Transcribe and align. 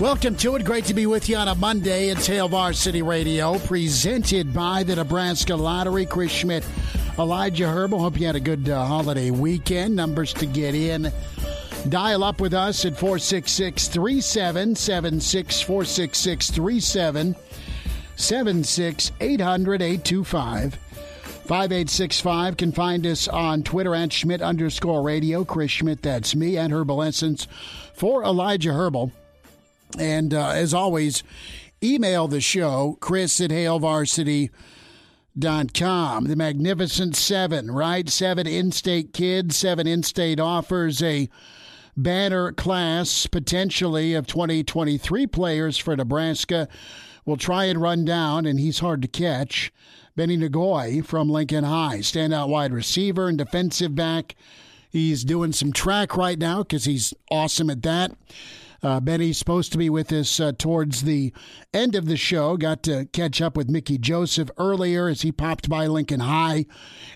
Welcome 0.00 0.34
to 0.36 0.56
it. 0.56 0.64
Great 0.64 0.86
to 0.86 0.94
be 0.94 1.06
with 1.06 1.28
you 1.28 1.36
on 1.36 1.46
a 1.46 1.54
Monday. 1.54 2.08
It's 2.08 2.26
Hail 2.26 2.48
Varsity 2.48 3.00
Radio, 3.00 3.60
presented 3.60 4.52
by 4.52 4.82
the 4.82 4.96
Nebraska 4.96 5.54
Lottery. 5.54 6.04
Chris 6.04 6.32
Schmidt, 6.32 6.66
Elijah 7.16 7.68
Herbal. 7.68 8.00
Hope 8.00 8.18
you 8.18 8.26
had 8.26 8.34
a 8.34 8.40
good 8.40 8.68
uh, 8.68 8.84
holiday 8.86 9.30
weekend. 9.30 9.94
Numbers 9.94 10.32
to 10.34 10.46
get 10.46 10.74
in. 10.74 11.12
Dial 11.88 12.24
up 12.24 12.40
with 12.40 12.54
us 12.54 12.84
at 12.84 12.98
466 12.98 13.86
3776 13.86 15.60
466 15.60 16.50
3776 16.50 19.12
800 19.20 19.80
825 19.80 20.74
5865 20.74 22.56
can 22.56 22.72
find 22.72 23.06
us 23.06 23.28
on 23.28 23.62
Twitter 23.62 23.94
at 23.94 24.12
Schmidt 24.12 24.42
underscore 24.42 25.02
radio. 25.02 25.44
Chris 25.44 25.70
Schmidt, 25.70 26.02
that's 26.02 26.34
me, 26.34 26.56
and 26.56 26.72
Herbal 26.72 27.00
Essence 27.00 27.46
for 27.94 28.24
Elijah 28.24 28.72
Herbal. 28.72 29.12
And 29.98 30.34
uh, 30.34 30.50
as 30.50 30.74
always, 30.74 31.22
email 31.82 32.28
the 32.28 32.40
show, 32.40 32.98
chris 33.00 33.40
at 33.40 33.50
hailvarsity.com. 33.50 36.24
The 36.24 36.36
Magnificent 36.36 37.16
Seven, 37.16 37.70
right? 37.70 38.08
Seven 38.08 38.46
in 38.46 38.72
state 38.72 39.12
kids, 39.12 39.56
seven 39.56 39.86
in 39.86 40.02
state 40.02 40.40
offers, 40.40 41.02
a 41.02 41.28
banner 41.96 42.52
class 42.52 43.26
potentially 43.26 44.14
of 44.14 44.26
2023 44.26 45.26
players 45.26 45.78
for 45.78 45.96
Nebraska. 45.96 46.68
We'll 47.24 47.36
try 47.36 47.64
and 47.64 47.80
run 47.80 48.04
down, 48.04 48.46
and 48.46 48.58
he's 48.58 48.80
hard 48.80 49.02
to 49.02 49.08
catch. 49.08 49.72
Beni 50.16 50.36
Ngoyi 50.36 51.04
from 51.04 51.28
Lincoln 51.28 51.64
High, 51.64 51.98
standout 51.98 52.48
wide 52.48 52.72
receiver 52.72 53.28
and 53.28 53.38
defensive 53.38 53.94
back. 53.94 54.36
He's 54.90 55.24
doing 55.24 55.52
some 55.52 55.72
track 55.72 56.16
right 56.16 56.38
now 56.38 56.62
because 56.62 56.84
he's 56.84 57.12
awesome 57.30 57.68
at 57.68 57.82
that. 57.82 58.12
Uh, 58.84 59.00
Beni's 59.00 59.38
supposed 59.38 59.72
to 59.72 59.78
be 59.78 59.88
with 59.88 60.12
us 60.12 60.38
uh, 60.38 60.52
towards 60.58 61.02
the 61.02 61.32
end 61.72 61.94
of 61.94 62.04
the 62.04 62.18
show. 62.18 62.58
Got 62.58 62.82
to 62.82 63.06
catch 63.06 63.40
up 63.40 63.56
with 63.56 63.70
Mickey 63.70 63.96
Joseph 63.96 64.50
earlier 64.58 65.08
as 65.08 65.22
he 65.22 65.32
popped 65.32 65.70
by 65.70 65.86
Lincoln 65.86 66.20
High 66.20 66.66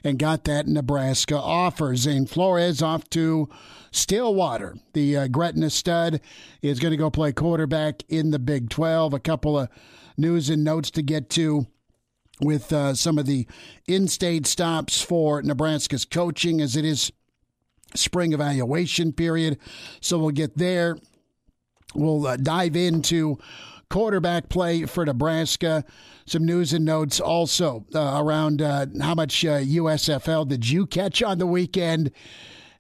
and 0.03 0.19
got 0.19 0.45
that 0.45 0.67
Nebraska 0.67 1.37
offer. 1.37 1.95
Zane 1.95 2.25
Flores 2.25 2.81
off 2.81 3.11
to 3.11 3.51
Stillwater. 3.91 4.77
The 4.95 5.15
uh, 5.19 5.29
Gretna 5.29 5.69
stud 5.69 6.23
is 6.63 6.81
going 6.81 6.93
to 6.93 6.97
go 6.97 7.11
play 7.11 7.33
quarterback 7.33 8.03
in 8.09 8.31
the 8.31 8.39
Big 8.39 8.71
12. 8.71 9.13
A 9.13 9.21
couple 9.21 9.59
of 9.59 9.69
news 10.17 10.49
and 10.49 10.65
notes 10.65 10.91
to 10.93 11.03
get 11.03 11.29
to 11.31 11.67
with 12.41 12.73
uh, 12.73 12.95
some 12.95 13.19
of 13.19 13.27
the 13.27 13.47
in-state 13.87 14.47
stops 14.47 15.03
for 15.03 15.43
Nebraska's 15.43 16.07
coaching 16.07 16.63
as 16.63 16.77
it 16.77 16.87
is 16.87 17.13
spring 17.95 18.33
evaluation 18.33 19.13
period. 19.13 19.59
So 20.01 20.19
we'll 20.19 20.31
get 20.31 20.57
there. 20.57 20.97
We'll 21.95 22.27
uh, 22.27 22.37
dive 22.37 22.77
into 22.77 23.39
quarterback 23.89 24.49
play 24.49 24.85
for 24.85 25.05
Nebraska. 25.05 25.85
Some 26.27 26.45
news 26.45 26.73
and 26.73 26.85
notes 26.85 27.21
also 27.21 27.87
uh, 27.95 28.21
around 28.23 28.61
uh, 28.61 28.87
how 29.01 29.15
much 29.15 29.43
USFL 29.43 30.43
uh, 30.43 30.45
did 30.45 30.69
you 30.69 30.87
catch 30.87 31.23
on 31.23 31.39
the 31.39 31.47
weekend? 31.47 32.11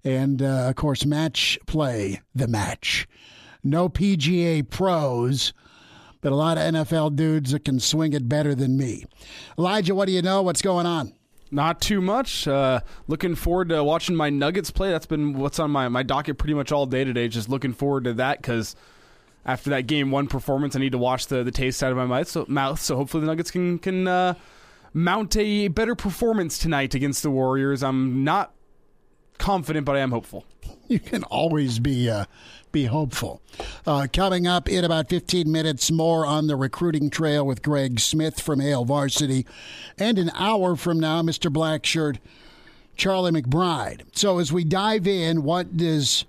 And 0.05 0.43
uh, 0.43 0.69
of 0.69 0.77
course, 0.77 1.05
match 1.05 1.59
play, 1.67 2.21
the 2.35 2.47
match. 2.47 3.09
No 3.65 3.89
PGA 3.89 4.69
pros 4.69 5.53
but 6.21 6.33
a 6.33 6.37
lot 6.37 6.59
of 6.59 6.75
NFL 6.75 7.17
dudes 7.17 7.53
that 7.53 7.65
can 7.65 7.81
swing 7.81 8.13
it 8.13 8.29
better 8.29 8.55
than 8.55 8.77
me. 8.77 9.05
Elijah, 9.59 9.95
what 9.95 10.07
do 10.07 10.13
you 10.13 10.23
know? 10.23 10.43
What's 10.43 10.63
going 10.63 10.87
on? 10.87 11.13
Not 11.51 11.81
too 11.81 12.01
much. 12.01 12.47
Uh, 12.47 12.81
looking 13.07 13.35
forward 13.35 13.71
to 13.71 13.83
watching 13.83 14.15
my 14.15 14.29
Nuggets 14.29 14.71
play. 14.71 14.91
That's 14.91 15.07
been 15.07 15.39
what's 15.39 15.59
on 15.59 15.71
my, 15.71 15.89
my 15.89 16.03
docket 16.03 16.39
pretty 16.39 16.55
much 16.55 16.73
all 16.73 16.87
day 16.87 17.05
today. 17.05 17.29
Just 17.29 17.49
looking 17.49 17.73
forward 17.73 18.05
to 18.05 18.15
that 18.15 18.43
because 18.43 18.77
after 19.45 19.71
that 19.71 19.87
game 19.87 20.11
one 20.11 20.27
performance, 20.27 20.77
I 20.77 20.81
need 20.81 20.93
to 20.93 20.99
wash 20.99 21.27
the, 21.27 21.43
the 21.43 21.51
taste 21.51 21.83
out 21.83 21.91
of 21.91 21.97
my 21.97 22.07
mouth. 22.07 22.29
So, 22.29 22.45
mouth, 22.49 22.81
so 22.81 22.97
hopefully 22.97 23.23
the 23.23 23.27
Nuggets 23.27 23.51
can 23.51 23.79
can 23.79 24.07
uh, 24.07 24.35
mount 24.93 25.37
a 25.37 25.69
better 25.69 25.95
performance 25.95 26.59
tonight 26.59 26.95
against 26.95 27.23
the 27.23 27.31
Warriors. 27.31 27.83
I'm 27.83 28.25
not 28.25 28.53
confident, 29.39 29.87
but 29.87 29.97
I 29.97 30.01
am 30.01 30.11
hopeful. 30.11 30.45
You 30.89 30.99
can 30.99 31.23
always 31.25 31.79
be 31.81 32.09
uh, 32.09 32.25
be 32.73 32.87
hopeful. 32.87 33.43
Uh, 33.87 34.07
coming 34.11 34.47
up 34.47 34.71
in 34.71 34.85
about 34.85 35.11
15 35.11 35.53
minutes, 35.53 35.91
more 35.91 36.25
on 36.25 36.47
the 36.47 36.57
recruiting 36.57 37.11
trail 37.11 37.47
with 37.47 37.63
Greg 37.63 38.01
Smith 38.01 38.41
from 38.41 38.61
Hail 38.61 38.87
Varsity. 38.87 39.45
And 39.99 40.19
an 40.19 40.31
hour 40.35 40.77
from 40.77 40.99
now, 40.99 41.21
Mr. 41.21 41.53
Blackshirt, 41.53 42.17
Charlie 42.97 43.33
McBride. 43.33 44.03
So 44.13 44.39
as 44.39 44.51
we 44.51 44.65
dive 44.65 45.07
in, 45.07 45.43
what 45.43 45.77
does 45.77 46.25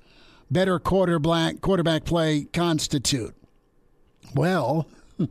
better 0.51 0.79
quarterback, 0.79 1.61
quarterback 1.61 2.05
play 2.05 2.47
constitute? 2.53 3.35
Well, 4.33 4.87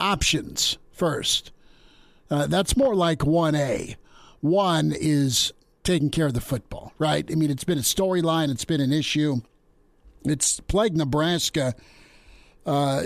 options 0.00 0.78
first. 0.92 1.52
Uh, 2.30 2.46
that's 2.46 2.76
more 2.76 2.94
like 2.94 3.18
1A. 3.18 3.96
One 4.40 4.92
is 4.98 5.52
taking 5.84 6.10
care 6.10 6.26
of 6.26 6.34
the 6.34 6.40
football, 6.40 6.92
right? 6.98 7.28
I 7.30 7.34
mean, 7.34 7.50
it's 7.50 7.64
been 7.64 7.78
a 7.78 7.82
storyline, 7.82 8.50
it's 8.50 8.64
been 8.64 8.80
an 8.80 8.92
issue. 8.92 9.40
It's 10.24 10.60
plagued 10.60 10.96
Nebraska 10.96 11.74
uh, 12.64 13.02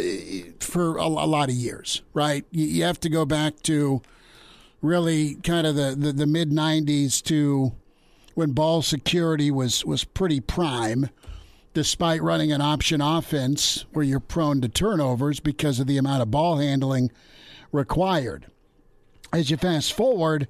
for 0.60 0.98
a, 0.98 1.04
a, 1.04 1.26
lot 1.26 1.48
of 1.48 1.54
years, 1.54 2.02
right? 2.12 2.44
You, 2.50 2.66
you, 2.66 2.84
have 2.84 3.00
to 3.00 3.08
go 3.08 3.24
back 3.24 3.62
to 3.62 4.02
really 4.82 5.36
kind 5.36 5.66
of 5.66 5.76
the, 5.76 5.94
the, 5.96 6.12
the 6.12 6.26
mid 6.26 6.50
90s 6.50 7.22
to 7.24 7.72
when 8.34 8.52
ball 8.52 8.82
security 8.82 9.50
was, 9.50 9.82
was 9.84 10.04
pretty 10.04 10.40
prime, 10.40 11.08
despite 11.76 12.22
running 12.22 12.50
an 12.52 12.62
option 12.62 13.02
offense 13.02 13.84
where 13.92 14.02
you're 14.02 14.18
prone 14.18 14.62
to 14.62 14.68
turnovers 14.68 15.40
because 15.40 15.78
of 15.78 15.86
the 15.86 15.98
amount 15.98 16.22
of 16.22 16.30
ball 16.30 16.56
handling 16.56 17.12
required. 17.70 18.46
As 19.30 19.50
you 19.50 19.58
fast 19.58 19.92
forward, 19.92 20.48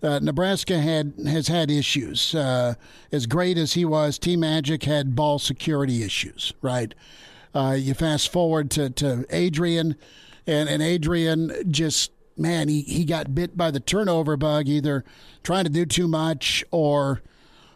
uh, 0.00 0.20
Nebraska 0.20 0.78
had 0.78 1.14
has 1.26 1.48
had 1.48 1.72
issues. 1.72 2.36
Uh, 2.36 2.74
as 3.10 3.26
great 3.26 3.58
as 3.58 3.72
he 3.72 3.84
was, 3.84 4.16
T-Magic 4.16 4.84
had 4.84 5.16
ball 5.16 5.40
security 5.40 6.04
issues. 6.04 6.52
Right. 6.62 6.94
Uh, 7.52 7.74
you 7.76 7.92
fast 7.92 8.30
forward 8.30 8.70
to, 8.70 8.90
to 8.90 9.26
Adrian, 9.28 9.96
and, 10.46 10.68
and 10.68 10.80
Adrian 10.80 11.50
just 11.68 12.12
man, 12.36 12.68
he, 12.68 12.82
he 12.82 13.04
got 13.04 13.34
bit 13.34 13.56
by 13.56 13.72
the 13.72 13.80
turnover 13.80 14.36
bug, 14.36 14.68
either 14.68 15.04
trying 15.42 15.64
to 15.64 15.70
do 15.70 15.84
too 15.84 16.06
much 16.06 16.64
or 16.70 17.22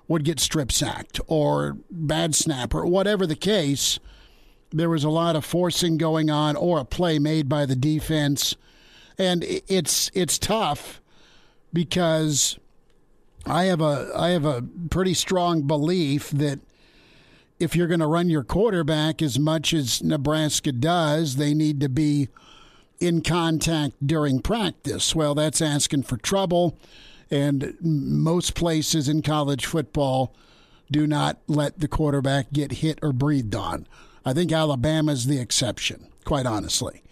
would 0.09 0.25
get 0.25 0.41
strip 0.41 0.71
sacked 0.71 1.21
or 1.27 1.79
bad 1.91 2.35
snap 2.35 2.75
or 2.75 2.87
whatever 2.87 3.27
the 3.27 3.37
case. 3.37 3.99
There 4.71 4.91
was 4.91 5.05
a 5.05 5.11
lot 5.11 5.37
of 5.37 5.45
forcing 5.45 5.99
going 5.99 6.31
on 6.31 6.57
or 6.57 6.81
a 6.81 6.85
play 6.85 7.19
made 7.19 7.49
by 7.49 7.65
the 7.65 7.77
defense, 7.77 8.57
and 9.17 9.45
it's 9.47 10.11
it's 10.15 10.39
tough 10.39 11.01
because 11.73 12.59
I 13.47 13.65
have 13.65 13.81
a 13.81 14.11
I 14.17 14.31
have 14.31 14.45
a 14.45 14.65
pretty 14.91 15.15
strong 15.15 15.63
belief 15.63 16.31
that 16.31 16.61
if 17.59 17.77
you're 17.77 17.87
going 17.87 18.01
to 18.01 18.07
run 18.07 18.29
your 18.29 18.43
quarterback 18.43 19.23
as 19.23 19.39
much 19.39 19.73
as 19.73 20.03
Nebraska 20.03 20.73
does, 20.73 21.37
they 21.37 21.55
need 21.55 21.81
to 21.81 21.89
be 21.89 22.29
in 22.99 23.23
contact 23.23 23.95
during 24.05 24.41
practice. 24.41 25.15
Well, 25.15 25.35
that's 25.35 25.63
asking 25.63 26.05
for 26.05 26.17
trouble, 26.17 26.77
and 27.35 27.75
most 27.81 28.55
places 28.55 29.09
in 29.09 29.21
college 29.21 29.67
football 29.67 30.33
do 30.89 31.05
not 31.05 31.39
let 31.49 31.81
the 31.81 31.89
quarterback 31.89 32.53
get 32.53 32.71
hit 32.71 33.01
or 33.03 33.13
breathed 33.13 33.57
on. 33.57 33.89
I 34.25 34.33
think 34.33 34.53
Alabama's 34.53 35.27
the 35.27 35.41
exception, 35.41 36.07
quite 36.25 36.47
honestly. 36.47 37.03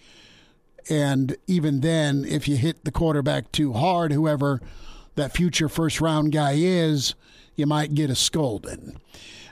And 0.89 1.35
even 1.45 1.81
then, 1.81 2.23
if 2.23 2.47
you 2.47 2.55
hit 2.55 2.85
the 2.85 2.91
quarterback 2.91 3.51
too 3.51 3.73
hard, 3.73 4.13
whoever 4.13 4.61
that 5.15 5.33
future 5.33 5.67
first 5.67 5.99
round 5.99 6.31
guy 6.31 6.53
is, 6.55 7.15
you 7.57 7.65
might 7.65 7.93
get 7.93 8.09
a 8.09 8.15
scolding. 8.15 9.01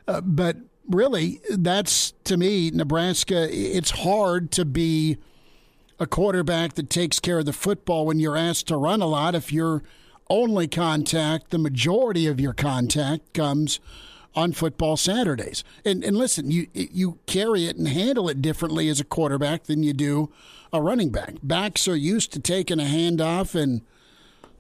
Uh, 0.08 0.22
but 0.22 0.56
really, 0.88 1.42
that's 1.50 2.14
to 2.24 2.38
me, 2.38 2.72
Nebraska, 2.72 3.50
it's 3.52 3.92
hard 3.92 4.52
to 4.52 4.64
be 4.64 5.18
a 6.00 6.08
quarterback 6.08 6.76
that 6.76 6.90
takes 6.90 7.20
care 7.20 7.40
of 7.40 7.46
the 7.46 7.52
football 7.52 8.06
when 8.06 8.22
you're 8.22 8.38
asked 8.38 8.70
to 8.70 8.78
run 8.78 9.02
a 9.02 9.06
lot 9.08 9.36
if 9.36 9.52
your 9.52 9.84
only 10.32 10.66
contact, 10.66 11.50
the 11.50 11.58
majority 11.58 12.26
of 12.26 12.40
your 12.40 12.54
contact 12.54 13.34
comes 13.34 13.82
on 14.34 14.54
football 14.54 14.96
Saturdays. 14.96 15.64
And 15.84 16.04
and 16.06 16.18
listen, 16.18 16.50
you 16.50 16.68
you 16.74 17.20
carry 17.26 17.66
it 17.66 17.76
and 17.76 17.88
handle 17.88 18.30
it 18.30 18.42
differently 18.42 18.88
as 18.88 19.02
a 19.02 19.04
quarterback 19.04 19.64
than 19.66 19.84
you 19.84 19.94
do 19.94 20.32
a 20.72 20.82
running 20.82 21.10
back. 21.10 21.36
Backs 21.44 21.86
are 21.88 21.98
used 21.98 22.32
to 22.32 22.40
taking 22.40 22.80
a 22.80 22.84
handoff 22.84 23.62
and 23.62 23.82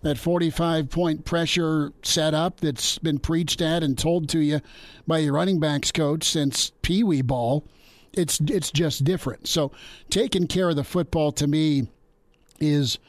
that 0.01 0.17
45 0.17 0.89
point 0.89 1.23
pressure 1.23 1.93
setup 2.03 2.59
that's 2.59 2.97
been 2.97 3.19
preached 3.19 3.61
at 3.61 3.81
and 3.81 3.97
told 3.97 4.27
to 4.29 4.39
you 4.39 4.59
by 5.07 5.19
your 5.19 5.33
running 5.33 5.59
backs 5.59 5.91
coach 5.91 6.25
since 6.25 6.73
Pee 6.81 7.03
Wee 7.03 7.21
ball. 7.21 7.65
It's 8.11 8.41
it's 8.41 8.71
just 8.71 9.05
different. 9.05 9.47
So 9.47 9.71
taking 10.09 10.47
care 10.47 10.69
of 10.69 10.75
the 10.75 10.83
football 10.83 11.31
to 11.33 11.47
me 11.47 11.87
is 12.59 12.99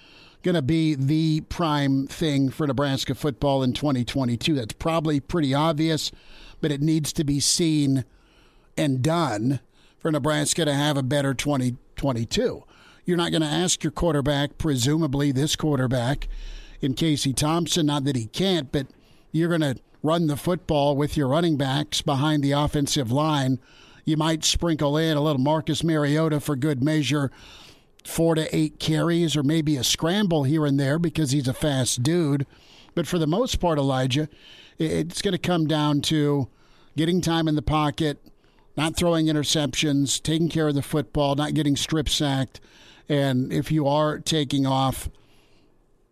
going 0.43 0.55
to 0.55 0.63
be 0.63 0.95
the 0.95 1.43
prime 1.43 2.07
thing 2.07 2.51
for 2.51 2.67
Nebraska 2.67 3.15
football 3.15 3.63
in 3.63 3.73
2022. 3.73 4.55
That's 4.55 4.75
probably 4.75 5.21
pretty 5.21 5.55
obvious, 5.55 6.11
but 6.61 6.73
it 6.73 6.81
needs 6.81 7.13
to 7.15 7.25
be 7.25 7.41
seen 7.41 8.05
and 8.77 9.03
done 9.03 9.61
for 9.99 10.11
Nebraska 10.11 10.65
to 10.65 10.75
have 10.75 10.97
a 10.97 11.03
better 11.03 11.35
2022. 11.35 12.65
You're 13.05 13.17
not 13.17 13.31
going 13.31 13.43
to 13.43 13.49
ask 13.49 13.83
your 13.83 13.91
quarterback, 13.91 14.59
presumably 14.59 15.33
this 15.33 15.57
quarterback, 15.57 16.29
in 16.81 16.95
Casey 16.95 17.33
Thompson, 17.33 17.87
not 17.87 18.05
that 18.05 18.17
he 18.17 18.27
can't, 18.27 18.71
but 18.73 18.89
you're 19.31 19.49
going 19.49 19.61
to 19.61 19.77
run 20.03 20.27
the 20.27 20.37
football 20.37 20.97
with 20.97 21.17
your 21.17 21.29
running 21.29 21.57
backs 21.57 22.03
behind 22.03 22.43
the 22.43 22.53
offensive 22.53 23.13
line. 23.13 23.61
You 24.05 24.17
might 24.17 24.45
sprinkle 24.45 24.97
in 24.97 25.17
a 25.17 25.21
little 25.21 25.41
Marcus 25.41 25.85
Mariota 25.85 26.41
for 26.41 26.57
good 26.57 26.83
measure, 26.83 27.31
four 28.05 28.35
to 28.35 28.55
eight 28.55 28.79
carries, 28.79 29.37
or 29.37 29.43
maybe 29.43 29.77
a 29.77 29.85
scramble 29.85 30.45
here 30.45 30.67
and 30.67 30.79
there 30.79 30.99
because 30.99 31.31
he's 31.31 31.49
a 31.49 31.55
fast 31.55 32.03
dude. 32.03 32.47
But 32.95 33.07
for 33.07 33.19
the 33.19 33.27
most 33.27 33.61
part, 33.61 33.79
Elijah, 33.79 34.29
it's 34.79 35.23
going 35.23 35.33
to 35.33 35.39
come 35.39 35.67
down 35.67 36.01
to 36.03 36.49
getting 36.97 37.21
time 37.21 37.49
in 37.49 37.55
the 37.55 37.63
pocket, 37.63 38.19
not 38.77 38.97
throwing 38.97 39.27
interceptions, 39.27 40.23
taking 40.23 40.49
care 40.49 40.69
of 40.69 40.75
the 40.75 40.83
football, 40.83 41.35
not 41.35 41.55
getting 41.55 41.77
strip 41.77 42.09
sacked. 42.09 42.61
And 43.09 43.53
if 43.53 43.73
you 43.73 43.87
are 43.87 44.19
taking 44.19 44.67
off, 44.67 45.09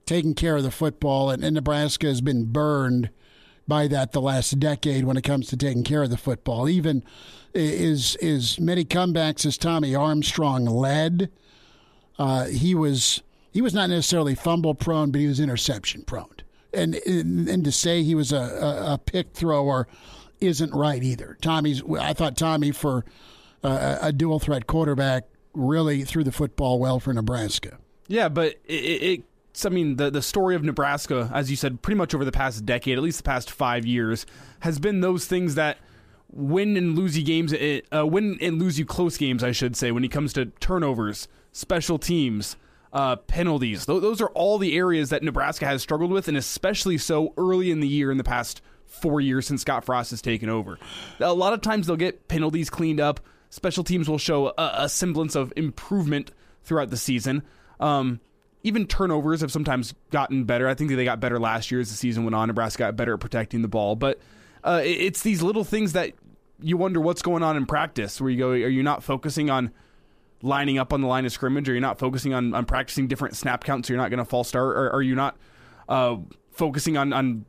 taking 0.06 0.34
care 0.34 0.56
of 0.56 0.62
the 0.62 0.70
football, 0.70 1.30
and, 1.30 1.44
and 1.44 1.54
Nebraska 1.54 2.06
has 2.06 2.20
been 2.20 2.46
burned 2.46 3.10
by 3.68 3.86
that 3.86 4.12
the 4.12 4.20
last 4.20 4.58
decade 4.58 5.04
when 5.04 5.16
it 5.16 5.22
comes 5.22 5.48
to 5.48 5.56
taking 5.56 5.84
care 5.84 6.02
of 6.02 6.10
the 6.10 6.16
football. 6.16 6.68
Even 6.68 7.02
is 7.54 8.16
is 8.16 8.60
many 8.60 8.84
comebacks 8.84 9.46
as 9.46 9.56
Tommy 9.56 9.94
Armstrong 9.94 10.66
led. 10.66 11.30
Uh, 12.20 12.44
he 12.44 12.74
was 12.74 13.22
he 13.50 13.62
was 13.62 13.72
not 13.72 13.88
necessarily 13.88 14.34
fumble 14.34 14.74
prone, 14.74 15.10
but 15.10 15.22
he 15.22 15.26
was 15.26 15.40
interception 15.40 16.02
prone. 16.02 16.26
And 16.74 16.94
and, 17.06 17.64
to 17.64 17.72
say 17.72 18.02
he 18.02 18.14
was 18.14 18.30
a, 18.30 18.36
a, 18.36 18.92
a, 18.92 18.98
pick 18.98 19.32
thrower 19.32 19.88
isn't 20.38 20.72
right 20.74 21.02
either. 21.02 21.38
Tommy's 21.40 21.82
I 21.98 22.12
thought 22.12 22.36
Tommy 22.36 22.72
for 22.72 23.06
uh, 23.64 23.98
a 24.02 24.12
dual 24.12 24.38
threat 24.38 24.66
quarterback 24.66 25.24
really 25.54 26.04
threw 26.04 26.22
the 26.22 26.30
football 26.30 26.78
well 26.78 27.00
for 27.00 27.14
Nebraska. 27.14 27.78
Yeah, 28.06 28.28
but 28.28 28.56
it, 28.66 28.74
it 28.74 29.24
I 29.64 29.70
mean, 29.70 29.96
the 29.96 30.10
the 30.10 30.22
story 30.22 30.54
of 30.54 30.62
Nebraska, 30.62 31.30
as 31.32 31.50
you 31.50 31.56
said, 31.56 31.80
pretty 31.80 31.96
much 31.96 32.14
over 32.14 32.26
the 32.26 32.32
past 32.32 32.66
decade, 32.66 32.98
at 32.98 33.02
least 33.02 33.16
the 33.16 33.24
past 33.24 33.50
five 33.50 33.86
years, 33.86 34.26
has 34.60 34.78
been 34.78 35.00
those 35.00 35.24
things 35.24 35.54
that 35.54 35.78
win 36.30 36.76
and 36.76 36.96
lose 36.96 37.16
you 37.16 37.24
games, 37.24 37.54
eh, 37.54 37.80
uh, 37.96 38.06
win 38.06 38.36
and 38.42 38.60
lose 38.60 38.78
you 38.78 38.84
close 38.84 39.16
games, 39.16 39.42
I 39.42 39.52
should 39.52 39.74
say, 39.74 39.90
when 39.90 40.04
it 40.04 40.10
comes 40.10 40.34
to 40.34 40.46
turnovers, 40.60 41.26
special 41.52 41.98
teams, 41.98 42.56
uh, 42.92 43.16
penalties. 43.16 43.86
Th- 43.86 44.00
those 44.00 44.20
are 44.20 44.30
all 44.30 44.58
the 44.58 44.76
areas 44.76 45.10
that 45.10 45.22
Nebraska 45.22 45.66
has 45.66 45.82
struggled 45.82 46.10
with, 46.10 46.28
and 46.28 46.36
especially 46.36 46.98
so 46.98 47.32
early 47.36 47.70
in 47.70 47.80
the 47.80 47.88
year 47.88 48.10
in 48.10 48.18
the 48.18 48.24
past 48.24 48.62
four 48.86 49.20
years 49.20 49.46
since 49.46 49.62
Scott 49.62 49.84
Frost 49.84 50.10
has 50.10 50.20
taken 50.20 50.48
over. 50.48 50.78
A 51.20 51.32
lot 51.32 51.52
of 51.52 51.60
times 51.60 51.86
they'll 51.86 51.96
get 51.96 52.28
penalties 52.28 52.68
cleaned 52.70 53.00
up. 53.00 53.20
Special 53.48 53.84
teams 53.84 54.08
will 54.08 54.18
show 54.18 54.48
a, 54.48 54.74
a 54.78 54.88
semblance 54.88 55.34
of 55.34 55.52
improvement 55.56 56.32
throughout 56.62 56.90
the 56.90 56.96
season. 56.96 57.42
Um, 57.78 58.20
even 58.62 58.86
turnovers 58.86 59.40
have 59.40 59.50
sometimes 59.50 59.94
gotten 60.10 60.44
better. 60.44 60.68
I 60.68 60.74
think 60.74 60.90
they 60.90 61.04
got 61.04 61.20
better 61.20 61.38
last 61.38 61.70
year 61.70 61.80
as 61.80 61.90
the 61.90 61.96
season 61.96 62.24
went 62.24 62.34
on. 62.34 62.48
Nebraska 62.48 62.84
got 62.84 62.96
better 62.96 63.14
at 63.14 63.20
protecting 63.20 63.62
the 63.62 63.68
ball, 63.68 63.96
but 63.96 64.18
uh, 64.62 64.82
it's 64.84 65.22
these 65.22 65.42
little 65.42 65.64
things 65.64 65.94
that 65.94 66.12
you 66.60 66.76
wonder 66.76 67.00
what's 67.00 67.22
going 67.22 67.42
on 67.42 67.56
in 67.56 67.64
practice. 67.64 68.20
Where 68.20 68.30
you 68.30 68.38
go, 68.38 68.50
are 68.50 68.68
you 68.68 68.82
not 68.82 69.02
focusing 69.02 69.48
on 69.48 69.70
lining 70.42 70.78
up 70.78 70.92
on 70.92 71.00
the 71.00 71.06
line 71.06 71.26
of 71.26 71.32
scrimmage? 71.32 71.68
or 71.68 71.72
you're 71.72 71.80
not 71.80 71.98
focusing 71.98 72.34
on, 72.34 72.54
on 72.54 72.64
practicing 72.64 73.08
different 73.08 73.36
snap 73.36 73.64
counts? 73.64 73.88
So 73.88 73.94
you're 73.94 74.02
not 74.02 74.10
going 74.10 74.18
to 74.18 74.24
false 74.24 74.48
start, 74.48 74.76
or 74.76 74.90
are 74.90 75.02
you 75.02 75.14
not 75.14 75.36
uh, 75.88 76.16
focusing 76.52 76.96
on 76.96 77.12
on 77.12 77.44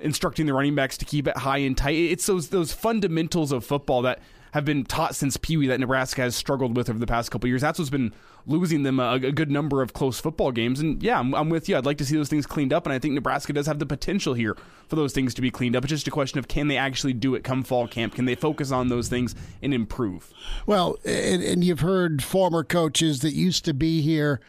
instructing 0.00 0.46
the 0.46 0.54
running 0.54 0.74
backs 0.74 0.96
to 0.98 1.04
keep 1.04 1.26
it 1.26 1.36
high 1.36 1.58
and 1.58 1.76
tight? 1.76 1.96
It's 1.96 2.26
those 2.26 2.48
those 2.48 2.72
fundamentals 2.72 3.52
of 3.52 3.64
football 3.64 4.02
that 4.02 4.20
have 4.52 4.64
been 4.64 4.84
taught 4.84 5.14
since 5.14 5.36
Pee 5.36 5.56
Wee 5.56 5.66
that 5.66 5.80
Nebraska 5.80 6.22
has 6.22 6.36
struggled 6.36 6.76
with 6.76 6.88
over 6.88 6.98
the 6.98 7.06
past 7.06 7.30
couple 7.30 7.48
years. 7.48 7.60
That's 7.60 7.78
what's 7.78 7.90
been 7.90 8.12
losing 8.46 8.82
them 8.82 8.98
a, 8.98 9.12
a, 9.12 9.32
good 9.32 9.50
number 9.50 9.82
of 9.82 9.92
close 9.92 10.18
football 10.18 10.50
games. 10.52 10.80
And 10.80 11.02
yeah, 11.02 11.18
I'm, 11.18 11.34
I'm, 11.34 11.50
with 11.50 11.68
you. 11.68 11.76
I'd 11.76 11.84
like 11.84 11.98
to 11.98 12.04
see 12.04 12.16
those 12.16 12.30
things 12.30 12.46
cleaned 12.46 12.72
up, 12.72 12.86
and 12.86 12.92
I 12.92 12.98
think 12.98 13.14
Nebraska 13.14 13.52
does 13.52 13.66
have 13.66 13.78
the 13.78 13.86
potential 13.86 14.34
here 14.34 14.56
for 14.88 14.96
those 14.96 15.12
things 15.12 15.34
to 15.34 15.42
be 15.42 15.50
cleaned 15.50 15.76
up. 15.76 15.84
It's 15.84 15.90
just 15.90 16.08
a 16.08 16.10
question 16.10 16.38
of 16.38 16.48
can 16.48 16.68
they 16.68 16.78
actually 16.78 17.12
do 17.12 17.34
it 17.34 17.44
come 17.44 17.62
fall 17.62 17.86
camp? 17.86 18.14
Can 18.14 18.24
they 18.24 18.34
focus 18.34 18.72
on 18.72 18.88
those 18.88 19.08
things 19.08 19.34
and 19.62 19.74
improve? 19.74 20.32
Well, 20.66 20.96
and, 21.04 21.42
and 21.42 21.62
you've 21.62 21.80
heard 21.80 22.22
former 22.22 22.64
coaches 22.64 23.20
that 23.20 23.34
used 23.34 23.64
to 23.66 23.74
be 23.74 24.00
here 24.00 24.40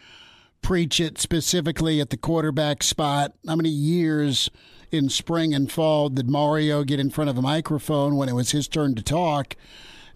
preach 0.61 0.99
it 0.99 1.17
specifically 1.17 2.01
at 2.01 2.09
the 2.09 2.17
quarterback 2.17 2.83
spot. 2.83 3.33
How 3.47 3.55
many 3.55 3.69
years? 3.69 4.49
In 4.91 5.09
spring 5.09 5.53
and 5.53 5.71
fall 5.71 6.09
did 6.09 6.29
Mario 6.29 6.83
get 6.83 6.99
in 6.99 7.09
front 7.09 7.29
of 7.29 7.37
a 7.37 7.41
microphone 7.41 8.15
when 8.15 8.29
it 8.29 8.33
was 8.33 8.51
his 8.51 8.67
turn 8.67 8.95
to 8.95 9.03
talk 9.03 9.55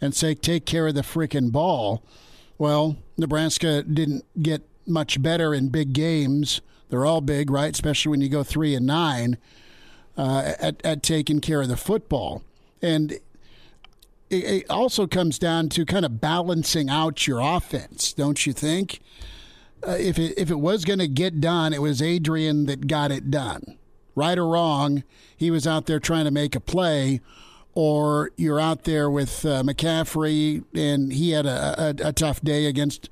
and 0.01 0.15
say, 0.15 0.33
take 0.33 0.65
care 0.65 0.87
of 0.87 0.95
the 0.95 1.01
freaking 1.01 1.51
ball. 1.51 2.03
Well, 2.57 2.97
Nebraska 3.17 3.83
didn't 3.83 4.25
get 4.41 4.63
much 4.85 5.21
better 5.21 5.53
in 5.53 5.69
big 5.69 5.93
games. 5.93 6.61
They're 6.89 7.05
all 7.05 7.21
big, 7.21 7.49
right? 7.49 7.73
Especially 7.73 8.09
when 8.09 8.21
you 8.21 8.29
go 8.29 8.43
three 8.43 8.75
and 8.75 8.85
nine 8.85 9.37
uh, 10.17 10.53
at, 10.59 10.85
at 10.85 11.03
taking 11.03 11.39
care 11.39 11.61
of 11.61 11.67
the 11.67 11.77
football. 11.77 12.43
And 12.81 13.19
it, 14.29 14.65
also 14.69 15.07
comes 15.07 15.39
down 15.39 15.69
to 15.69 15.85
kind 15.85 16.05
of 16.05 16.19
balancing 16.19 16.89
out 16.89 17.27
your 17.27 17.39
offense, 17.39 18.13
don't 18.13 18.45
you 18.45 18.53
think? 18.53 18.99
Uh, 19.85 19.91
if 19.91 20.17
it 20.17 20.33
if 20.37 20.49
it 20.49 20.59
was 20.59 20.85
going 20.85 20.99
to 20.99 21.07
get 21.07 21.41
done, 21.41 21.73
it 21.73 21.81
was 21.81 22.01
Adrian 22.01 22.65
that 22.65 22.87
got 22.87 23.11
it 23.11 23.29
done. 23.29 23.77
Right 24.15 24.37
or 24.37 24.47
wrong, 24.47 25.03
he 25.35 25.49
was 25.49 25.65
out 25.65 25.85
there 25.85 25.99
trying 25.99 26.25
to 26.25 26.31
make 26.31 26.55
a 26.55 26.59
play 26.59 27.21
or 27.75 28.31
you're 28.37 28.59
out 28.59 28.83
there 28.83 29.09
with 29.09 29.45
uh, 29.45 29.63
McCaffrey 29.63 30.63
and 30.75 31.11
he 31.11 31.31
had 31.31 31.45
a, 31.45 31.95
a, 32.03 32.09
a, 32.09 32.13
tough 32.13 32.39
day 32.41 32.67
against 32.67 33.09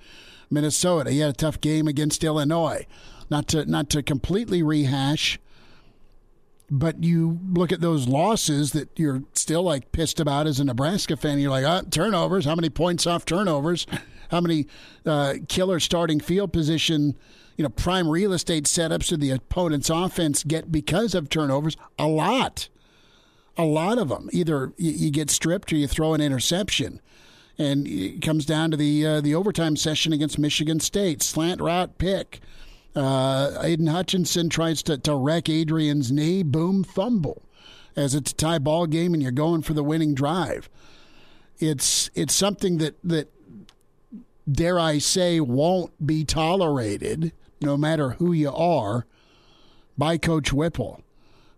Minnesota. 0.52 1.12
He 1.12 1.20
had 1.20 1.32
a 1.32 1.34
tough 1.34 1.60
game 1.60 1.88
against 1.88 2.24
Illinois. 2.24 2.86
Not 3.30 3.48
to 3.50 3.66
not 3.66 3.90
to 3.92 4.04
completely 4.04 4.62
rehash, 4.62 5.40
but 6.70 7.04
you 7.04 7.40
look 7.52 7.72
at 7.72 7.82
those 7.82 8.08
losses 8.08 8.74
that 8.74 8.90
you're 8.98 9.24
still 9.34 9.64
like 9.64 9.92
pissed 9.92 10.20
about 10.20 10.48
as 10.48 10.60
a 10.60 10.66
Nebraska 10.66 11.16
fan. 11.16 11.40
You're 11.40 11.50
like, 11.50 11.66
oh, 11.66 11.88
turnovers. 11.90 12.46
How 12.46 12.56
many 12.56 12.70
points 12.70 13.08
off 13.08 13.26
turnovers? 13.26 13.88
How 14.32 14.42
many 14.42 14.68
uh, 15.06 15.36
killer 15.48 15.80
starting 15.80 16.20
field 16.20 16.54
position? 16.54 17.18
You 17.58 17.64
know, 17.64 17.70
prime 17.70 18.10
real 18.10 18.34
estate 18.34 18.66
setups 18.66 19.10
to 19.10 19.18
the 19.18 19.32
opponent's 19.32 19.90
offense 19.90 20.44
get 20.44 20.72
because 20.72 21.14
of 21.14 21.30
turnovers. 21.30 21.78
A 22.00 22.08
lot 22.08 22.70
a 23.58 23.66
lot 23.66 23.98
of 23.98 24.10
them. 24.10 24.30
Either 24.32 24.74
you, 24.78 25.12
get 25.12 25.30
stripped 25.30 25.72
or 25.72 25.76
you 25.76 25.88
throw 25.88 26.14
an 26.14 26.22
interception. 26.22 27.02
And 27.58 27.88
it 27.88 28.22
comes 28.22 28.46
down 28.46 28.72
to 28.72 28.78
the 28.78 29.06
uh, 29.06 29.22
the 29.22 29.36
overtime 29.36 29.76
session 29.76 30.14
against 30.14 30.40
Michigan 30.40 30.80
State. 30.80 31.22
Slant 31.22 31.62
route 31.62 31.98
pick. 31.98 32.40
Uh, 32.96 33.58
Aidan 33.62 33.88
Hutchinson 33.88 34.50
tries 34.50 34.82
to, 34.84 34.98
to 34.98 35.16
wreck 35.16 35.48
Adrian's 35.48 36.12
knee. 36.12 36.44
Boom, 36.44 36.84
fumble. 36.84 37.44
As 37.96 38.16
it's 38.16 38.32
a 38.32 38.36
tie 38.36 38.60
ball 38.60 38.88
game 38.88 39.14
and 39.14 39.22
you're 39.22 39.32
going 39.32 39.62
for 39.62 39.74
the 39.74 39.84
winning 39.84 40.16
drive. 40.16 40.70
It's 41.60 42.10
it's 42.16 42.34
something 42.34 42.78
that 42.80 42.96
that 43.04 43.32
dare 44.50 44.80
I 44.80 44.98
say 44.98 45.40
won't 45.40 46.06
be 46.06 46.24
tolerated, 46.24 47.32
no 47.62 47.78
matter 47.78 48.12
who 48.12 48.34
you 48.34 48.52
are, 48.52 49.06
by 49.98 50.18
Coach 50.18 50.52
Whipple. 50.52 51.02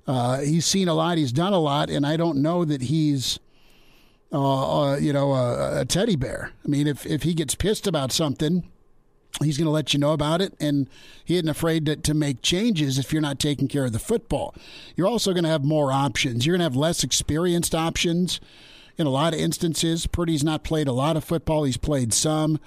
Uh, 0.05 0.39
he's 0.39 0.65
seen 0.65 0.88
a 0.88 0.93
lot, 0.93 1.17
he's 1.17 1.31
done 1.31 1.53
a 1.53 1.60
lot, 1.60 1.89
and 1.89 2.05
I 2.05 2.17
don't 2.17 2.41
know 2.41 2.65
that 2.65 2.83
he's, 2.83 3.39
uh, 4.33 4.91
uh, 4.91 4.98
you 4.98 5.13
know, 5.13 5.33
a, 5.33 5.81
a, 5.81 5.86
teddy 5.86 6.17
bear. 6.17 6.51
I 6.65 6.67
mean, 6.67 6.88
if 6.88 7.05
if 7.05 7.24
he 7.24 7.33
gets 7.33 7.55
pissed 7.55 7.88
about 7.88 8.12
something, 8.12 8.69
he's 9.41 9.57
going 9.57 9.65
to 9.65 9.72
let 9.72 9.93
you 9.93 10.00
know 10.00 10.12
about 10.12 10.41
it 10.41 10.53
and 10.60 10.88
he 11.25 11.36
isn't 11.36 11.50
afraid 11.50 11.86
to, 11.86 11.95
to 11.95 12.13
make 12.13 12.41
changes 12.41 13.00
if 13.00 13.12
you're 13.12 13.22
not 13.22 13.39
taking 13.39 13.67
care 13.67 13.86
of 13.86 13.93
the 13.93 14.00
football. 14.00 14.53
You're 14.95 15.07
also 15.07 15.31
going 15.31 15.43
to 15.43 15.50
have 15.50 15.63
more 15.63 15.91
options. 15.91 16.45
You're 16.45 16.53
going 16.53 16.60
to 16.60 16.72
have 16.72 16.75
less 16.75 17.03
experienced 17.03 17.74
options 17.74 18.39
in 18.98 19.07
a 19.07 19.10
lot 19.10 19.33
of 19.33 19.39
instances. 19.39 20.05
Purdy's 20.05 20.43
not 20.43 20.63
played 20.63 20.88
a 20.88 20.93
lot 20.93 21.17
of 21.17 21.24
football. 21.24 21.63
He's 21.63 21.77
played 21.77 22.13
some. 22.13 22.60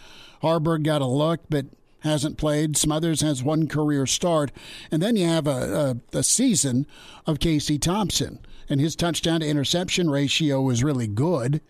Haarberg 0.42 0.82
got 0.82 1.02
a 1.02 1.06
look 1.06 1.40
but 1.48 1.66
hasn't 2.06 2.38
played 2.38 2.76
Smothers 2.76 3.20
has 3.20 3.42
one 3.42 3.68
career 3.68 4.06
start 4.06 4.52
and 4.90 5.02
then 5.02 5.16
you 5.16 5.26
have 5.26 5.46
a, 5.46 5.96
a, 6.12 6.18
a 6.18 6.22
season 6.22 6.86
of 7.26 7.40
Casey 7.40 7.78
Thompson 7.78 8.38
and 8.68 8.80
his 8.80 8.96
touchdown 8.96 9.40
to 9.40 9.46
interception 9.46 10.08
ratio 10.10 10.60
was 10.62 10.84
really 10.84 11.06
good 11.06 11.60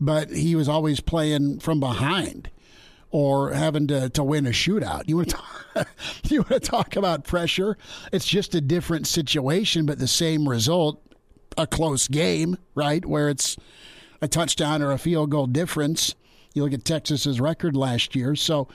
but 0.00 0.30
he 0.30 0.54
was 0.54 0.68
always 0.68 1.00
playing 1.00 1.60
from 1.60 1.80
behind 1.80 2.50
or 3.14 3.52
having 3.52 3.86
to, 3.86 4.08
to 4.10 4.24
win 4.24 4.44
a 4.44 4.50
shootout. 4.50 5.04
You 5.06 5.18
want 5.18 5.28
to 5.28 5.36
talk, 5.36 5.88
you 6.24 6.38
want 6.40 6.50
to 6.50 6.58
talk 6.58 6.96
about 6.96 7.22
pressure? 7.22 7.78
It's 8.12 8.26
just 8.26 8.56
a 8.56 8.60
different 8.60 9.06
situation, 9.06 9.86
but 9.86 10.00
the 10.00 10.08
same 10.08 10.48
result, 10.48 11.00
a 11.56 11.64
close 11.64 12.08
game, 12.08 12.56
right? 12.74 13.06
Where 13.06 13.28
it's 13.28 13.56
a 14.20 14.26
touchdown 14.26 14.82
or 14.82 14.90
a 14.90 14.98
field 14.98 15.30
goal 15.30 15.46
difference. 15.46 16.16
You 16.54 16.64
look 16.64 16.72
at 16.72 16.84
Texas's 16.84 17.40
record 17.40 17.76
last 17.76 18.16
year, 18.16 18.34
so 18.34 18.66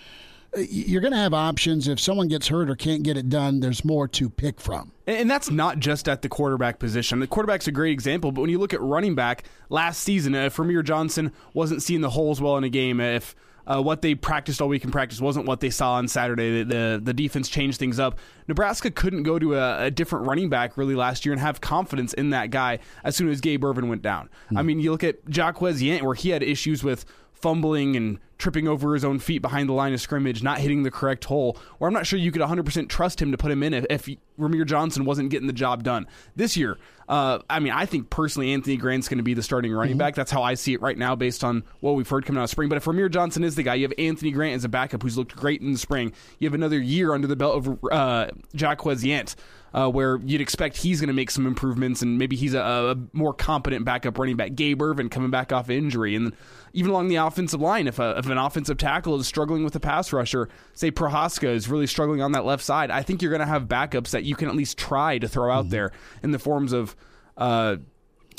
you're 0.58 1.01
going 1.01 1.13
to 1.13 1.20
have 1.20 1.34
options. 1.34 1.88
If 1.88 2.00
someone 2.00 2.27
gets 2.27 2.48
hurt 2.48 2.70
or 2.70 2.75
can't 2.75 3.03
get 3.03 3.18
it 3.18 3.29
done, 3.29 3.60
there's 3.60 3.86
more 3.86 4.08
to 4.10 4.29
pick 4.29 4.60
from. 4.60 4.91
And 5.06 5.29
that's 5.29 5.50
not 5.50 5.79
just 5.79 6.08
at 6.08 6.22
the 6.22 6.29
quarterback 6.29 6.79
position. 6.79 7.20
The 7.20 7.27
quarterback's 7.27 7.68
a 7.68 7.72
great 7.72 7.91
example, 7.91 8.32
but 8.32 8.41
when 8.41 8.50
you 8.50 8.60
look 8.60 8.74
at 8.74 8.82
running 8.82 9.15
back 9.15 9.44
last 9.70 10.01
season, 10.01 10.36
if 10.36 10.58
Rahmir 10.58 10.84
Johnson 10.84 11.32
wasn't 11.53 11.84
seeing 11.84 12.01
the 12.01 12.12
holes 12.12 12.41
well 12.41 12.58
in 12.58 12.63
a 12.63 12.70
game, 12.70 13.00
if 13.00 13.36
uh, 13.70 13.82
what 13.82 14.01
they 14.01 14.15
practiced 14.15 14.62
all 14.62 14.68
week 14.68 14.84
in 14.84 14.89
practice 14.89 15.22
wasn't 15.22 15.46
what 15.46 15.60
they 15.60 15.70
saw 15.70 15.94
on 15.94 16.08
Saturday. 16.08 16.63
The, 16.63 16.74
the, 16.74 17.01
the 17.03 17.13
defense 17.13 17.50
changed 17.50 17.77
things 17.77 18.00
up. 18.00 18.18
Nebraska 18.48 18.89
couldn't 18.89 19.24
go 19.24 19.38
to 19.38 19.56
a, 19.56 19.86
a, 19.86 19.91
different 19.91 20.25
running 20.25 20.50
back 20.50 20.75
really 20.75 20.96
last 20.96 21.24
year 21.24 21.34
and 21.34 21.39
have 21.39 21.62
confidence 21.62 22.13
in 22.13 22.32
that 22.32 22.50
guy 22.50 22.79
as 23.03 23.15
soon 23.15 23.29
as 23.29 23.41
Gabe 23.41 23.63
Ervin 23.63 23.88
went 23.88 24.01
down. 24.01 24.25
Mm-hmm. 24.46 24.58
I 24.58 24.63
mean, 24.63 24.79
you 24.79 24.91
look 24.91 25.03
at 25.03 25.18
Jaquez 25.27 25.84
Yant, 25.84 26.01
where 26.01 26.15
he 26.15 26.29
had 26.29 26.41
issues 26.41 26.84
with 26.84 27.06
fumbling 27.33 27.95
and 27.95 28.19
tripping 28.38 28.67
over 28.67 28.93
his 28.93 29.03
own 29.03 29.19
feet 29.19 29.41
behind 29.41 29.67
the 29.67 29.74
line 29.74 29.93
of 29.93 30.00
scrimmage, 30.00 30.41
not 30.41 30.59
hitting 30.59 30.83
the 30.83 30.89
correct 30.89 31.25
hole, 31.25 31.57
or 31.79 31.88
I'm 31.88 31.93
not 31.93 32.07
sure 32.07 32.17
you 32.17 32.31
could 32.31 32.41
100% 32.41 32.88
trust 32.88 33.21
him 33.21 33.31
to 33.31 33.38
put 33.38 33.51
him 33.51 33.62
in 33.62 33.74
if, 33.74 33.86
if 33.89 34.09
Rahmir 34.39 34.65
Johnson 34.65 35.03
wasn't 35.03 35.29
getting 35.29 35.48
the 35.48 35.53
job 35.53 35.83
done. 35.83 36.07
This 36.38 36.55
year, 36.55 36.77
uh, 37.09 37.39
I 37.50 37.59
mean, 37.59 37.74
I 37.74 37.86
think 37.86 38.09
personally 38.09 38.53
Anthony 38.53 38.77
Grant's 38.77 39.09
going 39.09 39.17
to 39.17 39.24
be 39.24 39.33
the 39.33 39.43
starting 39.43 39.74
running 39.74 39.93
mm-hmm. 39.93 40.00
back. 40.00 40.15
That's 40.15 40.31
how 40.31 40.41
I 40.41 40.53
see 40.53 40.74
it 40.74 40.81
right 40.81 40.98
now 40.98 41.15
based 41.15 41.43
on 41.43 41.63
what 41.81 41.95
we've 41.95 42.07
heard 42.07 42.25
coming 42.25 42.39
out 42.39 42.45
of 42.45 42.50
spring. 42.50 42.69
But 42.69 42.77
if 42.77 42.86
Rahmir 42.86 43.12
Johnson 43.12 43.43
is 43.43 43.55
the 43.55 43.63
guy, 43.63 43.75
you 43.75 43.83
have 43.83 43.93
Anthony 43.98 44.31
Grant 44.31 44.55
as 44.55 44.63
a 44.63 44.69
backup 44.69 45.03
who's 45.03 45.17
looked 45.17 45.36
great 45.36 45.62
in 45.62 45.74
the 45.74 45.77
spring. 45.77 46.13
You 46.39 46.48
have 46.48 46.53
another 46.55 46.79
year 46.79 47.13
under 47.13 47.27
the 47.27 47.36
belt 47.36 47.67
of 47.67 47.83
uh, 47.91 48.27
Jaquez 48.53 49.03
Yant 49.03 49.36
uh, 49.73 49.89
where 49.89 50.17
you'd 50.17 50.41
expect 50.41 50.77
he's 50.77 50.99
going 50.99 51.07
to 51.07 51.13
make 51.13 51.31
some 51.31 51.45
improvements 51.45 52.01
and 52.01 52.17
maybe 52.17 52.35
he's 52.35 52.53
a, 52.53 52.59
a, 52.59 52.95
more 53.13 53.33
competent 53.33 53.85
backup 53.85 54.17
running 54.17 54.35
back. 54.35 54.55
Gabe 54.55 54.81
Ervin 54.81 55.09
coming 55.09 55.29
back 55.29 55.51
off 55.51 55.69
injury. 55.69 56.15
And 56.15 56.33
even 56.73 56.91
along 56.91 57.07
the 57.07 57.17
offensive 57.17 57.61
line, 57.61 57.88
if, 57.88 57.99
a, 57.99 58.17
if 58.17 58.27
an 58.27 58.38
offensive 58.38 58.77
tackle 58.77 59.19
is 59.19 59.27
struggling 59.27 59.63
with 59.63 59.75
a 59.75 59.79
pass 59.79 60.11
rusher, 60.11 60.49
say 60.73 60.91
Prochazka 60.91 61.47
is 61.47 61.67
really 61.67 61.88
struggling 61.88 62.21
on 62.21 62.31
that 62.31 62.45
left 62.45 62.63
side, 62.63 62.91
I 62.91 63.03
think 63.03 63.21
you're 63.21 63.31
going 63.31 63.39
to 63.39 63.45
have 63.45 63.65
backups 63.67 64.11
that 64.11 64.23
you 64.23 64.35
can 64.35 64.47
at 64.47 64.55
least 64.55 64.77
try 64.77 65.17
to 65.17 65.27
throw 65.27 65.51
out 65.51 65.65
mm-hmm. 65.65 65.71
there 65.71 65.91
in 66.23 66.31
the 66.31 66.39
forms 66.39 66.73
of 66.73 66.95
uh, 67.38 67.77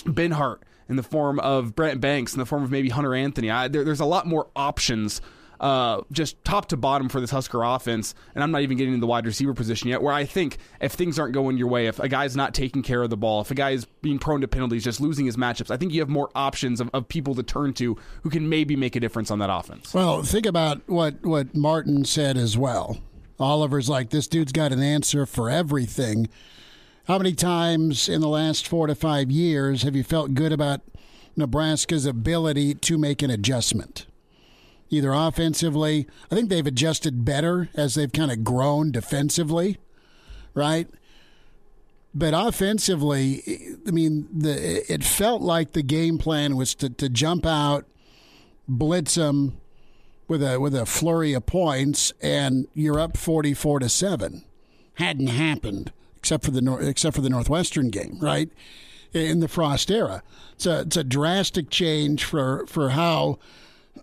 Benhart, 0.04 0.58
in 0.88 0.96
the 0.96 1.02
form 1.02 1.38
of 1.38 1.74
Brant 1.76 2.00
Banks, 2.00 2.32
in 2.32 2.40
the 2.40 2.46
form 2.46 2.64
of 2.64 2.70
maybe 2.70 2.88
Hunter 2.88 3.14
Anthony. 3.14 3.50
I, 3.50 3.68
there, 3.68 3.84
there's 3.84 4.00
a 4.00 4.06
lot 4.06 4.26
more 4.26 4.48
options 4.56 5.20
uh, 5.60 6.00
just 6.10 6.42
top 6.44 6.66
to 6.66 6.76
bottom 6.76 7.08
for 7.08 7.20
this 7.20 7.30
Husker 7.30 7.62
offense. 7.62 8.14
And 8.34 8.42
I'm 8.42 8.50
not 8.50 8.62
even 8.62 8.76
getting 8.76 8.94
to 8.94 9.00
the 9.00 9.06
wide 9.06 9.26
receiver 9.26 9.54
position 9.54 9.88
yet, 9.88 10.02
where 10.02 10.12
I 10.12 10.24
think 10.24 10.56
if 10.80 10.92
things 10.92 11.18
aren't 11.18 11.34
going 11.34 11.58
your 11.58 11.68
way, 11.68 11.86
if 11.86 11.98
a 12.00 12.08
guy's 12.08 12.34
not 12.34 12.54
taking 12.54 12.82
care 12.82 13.02
of 13.02 13.10
the 13.10 13.16
ball, 13.16 13.42
if 13.42 13.50
a 13.50 13.54
guy 13.54 13.70
is 13.70 13.84
being 14.02 14.18
prone 14.18 14.40
to 14.40 14.48
penalties, 14.48 14.82
just 14.82 15.00
losing 15.00 15.26
his 15.26 15.36
matchups, 15.36 15.70
I 15.70 15.76
think 15.76 15.92
you 15.92 16.00
have 16.00 16.08
more 16.08 16.30
options 16.34 16.80
of, 16.80 16.90
of 16.94 17.06
people 17.08 17.34
to 17.34 17.42
turn 17.42 17.74
to 17.74 17.96
who 18.22 18.30
can 18.30 18.48
maybe 18.48 18.74
make 18.74 18.96
a 18.96 19.00
difference 19.00 19.30
on 19.30 19.38
that 19.40 19.50
offense. 19.52 19.92
Well, 19.92 20.22
think 20.22 20.46
about 20.46 20.80
what, 20.88 21.22
what 21.22 21.54
Martin 21.54 22.04
said 22.04 22.36
as 22.36 22.56
well. 22.56 22.98
Oliver's 23.38 23.88
like, 23.88 24.10
this 24.10 24.26
dude's 24.26 24.52
got 24.52 24.72
an 24.72 24.82
answer 24.82 25.26
for 25.26 25.50
everything. 25.50 26.28
How 27.04 27.18
many 27.18 27.32
times 27.32 28.08
in 28.08 28.20
the 28.20 28.28
last 28.28 28.68
four 28.68 28.86
to 28.86 28.94
five 28.94 29.30
years 29.30 29.82
have 29.82 29.96
you 29.96 30.04
felt 30.04 30.34
good 30.34 30.52
about 30.52 30.80
Nebraska's 31.36 32.06
ability 32.06 32.74
to 32.74 32.98
make 32.98 33.22
an 33.22 33.30
adjustment? 33.30 34.06
Either 34.90 35.12
offensively. 35.12 36.06
I 36.30 36.34
think 36.34 36.50
they've 36.50 36.66
adjusted 36.66 37.24
better 37.24 37.70
as 37.74 37.94
they've 37.94 38.12
kind 38.12 38.30
of 38.30 38.44
grown 38.44 38.90
defensively, 38.90 39.78
right? 40.52 40.88
But 42.12 42.34
offensively, 42.34 43.76
I 43.86 43.92
mean, 43.92 44.28
the 44.32 44.92
it 44.92 45.04
felt 45.04 45.42
like 45.42 45.72
the 45.72 45.82
game 45.82 46.18
plan 46.18 46.56
was 46.56 46.74
to, 46.76 46.90
to 46.90 47.08
jump 47.08 47.46
out, 47.46 47.86
blitz 48.66 49.14
them 49.14 49.60
with 50.26 50.42
a 50.42 50.58
with 50.58 50.74
a 50.74 50.86
flurry 50.86 51.34
of 51.34 51.46
points, 51.46 52.12
and 52.20 52.66
you're 52.74 52.98
up 52.98 53.16
forty 53.16 53.54
four 53.54 53.78
to 53.78 53.88
seven. 53.88 54.44
Hadn't 54.94 55.28
happened 55.28 55.92
except 56.16 56.44
for 56.44 56.50
the 56.50 56.78
except 56.80 57.14
for 57.14 57.22
the 57.22 57.30
Northwestern 57.30 57.90
game, 57.90 58.18
right? 58.20 58.50
In 59.12 59.40
the 59.40 59.48
Frost 59.48 59.90
era, 59.90 60.22
it's 60.52 60.66
a 60.66 60.80
it's 60.80 60.96
a 60.96 61.04
drastic 61.04 61.70
change 61.70 62.24
for 62.24 62.66
for 62.66 62.90
how 62.90 63.38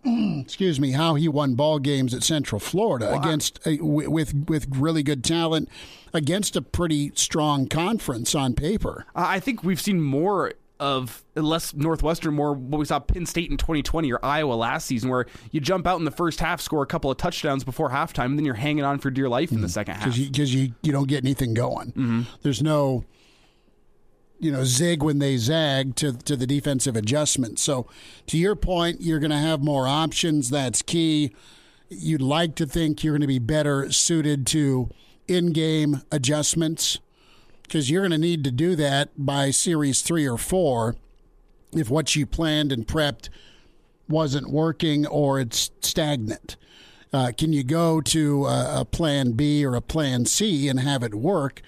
excuse 0.41 0.79
me, 0.79 0.91
how 0.91 1.15
he 1.15 1.27
won 1.27 1.56
ball 1.56 1.79
games 1.79 2.13
at 2.13 2.24
Central 2.24 2.60
Florida 2.60 3.08
well, 3.12 3.22
against 3.22 3.60
a, 3.65 3.77
with 3.82 4.34
with 4.48 4.67
really 4.75 5.03
good 5.03 5.24
talent 5.24 5.70
against 6.13 6.56
a 6.56 6.62
pretty 6.62 7.12
strong 7.15 7.67
conference 7.67 8.34
on 8.36 8.53
paper. 8.53 9.06
I 9.15 9.39
think 9.39 9.63
we've 9.63 9.82
seen 9.82 10.01
more 10.01 10.53
of 10.79 11.24
less 11.36 11.74
Northwestern, 11.74 12.36
more 12.36 12.53
what 12.53 12.77
we 12.79 12.86
saw 12.86 13.00
Penn 13.00 13.25
State 13.25 13.50
in 13.50 13.58
2020 13.58 14.12
or 14.13 14.24
Iowa 14.24 14.53
last 14.53 14.86
season, 14.86 15.10
where 15.10 15.25
you 15.51 15.60
jump 15.60 15.88
out 15.88 15.98
in 16.00 16.06
the 16.06 16.12
first 16.12 16.39
half, 16.39 16.62
score 16.62 16.84
a 16.84 16.88
couple 16.88 17.10
of 17.10 17.17
touchdowns 17.17 17.63
before 17.63 17.89
halftime, 17.89 18.25
and 18.25 18.38
then 18.38 18.46
you're 18.46 18.56
hanging 18.56 18.84
on 18.84 19.00
for 19.00 19.10
dear 19.10 19.29
life 19.29 19.51
in 19.51 19.58
mm-hmm. 19.58 19.63
the 19.63 19.70
second 19.70 19.96
half 19.96 20.15
because 20.15 20.53
you, 20.53 20.62
you, 20.62 20.74
you 20.84 20.91
don't 20.91 21.08
get 21.08 21.24
anything 21.24 21.53
going. 21.53 21.91
Mm-hmm. 21.91 22.22
There's 22.44 22.62
no 22.62 23.06
you 24.39 24.51
know 24.51 24.63
zig 24.63 25.03
when 25.03 25.20
they 25.20 25.38
zag 25.38 25.96
to 25.96 26.13
to 26.13 26.36
the 26.36 26.48
defensive 26.48 26.96
adjustment. 26.96 27.60
So 27.60 27.88
to 28.27 28.38
your 28.38 28.56
point, 28.56 29.01
you're 29.01 29.20
going 29.20 29.32
to 29.32 29.38
have 29.38 29.62
more 29.62 29.88
options. 29.88 30.50
That's 30.50 30.82
key. 30.82 31.34
You'd 31.89 32.22
like 32.22 32.56
to 32.56 32.65
think 32.65 33.03
you're 33.03 33.13
going 33.13 33.22
to 33.22 33.27
be 33.27 33.39
better 33.39 33.91
suited 33.91 34.46
to 34.48 34.89
in-game 35.27 36.01
adjustments 36.12 37.00
because 37.63 37.89
you're 37.89 38.01
going 38.01 38.12
to 38.12 38.17
need 38.17 38.44
to 38.44 38.51
do 38.51 38.75
that 38.75 39.10
by 39.17 39.51
series 39.51 40.01
3 40.01 40.27
or 40.27 40.38
4 40.38 40.96
if 41.74 41.89
what 41.89 42.15
you 42.15 42.25
planned 42.25 42.72
and 42.72 42.88
prepped 42.88 43.29
wasn't 44.08 44.50
working 44.50 45.06
or 45.06 45.39
it's 45.39 45.72
stagnant. 45.82 46.56
Uh, 47.13 47.32
can 47.38 47.53
you 47.53 47.63
go 47.63 48.01
to 48.01 48.46
a, 48.46 48.82
a 48.82 48.86
plan 48.86 49.32
B 49.32 49.65
or 49.65 49.75
a 49.75 49.82
plan 49.82 50.25
C 50.25 50.67
and 50.67 50.79
have 50.79 51.03
it 51.03 51.15
work? 51.15 51.62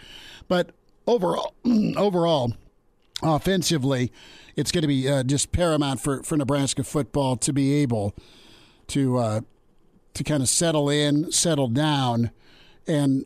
But 0.47 0.71
overall, 1.09 1.55
overall, 1.97 2.53
offensively, 3.23 4.11
it's 4.55 4.71
going 4.71 4.83
to 4.83 4.87
be 4.87 5.09
uh, 5.09 5.23
just 5.23 5.51
paramount 5.51 5.99
for, 5.99 6.23
for 6.23 6.37
Nebraska 6.37 6.83
football 6.83 7.35
to 7.37 7.51
be 7.51 7.73
able 7.75 8.13
to 8.87 9.17
uh, 9.17 9.41
to 10.13 10.23
kind 10.23 10.41
of 10.41 10.49
settle 10.49 10.89
in, 10.89 11.31
settle 11.31 11.67
down, 11.67 12.31
and 12.87 13.25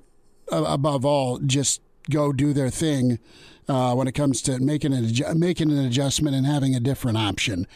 uh, 0.52 0.64
above 0.64 1.06
all, 1.06 1.40
just 1.40 1.82
go 2.10 2.34
do 2.34 2.54
their 2.54 2.70
thing 2.70 3.20
uh, 3.68 3.94
when 3.96 4.08
it 4.08 4.12
comes 4.12 4.42
to 4.44 4.60
making 4.60 4.94
an 4.94 5.06
adju- 5.06 5.36
making 5.36 5.72
an 5.72 5.80
adjustment 5.86 6.36
and 6.36 6.46
having 6.46 6.76
a 6.76 6.80
different 6.80 7.18
option, 7.18 7.68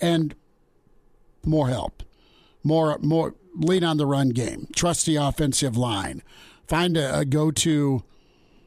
and 0.00 0.34
more 1.44 1.68
help, 1.68 2.02
more 2.64 2.98
more 3.00 3.34
lean 3.54 3.84
on 3.84 3.96
the 3.96 4.06
run 4.06 4.30
game, 4.30 4.66
trust 4.74 5.06
the 5.06 5.16
offensive 5.16 5.76
line, 5.76 6.22
find 6.66 6.96
a, 6.96 7.20
a 7.20 7.24
go 7.24 7.50
to 7.50 8.02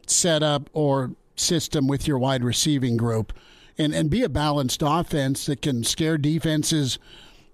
setup 0.10 0.70
or 0.74 1.12
system 1.36 1.88
with 1.88 2.08
your 2.08 2.18
wide 2.18 2.44
receiving 2.44 2.98
group 2.98 3.34
and, 3.78 3.94
and 3.94 4.10
be 4.10 4.24
a 4.24 4.30
balanced 4.30 4.82
offense 4.84 5.46
that 5.46 5.62
can 5.62 5.84
scare 5.84 6.18
defenses 6.18 6.98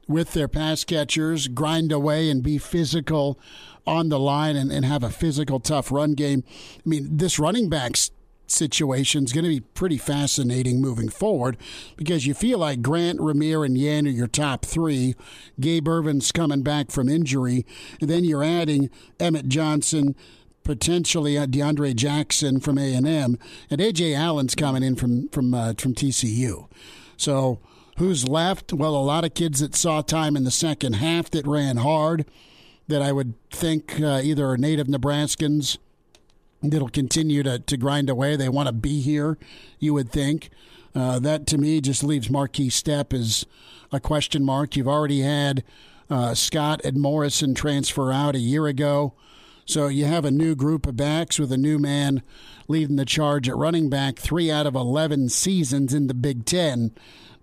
with 0.08 0.34
their 0.34 0.48
pass 0.48 0.84
catchers, 0.84 1.48
grind 1.48 1.92
away 1.92 2.30
and 2.30 2.44
be 2.44 2.58
physical 2.58 3.40
on 3.88 4.10
the 4.10 4.20
line 4.20 4.56
and, 4.56 4.72
and 4.72 4.86
have 4.86 5.04
a 5.04 5.10
physical, 5.10 5.60
tough 5.60 5.92
run 5.92 6.14
game. 6.14 6.44
I 6.78 6.90
mean, 6.90 7.18
this 7.18 7.40
running 7.40 7.70
backs 7.70 8.12
situation 8.52 9.24
is 9.24 9.32
going 9.32 9.46
to 9.46 9.50
be 9.50 9.62
pretty 9.62 9.98
fascinating 9.98 10.82
moving 10.82 11.10
forward 11.10 11.58
because 11.96 12.28
you 12.28 12.34
feel 12.34 12.60
like 12.60 12.82
Grant, 12.82 13.20
Rahmir, 13.20 13.66
and 13.66 13.78
Yan 13.78 14.06
are 14.06 14.12
your 14.12 14.28
top 14.28 14.66
three. 14.66 15.16
Gabe 15.60 15.88
Ervin's 15.88 16.32
coming 16.32 16.62
back 16.62 16.92
from 16.92 17.10
injury. 17.10 17.66
And 18.00 18.10
then 18.10 18.26
you're 18.26 18.44
adding 18.44 18.90
Emmett 19.20 19.48
Johnson, 19.48 20.16
potentially 20.64 21.38
uh, 21.38 21.46
DeAndre 21.46 21.96
Jackson 21.96 22.60
from 22.60 22.78
A 22.78 22.94
and 22.94 23.08
M, 23.08 23.38
and 23.70 23.82
Ajay 23.82 24.16
Allen's 24.16 24.56
coming 24.56 24.84
in 24.84 24.96
from 24.96 25.28
from 25.30 25.54
uh, 25.54 25.74
from 25.78 25.94
TCU. 25.94 26.68
So 27.18 27.60
who's 27.98 28.28
left? 28.28 28.74
Well, 28.74 28.96
a 28.96 28.98
lot 28.98 29.26
of 29.26 29.34
kids 29.34 29.60
that 29.60 29.76
saw 29.76 30.02
time 30.02 30.36
in 30.36 30.44
the 30.44 30.52
second 30.52 30.94
half 30.94 31.30
that 31.32 31.46
ran 31.46 31.78
hard. 31.78 32.26
that 32.88 33.02
I 33.02 33.12
would 33.12 33.34
think 33.50 34.02
uh, 34.02 34.22
either 34.24 34.50
are 34.50 34.58
native 34.58 34.88
Nebraskans 34.88 35.78
that'll 36.62 36.90
continue 36.90 37.42
to, 37.44 37.60
to 37.60 37.78
grind 37.78 38.10
away. 38.10 38.36
They 38.36 38.50
want 38.50 38.68
to 38.68 38.74
be 38.74 39.02
here, 39.02 39.38
you 39.80 39.94
would 39.94 40.12
think. 40.12 40.50
Uh, 40.94 41.20
that 41.20 41.48
to 41.48 41.58
me 41.58 41.80
just 41.80 42.04
leaves 42.04 42.28
Markese 42.28 42.72
Stepp 42.72 43.14
as 43.18 43.46
a 43.92 44.00
question 44.00 44.44
mark. 44.44 44.76
You've 44.76 44.88
already 44.88 45.22
had 45.22 45.64
uh, 46.10 46.34
Scott 46.34 46.82
and 46.84 46.98
Morrison 46.98 47.56
transfer 47.56 48.12
out 48.12 48.36
a 48.36 48.40
year 48.40 48.68
ago. 48.68 49.14
So 49.66 49.88
you 49.88 50.06
have 50.06 50.26
a 50.26 50.32
new 50.32 50.56
group 50.56 50.86
of 50.86 50.98
backs 50.98 51.40
with 51.40 51.52
a 51.52 51.58
new 51.58 51.78
man 51.80 52.24
leading 52.68 52.96
the 52.96 53.06
charge 53.06 53.48
at 53.48 53.56
running 53.56 53.90
back. 53.90 54.18
Three 54.18 54.52
out 54.52 54.66
of 54.66 54.76
11 54.76 55.30
seasons 55.30 55.94
in 55.94 56.08
the 56.08 56.14
Big 56.14 56.46
Ten, 56.46 56.92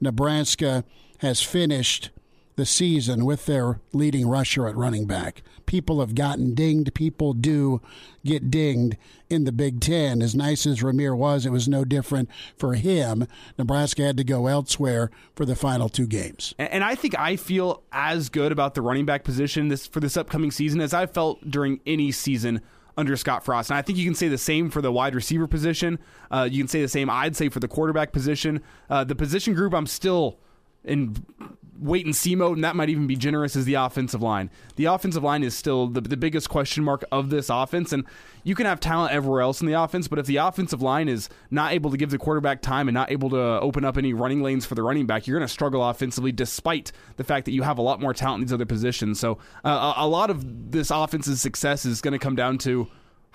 Nebraska 0.00 0.84
has 1.18 1.42
finished 1.42 2.10
the 2.58 2.66
season 2.66 3.24
with 3.24 3.46
their 3.46 3.80
leading 3.92 4.28
rusher 4.28 4.66
at 4.66 4.76
running 4.76 5.06
back. 5.06 5.42
People 5.64 6.00
have 6.00 6.16
gotten 6.16 6.54
dinged. 6.54 6.92
People 6.92 7.32
do 7.32 7.80
get 8.24 8.50
dinged 8.50 8.96
in 9.30 9.44
the 9.44 9.52
Big 9.52 9.80
Ten. 9.80 10.20
As 10.20 10.34
nice 10.34 10.66
as 10.66 10.80
Rahmir 10.80 11.16
was, 11.16 11.46
it 11.46 11.52
was 11.52 11.68
no 11.68 11.84
different 11.84 12.28
for 12.56 12.74
him. 12.74 13.28
Nebraska 13.56 14.02
had 14.02 14.16
to 14.16 14.24
go 14.24 14.48
elsewhere 14.48 15.12
for 15.36 15.46
the 15.46 15.54
final 15.54 15.88
two 15.88 16.08
games. 16.08 16.52
And 16.58 16.82
I 16.82 16.96
think 16.96 17.16
I 17.16 17.36
feel 17.36 17.84
as 17.92 18.28
good 18.28 18.50
about 18.50 18.74
the 18.74 18.82
running 18.82 19.06
back 19.06 19.22
position 19.22 19.68
this 19.68 19.86
for 19.86 20.00
this 20.00 20.16
upcoming 20.16 20.50
season 20.50 20.80
as 20.80 20.92
I 20.92 21.06
felt 21.06 21.48
during 21.48 21.78
any 21.86 22.10
season 22.10 22.60
under 22.96 23.16
Scott 23.16 23.44
Frost. 23.44 23.70
And 23.70 23.78
I 23.78 23.82
think 23.82 23.98
you 23.98 24.04
can 24.04 24.16
say 24.16 24.26
the 24.26 24.36
same 24.36 24.68
for 24.68 24.82
the 24.82 24.90
wide 24.90 25.14
receiver 25.14 25.46
position. 25.46 26.00
Uh, 26.28 26.48
you 26.50 26.60
can 26.60 26.68
say 26.68 26.82
the 26.82 26.88
same, 26.88 27.08
I'd 27.08 27.36
say, 27.36 27.50
for 27.50 27.60
the 27.60 27.68
quarterback 27.68 28.10
position. 28.10 28.64
Uh, 28.90 29.04
the 29.04 29.14
position 29.14 29.54
group, 29.54 29.72
I'm 29.72 29.86
still 29.86 30.40
in 30.84 31.14
wait 31.80 32.04
and 32.04 32.14
see 32.14 32.34
mode, 32.34 32.56
and 32.56 32.64
that 32.64 32.76
might 32.76 32.88
even 32.88 33.06
be 33.06 33.16
generous 33.16 33.56
as 33.56 33.64
the 33.64 33.74
offensive 33.74 34.22
line. 34.22 34.50
The 34.76 34.86
offensive 34.86 35.22
line 35.22 35.42
is 35.42 35.56
still 35.56 35.86
the, 35.86 36.00
the 36.00 36.16
biggest 36.16 36.48
question 36.48 36.84
mark 36.84 37.04
of 37.12 37.30
this 37.30 37.48
offense, 37.48 37.92
and 37.92 38.04
you 38.44 38.54
can 38.54 38.66
have 38.66 38.80
talent 38.80 39.12
everywhere 39.12 39.40
else 39.40 39.60
in 39.60 39.66
the 39.66 39.74
offense, 39.74 40.08
but 40.08 40.18
if 40.18 40.26
the 40.26 40.36
offensive 40.36 40.82
line 40.82 41.08
is 41.08 41.28
not 41.50 41.72
able 41.72 41.90
to 41.90 41.96
give 41.96 42.10
the 42.10 42.18
quarterback 42.18 42.62
time 42.62 42.88
and 42.88 42.94
not 42.94 43.10
able 43.10 43.30
to 43.30 43.38
open 43.38 43.84
up 43.84 43.96
any 43.96 44.12
running 44.12 44.42
lanes 44.42 44.66
for 44.66 44.74
the 44.74 44.82
running 44.82 45.06
back, 45.06 45.26
you're 45.26 45.38
going 45.38 45.46
to 45.46 45.52
struggle 45.52 45.88
offensively, 45.88 46.32
despite 46.32 46.92
the 47.16 47.24
fact 47.24 47.44
that 47.44 47.52
you 47.52 47.62
have 47.62 47.78
a 47.78 47.82
lot 47.82 48.00
more 48.00 48.14
talent 48.14 48.40
in 48.40 48.46
these 48.46 48.52
other 48.52 48.66
positions. 48.66 49.20
So 49.20 49.38
uh, 49.64 49.94
a 49.96 50.08
lot 50.08 50.30
of 50.30 50.72
this 50.72 50.90
offense's 50.90 51.40
success 51.40 51.84
is 51.84 52.00
going 52.00 52.12
to 52.12 52.18
come 52.18 52.36
down 52.36 52.58
to 52.58 52.88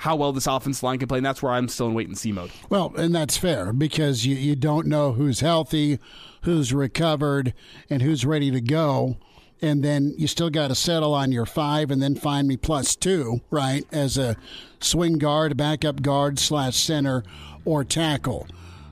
how 0.04 0.18
well 0.18 0.34
this 0.34 0.48
offense 0.48 0.84
line 0.84 1.00
can 1.00 1.08
play, 1.08 1.20
and 1.20 1.26
that's 1.26 1.42
where 1.42 1.54
I'm 1.54 1.70
still 1.70 1.88
in 1.88 1.94
wait 1.94 2.10
and 2.10 2.18
see 2.18 2.34
mode. 2.34 2.52
Well, 2.70 2.94
and 2.98 3.16
that's 3.16 3.38
fair 3.38 3.72
because 3.72 4.26
you, 4.26 4.36
you 4.36 4.54
don't 4.54 4.86
know 4.86 5.14
who's 5.14 5.40
healthy, 5.40 5.98
who's 6.42 6.74
recovered, 6.74 7.54
and 7.90 8.02
who's 8.02 8.26
ready 8.26 8.52
to 8.52 8.60
go. 8.60 9.16
And 9.62 9.82
then 9.82 10.14
you 10.18 10.28
still 10.28 10.50
got 10.50 10.68
to 10.68 10.76
settle 10.76 11.14
on 11.14 11.32
your 11.32 11.46
five 11.46 11.90
and 11.90 12.04
then 12.04 12.16
find 12.16 12.50
me 12.50 12.58
plus 12.58 12.98
two, 12.98 13.40
right, 13.50 13.88
as 13.94 14.18
a 14.18 14.36
swing 14.82 15.20
guard, 15.20 15.56
backup 15.56 16.02
guard, 16.02 16.38
slash 16.38 16.76
center, 16.76 17.24
or 17.64 17.86
tackle. 17.86 18.46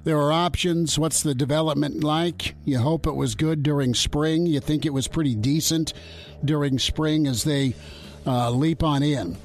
There 0.05 0.17
are 0.17 0.31
options. 0.31 0.97
What's 0.97 1.23
the 1.23 1.35
development 1.35 2.05
like? 2.05 2.55
You 2.63 2.79
hope 2.79 3.05
it 3.05 3.15
was 3.15 3.35
good 3.35 3.63
during 3.63 3.95
spring. 3.95 4.45
You 4.45 4.61
think 4.61 4.85
it 4.85 4.93
was 4.93 5.09
pretty 5.09 5.35
decent 5.35 5.91
during 6.45 6.79
spring 6.79 7.27
as 7.27 7.43
they 7.43 7.75
uh, 8.25 8.49
leap 8.51 8.81
on 8.81 9.03
in. 9.03 9.35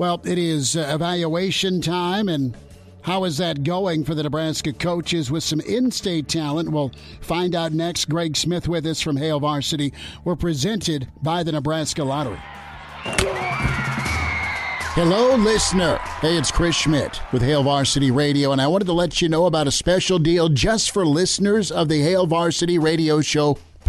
Well, 0.00 0.18
it 0.24 0.38
is 0.38 0.76
uh, 0.76 0.92
evaluation 0.94 1.82
time, 1.82 2.30
and 2.30 2.56
how 3.02 3.24
is 3.24 3.36
that 3.36 3.64
going 3.64 4.04
for 4.04 4.14
the 4.14 4.22
Nebraska 4.22 4.72
coaches 4.72 5.30
with 5.30 5.44
some 5.44 5.60
in 5.60 5.90
state 5.90 6.26
talent? 6.26 6.72
We'll 6.72 6.90
find 7.20 7.54
out 7.54 7.74
next. 7.74 8.08
Greg 8.08 8.34
Smith 8.34 8.66
with 8.66 8.86
us 8.86 9.02
from 9.02 9.18
Hail 9.18 9.40
Varsity. 9.40 9.92
We're 10.24 10.36
presented 10.36 11.08
by 11.20 11.42
the 11.42 11.52
Nebraska 11.52 12.02
Lottery. 12.02 12.40
Hello, 14.94 15.36
listener. 15.36 15.96
Hey, 16.22 16.38
it's 16.38 16.50
Chris 16.50 16.76
Schmidt 16.76 17.20
with 17.30 17.42
Hail 17.42 17.62
Varsity 17.62 18.10
Radio, 18.10 18.52
and 18.52 18.60
I 18.62 18.68
wanted 18.68 18.86
to 18.86 18.94
let 18.94 19.20
you 19.20 19.28
know 19.28 19.44
about 19.44 19.66
a 19.66 19.70
special 19.70 20.18
deal 20.18 20.48
just 20.48 20.92
for 20.92 21.04
listeners 21.04 21.70
of 21.70 21.90
the 21.90 22.00
Hail 22.00 22.26
Varsity 22.26 22.78
Radio 22.78 23.20
Show 23.20 23.58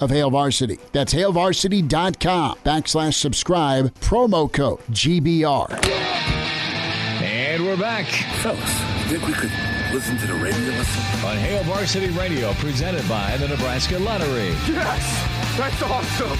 of 0.00 0.10
Hail 0.10 0.30
Varsity. 0.30 0.78
That's 0.92 1.14
hailvarsity.com 1.14 2.58
backslash 2.64 3.14
subscribe, 3.14 3.94
promo 4.00 4.52
code 4.52 4.80
GBR. 4.90 5.84
And 7.22 7.64
we're 7.64 7.76
back. 7.76 8.06
Fellas, 8.42 8.90
think 9.10 9.26
we 9.26 9.32
could 9.32 9.50
listen 9.92 10.16
to 10.18 10.26
the 10.26 10.34
radio 10.34 10.70
listen? 10.70 11.26
On 11.26 11.36
Hail 11.36 11.64
Varsity 11.64 12.10
Radio, 12.10 12.52
presented 12.54 13.06
by 13.08 13.36
the 13.38 13.48
Nebraska 13.48 13.98
Lottery. 13.98 14.50
Yes! 14.68 15.58
That's 15.58 15.82
awesome! 15.82 16.38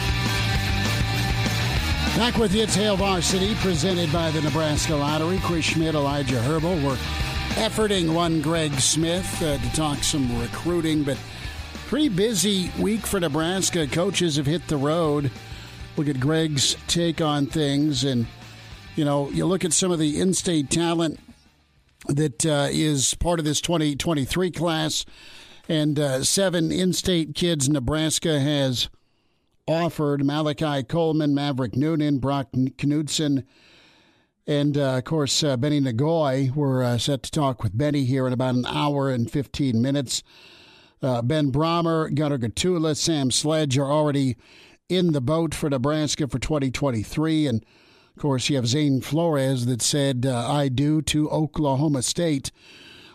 Back 2.17 2.37
with 2.37 2.55
you, 2.55 2.63
it's 2.63 2.77
Hail 2.77 2.97
Varsity, 2.97 3.57
presented 3.57 4.13
by 4.13 4.31
the 4.31 4.41
Nebraska 4.43 4.95
Lottery. 4.95 5.39
Chris 5.43 5.65
Schmidt, 5.65 5.97
Elijah 5.97 6.41
Herbal. 6.43 6.77
We're 6.77 6.97
efforting 7.57 8.15
one 8.15 8.41
Greg 8.41 8.73
Smith 8.81 9.43
uh, 9.43 9.59
to 9.59 9.73
talk 9.73 9.99
some 10.05 10.41
recruiting, 10.41 11.03
but 11.03 11.19
Pretty 11.91 12.09
busy 12.09 12.71
week 12.79 13.05
for 13.05 13.19
Nebraska. 13.19 13.85
Coaches 13.89 14.37
have 14.37 14.47
hit 14.47 14.69
the 14.69 14.77
road. 14.77 15.29
Look 15.97 16.07
at 16.07 16.21
Greg's 16.21 16.77
take 16.87 17.21
on 17.21 17.47
things. 17.47 18.05
And, 18.05 18.29
you 18.95 19.05
know, 19.05 19.29
you 19.31 19.45
look 19.45 19.65
at 19.65 19.73
some 19.73 19.91
of 19.91 19.99
the 19.99 20.21
in 20.21 20.33
state 20.33 20.71
talent 20.71 21.19
that 22.07 22.47
uh, 22.47 22.69
is 22.71 23.15
part 23.15 23.41
of 23.41 23.45
this 23.45 23.61
2023 23.61 24.53
class, 24.53 25.05
and 25.69 25.99
uh, 25.99 26.23
seven 26.23 26.71
in 26.71 26.93
state 26.93 27.35
kids 27.35 27.69
Nebraska 27.69 28.39
has 28.39 28.89
offered 29.67 30.25
Malachi 30.25 30.85
Coleman, 30.85 31.35
Maverick 31.35 31.75
Noonan, 31.75 32.21
Brock 32.21 32.53
Knutson, 32.53 33.45
and 34.47 34.79
uh, 34.79 34.99
of 34.99 35.05
course, 35.07 35.43
uh, 35.43 35.57
Beni 35.57 35.81
Ngoyi. 35.81 36.55
We're 36.55 36.85
uh, 36.85 36.99
set 36.99 37.25
to 37.25 37.33
talk 37.33 37.65
with 37.65 37.77
Beni 37.77 38.05
here 38.05 38.29
in 38.29 38.33
about 38.33 38.55
an 38.55 38.67
hour 38.67 39.11
and 39.11 39.29
15 39.29 39.83
minutes. 39.83 40.23
Uh, 41.03 41.23
ben 41.23 41.51
Brahmer, 41.51 42.15
Gunnar 42.15 42.39
Gottula, 42.39 42.97
Sam 42.97 43.31
Sledge 43.31 43.79
are 43.79 43.91
already 43.91 44.37
in 44.89 45.13
the 45.13 45.21
boat 45.21 45.55
for 45.55 45.71
Nebraska 45.71 46.29
for 46.29 46.39
2023. 46.39 47.47
And 47.47 47.65
of 48.17 48.21
course, 48.21 48.51
you 48.51 48.57
have 48.57 48.67
Zane 48.67 49.01
Flores 49.01 49.67
that 49.67 49.81
said, 49.81 50.27
uh, 50.27 50.51
I 50.51 50.69
do 50.69 51.01
to 51.03 51.31
Oklahoma 51.31 52.03
State 52.03 52.51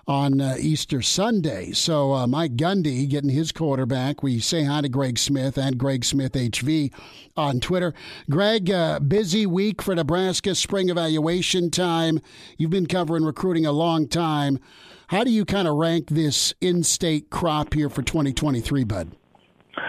on 0.07 0.39
uh, 0.39 0.55
Easter 0.59 1.01
Sunday. 1.01 1.71
So 1.71 2.13
uh, 2.13 2.27
Mike 2.27 2.55
Gundy 2.55 3.09
getting 3.09 3.31
his 3.31 3.51
quarterback. 3.51 4.21
We 4.21 4.39
say 4.39 4.63
hi 4.63 4.81
to 4.81 4.89
Greg 4.89 5.17
Smith 5.17 5.57
and 5.57 5.77
Greg 5.77 6.05
Smith 6.05 6.33
HV 6.33 6.93
on 7.35 7.59
Twitter. 7.59 7.93
Greg, 8.29 8.69
uh, 8.69 8.99
busy 8.99 9.45
week 9.45 9.81
for 9.81 9.95
Nebraska, 9.95 10.53
spring 10.53 10.89
evaluation 10.89 11.71
time. 11.71 12.21
You've 12.57 12.71
been 12.71 12.85
covering 12.85 13.23
recruiting 13.23 13.65
a 13.65 13.71
long 13.71 14.07
time. 14.07 14.59
How 15.07 15.23
do 15.23 15.31
you 15.31 15.45
kind 15.45 15.67
of 15.67 15.75
rank 15.75 16.09
this 16.09 16.53
in-state 16.61 17.29
crop 17.29 17.73
here 17.75 17.89
for 17.89 18.01
2023, 18.01 18.83
Bud? 18.85 19.11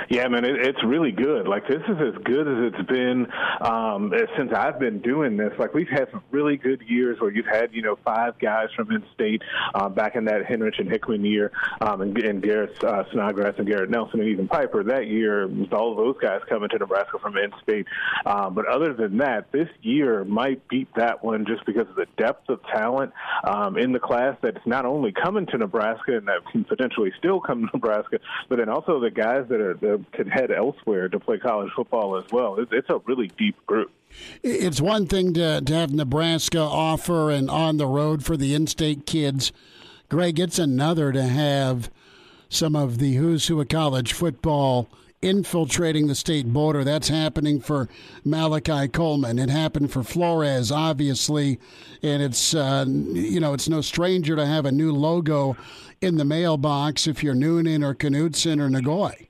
Yeah, 0.08 0.28
man, 0.28 0.44
it, 0.44 0.56
it's 0.66 0.82
really 0.84 1.12
good. 1.12 1.46
Like 1.46 1.66
this 1.68 1.82
is 1.88 1.96
as 2.00 2.22
good 2.24 2.46
as 2.48 2.72
it's 2.72 2.88
been 2.88 3.26
um, 3.60 4.12
since 4.36 4.52
I've 4.52 4.78
been 4.78 5.00
doing 5.00 5.36
this. 5.36 5.52
Like 5.58 5.74
we've 5.74 5.88
had 5.88 6.08
some 6.10 6.22
really 6.30 6.56
good 6.56 6.82
years 6.82 7.20
where 7.20 7.30
you've 7.30 7.46
had 7.46 7.72
you 7.72 7.82
know 7.82 7.96
five 8.04 8.38
guys 8.38 8.68
from 8.74 8.90
in-state 8.90 9.42
uh, 9.74 9.88
back 9.88 10.16
in 10.16 10.24
that 10.26 10.44
Henrich 10.44 10.78
and 10.78 10.88
Hickman 10.88 11.24
year, 11.24 11.52
um, 11.80 12.00
and, 12.00 12.16
and 12.18 12.42
Garrett 12.42 12.82
uh, 12.82 13.04
Snodgrass 13.12 13.54
and 13.58 13.66
Garrett 13.66 13.90
Nelson 13.90 14.20
and 14.20 14.28
even 14.28 14.48
Piper 14.48 14.82
that 14.84 15.06
year. 15.06 15.46
With 15.46 15.72
all 15.72 15.92
of 15.92 15.96
those 15.96 16.16
guys 16.20 16.40
coming 16.48 16.68
to 16.70 16.78
Nebraska 16.78 17.18
from 17.18 17.36
in-state. 17.36 17.86
Um, 18.24 18.54
but 18.54 18.66
other 18.66 18.92
than 18.92 19.18
that, 19.18 19.52
this 19.52 19.68
year 19.82 20.24
might 20.24 20.66
beat 20.68 20.88
that 20.96 21.24
one 21.24 21.46
just 21.46 21.64
because 21.66 21.88
of 21.88 21.96
the 21.96 22.06
depth 22.16 22.48
of 22.48 22.60
talent 22.64 23.12
um, 23.44 23.76
in 23.76 23.92
the 23.92 24.00
class 24.00 24.36
that's 24.42 24.64
not 24.66 24.84
only 24.84 25.12
coming 25.12 25.46
to 25.46 25.58
Nebraska 25.58 26.16
and 26.16 26.28
that 26.28 26.46
can 26.50 26.64
potentially 26.64 27.12
still 27.18 27.40
come 27.40 27.66
to 27.66 27.70
Nebraska, 27.72 28.18
but 28.48 28.56
then 28.58 28.68
also 28.68 29.00
the 29.00 29.10
guys 29.10 29.44
that 29.48 29.60
are 29.60 29.75
the 29.80 30.04
could 30.12 30.28
head 30.28 30.50
elsewhere 30.50 31.08
to 31.08 31.18
play 31.18 31.38
college 31.38 31.70
football 31.74 32.16
as 32.16 32.24
well. 32.32 32.56
It's 32.58 32.90
a 32.90 32.98
really 33.06 33.28
deep 33.38 33.56
group. 33.66 33.90
It's 34.42 34.80
one 34.80 35.06
thing 35.06 35.34
to, 35.34 35.60
to 35.60 35.74
have 35.74 35.92
Nebraska 35.92 36.60
offer 36.60 37.30
and 37.30 37.50
on 37.50 37.76
the 37.76 37.86
road 37.86 38.24
for 38.24 38.36
the 38.36 38.54
in 38.54 38.66
state 38.66 39.06
kids. 39.06 39.52
Greg, 40.08 40.38
it's 40.38 40.58
another 40.58 41.12
to 41.12 41.24
have 41.24 41.90
some 42.48 42.76
of 42.76 42.98
the 42.98 43.14
who's 43.14 43.48
who 43.48 43.60
of 43.60 43.68
college 43.68 44.12
football 44.12 44.88
infiltrating 45.22 46.06
the 46.06 46.14
state 46.14 46.52
border. 46.52 46.84
That's 46.84 47.08
happening 47.08 47.60
for 47.60 47.88
Malachi 48.24 48.88
Coleman. 48.88 49.38
It 49.38 49.50
happened 49.50 49.90
for 49.90 50.02
Flores, 50.02 50.70
obviously, 50.70 51.58
and 52.02 52.22
it's 52.22 52.54
uh, 52.54 52.84
you 52.88 53.40
know 53.40 53.52
it's 53.52 53.68
no 53.68 53.80
stranger 53.80 54.36
to 54.36 54.46
have 54.46 54.66
a 54.66 54.72
new 54.72 54.92
logo 54.92 55.56
in 56.00 56.16
the 56.16 56.24
mailbox 56.24 57.06
if 57.06 57.22
you're 57.22 57.34
Noonan 57.34 57.82
or 57.82 57.94
Knutson 57.94 58.60
or 58.60 58.68
Ngoyi. 58.68 59.28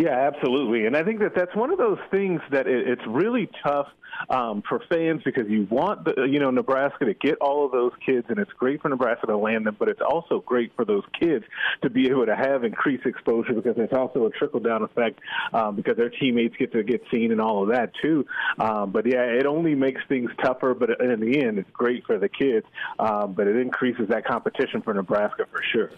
Yeah, 0.00 0.32
absolutely. 0.32 0.86
And 0.86 0.96
I 0.96 1.04
think 1.04 1.20
that 1.20 1.34
that's 1.34 1.54
one 1.54 1.70
of 1.70 1.76
those 1.76 1.98
things 2.10 2.40
that 2.50 2.66
it, 2.66 2.88
it's 2.88 3.06
really 3.06 3.50
tough 3.62 3.88
um, 4.30 4.62
for 4.66 4.82
fans 4.88 5.20
because 5.22 5.44
you 5.46 5.66
want 5.70 6.06
the, 6.06 6.22
you 6.22 6.38
know 6.38 6.50
Nebraska 6.50 7.04
to 7.04 7.12
get 7.12 7.36
all 7.42 7.66
of 7.66 7.72
those 7.72 7.92
kids, 8.04 8.24
and 8.30 8.38
it's 8.38 8.52
great 8.52 8.80
for 8.80 8.88
Nebraska 8.88 9.26
to 9.26 9.36
land 9.36 9.66
them, 9.66 9.76
but 9.78 9.90
it's 9.90 10.00
also 10.00 10.40
great 10.40 10.72
for 10.74 10.86
those 10.86 11.02
kids 11.18 11.44
to 11.82 11.90
be 11.90 12.08
able 12.08 12.24
to 12.24 12.34
have 12.34 12.64
increased 12.64 13.04
exposure 13.04 13.52
because 13.52 13.74
it's 13.76 13.92
also 13.92 14.24
a 14.24 14.30
trickle 14.30 14.60
down 14.60 14.82
effect 14.82 15.20
um, 15.52 15.76
because 15.76 15.98
their 15.98 16.08
teammates 16.08 16.56
get 16.56 16.72
to 16.72 16.82
get 16.82 17.02
seen 17.12 17.30
and 17.30 17.40
all 17.40 17.62
of 17.62 17.68
that 17.68 17.92
too. 18.00 18.24
Um, 18.58 18.92
but 18.92 19.04
yeah, 19.04 19.24
it 19.24 19.44
only 19.44 19.74
makes 19.74 20.00
things 20.08 20.30
tougher, 20.42 20.72
but 20.72 20.98
in 20.98 21.20
the 21.20 21.42
end, 21.42 21.58
it's 21.58 21.70
great 21.72 22.06
for 22.06 22.18
the 22.18 22.30
kids. 22.30 22.64
Um, 22.98 23.34
but 23.34 23.46
it 23.46 23.56
increases 23.56 24.08
that 24.08 24.24
competition 24.24 24.80
for 24.80 24.94
Nebraska 24.94 25.44
for 25.50 25.62
sure. 25.62 25.90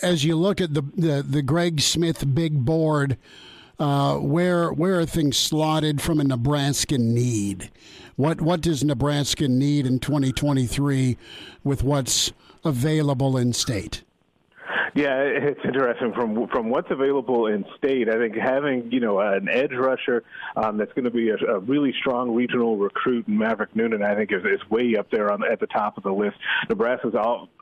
As 0.00 0.24
you 0.24 0.36
look 0.36 0.60
at 0.60 0.74
the 0.74 0.82
the, 0.96 1.22
the 1.22 1.42
Greg 1.42 1.80
Smith 1.80 2.34
big 2.34 2.64
board. 2.64 3.18
Uh, 3.78 4.16
where 4.18 4.70
where 4.70 5.00
are 5.00 5.06
things 5.06 5.36
slotted 5.36 6.00
from 6.00 6.20
a 6.20 6.24
Nebraska 6.24 6.98
need? 6.98 7.68
What 8.14 8.40
what 8.40 8.60
does 8.60 8.84
Nebraska 8.84 9.48
need 9.48 9.86
in 9.86 9.98
2023 9.98 11.16
with 11.64 11.82
what's 11.82 12.32
available 12.64 13.36
in 13.36 13.52
state? 13.52 14.04
Yeah, 14.94 15.20
it's 15.22 15.60
interesting 15.64 16.12
from 16.12 16.48
from 16.48 16.68
what's 16.68 16.90
available 16.90 17.46
in 17.46 17.64
state. 17.78 18.10
I 18.10 18.18
think 18.18 18.36
having 18.36 18.92
you 18.92 19.00
know 19.00 19.20
an 19.20 19.48
edge 19.48 19.72
rusher 19.72 20.22
um, 20.54 20.76
that's 20.76 20.92
going 20.92 21.06
to 21.06 21.10
be 21.10 21.30
a, 21.30 21.36
a, 21.36 21.60
really 21.60 21.94
strong 21.98 22.34
regional 22.34 22.76
recruit 22.76 23.26
Maverick 23.26 23.74
Noonan, 23.74 24.02
I 24.02 24.14
think 24.14 24.32
is, 24.32 24.42
is 24.44 24.60
way 24.70 24.96
up 24.98 25.10
there 25.10 25.32
on 25.32 25.42
at 25.50 25.60
the 25.60 25.66
top 25.66 25.96
of 25.96 26.02
the 26.02 26.12
list. 26.12 26.36
Nebraska 26.68 27.10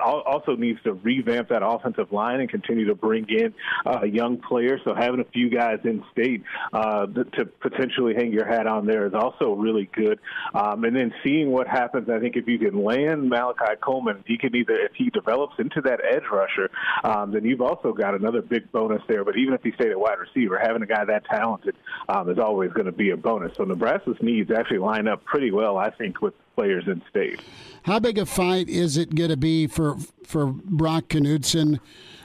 also 0.00 0.56
needs 0.56 0.82
to 0.82 0.94
revamp 0.94 1.50
that 1.50 1.64
offensive 1.64 2.10
line 2.10 2.40
and 2.40 2.50
continue 2.50 2.86
to 2.86 2.96
bring 2.96 3.26
in 3.28 3.54
uh, 3.86 4.02
young 4.02 4.38
players. 4.38 4.80
So 4.84 4.92
having 4.96 5.20
a 5.20 5.30
few 5.30 5.50
guys 5.50 5.78
in 5.84 6.02
state 6.10 6.42
uh, 6.72 7.06
to 7.06 7.46
potentially 7.60 8.14
hang 8.14 8.32
your 8.32 8.46
hat 8.46 8.66
on 8.66 8.86
there 8.86 9.06
is 9.06 9.14
also 9.14 9.52
really 9.52 9.88
good. 9.94 10.18
Um, 10.52 10.82
and 10.82 10.96
then 10.96 11.14
seeing 11.22 11.52
what 11.52 11.68
happens, 11.68 12.08
I 12.10 12.18
think 12.18 12.34
if 12.34 12.48
you 12.48 12.58
can 12.58 12.82
land 12.82 13.28
Malachi 13.28 13.76
Coleman, 13.80 14.24
he 14.26 14.36
can 14.36 14.56
either 14.56 14.74
if 14.74 14.92
he 14.96 15.10
develops 15.10 15.54
into 15.60 15.80
that 15.82 16.00
edge 16.04 16.24
rusher. 16.32 16.70
Uh, 17.04 17.19
um, 17.20 17.32
then 17.32 17.44
you've 17.44 17.60
also 17.60 17.92
got 17.92 18.14
another 18.14 18.42
big 18.42 18.70
bonus 18.72 19.02
there. 19.08 19.24
But 19.24 19.36
even 19.36 19.54
if 19.54 19.62
he 19.62 19.72
stayed 19.72 19.90
at 19.90 19.98
wide 19.98 20.18
receiver, 20.18 20.58
having 20.58 20.82
a 20.82 20.86
guy 20.86 21.04
that 21.04 21.24
talented 21.26 21.76
um, 22.08 22.30
is 22.30 22.38
always 22.38 22.72
going 22.72 22.86
to 22.86 22.92
be 22.92 23.10
a 23.10 23.16
bonus. 23.16 23.56
So 23.56 23.64
Nebraska's 23.64 24.16
needs 24.20 24.50
actually 24.50 24.78
line 24.78 25.08
up 25.08 25.24
pretty 25.24 25.50
well, 25.50 25.76
I 25.76 25.90
think, 25.90 26.20
with 26.22 26.34
players 26.54 26.84
in 26.86 27.02
state. 27.10 27.40
How 27.84 27.98
big 27.98 28.18
a 28.18 28.26
fight 28.26 28.68
is 28.68 28.96
it 28.96 29.14
going 29.14 29.30
to 29.30 29.36
be 29.36 29.66
for 29.66 29.96
for 30.24 30.46
Brock 30.46 31.08
Knutson? 31.08 31.80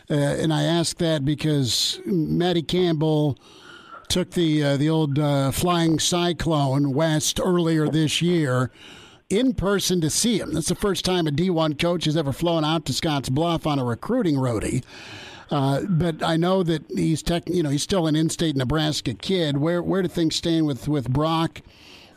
Uh, 0.09 0.13
and 0.13 0.53
I 0.53 0.63
ask 0.63 0.97
that 0.97 1.25
because 1.25 1.99
Matty 2.05 2.61
Campbell 2.61 3.39
took 4.07 4.31
the 4.31 4.63
uh, 4.63 4.77
the 4.77 4.89
old 4.89 5.17
uh, 5.17 5.51
flying 5.51 5.99
cyclone 5.99 6.93
west 6.93 7.39
earlier 7.43 7.87
this 7.87 8.21
year 8.21 8.71
in 9.29 9.53
person 9.53 10.01
to 10.01 10.09
see 10.09 10.39
him. 10.39 10.53
That's 10.53 10.69
the 10.69 10.75
first 10.75 11.05
time 11.05 11.27
a 11.27 11.31
D1 11.31 11.79
coach 11.79 12.05
has 12.05 12.17
ever 12.17 12.31
flown 12.31 12.63
out 12.63 12.85
to 12.85 12.93
Scotts 12.93 13.29
Bluff 13.29 13.65
on 13.65 13.79
a 13.79 13.83
recruiting 13.83 14.35
roadie. 14.35 14.83
Uh, 15.51 15.81
but 15.87 16.23
I 16.23 16.37
know 16.37 16.63
that 16.63 16.83
he's 16.89 17.21
tech, 17.21 17.47
you 17.47 17.61
know, 17.61 17.69
he's 17.69 17.83
still 17.83 18.07
an 18.07 18.15
in-state 18.15 18.55
Nebraska 18.55 19.13
kid. 19.13 19.57
Where 19.57 19.81
where 19.81 20.01
do 20.01 20.07
things 20.07 20.35
stand 20.35 20.65
with 20.65 20.87
with 20.87 21.09
Brock 21.09 21.61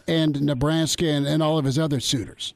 and 0.07 0.40
Nebraska 0.40 1.07
and, 1.07 1.27
and 1.27 1.42
all 1.42 1.59
of 1.59 1.66
his 1.66 1.79
other 1.79 2.01
suitors? 2.01 2.55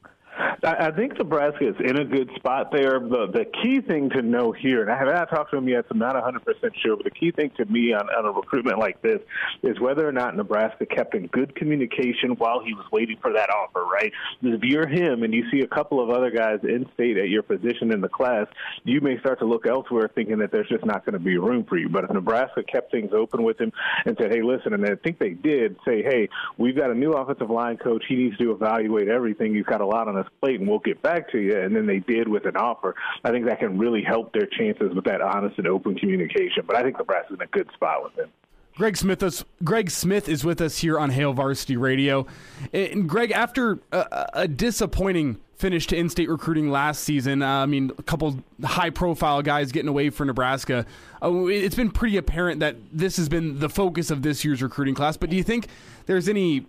I, 0.64 0.92
think 0.92 1.18
Nebraska 1.18 1.70
is 1.70 1.74
in 1.80 1.98
a 1.98 2.04
good 2.04 2.30
spot 2.36 2.70
there. 2.70 3.00
The 3.00 3.26
the 3.32 3.44
key 3.62 3.80
thing 3.80 4.10
to 4.10 4.22
know 4.22 4.52
here, 4.52 4.82
and 4.82 4.92
I 4.92 4.96
haven't 4.96 5.26
talked 5.34 5.50
to 5.50 5.56
him 5.56 5.68
yet, 5.68 5.86
so 5.88 5.92
I'm 5.92 5.98
not 5.98 6.14
100 6.14 6.44
percent 6.44 6.72
sure. 6.80 6.96
But 6.96 7.04
the 7.04 7.10
key 7.10 7.32
thing 7.32 7.50
to 7.56 7.64
me 7.64 7.92
on, 7.92 8.08
on 8.08 8.26
a 8.26 8.30
recruitment 8.30 8.78
like 8.78 9.02
this 9.02 9.18
is 9.64 9.80
whether 9.80 10.06
or 10.06 10.12
not 10.12 10.36
Nebraska 10.36 10.86
kept 10.86 11.16
in 11.16 11.26
good 11.26 11.56
communication 11.56 12.36
while 12.38 12.62
he 12.64 12.74
was 12.74 12.86
waiting 12.92 13.16
for 13.20 13.32
that 13.32 13.50
offer. 13.50 13.84
Right? 13.84 14.12
If 14.42 14.62
you're 14.62 14.86
him 14.86 15.24
and 15.24 15.34
you 15.34 15.50
see 15.50 15.62
a 15.62 15.66
couple 15.66 16.00
of 16.00 16.10
other 16.10 16.30
guys 16.30 16.60
in 16.62 16.86
state 16.94 17.16
at 17.16 17.28
your 17.28 17.42
position 17.42 17.92
in 17.92 18.00
the 18.00 18.08
class, 18.08 18.46
you 18.84 19.00
may 19.00 19.18
start 19.18 19.40
to 19.40 19.44
look 19.44 19.66
elsewhere, 19.66 20.10
thinking 20.14 20.38
that 20.38 20.52
there's 20.52 20.68
just 20.68 20.84
not 20.84 21.04
going 21.04 21.14
to 21.14 21.18
be 21.18 21.38
room 21.38 21.64
for 21.64 21.76
you. 21.76 21.88
But 21.88 22.04
if 22.04 22.10
Nebraska 22.10 22.62
kept 22.62 22.92
things 22.92 23.10
open 23.12 23.42
with 23.42 23.60
him 23.60 23.72
and 24.04 24.16
said, 24.20 24.32
"Hey, 24.32 24.42
listen," 24.42 24.74
and 24.74 24.86
I 24.86 24.94
think 24.94 25.18
they 25.18 25.30
did 25.30 25.76
say, 25.84 26.04
"Hey, 26.04 26.28
we've 26.56 26.76
got 26.76 26.90
a 26.90 26.94
new 26.94 27.10
offensive 27.14 27.50
line 27.50 27.78
coach. 27.78 28.04
He 28.08 28.14
needs 28.14 28.38
to 28.38 28.52
evaluate 28.52 29.08
everything. 29.08 29.56
He's 29.56 29.64
got 29.64 29.80
a 29.80 29.86
lot 29.86 30.06
on 30.06 30.14
his 30.14 30.26
plate." 30.40 30.51
And 30.60 30.68
we'll 30.68 30.78
get 30.80 31.02
back 31.02 31.30
to 31.32 31.38
you. 31.38 31.58
And 31.58 31.74
then 31.74 31.86
they 31.86 31.98
did 31.98 32.28
with 32.28 32.46
an 32.46 32.56
offer. 32.56 32.94
I 33.24 33.30
think 33.30 33.46
that 33.46 33.58
can 33.60 33.78
really 33.78 34.02
help 34.02 34.32
their 34.32 34.46
chances 34.46 34.94
with 34.94 35.04
that 35.04 35.20
honest 35.20 35.58
and 35.58 35.66
open 35.66 35.94
communication. 35.96 36.64
But 36.66 36.76
I 36.76 36.82
think 36.82 36.98
Nebraska's 36.98 37.36
in 37.36 37.42
a 37.42 37.46
good 37.46 37.68
spot 37.74 38.02
with 38.04 38.18
him. 38.18 38.30
Greg 38.76 38.96
Smith 38.96 39.22
is 39.22 39.44
Greg 39.62 39.90
Smith 39.90 40.28
is 40.30 40.44
with 40.44 40.60
us 40.60 40.78
here 40.78 40.98
on 40.98 41.10
Hail 41.10 41.34
Varsity 41.34 41.76
Radio. 41.76 42.26
And 42.72 43.06
Greg, 43.06 43.30
after 43.30 43.80
a, 43.92 44.26
a 44.32 44.48
disappointing 44.48 45.38
finish 45.56 45.86
to 45.88 45.96
in-state 45.96 46.28
recruiting 46.28 46.70
last 46.70 47.04
season, 47.04 47.42
uh, 47.42 47.46
I 47.46 47.66
mean, 47.66 47.92
a 47.98 48.02
couple 48.02 48.42
high-profile 48.64 49.42
guys 49.42 49.70
getting 49.72 49.88
away 49.88 50.10
for 50.10 50.24
Nebraska. 50.24 50.86
Uh, 51.22 51.44
it's 51.46 51.76
been 51.76 51.90
pretty 51.90 52.16
apparent 52.16 52.60
that 52.60 52.76
this 52.90 53.16
has 53.18 53.28
been 53.28 53.60
the 53.60 53.68
focus 53.68 54.10
of 54.10 54.22
this 54.22 54.44
year's 54.44 54.62
recruiting 54.62 54.94
class. 54.94 55.18
But 55.18 55.28
do 55.28 55.36
you 55.36 55.44
think 55.44 55.68
there's 56.06 56.28
any 56.28 56.66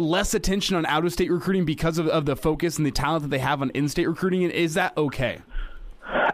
less 0.00 0.34
attention 0.34 0.76
on 0.76 0.86
out 0.86 1.04
of 1.04 1.12
state 1.12 1.30
recruiting 1.30 1.64
because 1.64 1.98
of, 1.98 2.06
of 2.08 2.26
the 2.26 2.36
focus 2.36 2.76
and 2.76 2.86
the 2.86 2.90
talent 2.90 3.22
that 3.22 3.28
they 3.28 3.38
have 3.38 3.62
on 3.62 3.70
in 3.70 3.88
state 3.88 4.06
recruiting? 4.06 4.44
And 4.44 4.52
is 4.52 4.74
that 4.74 4.96
okay? 4.96 5.42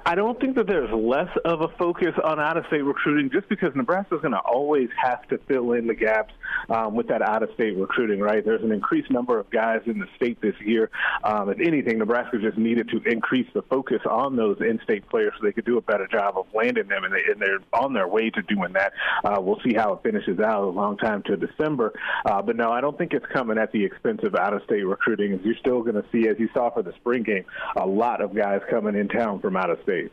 I 0.06 0.14
don't 0.14 0.38
think 0.38 0.54
that 0.56 0.66
there's 0.66 0.90
less 0.92 1.30
of 1.44 1.62
a 1.62 1.68
focus 1.76 2.12
on 2.22 2.38
out 2.38 2.56
of 2.56 2.66
state 2.66 2.84
recruiting 2.84 3.30
just 3.30 3.48
because 3.48 3.74
Nebraska's 3.74 4.20
going 4.20 4.32
to 4.32 4.38
always 4.38 4.88
have 5.02 5.26
to 5.28 5.38
fill 5.48 5.72
in 5.72 5.86
the 5.86 5.94
gaps 5.94 6.32
um, 6.68 6.94
with 6.94 7.08
that 7.08 7.22
out 7.22 7.42
of 7.42 7.50
state 7.54 7.76
recruiting, 7.76 8.20
right? 8.20 8.44
There's 8.44 8.62
an 8.62 8.70
increased 8.70 9.10
number 9.10 9.38
of 9.38 9.50
guys 9.50 9.80
in 9.86 9.98
the 9.98 10.06
state 10.14 10.40
this 10.40 10.54
year. 10.64 10.90
Um, 11.24 11.48
if 11.48 11.58
anything, 11.58 11.98
Nebraska 11.98 12.38
just 12.38 12.56
needed 12.56 12.88
to 12.90 13.02
increase 13.10 13.48
the 13.54 13.62
focus 13.62 14.00
on 14.08 14.36
those 14.36 14.58
in 14.60 14.78
state 14.84 15.08
players 15.08 15.32
so 15.38 15.44
they 15.44 15.52
could 15.52 15.64
do 15.64 15.78
a 15.78 15.82
better 15.82 16.06
job 16.06 16.38
of 16.38 16.46
landing 16.54 16.86
them, 16.86 17.04
and, 17.04 17.12
they, 17.12 17.22
they're 17.38 17.58
on 17.72 17.92
their 17.92 18.06
way 18.06 18.30
to 18.30 18.42
doing 18.42 18.72
that. 18.74 18.92
Uh, 19.24 19.40
we'll 19.40 19.60
see 19.64 19.74
how 19.74 19.94
it 19.94 20.02
finishes 20.02 20.38
out 20.38 20.62
a 20.62 20.66
long 20.66 20.96
time 20.98 21.22
to 21.24 21.36
December. 21.36 21.92
Uh, 22.24 22.40
but 22.40 22.56
no, 22.56 22.70
I 22.70 22.80
don't 22.80 22.96
think 22.96 23.12
it's 23.12 23.26
coming 23.32 23.58
at 23.58 23.72
the 23.72 23.84
expense 23.84 24.20
of 24.22 24.34
out 24.36 24.52
of 24.52 24.62
state 24.64 24.82
recruiting. 24.82 25.40
You're 25.42 25.56
still 25.56 25.82
going 25.82 25.96
to 25.96 26.04
see, 26.12 26.28
as 26.28 26.38
you 26.38 26.48
saw 26.54 26.70
for 26.70 26.82
the 26.82 26.92
spring 26.92 27.22
game, 27.22 27.44
a 27.76 27.86
lot 27.86 28.20
of 28.20 28.34
guys 28.34 28.60
coming 28.70 28.94
in 28.94 29.08
town 29.08 29.40
from 29.40 29.56
out 29.56 29.63
of 29.70 29.80
state. 29.82 30.12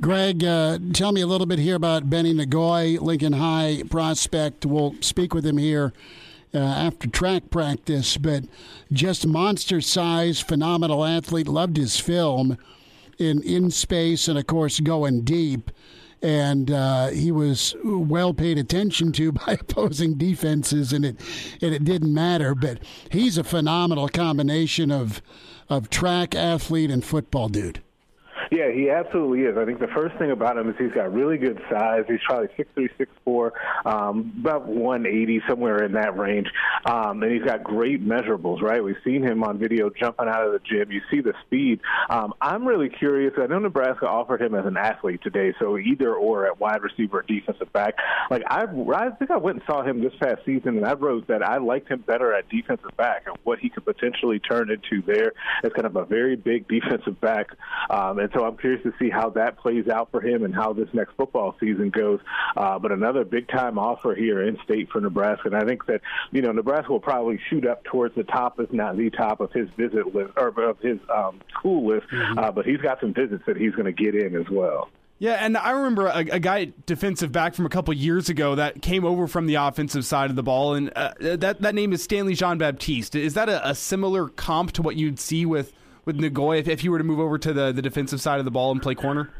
Greg, 0.00 0.42
uh, 0.42 0.78
tell 0.94 1.12
me 1.12 1.20
a 1.20 1.26
little 1.26 1.46
bit 1.46 1.58
here 1.58 1.76
about 1.76 2.08
Beni 2.08 2.32
Ngoyi, 2.32 2.98
Lincoln 3.00 3.34
High 3.34 3.82
prospect. 3.90 4.64
We'll 4.64 4.94
speak 5.00 5.34
with 5.34 5.44
him 5.44 5.58
here 5.58 5.92
uh, 6.54 6.58
after 6.58 7.06
track 7.06 7.50
practice, 7.50 8.16
but 8.16 8.44
just 8.90 9.26
monster 9.26 9.82
size, 9.82 10.40
phenomenal 10.40 11.04
athlete. 11.04 11.46
Loved 11.46 11.76
his 11.76 12.00
film 12.00 12.56
in 13.18 13.42
In 13.42 13.70
Space 13.70 14.26
and, 14.26 14.38
of 14.38 14.46
course, 14.46 14.80
Going 14.80 15.20
Deep. 15.20 15.70
And 16.22 16.70
uh, 16.70 17.08
he 17.08 17.30
was 17.30 17.74
well 17.84 18.32
paid 18.32 18.56
attention 18.56 19.12
to 19.12 19.32
by 19.46 19.58
opposing 19.60 20.14
defenses, 20.14 20.92
and 20.92 21.04
it 21.04 21.16
and 21.62 21.74
it 21.74 21.84
didn't 21.84 22.12
matter. 22.12 22.54
But 22.54 22.78
he's 23.10 23.38
a 23.38 23.44
phenomenal 23.44 24.08
combination 24.08 24.90
of 24.90 25.22
of 25.70 25.88
track 25.88 26.34
athlete 26.34 26.90
and 26.90 27.02
football 27.02 27.48
dude. 27.48 27.82
Yeah, 28.50 28.72
he 28.72 28.90
absolutely 28.90 29.42
is. 29.42 29.56
I 29.56 29.64
think 29.64 29.78
the 29.78 29.86
first 29.94 30.16
thing 30.16 30.32
about 30.32 30.58
him 30.58 30.68
is 30.68 30.74
he's 30.76 30.90
got 30.92 31.12
really 31.14 31.38
good 31.38 31.60
size. 31.70 32.02
He's 32.08 32.18
probably 32.26 32.48
six 32.56 32.68
three, 32.74 32.88
six 32.98 33.10
four, 33.24 33.52
um, 33.84 34.34
about 34.40 34.66
180, 34.66 35.42
somewhere 35.48 35.84
in 35.84 35.92
that 35.92 36.18
range. 36.18 36.48
Um, 36.84 37.22
and 37.22 37.30
he's 37.30 37.44
got 37.44 37.62
great 37.62 38.04
measurables, 38.04 38.60
right? 38.60 38.82
We've 38.82 38.96
seen 39.04 39.22
him 39.22 39.44
on 39.44 39.58
video 39.58 39.88
jumping 39.90 40.26
out 40.26 40.44
of 40.44 40.52
the 40.52 40.58
gym. 40.58 40.90
You 40.90 41.00
see 41.12 41.20
the 41.20 41.32
speed. 41.46 41.80
Um, 42.08 42.34
I'm 42.40 42.66
really 42.66 42.88
curious. 42.88 43.34
I 43.38 43.46
know 43.46 43.60
Nebraska 43.60 44.08
offered 44.08 44.42
him 44.42 44.56
as 44.56 44.66
an 44.66 44.76
athlete 44.76 45.20
today, 45.22 45.54
so 45.60 45.78
either 45.78 46.12
or 46.12 46.46
at 46.46 46.58
wide 46.58 46.82
receiver 46.82 47.18
or 47.18 47.22
defensive 47.22 47.72
back. 47.72 47.94
Like 48.30 48.42
I, 48.48 48.64
I 48.64 49.10
think 49.10 49.30
I 49.30 49.36
went 49.36 49.58
and 49.58 49.66
saw 49.66 49.84
him 49.84 50.02
this 50.02 50.14
past 50.20 50.40
season, 50.44 50.76
and 50.76 50.86
I 50.86 50.94
wrote 50.94 51.28
that 51.28 51.44
I 51.44 51.58
liked 51.58 51.88
him 51.88 52.02
better 52.04 52.34
at 52.34 52.48
defensive 52.48 52.96
back 52.96 53.24
and 53.26 53.36
what 53.44 53.60
he 53.60 53.68
could 53.68 53.84
potentially 53.84 54.40
turn 54.40 54.70
into 54.72 55.06
there 55.06 55.34
as 55.62 55.72
kind 55.72 55.86
of 55.86 55.94
a 55.94 56.04
very 56.04 56.34
big 56.34 56.66
defensive 56.66 57.20
back. 57.20 57.50
Um, 57.88 58.18
and 58.18 58.28
so 58.34 58.39
so 58.40 58.46
I'm 58.46 58.56
curious 58.56 58.82
to 58.84 58.94
see 58.98 59.10
how 59.10 59.28
that 59.30 59.58
plays 59.58 59.86
out 59.88 60.10
for 60.10 60.22
him 60.22 60.44
and 60.44 60.54
how 60.54 60.72
this 60.72 60.88
next 60.94 61.14
football 61.14 61.54
season 61.60 61.90
goes. 61.90 62.20
Uh, 62.56 62.78
but 62.78 62.90
another 62.90 63.22
big 63.22 63.48
time 63.48 63.78
offer 63.78 64.14
here 64.14 64.42
in 64.42 64.56
state 64.64 64.88
for 64.90 64.98
Nebraska, 64.98 65.48
and 65.48 65.56
I 65.56 65.66
think 65.66 65.84
that 65.86 66.00
you 66.32 66.40
know 66.40 66.50
Nebraska 66.50 66.90
will 66.90 67.00
probably 67.00 67.38
shoot 67.50 67.66
up 67.66 67.84
towards 67.84 68.14
the 68.14 68.24
top, 68.24 68.58
if 68.58 68.72
not 68.72 68.96
the 68.96 69.10
top, 69.10 69.40
of 69.40 69.52
his 69.52 69.68
visit 69.76 70.14
list 70.14 70.32
or 70.38 70.48
of 70.48 70.78
his 70.80 70.98
um, 71.14 71.40
school 71.58 71.86
list. 71.86 72.06
Mm-hmm. 72.08 72.38
Uh, 72.38 72.50
but 72.50 72.64
he's 72.64 72.80
got 72.80 72.98
some 73.00 73.12
visits 73.12 73.44
that 73.46 73.58
he's 73.58 73.72
going 73.72 73.84
to 73.84 73.92
get 73.92 74.14
in 74.14 74.34
as 74.34 74.48
well. 74.50 74.88
Yeah, 75.18 75.34
and 75.34 75.54
I 75.58 75.72
remember 75.72 76.06
a, 76.06 76.20
a, 76.20 76.40
guy 76.40 76.72
defensive 76.86 77.30
back 77.30 77.54
from 77.54 77.66
a 77.66 77.68
couple 77.68 77.92
years 77.92 78.30
ago 78.30 78.54
that 78.54 78.80
came 78.80 79.04
over 79.04 79.26
from 79.26 79.44
the 79.44 79.56
offensive 79.56 80.06
side 80.06 80.30
of 80.30 80.36
the 80.36 80.42
ball, 80.42 80.72
and 80.72 80.90
uh, 80.96 81.12
that 81.20 81.60
that 81.60 81.74
name 81.74 81.92
is 81.92 82.02
Stanley 82.02 82.34
Jean 82.34 82.56
Baptiste. 82.56 83.14
Is 83.14 83.34
that 83.34 83.50
a, 83.50 83.68
a, 83.68 83.74
similar 83.74 84.28
comp 84.28 84.72
to 84.72 84.82
what 84.82 84.96
you'd 84.96 85.20
see 85.20 85.44
with 85.44 85.74
with 86.16 86.34
Ngoyi 86.34 86.58
if, 86.58 86.68
if 86.68 86.84
you 86.84 86.90
were 86.90 86.98
to 86.98 87.04
move 87.04 87.20
over 87.20 87.38
to 87.38 87.52
the, 87.52 87.72
the 87.72 87.82
defensive 87.82 88.20
side 88.20 88.38
of 88.38 88.44
the 88.44 88.50
ball 88.50 88.72
and 88.72 88.82
play 88.82 88.94
corner? 88.94 89.30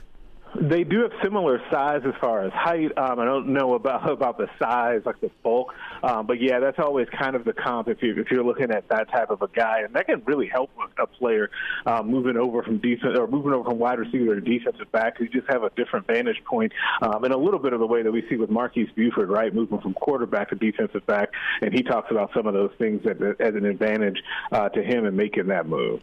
They 0.54 0.84
do 0.84 1.02
have 1.02 1.12
similar 1.22 1.60
size 1.70 2.02
as 2.04 2.14
far 2.20 2.44
as 2.44 2.52
height. 2.52 2.96
Um, 2.96 3.18
I 3.18 3.24
don't 3.24 3.48
know 3.48 3.74
about 3.74 4.10
about 4.20 4.38
the 4.38 4.48
size, 4.58 5.02
like 5.04 5.20
the 5.20 5.30
bulk, 5.42 5.72
um, 6.02 6.26
but 6.26 6.40
yeah, 6.40 6.58
that's 6.60 6.78
always 6.78 7.08
kind 7.08 7.36
of 7.36 7.44
the 7.44 7.52
comp 7.52 7.88
if 7.88 8.02
you 8.02 8.14
if 8.16 8.30
you're 8.30 8.44
looking 8.44 8.70
at 8.70 8.88
that 8.88 9.10
type 9.10 9.30
of 9.30 9.42
a 9.42 9.48
guy, 9.48 9.80
and 9.84 9.94
that 9.94 10.06
can 10.06 10.22
really 10.24 10.48
help 10.48 10.70
a 10.98 11.06
player 11.06 11.50
um, 11.86 12.08
moving 12.08 12.36
over 12.36 12.62
from 12.62 12.78
defense 12.78 13.16
or 13.18 13.26
moving 13.26 13.52
over 13.52 13.70
from 13.70 13.78
wide 13.78 13.98
receiver 13.98 14.34
to 14.34 14.40
defensive 14.40 14.90
back. 14.92 15.18
You 15.20 15.28
just 15.28 15.46
have 15.48 15.62
a 15.62 15.70
different 15.70 16.06
vantage 16.06 16.42
point, 16.44 16.72
um, 17.02 17.24
and 17.24 17.32
a 17.32 17.38
little 17.38 17.60
bit 17.60 17.72
of 17.72 17.80
the 17.80 17.86
way 17.86 18.02
that 18.02 18.10
we 18.10 18.24
see 18.28 18.36
with 18.36 18.50
Marquise 18.50 18.88
Buford, 18.96 19.28
right, 19.28 19.54
moving 19.54 19.80
from 19.80 19.94
quarterback 19.94 20.50
to 20.50 20.56
defensive 20.56 21.06
back, 21.06 21.30
and 21.62 21.72
he 21.72 21.82
talks 21.82 22.10
about 22.10 22.30
some 22.34 22.46
of 22.46 22.54
those 22.54 22.72
things 22.78 23.02
as, 23.06 23.16
as 23.38 23.54
an 23.54 23.64
advantage 23.64 24.22
uh, 24.52 24.68
to 24.70 24.82
him 24.82 25.06
in 25.06 25.16
making 25.16 25.46
that 25.48 25.66
move. 25.66 26.02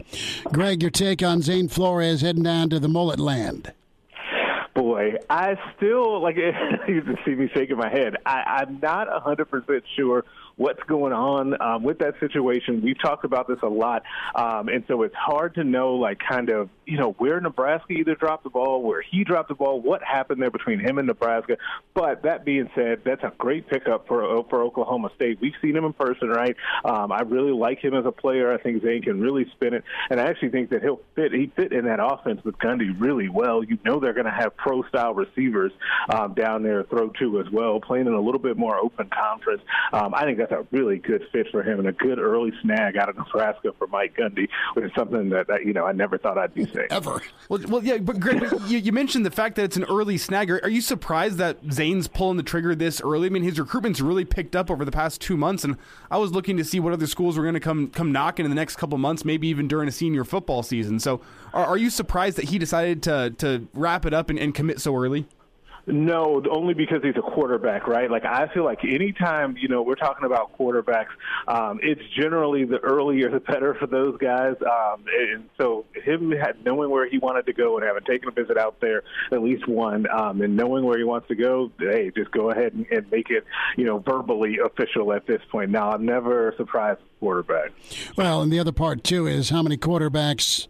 Greg, 0.52 0.82
your 0.82 0.92
take 0.92 1.22
on 1.22 1.42
Zane 1.42 1.68
Flores 1.68 2.22
heading 2.22 2.44
down 2.44 2.70
to 2.70 2.80
the 2.80 2.88
Mullet 2.88 3.20
Land? 3.20 3.74
I 4.96 5.56
still 5.76 6.22
like 6.22 6.36
you 6.88 7.02
can 7.02 7.18
see 7.26 7.32
me 7.32 7.50
shaking 7.54 7.78
my 7.78 7.90
head. 7.90 8.16
I, 8.26 8.62
I'm 8.62 8.80
not 8.82 9.08
a 9.14 9.20
hundred 9.20 9.46
percent 9.46 9.84
sure 9.96 10.26
what's 10.56 10.82
going 10.84 11.14
on 11.14 11.60
um, 11.62 11.84
with 11.84 12.00
that 12.00 12.20
situation. 12.20 12.82
We've 12.82 13.00
talked 13.00 13.26
about 13.26 13.48
this 13.48 13.60
a 13.62 13.68
lot, 13.68 14.04
um, 14.36 14.68
and 14.68 14.84
so 14.88 15.04
it's 15.04 15.16
hard 15.16 15.56
to 15.56 15.64
know, 15.64 15.94
like, 15.94 16.20
kind 16.20 16.50
of, 16.50 16.70
you 16.88 16.98
know, 16.98 17.12
where 17.18 17.40
Nebraska 17.42 17.92
either 17.92 18.16
dropped 18.16 18.46
the 18.46 18.50
ball, 18.50 18.82
where 18.82 19.02
he 19.02 19.26
dropped 19.26 19.50
the 19.50 19.56
ball, 19.56 19.82
what 19.82 20.02
happened 20.02 20.42
there 20.42 20.50
between 20.50 20.80
him 20.80 20.98
and 20.98 21.08
Nebraska. 21.08 21.58
But 21.94 22.24
that 22.24 22.46
being 22.46 22.70
said, 22.74 23.02
that's 23.04 23.24
a 23.24 23.34
great 23.38 23.68
pickup 23.68 24.08
for 24.08 24.46
for 24.50 24.64
Oklahoma 24.64 25.10
State. 25.16 25.40
We've 25.42 25.54
seen 25.62 25.76
him 25.76 25.84
in 25.84 25.94
person, 25.94 26.30
right? 26.30 26.56
Um, 26.86 27.12
I 27.12 27.22
really 27.22 27.52
like 27.52 27.80
him 27.80 27.94
as 27.94 28.06
a 28.06 28.12
player. 28.12 28.54
I 28.54 28.58
think 28.58 28.84
Zane 28.84 29.02
can 29.02 29.20
really 29.20 29.46
spin 29.52 29.74
it, 29.74 29.84
and 30.10 30.20
I 30.20 30.28
actually 30.28 30.50
think 30.50 30.70
that 30.70 30.82
he'll 30.82 31.02
fit. 31.16 31.34
He 31.34 31.52
fit 31.56 31.74
in 31.74 31.86
that 31.86 32.00
offense 32.02 32.42
with 32.46 32.58
Gundy 32.58 32.96
really 33.00 33.28
well. 33.28 33.64
You 33.64 33.78
know, 33.84 34.00
they're 34.00 34.14
going 34.14 34.26
to 34.26 34.32
have 34.32 34.56
pro 34.56 34.84
style 34.84 35.14
receivers 35.14 35.74
um, 36.10 36.34
down 36.34 36.64
there 36.64 36.84
throw 36.84 37.10
to 37.20 37.42
as 37.42 37.50
well, 37.52 37.82
playing 37.82 38.08
in 38.08 38.14
a 38.14 38.22
little 38.22 38.40
bit 38.40 38.58
more 38.58 38.78
open 38.78 39.10
conference. 39.10 39.62
Um, 39.92 40.14
I 40.14 40.24
think 40.24 40.38
that's 40.38 40.54
a 40.54 40.66
really 40.72 41.00
good 41.00 41.28
fit 41.34 41.48
for 41.52 41.64
him 41.64 41.80
and 41.80 41.88
a 41.90 41.92
good 41.92 42.20
early 42.20 42.54
snag 42.62 42.96
out 42.96 43.10
of 43.10 43.18
Nebraska 43.18 43.74
for 43.78 43.88
Mike 43.88 44.16
Gundy, 44.16 44.48
which 44.74 44.86
is 44.86 44.92
something 44.96 45.30
that, 45.30 45.48
you 45.66 45.74
know 45.74 45.86
I 45.86 45.92
never 45.92 46.18
thought 46.18 46.38
I'd 46.38 46.54
be 46.54 46.66
saying 46.78 46.88
ever. 46.92 47.22
Well, 47.50 47.62
well, 47.68 47.84
yeah, 47.84 47.98
but 47.98 48.20
Greg, 48.20 48.44
you, 48.68 48.78
you, 48.78 48.92
mentioned 48.92 49.26
the 49.26 49.32
fact 49.32 49.56
that 49.56 49.64
it's 49.64 49.78
an 49.78 49.86
early 49.86 50.16
snagger. 50.16 50.60
Are, 50.60 50.66
are 50.66 50.70
you 50.70 50.82
surprised 50.82 51.38
that 51.38 51.58
Zane's 51.72 52.08
pulling 52.08 52.38
the 52.38 52.44
trigger 52.44 52.76
this 52.76 53.02
early? 53.02 53.28
I 53.28 53.30
mean, 53.30 53.44
his 53.44 53.60
recruitment's 53.60 54.02
really 54.02 54.26
picked 54.26 54.56
up 54.56 54.70
over 54.70 54.86
the 54.86 54.92
past 54.92 55.22
two 55.22 55.38
months, 55.38 55.64
and 55.64 55.78
I 56.12 56.18
was 56.18 56.32
looking 56.32 56.58
to 56.58 56.64
see 56.64 56.80
what 56.80 56.94
other 56.94 57.08
schools 57.08 57.38
were 57.38 57.44
going 57.44 57.56
to 57.56 57.60
come 57.60 57.90
come 57.90 58.12
knocking 58.12 58.46
in 58.46 58.52
the 58.52 58.56
next 58.56 58.76
couple 58.76 58.98
months, 58.98 59.26
maybe 59.26 59.48
even 59.48 59.68
during 59.68 59.88
a 59.88 59.92
senior 59.92 60.24
football 60.24 60.64
season. 60.64 61.00
So, 61.00 61.22
are, 61.54 61.66
are 61.66 61.78
you 61.78 61.90
surprised 61.90 62.38
that 62.38 62.46
he 62.46 62.60
decided 62.60 63.04
to 63.04 63.34
to 63.38 63.68
wrap 63.74 64.06
it 64.06 64.14
up 64.14 64.30
and, 64.30 64.40
and 64.40 64.54
commit 64.54 64.80
so 64.80 64.96
early? 64.96 65.26
No, 65.88 66.44
only 66.52 66.74
because 66.74 67.02
he's 67.02 67.16
a 67.16 67.22
quarterback, 67.22 67.88
right? 67.88 68.12
Like 68.12 68.26
I 68.26 68.48
feel 68.54 68.66
like 68.66 68.84
anytime 68.84 69.56
you 69.58 69.70
know 69.70 69.82
we're 69.82 69.96
talking 69.96 70.26
about 70.26 70.58
quarterbacks, 70.58 71.08
um, 71.48 71.80
it's 71.82 72.02
generally 72.20 72.66
the 72.66 72.80
earlier 72.80 73.30
the 73.32 73.40
better 73.40 73.74
for 73.74 73.88
those 73.88 74.18
guys. 74.18 74.56
Um, 74.62 75.06
and 75.08 75.50
so 75.58 75.86
him 75.96 76.32
had, 76.32 76.64
knowing 76.66 76.90
where 76.90 77.10
he 77.10 77.18
wanted 77.20 77.46
to 77.46 77.54
go 77.54 77.78
and 77.78 77.86
having 77.86 78.04
taken 78.04 78.28
a 78.28 78.32
visit 78.34 78.58
out 78.58 78.82
there, 78.82 79.04
at 79.32 79.42
least 79.42 79.66
one, 79.68 80.08
um, 80.12 80.42
and 80.42 80.58
knowing 80.58 80.84
where 80.84 80.98
he 80.98 81.06
wants 81.06 81.30
to 81.30 81.36
go, 81.36 81.72
hey, 81.80 82.12
just 82.14 82.32
go 82.32 82.52
ahead 82.52 82.74
and, 82.74 82.86
and 82.92 83.10
make 83.10 83.30
it 83.30 83.46
you 83.78 83.86
know 83.86 84.00
verbally 84.00 84.60
official 84.64 85.14
at 85.14 85.26
this 85.26 85.42
point. 85.50 85.72
Now 85.72 85.92
I'm 85.92 86.06
never 86.06 86.54
surprised 86.58 87.00
quarterback. 87.22 87.72
Well, 88.18 88.42
and 88.42 88.52
the 88.52 88.60
other 88.60 88.74
part 88.74 89.06
too 89.06 89.26
is 89.26 89.52
how 89.52 89.64
many 89.64 89.78
quarterbacks 89.78 90.68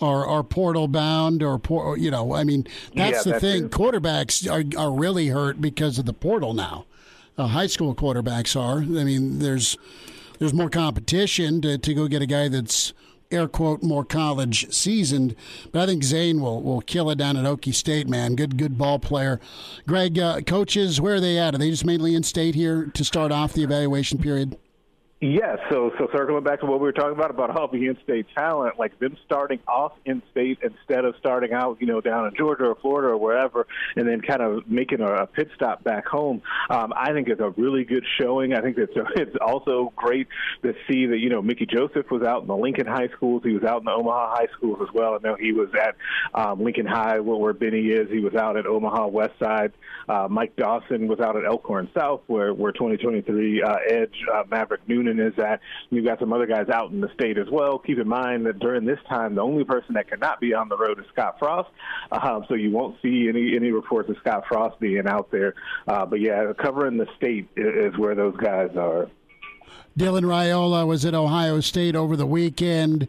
are, 0.00 0.26
are 0.26 0.42
portal 0.42 0.88
bound 0.88 1.42
or, 1.42 1.58
por- 1.58 1.98
you 1.98 2.10
know, 2.10 2.34
I 2.34 2.44
mean, 2.44 2.66
that's 2.94 3.26
yeah, 3.26 3.34
the 3.34 3.40
thing. 3.40 3.68
Quarterbacks 3.68 4.50
are, 4.50 4.80
are 4.80 4.92
really 4.92 5.28
hurt 5.28 5.60
because 5.60 5.98
of 5.98 6.06
the 6.06 6.12
portal 6.12 6.54
now. 6.54 6.86
Uh, 7.36 7.46
high 7.46 7.66
school 7.66 7.94
quarterbacks 7.94 8.58
are. 8.58 8.78
I 8.78 9.04
mean, 9.04 9.38
there's 9.38 9.76
there's 10.38 10.52
more 10.54 10.70
competition 10.70 11.60
to, 11.62 11.78
to 11.78 11.94
go 11.94 12.08
get 12.08 12.22
a 12.22 12.26
guy 12.26 12.48
that's 12.48 12.92
air 13.30 13.46
quote 13.46 13.82
more 13.82 14.04
college 14.04 14.72
seasoned. 14.72 15.36
But 15.72 15.82
I 15.82 15.86
think 15.86 16.02
Zane 16.02 16.40
will 16.40 16.62
will 16.62 16.80
kill 16.80 17.10
it 17.10 17.18
down 17.18 17.36
at 17.36 17.44
Okie 17.44 17.74
State, 17.74 18.08
man. 18.08 18.34
Good 18.34 18.58
good 18.58 18.76
ball 18.76 18.98
player. 18.98 19.40
Greg, 19.86 20.18
uh, 20.18 20.40
coaches, 20.42 21.00
where 21.00 21.14
are 21.14 21.20
they 21.20 21.38
at? 21.38 21.54
Are 21.54 21.58
they 21.58 21.70
just 21.70 21.84
mainly 21.84 22.14
in 22.14 22.22
state 22.22 22.54
here 22.54 22.86
to 22.86 23.04
start 23.04 23.32
off 23.32 23.52
the 23.52 23.62
evaluation 23.62 24.18
period? 24.18 24.56
Yes, 25.22 25.58
so 25.70 25.92
so 25.98 26.08
circling 26.14 26.44
back 26.44 26.60
to 26.60 26.66
what 26.66 26.80
we 26.80 26.86
were 26.86 26.92
talking 26.92 27.12
about 27.12 27.30
about 27.30 27.54
all 27.54 27.68
the 27.68 27.84
in-state 27.84 28.24
talent, 28.34 28.78
like 28.78 28.98
them 29.00 29.18
starting 29.26 29.58
off 29.68 29.92
in-state 30.06 30.60
instead 30.62 31.04
of 31.04 31.14
starting 31.20 31.52
out, 31.52 31.76
you 31.78 31.86
know, 31.86 32.00
down 32.00 32.26
in 32.26 32.34
Georgia 32.34 32.64
or 32.64 32.74
Florida 32.76 33.08
or 33.08 33.18
wherever, 33.18 33.66
and 33.96 34.08
then 34.08 34.22
kind 34.22 34.40
of 34.40 34.66
making 34.66 35.02
a, 35.02 35.12
a 35.12 35.26
pit 35.26 35.50
stop 35.54 35.84
back 35.84 36.06
home. 36.06 36.40
Um, 36.70 36.94
I 36.96 37.12
think 37.12 37.28
it's 37.28 37.42
a 37.42 37.50
really 37.50 37.84
good 37.84 38.02
showing. 38.18 38.54
I 38.54 38.62
think 38.62 38.78
it's 38.78 38.96
a, 38.96 39.04
it's 39.20 39.36
also 39.42 39.92
great 39.94 40.26
to 40.62 40.72
see 40.88 41.04
that 41.04 41.18
you 41.18 41.28
know 41.28 41.42
Mickey 41.42 41.66
Joseph 41.66 42.10
was 42.10 42.22
out 42.22 42.40
in 42.40 42.48
the 42.48 42.56
Lincoln 42.56 42.86
High 42.86 43.08
schools. 43.14 43.42
He 43.44 43.52
was 43.52 43.64
out 43.64 43.80
in 43.80 43.84
the 43.84 43.92
Omaha 43.92 44.36
High 44.36 44.48
schools 44.56 44.78
as 44.80 44.88
well. 44.94 45.16
I 45.16 45.18
know 45.28 45.36
he 45.38 45.52
was 45.52 45.68
at 45.74 45.96
um, 46.32 46.64
Lincoln 46.64 46.86
High, 46.86 47.20
where, 47.20 47.52
Beni 47.52 47.88
is. 47.88 48.08
He 48.10 48.20
was 48.20 48.34
out 48.36 48.56
at 48.56 48.64
Omaha 48.64 49.08
West 49.08 49.38
Side. 49.38 49.72
Uh, 50.08 50.28
Mike 50.30 50.56
Dawson 50.56 51.08
was 51.08 51.20
out 51.20 51.36
at 51.36 51.44
Elkhorn 51.44 51.90
South, 51.94 52.22
where 52.26 52.54
where 52.54 52.72
2023 52.72 53.62
uh, 53.62 53.76
Edge 53.86 54.14
uh, 54.32 54.44
Maverick 54.48 54.80
Noonan 54.88 55.09
is 55.18 55.34
that 55.36 55.60
you've 55.90 56.04
got 56.04 56.20
some 56.20 56.32
other 56.32 56.46
guys 56.46 56.68
out 56.72 56.90
in 56.90 57.00
the 57.00 57.10
state 57.14 57.38
as 57.38 57.48
well. 57.50 57.78
Keep 57.78 57.98
in 57.98 58.08
mind 58.08 58.46
that 58.46 58.58
during 58.58 58.84
this 58.84 58.98
time, 59.08 59.34
the 59.34 59.42
only 59.42 59.64
person 59.64 59.94
that 59.94 60.08
cannot 60.08 60.40
be 60.40 60.54
on 60.54 60.68
the 60.68 60.76
road 60.76 60.98
is 60.98 61.06
Scott 61.12 61.36
Frost, 61.38 61.70
um, 62.12 62.44
so 62.48 62.54
you 62.54 62.70
won't 62.70 62.96
see 63.02 63.28
any 63.28 63.56
any 63.56 63.70
reports 63.70 64.08
of 64.10 64.16
Scott 64.20 64.44
Frost 64.48 64.78
being 64.80 65.06
out 65.06 65.30
there. 65.30 65.54
Uh, 65.88 66.06
but 66.06 66.20
yeah, 66.20 66.52
covering 66.58 66.96
the 66.96 67.06
state 67.16 67.48
is 67.56 67.96
where 67.98 68.14
those 68.14 68.36
guys 68.36 68.70
are. 68.76 69.08
Dylan 69.98 70.24
Raiola 70.24 70.86
was 70.86 71.04
at 71.04 71.14
Ohio 71.14 71.60
State 71.60 71.96
over 71.96 72.16
the 72.16 72.26
weekend. 72.26 73.08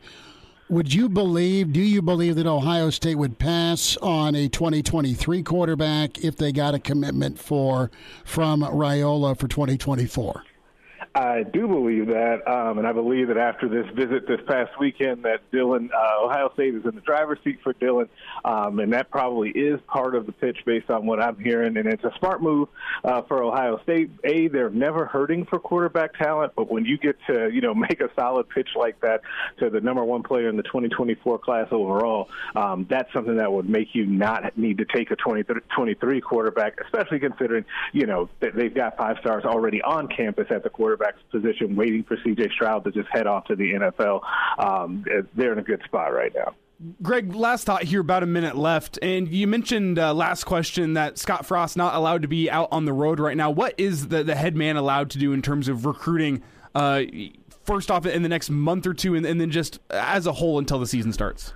Would 0.71 0.93
you 0.93 1.09
believe, 1.09 1.73
do 1.73 1.81
you 1.81 2.01
believe 2.01 2.35
that 2.35 2.47
Ohio 2.47 2.89
State 2.91 3.15
would 3.15 3.37
pass 3.37 3.97
on 3.97 4.35
a 4.35 4.47
2023 4.47 5.43
quarterback 5.43 6.23
if 6.23 6.37
they 6.37 6.53
got 6.53 6.73
a 6.73 6.79
commitment 6.79 7.37
for 7.37 7.91
from 8.23 8.61
Raiola 8.61 9.37
for 9.37 9.49
2024? 9.49 10.43
I 11.13 11.43
do 11.43 11.67
believe 11.67 12.07
that, 12.07 12.47
um, 12.47 12.77
and 12.77 12.87
I 12.87 12.93
believe 12.93 13.27
that 13.27 13.37
after 13.37 13.67
this 13.67 13.85
visit 13.93 14.27
this 14.29 14.39
past 14.47 14.71
weekend, 14.79 15.23
that 15.23 15.41
Dylan 15.51 15.89
uh, 15.93 16.25
Ohio 16.25 16.51
State 16.53 16.73
is 16.73 16.85
in 16.85 16.95
the 16.95 17.01
driver's 17.01 17.39
seat 17.43 17.59
for 17.63 17.73
Dylan, 17.73 18.07
um, 18.45 18.79
and 18.79 18.93
that 18.93 19.11
probably 19.11 19.49
is 19.49 19.81
part 19.87 20.15
of 20.15 20.25
the 20.25 20.31
pitch 20.31 20.59
based 20.65 20.89
on 20.89 21.05
what 21.05 21.21
I'm 21.21 21.37
hearing. 21.37 21.75
And 21.75 21.85
it's 21.85 22.03
a 22.05 22.13
smart 22.17 22.41
move 22.41 22.69
uh, 23.03 23.23
for 23.23 23.43
Ohio 23.43 23.81
State. 23.83 24.11
A, 24.23 24.47
they're 24.47 24.69
never 24.69 25.05
hurting 25.05 25.45
for 25.47 25.59
quarterback 25.59 26.17
talent, 26.17 26.53
but 26.55 26.71
when 26.71 26.85
you 26.85 26.97
get 26.97 27.17
to 27.27 27.49
you 27.51 27.59
know 27.59 27.73
make 27.81 27.99
a 27.99 28.09
solid 28.15 28.47
pitch 28.47 28.69
like 28.77 29.01
that 29.01 29.19
to 29.59 29.69
the 29.69 29.81
number 29.81 30.05
one 30.05 30.23
player 30.23 30.47
in 30.47 30.55
the 30.55 30.63
2024 30.63 31.39
class 31.39 31.67
overall, 31.71 32.29
um, 32.55 32.87
that's 32.89 33.11
something 33.11 33.35
that 33.35 33.51
would 33.51 33.67
make 33.67 33.93
you 33.93 34.05
not 34.05 34.57
need 34.57 34.77
to 34.77 34.85
take 34.85 35.11
a 35.11 35.17
2023 35.17 36.21
quarterback, 36.21 36.79
especially 36.85 37.19
considering 37.19 37.65
you 37.91 38.05
know 38.05 38.29
that 38.39 38.55
they've 38.55 38.73
got 38.73 38.95
five 38.95 39.17
stars 39.19 39.43
already 39.43 39.81
on 39.81 40.07
campus 40.07 40.47
at 40.49 40.63
the 40.63 40.69
quarterback 40.69 41.00
quarterback's 41.01 41.23
position, 41.31 41.75
waiting 41.75 42.03
for 42.03 42.17
C.J. 42.23 42.49
Stroud 42.53 42.83
to 42.83 42.91
just 42.91 43.07
head 43.09 43.27
off 43.27 43.45
to 43.45 43.55
the 43.55 43.73
NFL. 43.73 44.21
Um, 44.59 45.05
they're 45.35 45.53
in 45.53 45.59
a 45.59 45.63
good 45.63 45.81
spot 45.85 46.13
right 46.13 46.33
now. 46.33 46.55
Greg, 47.01 47.35
last 47.35 47.65
thought 47.65 47.83
here, 47.83 48.01
about 48.01 48.23
a 48.23 48.27
minute 48.27 48.57
left, 48.57 48.97
and 49.03 49.27
you 49.27 49.45
mentioned 49.45 49.99
uh, 49.99 50.13
last 50.13 50.45
question 50.45 50.93
that 50.93 51.19
Scott 51.19 51.45
Frost 51.45 51.77
not 51.77 51.93
allowed 51.93 52.23
to 52.23 52.27
be 52.27 52.49
out 52.49 52.69
on 52.71 52.85
the 52.85 52.93
road 52.93 53.19
right 53.19 53.37
now. 53.37 53.51
What 53.51 53.75
is 53.77 54.07
the 54.07 54.23
the 54.23 54.33
head 54.33 54.55
man 54.55 54.77
allowed 54.77 55.11
to 55.11 55.19
do 55.19 55.31
in 55.31 55.43
terms 55.43 55.67
of 55.67 55.85
recruiting? 55.85 56.41
Uh, 56.73 57.03
first 57.65 57.91
off, 57.91 58.07
in 58.07 58.23
the 58.23 58.29
next 58.29 58.49
month 58.49 58.87
or 58.87 58.95
two, 58.95 59.13
and, 59.13 59.27
and 59.27 59.39
then 59.39 59.51
just 59.51 59.79
as 59.91 60.25
a 60.25 60.31
whole 60.31 60.57
until 60.57 60.79
the 60.79 60.87
season 60.87 61.13
starts. 61.13 61.53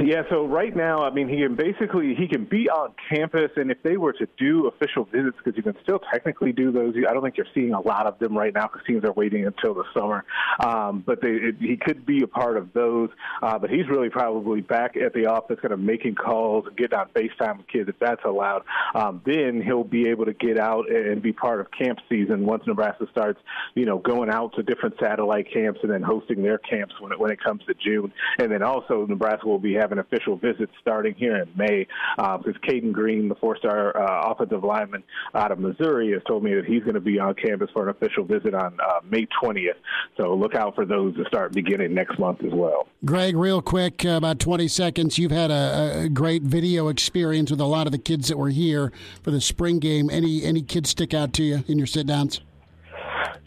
Yeah, 0.00 0.22
so 0.28 0.44
right 0.44 0.74
now, 0.74 1.04
I 1.04 1.10
mean, 1.10 1.28
he 1.28 1.36
can 1.36 1.54
basically 1.54 2.16
he 2.18 2.26
can 2.26 2.46
be 2.46 2.68
on 2.68 2.94
campus, 3.08 3.52
and 3.54 3.70
if 3.70 3.80
they 3.84 3.96
were 3.96 4.12
to 4.14 4.26
do 4.36 4.66
official 4.66 5.04
visits, 5.04 5.36
because 5.36 5.56
you 5.56 5.62
can 5.62 5.76
still 5.84 6.00
technically 6.12 6.50
do 6.50 6.72
those. 6.72 6.94
I 7.08 7.12
don't 7.12 7.22
think 7.22 7.36
you're 7.36 7.46
seeing 7.54 7.74
a 7.74 7.80
lot 7.80 8.08
of 8.08 8.18
them 8.18 8.36
right 8.36 8.52
now 8.52 8.66
because 8.66 8.84
teams 8.88 9.04
are 9.04 9.12
waiting 9.12 9.46
until 9.46 9.72
the 9.72 9.84
summer. 9.94 10.24
Um, 10.58 11.04
but 11.06 11.20
they, 11.22 11.28
it, 11.28 11.56
he 11.60 11.76
could 11.76 12.04
be 12.04 12.24
a 12.24 12.26
part 12.26 12.56
of 12.56 12.72
those. 12.72 13.10
Uh, 13.40 13.56
but 13.56 13.70
he's 13.70 13.88
really 13.88 14.10
probably 14.10 14.62
back 14.62 14.96
at 14.96 15.14
the 15.14 15.26
office, 15.26 15.60
kind 15.62 15.72
of 15.72 15.78
making 15.78 16.16
calls 16.16 16.66
and 16.66 16.76
getting 16.76 16.98
on 16.98 17.08
FaceTime 17.10 17.58
with 17.58 17.68
kids 17.68 17.88
if 17.88 17.98
that's 18.00 18.24
allowed. 18.24 18.62
Um, 18.96 19.22
then 19.24 19.62
he'll 19.64 19.84
be 19.84 20.08
able 20.08 20.24
to 20.24 20.34
get 20.34 20.58
out 20.58 20.90
and 20.90 21.22
be 21.22 21.32
part 21.32 21.60
of 21.60 21.68
camp 21.70 22.00
season 22.08 22.44
once 22.44 22.64
Nebraska 22.66 23.06
starts, 23.12 23.38
you 23.76 23.86
know, 23.86 23.98
going 23.98 24.28
out 24.28 24.56
to 24.56 24.64
different 24.64 24.96
satellite 25.00 25.52
camps 25.52 25.78
and 25.84 25.92
then 25.92 26.02
hosting 26.02 26.42
their 26.42 26.58
camps 26.58 26.94
when 26.98 27.12
it 27.12 27.20
when 27.20 27.30
it 27.30 27.38
comes 27.40 27.62
to 27.68 27.74
June. 27.74 28.12
And 28.40 28.50
then 28.50 28.64
also 28.64 29.06
Nebraska 29.06 29.46
will 29.46 29.60
be 29.60 29.83
have 29.84 29.92
an 29.92 29.98
official 29.98 30.36
visit 30.36 30.70
starting 30.80 31.14
here 31.14 31.36
in 31.36 31.48
May 31.56 31.86
because 32.16 32.54
uh, 32.56 32.66
Cayden 32.66 32.92
Green, 32.92 33.28
the 33.28 33.34
four-star 33.34 33.96
uh, 33.96 34.32
offensive 34.32 34.64
lineman 34.64 35.04
out 35.34 35.52
of 35.52 35.58
Missouri, 35.58 36.12
has 36.12 36.22
told 36.26 36.42
me 36.42 36.54
that 36.54 36.64
he's 36.64 36.82
going 36.82 36.94
to 36.94 37.00
be 37.00 37.18
on 37.18 37.34
campus 37.34 37.68
for 37.72 37.88
an 37.88 37.90
official 37.90 38.24
visit 38.24 38.54
on 38.54 38.78
uh, 38.80 39.00
May 39.08 39.26
20th. 39.42 39.76
So 40.16 40.34
look 40.34 40.54
out 40.54 40.74
for 40.74 40.86
those 40.86 41.14
to 41.16 41.24
start 41.26 41.52
beginning 41.52 41.92
next 41.92 42.18
month 42.18 42.42
as 42.42 42.52
well. 42.52 42.88
Greg, 43.04 43.36
real 43.36 43.60
quick, 43.60 44.04
uh, 44.06 44.10
about 44.10 44.38
20 44.38 44.68
seconds. 44.68 45.18
You've 45.18 45.30
had 45.30 45.50
a, 45.50 46.04
a, 46.04 46.08
great 46.08 46.42
video 46.42 46.88
experience 46.88 47.50
with 47.50 47.60
a 47.60 47.66
lot 47.66 47.86
of 47.86 47.92
the 47.92 47.98
kids 47.98 48.28
that 48.28 48.38
were 48.38 48.48
here 48.48 48.90
for 49.22 49.30
the 49.30 49.40
spring 49.40 49.78
game. 49.78 50.08
Any 50.08 50.42
any 50.44 50.62
kids 50.62 50.90
stick 50.90 51.12
out 51.12 51.34
to 51.34 51.42
you 51.42 51.64
in 51.66 51.76
your 51.76 51.86
sit 51.86 52.06
downs? 52.06 52.40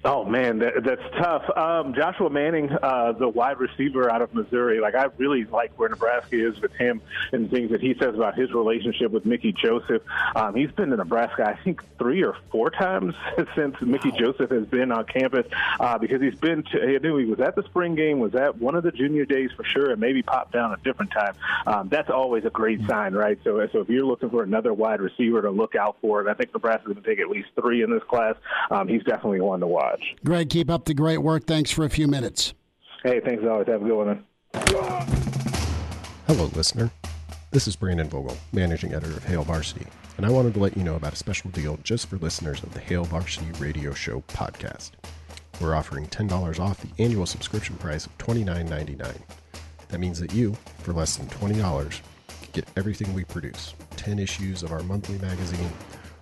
Oh 0.08 0.24
man, 0.24 0.60
that, 0.60 0.86
that's 0.86 1.02
tough. 1.18 1.44
Um, 1.58 1.94
Joshua 1.94 2.30
Manning, 2.30 2.72
uh, 2.72 3.12
the 3.12 3.28
wide 3.28 3.60
receiver 3.60 4.10
out 4.10 4.22
of 4.22 4.34
Missouri, 4.34 4.80
like 4.80 4.96
I 4.96 5.08
really 5.18 5.44
like 5.44 5.78
where 5.78 5.90
Nebraska 5.90 6.48
is 6.48 6.62
with 6.62 6.72
him 6.76 7.02
and 7.34 7.52
things 7.52 7.72
that 7.72 7.82
he 7.82 7.94
says 8.00 8.16
about 8.16 8.36
his 8.36 8.54
relationship 8.54 9.12
with 9.12 9.26
Mickey 9.26 9.52
Joseph. 9.52 10.02
Um, 10.34 10.56
he's 10.56 10.72
been 10.72 10.92
to 10.92 10.96
Nebraska, 10.96 11.46
I 11.46 11.62
think, 11.62 11.84
three 11.98 12.24
or 12.24 12.38
four 12.52 12.70
times 12.70 13.16
since 13.58 13.76
Mickey 13.82 14.14
Joseph 14.14 14.50
has 14.50 14.66
been 14.68 14.94
on 14.94 15.04
campus 15.08 15.46
uh, 15.78 15.98
because 15.98 16.22
he's 16.22 16.36
been. 16.36 16.64
To, 16.64 16.82
I 16.82 17.00
knew 17.00 17.18
he 17.18 17.26
was 17.26 17.42
at 17.42 17.58
the 17.58 17.64
spring 17.64 17.96
game, 17.96 18.20
was 18.20 18.34
at 18.34 18.58
one 18.58 18.76
of 18.76 18.84
the 18.84 18.94
junior 18.94 19.26
days 19.26 19.50
for 19.58 19.66
sure, 19.66 19.92
and 19.92 20.00
maybe 20.00 20.24
popped 20.24 20.54
down 20.54 20.72
a 20.72 20.78
different 20.86 21.12
time. 21.12 21.34
Um, 21.66 21.90
that's 21.90 22.10
always 22.10 22.46
a 22.46 22.50
great 22.50 22.80
sign, 22.88 23.14
right? 23.14 23.38
So, 23.44 23.68
so 23.74 23.82
if 23.82 23.90
you're 23.90 24.06
looking 24.06 24.30
for 24.30 24.42
another 24.42 24.74
wide 24.74 25.02
receiver 25.02 25.42
to 25.42 25.52
look 25.52 25.76
out 25.76 25.98
for, 26.00 26.22
and 26.22 26.30
I 26.30 26.34
think 26.34 26.54
Nebraska's 26.54 26.94
going 26.94 27.04
to 27.04 27.10
take 27.10 27.20
at 27.20 27.28
least 27.28 27.50
three 27.60 27.84
in 27.84 27.92
this 27.92 28.04
class, 28.04 28.36
um, 28.72 28.88
he's 28.88 29.04
definitely 29.04 29.42
one 29.42 29.60
to 29.60 29.68
watch 29.68 29.97
much. 29.98 30.16
Greg, 30.24 30.50
keep 30.50 30.70
up 30.70 30.86
the 30.86 30.94
great 30.94 31.20
work. 31.20 31.46
Thanks 31.46 31.72
for 31.72 31.86
a 31.86 31.90
few 31.90 32.08
minutes. 32.08 32.54
Hey, 33.04 33.20
thanks 33.24 33.44
always. 33.48 33.68
Have 33.68 33.82
a 33.82 33.86
good 33.86 33.96
one. 33.96 34.26
Hello, 36.28 36.46
listener. 36.56 36.92
This 37.52 37.68
is 37.68 37.76
Brandon 37.76 38.10
Vogel, 38.10 38.38
managing 38.52 38.94
editor 38.94 39.16
of 39.16 39.24
Hail 39.24 39.44
Varsity, 39.44 39.88
and 40.18 40.26
I 40.26 40.30
wanted 40.30 40.54
to 40.56 40.60
let 40.60 40.76
you 40.76 40.84
know 40.84 40.96
about 40.96 41.14
a 41.14 41.18
special 41.18 41.50
deal 41.52 41.80
just 41.84 42.08
for 42.08 42.18
listeners 42.18 42.62
of 42.62 42.74
the 42.74 42.80
Hail 42.80 43.06
Varsity 43.06 43.50
Radio 43.60 43.94
Show 43.94 44.22
podcast. 44.28 44.92
We're 45.62 45.76
offering 45.76 46.08
$10 46.08 46.60
off 46.60 46.82
the 46.82 47.04
annual 47.04 47.26
subscription 47.26 47.78
price 47.78 48.06
of 48.06 48.18
$29.99. 48.18 49.18
That 49.88 50.00
means 50.00 50.20
that 50.20 50.34
you, 50.34 50.58
for 50.80 50.92
less 50.92 51.16
than 51.16 51.28
$20, 51.28 52.02
can 52.28 52.50
get 52.52 52.68
everything 52.76 53.14
we 53.14 53.24
produce 53.24 53.74
10 53.96 54.20
issues 54.20 54.62
of 54.62 54.72
our 54.74 54.84
monthly 54.84 55.18
magazine 55.20 55.72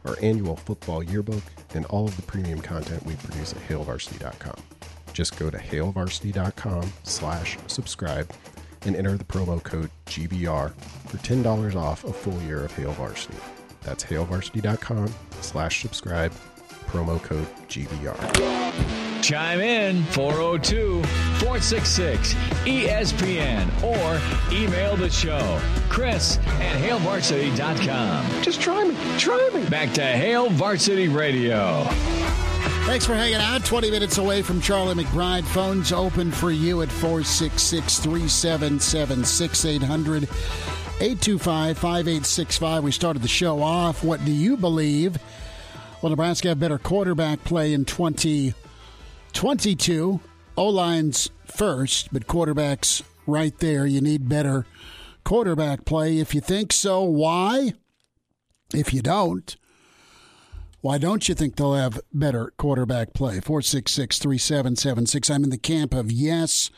our 0.06 0.16
annual 0.22 0.56
football 0.56 1.04
yearbook, 1.04 1.44
and 1.74 1.86
all 1.88 2.06
of 2.06 2.16
the 2.16 2.22
premium 2.24 2.62
content 2.62 3.06
we 3.06 3.16
produce 3.16 3.54
at 3.54 3.60
hailvarsity.com. 3.68 4.56
Just 5.14 5.38
go 5.38 5.50
to 5.50 5.58
hailvarsity.com 5.58 6.92
slash 7.04 7.58
subscribe 7.68 8.32
and 8.86 8.96
enter 8.96 9.18
the 9.18 9.24
promo 9.24 9.62
code 9.64 9.90
GBR 10.08 10.74
for 11.08 11.18
$10 11.18 11.76
off 11.76 12.04
a 12.04 12.14
full 12.14 12.40
year 12.44 12.64
of 12.64 12.76
Hail 12.76 12.92
Varsity. 12.92 13.38
That's 13.82 14.04
hailvarsity.com 14.04 15.14
slash 15.42 15.82
subscribe, 15.82 16.34
promo 16.88 17.22
code 17.22 17.48
GBR. 17.68 18.96
Chime 19.22 19.60
in 19.60 20.04
402 20.06 21.02
466 21.40 22.36
ESPN 22.66 23.68
or 23.82 24.22
email 24.54 24.96
the 24.96 25.10
show. 25.10 25.60
Chris 25.90 26.38
at 26.60 26.80
HailVarsity.com. 26.80 28.44
Just 28.44 28.62
try 28.62 28.84
me. 28.84 28.85
Try 29.18 29.50
me. 29.54 29.66
Back 29.70 29.94
to 29.94 30.04
Hail 30.04 30.50
Varsity 30.50 31.08
Radio. 31.08 31.84
Thanks 32.86 33.06
for 33.06 33.16
hanging 33.16 33.36
out. 33.36 33.66
20 33.66 33.90
minutes 33.90 34.18
away 34.18 34.42
from 34.42 34.62
Charlie 34.62 34.94
McBride. 34.94 35.44
Phones 35.46 35.92
open 35.92 36.32
for 36.32 36.52
you 36.52 36.82
at 36.82 36.92
466 36.92 38.00
377 38.00 39.24
6800. 39.24 40.24
825 40.24 41.78
5865. 41.78 42.84
We 42.84 42.92
started 42.92 43.22
the 43.22 43.28
show 43.28 43.62
off. 43.62 44.04
What 44.04 44.24
do 44.24 44.32
you 44.32 44.56
believe? 44.58 45.18
Will 46.02 46.12
Nebraska 46.12 46.50
have 46.50 46.60
better 46.60 46.78
quarterback 46.78 47.44
play 47.44 47.74
in 47.74 47.86
20- 47.86 48.54
22. 49.34 50.20
O 50.58 50.68
line's 50.68 51.30
first, 51.46 52.14
but 52.14 52.28
quarterback's 52.28 53.04
right 53.28 53.58
there. 53.60 53.86
You 53.86 54.00
need 54.02 54.30
better 54.30 54.66
quarterback 55.24 55.86
play. 55.86 56.20
If 56.20 56.34
you 56.34 56.42
think 56.42 56.72
so, 56.72 57.02
why? 57.04 57.74
If 58.74 58.94
you 58.94 59.02
don't, 59.02 59.56
why 60.82 60.98
don't 60.98 61.28
you 61.28 61.36
think 61.36 61.56
they'll 61.56 61.74
have 61.74 62.02
better 62.14 62.54
quarterback 62.58 63.14
play? 63.14 63.40
466 63.40 64.20
3776. 64.20 65.30
I'm 65.30 65.44
in 65.44 65.50
the 65.50 65.58
camp 65.58 65.94
of 65.94 66.12
yes, 66.12 66.70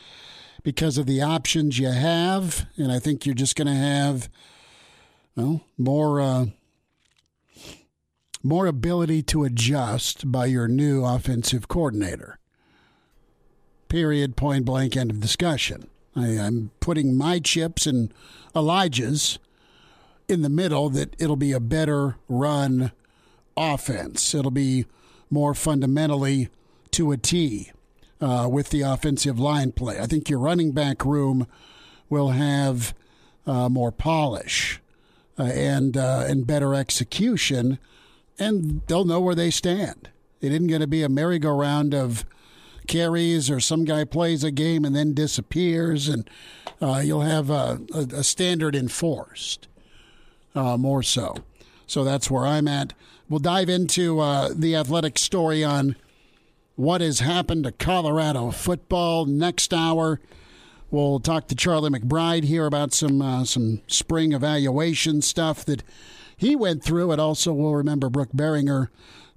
because 0.62 0.98
of 0.98 1.06
the 1.06 1.20
options 1.20 1.78
you 1.78 1.90
have. 1.90 2.66
And 2.76 2.90
I 2.90 2.98
think 2.98 3.26
you're 3.26 3.34
just 3.34 3.56
going 3.56 3.68
to 3.68 3.74
have, 3.74 4.28
well, 5.36 5.62
more. 5.76 6.20
Uh, 6.20 6.46
more 8.42 8.66
ability 8.66 9.22
to 9.22 9.44
adjust 9.44 10.30
by 10.30 10.46
your 10.46 10.68
new 10.68 11.04
offensive 11.04 11.68
coordinator. 11.68 12.38
Period, 13.88 14.36
point 14.36 14.64
blank, 14.64 14.96
end 14.96 15.10
of 15.10 15.20
discussion. 15.20 15.88
I, 16.14 16.28
am 16.28 16.70
putting 16.80 17.16
my 17.16 17.40
chips 17.40 17.86
and 17.86 18.12
Elijah's 18.54 19.38
in 20.28 20.42
the 20.42 20.48
middle 20.48 20.90
that 20.90 21.16
it'll 21.18 21.36
be 21.36 21.52
a 21.52 21.60
better 21.60 22.16
run 22.28 22.92
offense. 23.56 24.34
It'll 24.34 24.50
be 24.50 24.84
more 25.30 25.54
fundamentally 25.54 26.48
to 26.92 27.12
a 27.12 27.16
T 27.16 27.70
uh, 28.20 28.48
with 28.50 28.70
the 28.70 28.82
offensive 28.82 29.38
line 29.38 29.72
play. 29.72 29.98
I 29.98 30.06
think 30.06 30.28
your 30.28 30.38
running 30.38 30.72
back 30.72 31.04
room 31.04 31.46
will 32.08 32.30
have 32.30 32.94
uh, 33.46 33.68
more 33.68 33.90
polish 33.90 34.80
uh, 35.38 35.44
and 35.44 35.96
uh, 35.96 36.24
and 36.26 36.46
better 36.46 36.74
execution, 36.74 37.78
and 38.38 38.82
they'll 38.86 39.04
know 39.04 39.20
where 39.20 39.34
they 39.34 39.50
stand. 39.50 40.10
It 40.40 40.52
isn't 40.52 40.68
going 40.68 40.80
to 40.80 40.86
be 40.86 41.02
a 41.02 41.08
merry-go-round 41.08 41.94
of 41.94 42.24
carries 42.86 43.50
or 43.50 43.60
some 43.60 43.84
guy 43.84 44.04
plays 44.04 44.44
a 44.44 44.50
game 44.50 44.84
and 44.84 44.94
then 44.94 45.12
disappears, 45.12 46.08
and 46.08 46.28
uh, 46.80 47.02
you'll 47.04 47.22
have 47.22 47.50
a, 47.50 47.80
a, 47.92 47.98
a 48.14 48.24
standard 48.24 48.76
enforced 48.76 49.68
uh, 50.58 50.76
more 50.76 51.02
so. 51.02 51.36
So 51.86 52.04
that's 52.04 52.30
where 52.30 52.46
I'm 52.46 52.68
at. 52.68 52.92
We'll 53.28 53.38
dive 53.38 53.68
into 53.68 54.20
uh, 54.20 54.50
the 54.54 54.76
athletic 54.76 55.18
story 55.18 55.64
on 55.64 55.96
what 56.76 57.00
has 57.00 57.20
happened 57.20 57.64
to 57.64 57.72
Colorado 57.72 58.50
football 58.50 59.24
next 59.26 59.72
hour. 59.72 60.20
We'll 60.90 61.20
talk 61.20 61.48
to 61.48 61.54
Charlie 61.54 61.90
McBride 61.90 62.44
here 62.44 62.66
about 62.66 62.92
some 62.92 63.20
uh, 63.20 63.44
some 63.44 63.82
spring 63.86 64.32
evaluation 64.32 65.20
stuff 65.20 65.64
that 65.66 65.82
he 66.36 66.56
went 66.56 66.82
through. 66.82 67.12
And 67.12 67.20
also, 67.20 67.52
we'll 67.52 67.74
remember 67.74 68.08
Brook 68.08 68.30
Berringer, 68.34 68.88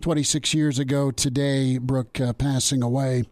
26 0.01 0.53
years 0.53 0.79
ago 0.79 1.11
today, 1.11 1.77
Brook 1.77 2.21
uh, 2.21 2.33
passing 2.33 2.81
away 2.81 3.25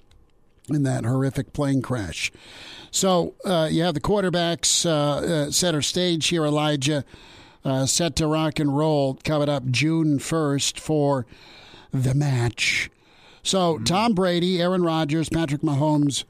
in 0.70 0.84
that 0.84 1.06
horrific 1.06 1.54
plane 1.54 1.82
crash. 1.82 2.32
So 2.92 3.36
uh, 3.46 3.70
you 3.72 3.84
have 3.84 3.94
the 3.94 4.02
quarterbacks 4.02 4.86
uh, 4.86 5.46
uh, 5.48 5.52
center 5.52 5.82
stage 5.82 6.28
here, 6.28 6.46
Elijah, 6.46 7.06
uh, 7.64 7.86
set 7.86 8.16
to 8.18 8.28
rock 8.28 8.60
and 8.60 8.78
roll 8.78 9.18
coming 9.24 9.50
up 9.50 9.70
June 9.70 10.20
1st 10.20 10.80
for 10.80 11.26
the 11.92 12.14
match. 12.14 12.90
So 13.44 13.76
mm-hmm. 13.76 13.84
Tom 13.84 14.14
Brady, 14.14 14.62
Aaron 14.62 14.84
Rodgers, 14.84 15.30
Patrick 15.30 15.62
Mahomes, 15.62 16.24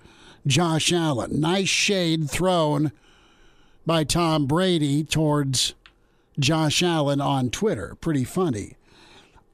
Josh 0.47 0.91
Allen. 0.91 1.39
Nice 1.39 1.69
shade 1.69 2.29
thrown 2.29 2.91
by 3.85 4.03
Tom 4.03 4.45
Brady 4.45 5.03
towards 5.03 5.75
Josh 6.39 6.81
Allen 6.81 7.21
on 7.21 7.49
Twitter. 7.49 7.95
Pretty 7.99 8.23
funny. 8.23 8.75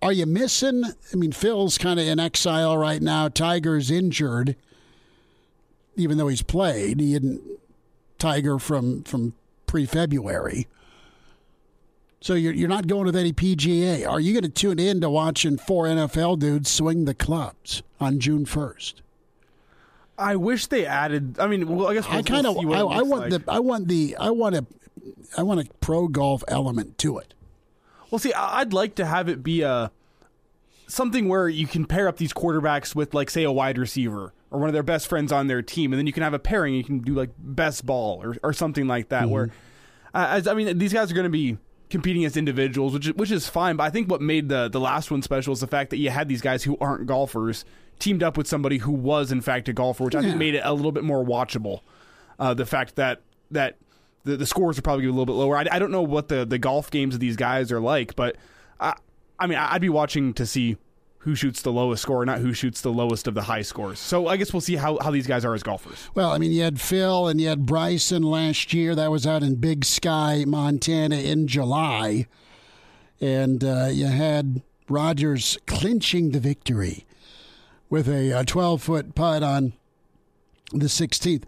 Are 0.01 0.11
you 0.11 0.25
missing? 0.25 0.83
I 0.85 1.15
mean, 1.15 1.31
Phil's 1.31 1.77
kind 1.77 1.99
of 1.99 2.05
in 2.05 2.19
exile 2.19 2.77
right 2.77 3.01
now. 3.01 3.27
Tiger's 3.27 3.89
injured 3.89 4.55
even 5.95 6.17
though 6.17 6.27
he's 6.27 6.41
played, 6.41 6.99
he 6.99 7.13
didn't 7.13 7.41
Tiger 8.17 8.59
from 8.59 9.03
from 9.03 9.33
pre 9.65 9.85
February. 9.85 10.67
So 12.25 12.33
you're 12.33 12.53
you're 12.53 12.67
not 12.67 12.87
going 12.87 13.05
with 13.05 13.15
any 13.15 13.33
PGA. 13.33 14.09
Are 14.09 14.19
you 14.19 14.33
going 14.33 14.41
to 14.41 14.49
tune 14.49 14.79
in 14.79 14.99
to 15.01 15.11
watching 15.11 15.59
four 15.59 15.85
NFL 15.85 16.39
dudes 16.39 16.71
swing 16.71 17.05
the 17.05 17.13
clubs 17.13 17.83
on 17.99 18.19
June 18.19 18.47
first? 18.47 19.03
I 20.17 20.35
wish 20.35 20.65
they 20.65 20.87
added. 20.87 21.37
I 21.39 21.45
mean, 21.45 21.67
well, 21.67 21.87
I 21.87 21.93
guess 21.93 22.09
we'll, 22.09 22.17
I 22.17 22.21
kind 22.23 22.47
of. 22.47 22.55
we'll 22.55 22.73
I, 22.89 22.97
I, 22.97 23.01
want 23.03 23.29
like. 23.29 23.45
the. 23.45 23.51
I 23.51 23.59
want 23.59 23.87
the. 23.87 24.17
I 24.19 24.31
want 24.31 24.55
a. 24.55 24.65
I 25.37 25.43
want 25.43 25.59
a 25.59 25.71
pro 25.81 26.07
golf 26.07 26.43
element 26.47 26.97
to 26.97 27.19
it. 27.19 27.35
Well, 28.09 28.17
see, 28.17 28.33
I'd 28.33 28.73
like 28.73 28.95
to 28.95 29.05
have 29.05 29.29
it 29.29 29.43
be 29.43 29.61
a 29.61 29.91
something 30.87 31.29
where 31.29 31.47
you 31.47 31.67
can 31.67 31.85
pair 31.85 32.07
up 32.07 32.17
these 32.17 32.33
quarterbacks 32.33 32.95
with, 32.95 33.13
like, 33.13 33.29
say, 33.29 33.43
a 33.43 33.51
wide 33.51 33.77
receiver 33.77 34.33
or 34.49 34.59
one 34.59 34.67
of 34.67 34.73
their 34.73 34.81
best 34.81 35.05
friends 35.05 35.31
on 35.31 35.45
their 35.45 35.61
team, 35.61 35.93
and 35.93 35.99
then 35.99 36.07
you 36.07 36.13
can 36.13 36.23
have 36.23 36.33
a 36.33 36.39
pairing. 36.39 36.73
You 36.73 36.83
can 36.83 37.01
do 37.01 37.13
like 37.13 37.29
best 37.37 37.85
ball 37.85 38.19
or, 38.23 38.35
or 38.41 38.51
something 38.51 38.87
like 38.87 39.09
that. 39.09 39.25
Mm-hmm. 39.25 39.31
Where, 39.31 39.51
uh, 40.15 40.27
as, 40.31 40.47
I 40.47 40.55
mean, 40.55 40.79
these 40.79 40.91
guys 40.91 41.11
are 41.11 41.13
going 41.13 41.25
to 41.25 41.29
be 41.29 41.59
competing 41.95 42.25
as 42.25 42.35
individuals, 42.35 42.93
which 42.93 43.07
which 43.07 43.31
is 43.31 43.47
fine. 43.47 43.77
But 43.77 43.85
I 43.85 43.89
think 43.89 44.11
what 44.11 44.21
made 44.21 44.49
the 44.49 44.67
the 44.67 44.81
last 44.81 45.11
one 45.11 45.21
special 45.21 45.53
is 45.53 45.61
the 45.61 45.67
fact 45.67 45.91
that 45.91 45.97
you 45.97 46.09
had 46.09 46.27
these 46.27 46.41
guys 46.41 46.61
who 46.61 46.77
aren't 46.81 47.05
golfers 47.07 47.63
teamed 47.99 48.21
up 48.21 48.35
with 48.35 48.47
somebody 48.47 48.79
who 48.79 48.91
was 48.91 49.31
in 49.31 49.39
fact 49.39 49.69
a 49.69 49.73
golfer, 49.73 50.03
which 50.03 50.15
I 50.15 50.21
think 50.21 50.35
made 50.35 50.55
it 50.55 50.61
a 50.65 50.73
little 50.73 50.91
bit 50.91 51.05
more 51.05 51.23
watchable. 51.23 51.79
Uh, 52.37 52.53
the 52.53 52.65
fact 52.65 52.95
that 52.95 53.21
that 53.51 53.77
the, 54.25 54.35
the 54.35 54.45
scores 54.45 54.77
are 54.77 54.81
probably 54.81 55.05
a 55.05 55.09
little 55.09 55.25
bit 55.25 55.33
lower. 55.33 55.55
I, 55.55 55.65
I 55.71 55.79
don't 55.79 55.91
know 55.91 56.01
what 56.01 56.27
the, 56.27 56.45
the 56.45 56.57
golf 56.57 56.91
games 56.91 57.13
of 57.13 57.21
these 57.21 57.37
guys 57.37 57.71
are 57.71 57.79
like, 57.79 58.15
but 58.17 58.35
I, 58.79 58.95
I 59.39 59.47
mean, 59.47 59.57
I'd 59.57 59.81
be 59.81 59.87
watching 59.89 60.33
to 60.33 60.45
see 60.45 60.75
who 61.25 61.33
shoots 61.33 61.63
the 61.63 61.71
lowest 61.71 62.03
score, 62.03 62.23
not 62.23 62.37
who 62.37 62.53
shoots 62.53 62.81
the 62.81 62.93
lowest 62.93 63.27
of 63.27 63.33
the 63.33 63.41
high 63.41 63.63
scores. 63.63 63.97
So 63.97 64.27
I 64.27 64.37
guess 64.37 64.53
we'll 64.53 64.61
see 64.61 64.75
how, 64.75 64.99
how 65.01 65.09
these 65.09 65.25
guys 65.25 65.43
are 65.43 65.55
as 65.55 65.63
golfers. 65.63 66.07
Well, 66.13 66.31
I 66.31 66.37
mean, 66.37 66.51
you 66.51 66.61
had 66.61 66.79
Phil 66.79 67.27
and 67.27 67.41
you 67.41 67.47
had 67.47 67.65
Bryson 67.65 68.21
last 68.21 68.75
year. 68.75 68.93
That 68.93 69.09
was 69.09 69.25
out 69.25 69.41
in 69.41 69.55
Big 69.55 69.85
Sky, 69.85 70.43
Montana 70.45 71.15
in 71.15 71.47
July. 71.47 72.27
And 73.19 73.63
uh, 73.63 73.87
you 73.91 74.05
had 74.05 74.61
Rodgers 74.87 75.57
clinching 75.65 76.29
the 76.29 76.39
victory 76.39 77.07
with 77.89 78.07
a 78.07 78.43
12 78.45 78.83
foot 78.83 79.15
putt 79.15 79.41
on 79.41 79.73
the 80.73 80.85
16th. 80.85 81.45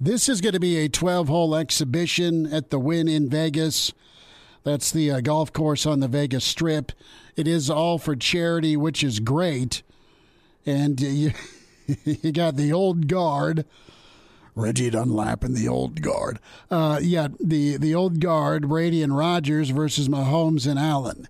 This 0.00 0.30
is 0.30 0.40
going 0.40 0.54
to 0.54 0.60
be 0.60 0.78
a 0.78 0.88
12 0.88 1.28
hole 1.28 1.54
exhibition 1.54 2.46
at 2.50 2.70
the 2.70 2.78
Wynn 2.78 3.08
in 3.08 3.28
Vegas. 3.28 3.92
That's 4.64 4.90
the 4.90 5.10
uh, 5.10 5.20
golf 5.20 5.52
course 5.52 5.84
on 5.84 6.00
the 6.00 6.08
Vegas 6.08 6.46
Strip. 6.46 6.92
It 7.38 7.46
is 7.46 7.70
all 7.70 7.98
for 7.98 8.16
charity, 8.16 8.76
which 8.76 9.04
is 9.04 9.20
great. 9.20 9.84
And 10.66 11.00
you, 11.00 11.30
you 12.04 12.32
got 12.32 12.56
the 12.56 12.72
old 12.72 13.06
guard, 13.06 13.64
Reggie 14.56 14.90
Dunlap 14.90 15.44
and 15.44 15.56
the 15.56 15.68
old 15.68 16.02
guard. 16.02 16.40
Uh, 16.68 16.98
yeah, 17.00 17.28
the, 17.38 17.76
the 17.76 17.94
old 17.94 18.18
guard, 18.18 18.68
Brady 18.68 19.04
and 19.04 19.16
Rodgers 19.16 19.70
versus 19.70 20.08
Mahomes 20.08 20.66
and 20.66 20.80
Allen. 20.80 21.28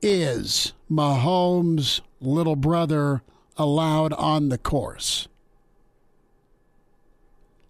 Is 0.00 0.74
Mahomes' 0.88 2.00
little 2.20 2.54
brother 2.54 3.22
allowed 3.56 4.12
on 4.12 4.48
the 4.48 4.58
course 4.58 5.26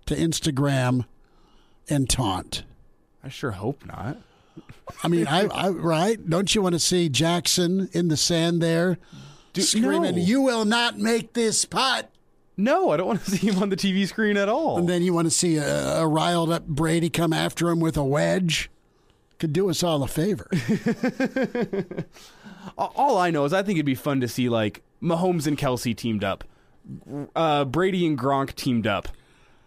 to 0.05 0.15
Instagram 0.15 1.07
and 1.89 2.07
taunt? 2.11 2.65
I 3.25 3.31
sure 3.31 3.53
hope 3.53 3.87
not. 3.87 4.19
I 5.03 5.09
mean, 5.09 5.27
I, 5.27 5.47
I 5.47 5.69
right? 5.71 6.29
Don't 6.29 6.55
you 6.55 6.63
want 6.63 6.75
to 6.75 6.79
see 6.79 7.09
Jackson 7.09 7.89
in 7.93 8.09
the 8.09 8.17
sand 8.17 8.61
there, 8.63 8.99
Dude, 9.53 9.65
screaming, 9.65 10.17
no. 10.17 10.23
"You 10.23 10.43
will 10.43 10.65
not 10.65 10.99
make 10.99 11.33
this 11.33 11.65
putt"? 11.65 12.11
No, 12.57 12.91
I 12.91 12.97
don't 12.97 13.07
want 13.07 13.25
to 13.25 13.31
see 13.37 13.49
him 13.49 13.63
on 13.63 13.71
the 13.71 13.77
TV 13.77 14.07
screen 14.07 14.37
at 14.37 14.49
all. 14.49 14.79
And 14.79 14.89
then 14.89 15.03
you 15.03 15.13
want 15.15 15.27
to 15.27 15.31
see 15.31 15.57
a, 15.57 16.01
a 16.01 16.07
riled 16.07 16.51
up 16.51 16.67
Brady 16.67 17.09
come 17.09 17.33
after 17.33 17.69
him 17.69 17.81
with 17.81 17.97
a 17.97 18.05
wedge. 18.05 18.71
Could 19.39 19.53
do 19.53 19.71
us 19.71 19.85
all 19.85 20.03
a 20.03 20.09
favor. 20.09 20.51
all 22.77 23.17
I 23.19 23.31
know 23.31 23.45
is 23.45 23.53
I 23.53 23.63
think 23.63 23.77
it'd 23.77 23.87
be 23.87 23.95
fun 23.95 24.21
to 24.21 24.29
see 24.29 24.49
like 24.49 24.83
Mahomes 25.01 25.47
and 25.47 25.57
Kelce 25.57 25.97
teamed 25.97 26.25
up, 26.25 26.43
uh, 27.37 27.65
Brady 27.65 28.05
and 28.05 28.19
Gronk 28.19 28.55
teamed 28.57 28.87
up. 28.87 29.09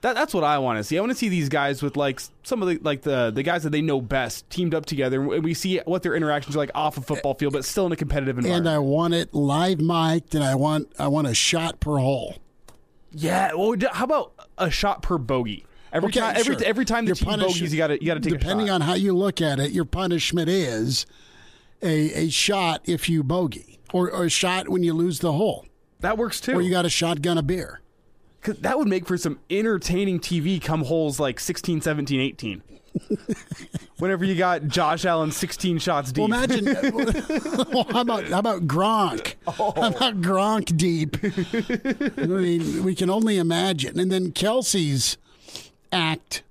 That, 0.02 0.16
that's 0.16 0.34
what 0.34 0.44
I 0.44 0.58
want 0.58 0.78
to 0.80 0.84
see. 0.84 0.98
I 0.98 1.02
want 1.02 1.12
to 1.12 1.18
see 1.18 1.30
these 1.30 1.48
guys 1.48 1.84
with 1.84 1.96
like 1.96 2.20
some 2.44 2.62
of 2.64 2.68
the 2.70 2.80
like 2.82 3.04
the 3.04 3.30
the 3.32 3.44
guys 3.44 3.62
that 3.64 3.70
they 3.70 3.82
know 3.82 4.02
best 4.02 4.50
teamed 4.50 4.74
up 4.74 4.86
together, 4.88 5.22
and 5.34 5.44
we 5.44 5.54
see 5.54 5.80
what 5.86 6.02
their 6.04 6.16
interactions 6.16 6.56
are 6.56 6.60
like 6.60 6.72
off 6.74 6.98
a 6.98 7.02
football 7.02 7.36
field, 7.36 7.54
but 7.54 7.64
still 7.66 7.86
in 7.86 7.92
a 7.92 7.96
competitive 7.96 8.38
environment. 8.40 8.66
and 8.68 8.76
I 8.76 8.80
want 8.80 9.14
it 9.14 9.34
live 9.34 9.80
mic'd, 9.80 10.34
and 10.34 10.44
I 10.44 10.56
want 10.56 10.92
I 10.98 11.08
want 11.08 11.28
a 11.28 11.34
shot 11.36 11.80
per 11.80 11.98
hole. 11.98 12.38
yeah. 13.12 13.54
Well, 13.54 13.76
how 13.92 14.06
about 14.06 14.34
a 14.58 14.72
shot 14.72 15.02
per 15.04 15.18
bogey? 15.18 15.66
Every 15.94 16.08
Okay, 16.08 16.22
time, 16.22 16.36
every 16.38 16.56
sure. 16.56 16.66
every 16.66 16.86
time 16.86 17.06
the 17.06 17.14
team 17.16 17.40
bogeys, 17.40 17.72
you 17.74 17.78
got 17.78 17.88
to 17.88 18.00
you 18.02 18.08
got 18.08 18.14
to 18.16 18.22
take 18.22 18.40
Depending 18.40 18.70
a 18.70 18.72
shot. 18.72 18.76
on 18.76 18.82
how 18.82 18.94
you 18.96 19.16
look 19.16 19.42
at 19.42 19.60
it, 19.60 19.72
your 19.72 19.86
punishment 19.86 20.50
is 20.50 21.06
a 21.84 22.26
a 22.26 22.30
shot 22.30 22.82
if 22.86 23.08
you 23.10 23.24
bogey, 23.24 23.80
or, 23.94 24.10
or 24.10 24.24
a 24.26 24.30
shot 24.30 24.68
when 24.70 24.84
you 24.84 24.94
lose 24.94 25.20
the 25.20 25.34
hole, 25.34 25.66
that 26.00 26.18
works 26.18 26.40
too. 26.42 26.54
or 26.54 26.62
you 26.62 26.72
got 26.72 26.86
a 26.86 26.90
shotgun 26.90 27.38
a 27.38 27.44
beer. 27.44 27.82
'Cause 28.42 28.58
that 28.58 28.80
would 28.80 28.88
make 28.88 29.08
for 29.08 29.18
some 29.18 29.40
entertaining 29.50 30.20
TV 30.20 30.60
come 30.60 30.86
holes 30.86 31.20
like 31.20 31.40
16, 31.40 31.82
17, 31.82 32.20
18. 32.20 32.64
Whenever 34.00 34.26
you 34.26 34.36
got 34.36 34.68
Josh 34.68 35.06
Allen 35.06 35.32
16 35.32 35.78
shots 35.78 36.12
deep. 36.12 36.28
Well, 36.28 36.44
imagine. 36.44 36.66
well, 37.72 37.86
how 37.90 38.02
about 38.02 38.26
how 38.26 38.40
about 38.40 38.68
Gronk? 38.68 39.36
How 39.46 39.74
oh. 39.76 39.88
about 39.88 40.22
Gronk 40.22 40.76
deep? 40.76 41.18
I 42.18 42.26
mean, 42.26 42.84
we 42.84 42.96
can 42.96 43.10
only 43.10 43.38
imagine. 43.38 44.00
And 44.00 44.12
then 44.12 44.32
Kelce's 44.32 45.18
act 45.92 46.44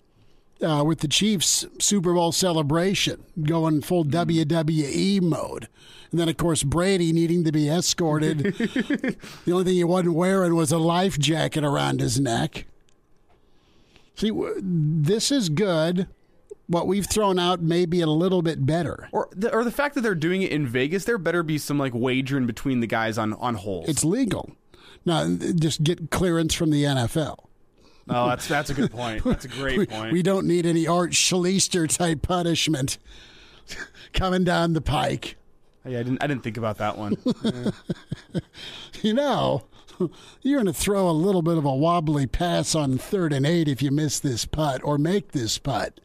uh, 0.62 0.84
with 0.84 1.00
the 1.00 1.08
Chiefs 1.08 1.66
Super 1.78 2.14
Bowl 2.14 2.32
celebration, 2.32 3.24
going 3.42 3.82
full 3.82 4.04
WWE 4.04 5.20
mode. 5.22 5.68
And 6.10 6.18
then, 6.18 6.28
of 6.28 6.36
course, 6.36 6.62
Brady 6.62 7.12
needing 7.12 7.44
to 7.44 7.52
be 7.52 7.68
escorted. 7.68 8.38
the 8.42 9.16
only 9.52 9.64
thing 9.64 9.74
he 9.74 9.84
wasn't 9.84 10.14
wearing 10.14 10.54
was 10.56 10.72
a 10.72 10.78
life 10.78 11.18
jacket 11.18 11.64
around 11.64 12.00
his 12.00 12.18
neck. 12.18 12.66
See, 14.16 14.28
w- 14.28 14.60
this 14.60 15.30
is 15.30 15.48
good. 15.48 16.08
What 16.66 16.86
we've 16.86 17.06
thrown 17.06 17.38
out 17.38 17.62
may 17.62 17.84
be 17.86 18.00
a 18.00 18.06
little 18.06 18.42
bit 18.42 18.64
better. 18.66 19.08
or 19.12 19.28
the, 19.32 19.52
or 19.52 19.64
the 19.64 19.72
fact 19.72 19.94
that 19.94 20.02
they're 20.02 20.14
doing 20.14 20.42
it 20.42 20.52
in 20.52 20.66
Vegas, 20.66 21.04
there 21.04 21.18
better 21.18 21.42
be 21.42 21.58
some 21.58 21.78
like 21.78 21.94
wagering 21.94 22.46
between 22.46 22.80
the 22.80 22.86
guys 22.86 23.18
on 23.18 23.32
on 23.34 23.54
holes. 23.54 23.88
It's 23.88 24.04
legal. 24.04 24.52
Now, 25.04 25.36
just 25.58 25.82
get 25.82 26.10
clearance 26.10 26.54
from 26.54 26.70
the 26.70 26.84
NFL. 26.84 27.38
Oh, 28.08 28.28
that's 28.28 28.48
that's 28.48 28.70
a 28.70 28.74
good 28.74 28.90
point. 28.90 29.22
That's 29.24 29.44
a 29.44 29.48
great 29.48 29.88
point. 29.90 30.12
we 30.12 30.22
don't 30.22 30.46
need 30.46 30.66
any 30.66 30.86
Art 30.86 31.10
Schlichter 31.12 31.88
type 31.88 32.22
punishment 32.22 32.98
coming 34.12 34.42
down 34.44 34.72
the 34.72 34.80
pike. 34.80 35.36
yeah, 35.84 36.00
I 36.00 36.02
didn't 36.02 36.22
I 36.22 36.26
didn't 36.26 36.42
think 36.42 36.56
about 36.56 36.78
that 36.78 36.96
one. 36.98 37.16
You 39.02 39.14
know, 39.14 39.64
you're 40.42 40.58
going 40.62 40.66
to 40.66 40.72
throw 40.78 41.08
a 41.08 41.12
little 41.12 41.40
bit 41.40 41.56
of 41.56 41.64
a 41.64 41.74
wobbly 41.74 42.26
pass 42.26 42.74
on 42.74 42.98
third 42.98 43.32
and 43.32 43.46
eight 43.46 43.66
if 43.66 43.80
you 43.80 43.90
miss 43.90 44.20
this 44.20 44.44
putt 44.44 44.82
or 44.84 44.98
make 44.98 45.32
this 45.32 45.56
putt. 45.56 46.00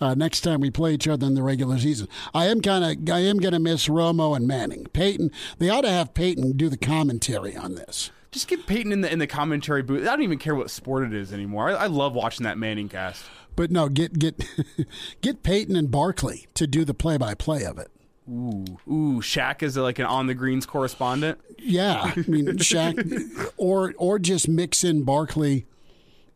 Uh, 0.00 0.14
next 0.14 0.40
time 0.40 0.60
we 0.60 0.70
play 0.70 0.94
each 0.94 1.06
other 1.06 1.26
in 1.26 1.34
the 1.34 1.42
regular 1.42 1.78
season, 1.78 2.08
I 2.34 2.46
am 2.46 2.60
kind 2.62 2.84
of 2.84 3.14
I 3.14 3.20
am 3.20 3.38
going 3.38 3.52
to 3.52 3.60
miss 3.60 3.86
Romo 3.86 4.34
and 4.34 4.48
Manning. 4.48 4.86
Peyton, 4.92 5.30
they 5.58 5.68
ought 5.68 5.82
to 5.82 5.90
have 5.90 6.14
Peyton 6.14 6.56
do 6.56 6.68
the 6.68 6.76
commentary 6.78 7.54
on 7.54 7.74
this. 7.76 8.10
Just 8.30 8.46
get 8.46 8.66
Peyton 8.66 8.92
in 8.92 9.00
the 9.00 9.12
in 9.12 9.18
the 9.18 9.26
commentary 9.26 9.82
booth. 9.82 10.02
I 10.02 10.10
don't 10.10 10.22
even 10.22 10.38
care 10.38 10.54
what 10.54 10.70
sport 10.70 11.04
it 11.04 11.12
is 11.12 11.32
anymore. 11.32 11.70
I, 11.70 11.72
I 11.72 11.86
love 11.86 12.14
watching 12.14 12.44
that 12.44 12.58
Manning 12.58 12.88
cast. 12.88 13.24
But 13.56 13.70
no, 13.70 13.88
get 13.88 14.18
get 14.18 14.44
get 15.20 15.42
Peyton 15.42 15.74
and 15.74 15.90
Barkley 15.90 16.46
to 16.54 16.66
do 16.66 16.84
the 16.84 16.94
play 16.94 17.16
by 17.16 17.34
play 17.34 17.64
of 17.64 17.78
it. 17.78 17.90
Ooh, 18.28 18.64
ooh, 18.88 19.20
Shaq 19.20 19.62
is 19.62 19.76
like 19.76 19.98
an 19.98 20.06
on 20.06 20.28
the 20.28 20.34
greens 20.34 20.64
correspondent. 20.64 21.40
Yeah, 21.58 22.12
I 22.16 22.24
mean 22.28 22.46
Shaq, 22.58 23.52
or 23.56 23.94
or 23.98 24.18
just 24.20 24.48
mix 24.48 24.84
in 24.84 25.02
Barkley 25.02 25.66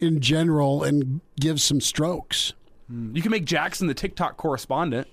in 0.00 0.20
general 0.20 0.82
and 0.82 1.20
give 1.38 1.60
some 1.60 1.80
strokes. 1.80 2.54
Hmm. 2.88 3.14
You 3.14 3.22
can 3.22 3.30
make 3.30 3.44
Jackson 3.44 3.86
the 3.86 3.94
TikTok 3.94 4.36
correspondent. 4.36 5.06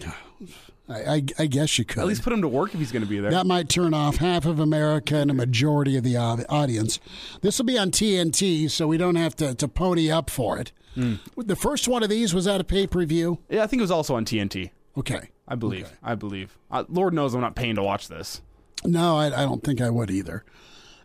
I, 0.88 1.14
I, 1.14 1.22
I 1.38 1.46
guess 1.46 1.78
you 1.78 1.84
could. 1.84 2.00
At 2.00 2.06
least 2.06 2.22
put 2.22 2.32
him 2.32 2.42
to 2.42 2.48
work 2.48 2.74
if 2.74 2.78
he's 2.80 2.92
going 2.92 3.02
to 3.02 3.08
be 3.08 3.18
there. 3.18 3.30
that 3.30 3.46
might 3.46 3.68
turn 3.68 3.94
off 3.94 4.16
half 4.16 4.44
of 4.44 4.58
America 4.60 5.16
and 5.16 5.30
a 5.30 5.34
majority 5.34 5.96
of 5.96 6.04
the 6.04 6.16
audience. 6.16 7.00
This 7.40 7.58
will 7.58 7.64
be 7.64 7.78
on 7.78 7.90
TNT, 7.90 8.70
so 8.70 8.86
we 8.86 8.98
don't 8.98 9.16
have 9.16 9.34
to, 9.36 9.54
to 9.54 9.66
pony 9.68 10.10
up 10.10 10.28
for 10.28 10.58
it. 10.58 10.72
The 10.96 11.56
first 11.56 11.88
one 11.88 12.02
of 12.02 12.08
these 12.10 12.34
was 12.34 12.46
at 12.46 12.60
a 12.60 12.64
pay 12.64 12.86
per 12.86 13.04
view. 13.04 13.38
Yeah, 13.48 13.64
I 13.64 13.66
think 13.66 13.80
it 13.80 13.82
was 13.82 13.90
also 13.90 14.14
on 14.14 14.24
TNT. 14.24 14.70
Okay. 14.96 15.30
I 15.48 15.56
believe. 15.56 15.90
I 16.02 16.14
believe. 16.14 16.56
Uh, 16.70 16.84
Lord 16.88 17.12
knows 17.14 17.34
I'm 17.34 17.40
not 17.40 17.56
paying 17.56 17.74
to 17.74 17.82
watch 17.82 18.08
this. 18.08 18.42
No, 18.84 19.16
I, 19.16 19.26
I 19.26 19.44
don't 19.44 19.62
think 19.64 19.80
I 19.80 19.90
would 19.90 20.10
either. 20.10 20.44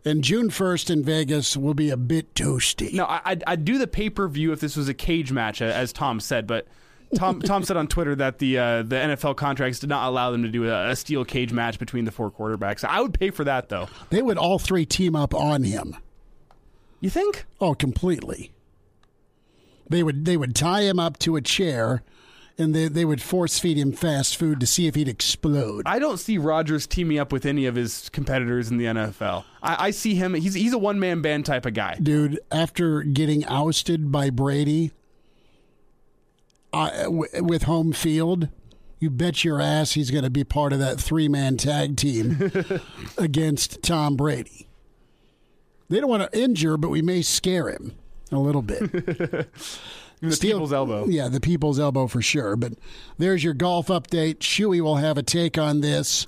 And 0.06 0.24
June 0.24 0.50
1st 0.50 0.90
in 0.92 1.04
Vegas 1.04 1.58
will 1.58 1.74
be 1.74 1.90
a 1.90 1.98
bit 1.98 2.34
toasty. 2.36 2.94
No, 2.94 3.06
I, 3.06 3.22
I'd, 3.26 3.44
I'd 3.48 3.66
do 3.66 3.78
the 3.78 3.88
pay 3.88 4.10
per 4.10 4.28
view 4.28 4.52
if 4.52 4.60
this 4.60 4.78
was 4.78 4.88
a 4.88 4.94
cage 4.94 5.32
match, 5.32 5.62
as 5.62 5.92
Tom 5.92 6.20
said. 6.20 6.46
But 6.48 6.68
Tom 7.16 7.42
Tom 7.42 7.64
said 7.64 7.78
on 7.78 7.88
Twitter 7.88 8.16
that 8.16 8.40
the 8.40 8.58
uh, 8.58 8.84
the 8.84 8.96
NFL 8.96 9.36
contracts 9.36 9.80
did 9.80 9.90
not 9.90 10.08
allow 10.08 10.32
them 10.32 10.44
to 10.44 10.50
do 10.50 10.70
a, 10.70 10.90
a 10.92 10.96
steel 10.96 11.26
cage 11.26 11.52
match 11.52 11.80
between 11.80 12.06
the 12.06 12.12
four 12.12 12.32
quarterbacks. 12.32 12.84
I 12.84 13.02
would 13.02 13.14
pay 13.14 13.32
for 13.32 13.44
that 13.44 13.70
though. 13.70 13.88
They 14.10 14.22
would 14.22 14.38
all 14.38 14.60
three 14.60 14.86
team 14.86 15.16
up 15.16 15.34
on 15.34 15.64
him. 15.64 15.96
You 17.00 17.10
think? 17.10 17.46
Oh, 17.60 17.74
completely. 17.74 18.52
They 19.90 20.04
would 20.04 20.26
they 20.26 20.38
would 20.38 20.56
tie 20.56 20.82
him 20.82 21.00
up 21.00 21.18
to 21.20 21.36
a 21.36 21.42
chair 21.42 22.04
and 22.60 22.76
they, 22.76 22.90
they 22.90 23.06
would 23.06 23.22
force 23.22 23.58
feed 23.58 23.78
him 23.78 23.94
fast 23.94 24.38
food 24.38 24.60
to 24.60 24.68
see 24.68 24.86
if 24.86 24.96
he'd 24.96 25.08
explode. 25.08 25.84
I 25.86 25.98
don't 25.98 26.18
see 26.18 26.38
Rodgers 26.38 26.86
teaming 26.86 27.18
up 27.18 27.32
with 27.32 27.46
any 27.46 27.66
of 27.66 27.76
his 27.76 28.10
competitors 28.10 28.70
in 28.70 28.78
the 28.78 28.86
NFL. 28.86 29.46
I, 29.64 29.88
I 29.88 29.92
see 29.92 30.14
him. 30.14 30.34
He's 30.34 30.54
he's 30.54 30.74
a 30.74 30.78
one 30.78 31.00
man 31.00 31.22
band 31.22 31.46
type 31.46 31.66
of 31.66 31.74
guy. 31.74 31.98
Dude, 32.02 32.40
after 32.52 33.02
getting 33.02 33.46
ousted 33.46 34.12
by 34.12 34.30
Brady 34.30 34.92
uh, 36.74 37.04
w- 37.04 37.44
with 37.44 37.64
home 37.64 37.94
field, 37.94 38.50
you 39.00 39.10
bet 39.10 39.44
your 39.44 39.62
ass 39.62 39.94
he's 39.94 40.12
going 40.12 40.24
to 40.24 40.30
be 40.30 40.44
part 40.44 40.74
of 40.74 40.80
that 40.80 41.00
three 41.00 41.28
man 41.28 41.58
tag 41.58 41.96
team 41.98 42.52
against 43.18 43.82
Tom 43.82 44.16
Brady. 44.16 44.68
They 45.90 46.00
don't 46.00 46.10
want 46.10 46.32
to 46.32 46.40
injure, 46.40 46.78
but 46.78 46.90
we 46.90 47.02
may 47.02 47.22
scare 47.22 47.70
him 47.70 47.96
a 48.32 48.40
little 48.40 48.62
bit. 48.62 49.48
The 50.22 50.34
Steel- 50.34 50.58
people's 50.58 50.74
elbow. 50.74 51.06
Yeah, 51.08 51.30
the 51.30 51.40
people's 51.40 51.80
elbow 51.80 52.08
for 52.08 52.22
sure. 52.22 52.58
But 52.58 52.74
there's 53.18 53.42
your 53.42 53.54
golf 53.54 53.88
update. 53.88 54.40
Shuey 54.40 54.82
will 54.82 54.98
have 54.98 55.18
a 55.18 55.24
take 55.24 55.58
on 55.58 55.80
this. 55.80 56.28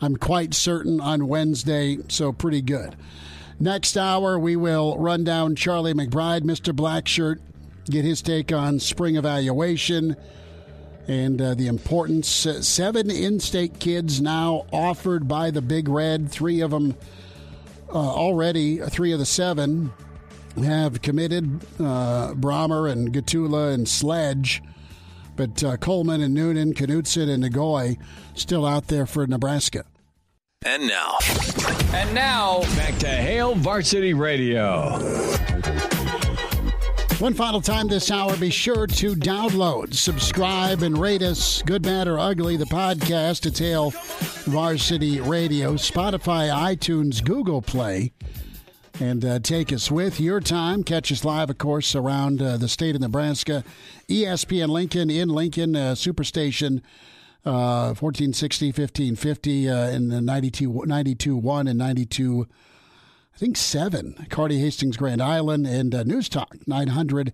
I'm 0.00 0.16
quite 0.16 0.52
certain 0.52 1.00
on 1.00 1.28
Wednesday, 1.28 1.98
so 2.08 2.32
pretty 2.32 2.60
good. 2.60 2.96
Next 3.60 3.96
hour, 3.96 4.36
we 4.36 4.56
will 4.56 4.98
run 4.98 5.22
down 5.22 5.54
Charlie 5.54 5.94
McBride, 5.94 6.40
Mr. 6.42 6.74
Blackshirt, 6.74 7.38
get 7.84 8.04
his 8.04 8.22
take 8.22 8.52
on 8.52 8.80
spring 8.80 9.16
evaluation 9.16 10.16
and 11.06 11.40
uh, 11.40 11.54
the 11.54 11.66
importance. 11.66 12.46
Uh, 12.46 12.62
seven 12.62 13.10
in 13.10 13.40
state 13.40 13.78
kids 13.78 14.20
now 14.20 14.66
offered 14.72 15.28
by 15.28 15.50
the 15.50 15.62
Big 15.62 15.88
Red, 15.88 16.30
three 16.30 16.60
of 16.60 16.70
them 16.70 16.96
uh, 17.90 17.96
already, 17.96 18.78
three 18.78 19.12
of 19.12 19.18
the 19.18 19.26
seven 19.26 19.92
have 20.62 21.02
committed 21.02 21.64
uh, 21.80 22.32
Brommer 22.34 22.90
and 22.90 23.12
Gottula 23.12 23.74
and 23.74 23.88
Sledge. 23.88 24.62
But 25.36 25.64
uh, 25.64 25.76
Coleman 25.78 26.20
and 26.20 26.32
Noonan, 26.32 26.74
Knutson 26.74 27.28
and 27.28 27.42
Ngoyi 27.42 27.98
still 28.34 28.64
out 28.64 28.86
there 28.86 29.06
for 29.06 29.26
Nebraska. 29.26 29.84
And 30.64 30.86
now. 30.86 31.18
And 31.92 32.14
now, 32.14 32.60
back 32.76 32.98
to 32.98 33.08
Hail 33.08 33.54
Varsity 33.54 34.14
Radio. 34.14 34.98
One 37.24 37.32
final 37.32 37.62
time 37.62 37.88
this 37.88 38.10
hour, 38.10 38.36
be 38.36 38.50
sure 38.50 38.86
to 38.86 39.14
download, 39.14 39.94
subscribe, 39.94 40.82
and 40.82 40.98
rate 40.98 41.22
us, 41.22 41.62
good, 41.62 41.80
bad, 41.80 42.06
or 42.06 42.18
ugly, 42.18 42.58
the 42.58 42.66
podcast. 42.66 43.50
to 43.50 43.64
Hail 43.64 43.94
Varsity 44.44 45.22
Radio, 45.22 45.72
Spotify, 45.72 46.50
iTunes, 46.52 47.24
Google 47.24 47.62
Play. 47.62 48.12
And 49.00 49.24
uh, 49.24 49.38
take 49.38 49.72
us 49.72 49.90
with 49.90 50.20
your 50.20 50.38
time. 50.38 50.84
Catch 50.84 51.10
us 51.10 51.24
live, 51.24 51.48
of 51.48 51.56
course, 51.56 51.94
around 51.94 52.42
uh, 52.42 52.58
the 52.58 52.68
state 52.68 52.94
of 52.94 53.00
Nebraska. 53.00 53.64
ESPN 54.06 54.68
Lincoln 54.68 55.08
in 55.08 55.30
Lincoln, 55.30 55.74
uh, 55.74 55.94
Superstation 55.94 56.82
uh, 57.46 57.96
1460, 57.96 58.66
1550, 58.66 59.70
uh, 59.70 59.88
in 59.88 60.08
the 60.08 60.20
92, 60.20 60.84
92 60.84 61.36
1 61.38 61.68
and 61.68 61.78
92 61.78 62.46
I 63.34 63.36
think 63.36 63.56
seven. 63.56 64.26
Kearney 64.30 64.60
Hastings 64.60 64.96
Grand 64.96 65.20
Island 65.20 65.66
and 65.66 65.92
uh, 65.92 66.04
News 66.04 66.28
Talk 66.28 66.56
900 66.68 67.32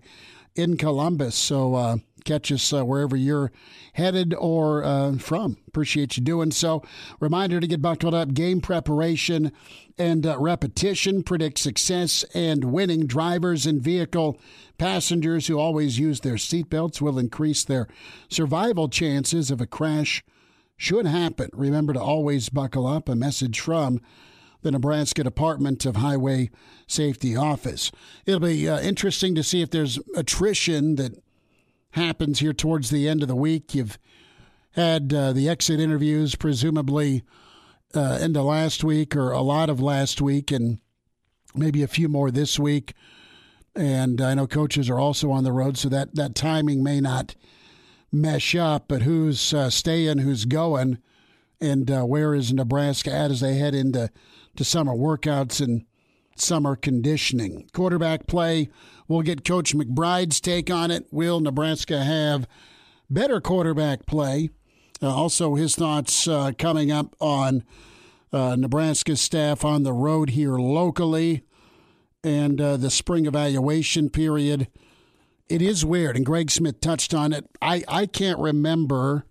in 0.55 0.75
Columbus. 0.75 1.35
So 1.35 1.75
uh, 1.75 1.97
catch 2.25 2.51
us 2.51 2.73
uh, 2.73 2.83
wherever 2.83 3.15
you're 3.15 3.51
headed 3.93 4.33
or 4.33 4.83
uh, 4.83 5.17
from. 5.19 5.57
Appreciate 5.67 6.17
you 6.17 6.23
doing 6.23 6.49
so. 6.49 6.81
Reminder 7.19 7.59
to 7.59 7.67
get 7.67 7.83
buckled 7.83 8.15
up. 8.15 8.33
Game 8.33 8.61
preparation 8.61 9.51
and 9.95 10.25
uh, 10.25 10.39
repetition 10.39 11.21
predict 11.21 11.59
success 11.59 12.25
and 12.33 12.65
winning. 12.65 13.05
Drivers 13.05 13.67
and 13.67 13.79
vehicle 13.79 14.39
passengers 14.79 15.45
who 15.45 15.59
always 15.59 15.99
use 15.99 16.21
their 16.21 16.33
seatbelts 16.33 16.99
will 16.99 17.19
increase 17.19 17.63
their 17.63 17.87
survival 18.27 18.89
chances 18.89 19.51
if 19.51 19.61
a 19.61 19.67
crash 19.67 20.23
should 20.77 21.05
happen. 21.05 21.51
Remember 21.53 21.93
to 21.93 22.01
always 22.01 22.49
buckle 22.49 22.87
up. 22.87 23.07
A 23.07 23.15
message 23.15 23.59
from 23.59 24.01
the 24.61 24.71
Nebraska 24.71 25.23
Department 25.23 25.85
of 25.85 25.97
Highway 25.97 26.49
Safety 26.87 27.35
Office. 27.35 27.91
It'll 28.25 28.39
be 28.39 28.69
uh, 28.69 28.79
interesting 28.79 29.35
to 29.35 29.43
see 29.43 29.61
if 29.61 29.71
there's 29.71 29.99
attrition 30.15 30.95
that 30.95 31.21
happens 31.91 32.39
here 32.39 32.53
towards 32.53 32.89
the 32.89 33.07
end 33.07 33.21
of 33.21 33.27
the 33.27 33.35
week. 33.35 33.75
You've 33.75 33.97
had 34.71 35.13
uh, 35.13 35.33
the 35.33 35.49
exit 35.49 35.79
interviews, 35.79 36.35
presumably 36.35 37.23
uh, 37.93 38.19
into 38.21 38.41
last 38.41 38.83
week 38.83 39.15
or 39.15 39.31
a 39.31 39.41
lot 39.41 39.69
of 39.69 39.81
last 39.81 40.21
week, 40.21 40.51
and 40.51 40.79
maybe 41.55 41.83
a 41.83 41.87
few 41.87 42.07
more 42.07 42.31
this 42.31 42.57
week. 42.57 42.93
And 43.75 44.21
I 44.21 44.33
know 44.33 44.47
coaches 44.47 44.89
are 44.89 44.99
also 44.99 45.31
on 45.31 45.43
the 45.43 45.51
road, 45.51 45.77
so 45.77 45.89
that, 45.89 46.15
that 46.15 46.35
timing 46.35 46.83
may 46.83 47.01
not 47.01 47.35
mesh 48.11 48.55
up. 48.55 48.87
But 48.87 49.01
who's 49.01 49.53
uh, 49.53 49.69
staying, 49.69 50.19
who's 50.19 50.45
going, 50.45 50.99
and 51.59 51.89
uh, 51.89 52.03
where 52.03 52.33
is 52.33 52.53
Nebraska 52.53 53.11
at 53.13 53.31
as 53.31 53.41
they 53.41 53.55
head 53.55 53.75
into 53.75 54.09
to 54.55 54.63
summer 54.63 54.93
workouts 54.93 55.61
and 55.61 55.85
summer 56.35 56.75
conditioning. 56.75 57.69
Quarterback 57.73 58.27
play, 58.27 58.69
we'll 59.07 59.21
get 59.21 59.45
Coach 59.45 59.75
McBride's 59.75 60.39
take 60.39 60.69
on 60.69 60.91
it. 60.91 61.05
Will 61.11 61.39
Nebraska 61.39 62.03
have 62.03 62.47
better 63.09 63.41
quarterback 63.41 64.05
play? 64.05 64.49
Uh, 65.01 65.13
also, 65.13 65.55
his 65.55 65.75
thoughts 65.75 66.27
uh, 66.27 66.51
coming 66.57 66.91
up 66.91 67.15
on 67.19 67.63
uh, 68.31 68.55
Nebraska 68.55 69.15
staff 69.15 69.65
on 69.65 69.83
the 69.83 69.93
road 69.93 70.31
here 70.31 70.57
locally 70.57 71.43
and 72.23 72.61
uh, 72.61 72.77
the 72.77 72.91
spring 72.91 73.25
evaluation 73.25 74.09
period. 74.09 74.67
It 75.49 75.61
is 75.61 75.83
weird, 75.83 76.15
and 76.15 76.25
Greg 76.25 76.49
Smith 76.49 76.79
touched 76.79 77.13
on 77.13 77.33
it. 77.33 77.45
I, 77.61 77.83
I 77.87 78.05
can't 78.05 78.39
remember 78.39 79.25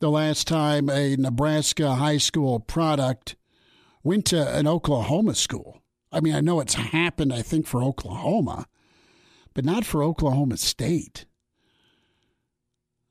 the 0.00 0.10
last 0.10 0.46
time 0.46 0.88
a 0.88 1.16
Nebraska 1.16 1.96
high 1.96 2.18
school 2.18 2.60
product 2.60 3.36
went 4.02 4.24
to 4.26 4.56
an 4.56 4.66
Oklahoma 4.66 5.34
school. 5.34 5.82
I 6.12 6.20
mean, 6.20 6.34
I 6.34 6.40
know 6.40 6.60
it's 6.60 6.74
happened, 6.74 7.32
I 7.32 7.42
think, 7.42 7.66
for 7.66 7.82
Oklahoma, 7.82 8.66
but 9.54 9.64
not 9.64 9.84
for 9.84 10.02
Oklahoma 10.02 10.56
State. 10.56 11.26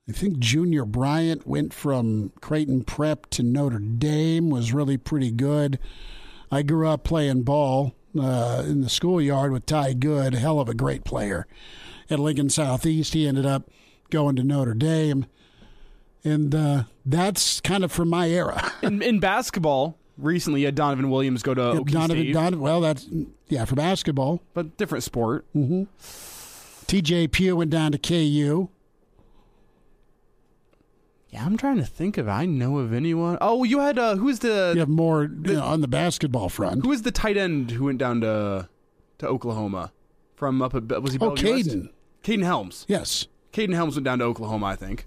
I 0.08 0.12
think 0.12 0.38
Junior 0.38 0.86
Bryant 0.86 1.46
went 1.46 1.74
from 1.74 2.32
Creighton 2.40 2.82
Prep 2.82 3.26
to 3.30 3.42
Notre 3.42 3.78
Dame, 3.78 4.48
was 4.48 4.72
really 4.72 4.96
pretty 4.96 5.30
good. 5.30 5.78
I 6.50 6.62
grew 6.62 6.88
up 6.88 7.04
playing 7.04 7.42
ball 7.42 7.94
uh, 8.18 8.64
in 8.66 8.80
the 8.80 8.88
schoolyard 8.88 9.52
with 9.52 9.66
Ty 9.66 9.92
Good, 9.94 10.32
hell 10.32 10.60
of 10.60 10.68
a 10.68 10.74
great 10.74 11.04
player. 11.04 11.46
At 12.08 12.18
Lincoln 12.18 12.48
Southeast, 12.48 13.12
he 13.12 13.28
ended 13.28 13.44
up 13.44 13.68
going 14.08 14.34
to 14.36 14.42
Notre 14.42 14.72
Dame 14.72 15.26
and 16.28 16.54
uh, 16.54 16.84
that's 17.04 17.60
kind 17.60 17.84
of 17.84 17.92
from 17.92 18.08
my 18.08 18.28
era. 18.28 18.72
in, 18.82 19.02
in, 19.02 19.20
basketball, 19.20 19.98
recently, 20.16 20.60
you 20.60 20.66
had 20.66 20.74
Donovan 20.74 21.10
Williams 21.10 21.42
go 21.42 21.54
to 21.54 21.60
yeah, 21.60 21.80
Okie 21.80 21.90
Donovan, 21.90 22.24
State. 22.24 22.32
Donovan, 22.32 22.60
well, 22.60 22.80
that's 22.80 23.06
yeah 23.48 23.64
for 23.64 23.74
basketball, 23.74 24.42
but 24.54 24.76
different 24.76 25.04
sport. 25.04 25.46
Mm-hmm. 25.54 25.84
T.J. 26.86 27.28
Pugh 27.28 27.56
went 27.56 27.70
down 27.70 27.92
to 27.92 27.98
KU. 27.98 28.70
Yeah, 31.30 31.44
I'm 31.44 31.58
trying 31.58 31.76
to 31.76 31.84
think 31.84 32.16
of. 32.16 32.26
I 32.26 32.46
know 32.46 32.78
of 32.78 32.94
anyone. 32.94 33.36
Oh, 33.42 33.62
you 33.64 33.80
had 33.80 33.98
uh, 33.98 34.16
who's 34.16 34.38
the? 34.38 34.72
You 34.74 34.80
have 34.80 34.88
more 34.88 35.28
the, 35.30 35.50
you 35.50 35.56
know, 35.58 35.64
on 35.64 35.82
the 35.82 35.88
basketball 35.88 36.48
front. 36.48 36.82
Who 36.82 36.88
was 36.88 37.02
the 37.02 37.10
tight 37.10 37.36
end 37.36 37.72
who 37.72 37.84
went 37.84 37.98
down 37.98 38.22
to 38.22 38.68
to 39.18 39.26
Oklahoma 39.26 39.92
from 40.36 40.62
up 40.62 40.74
at 40.74 41.02
was 41.02 41.12
he? 41.12 41.18
Oh, 41.20 41.32
Kaden. 41.32 41.90
Kaden 42.22 42.44
Helms. 42.44 42.86
Yes. 42.88 43.26
Kaden 43.52 43.74
Helms 43.74 43.96
went 43.96 44.04
down 44.04 44.18
to 44.20 44.24
Oklahoma, 44.24 44.66
I 44.66 44.76
think. 44.76 45.06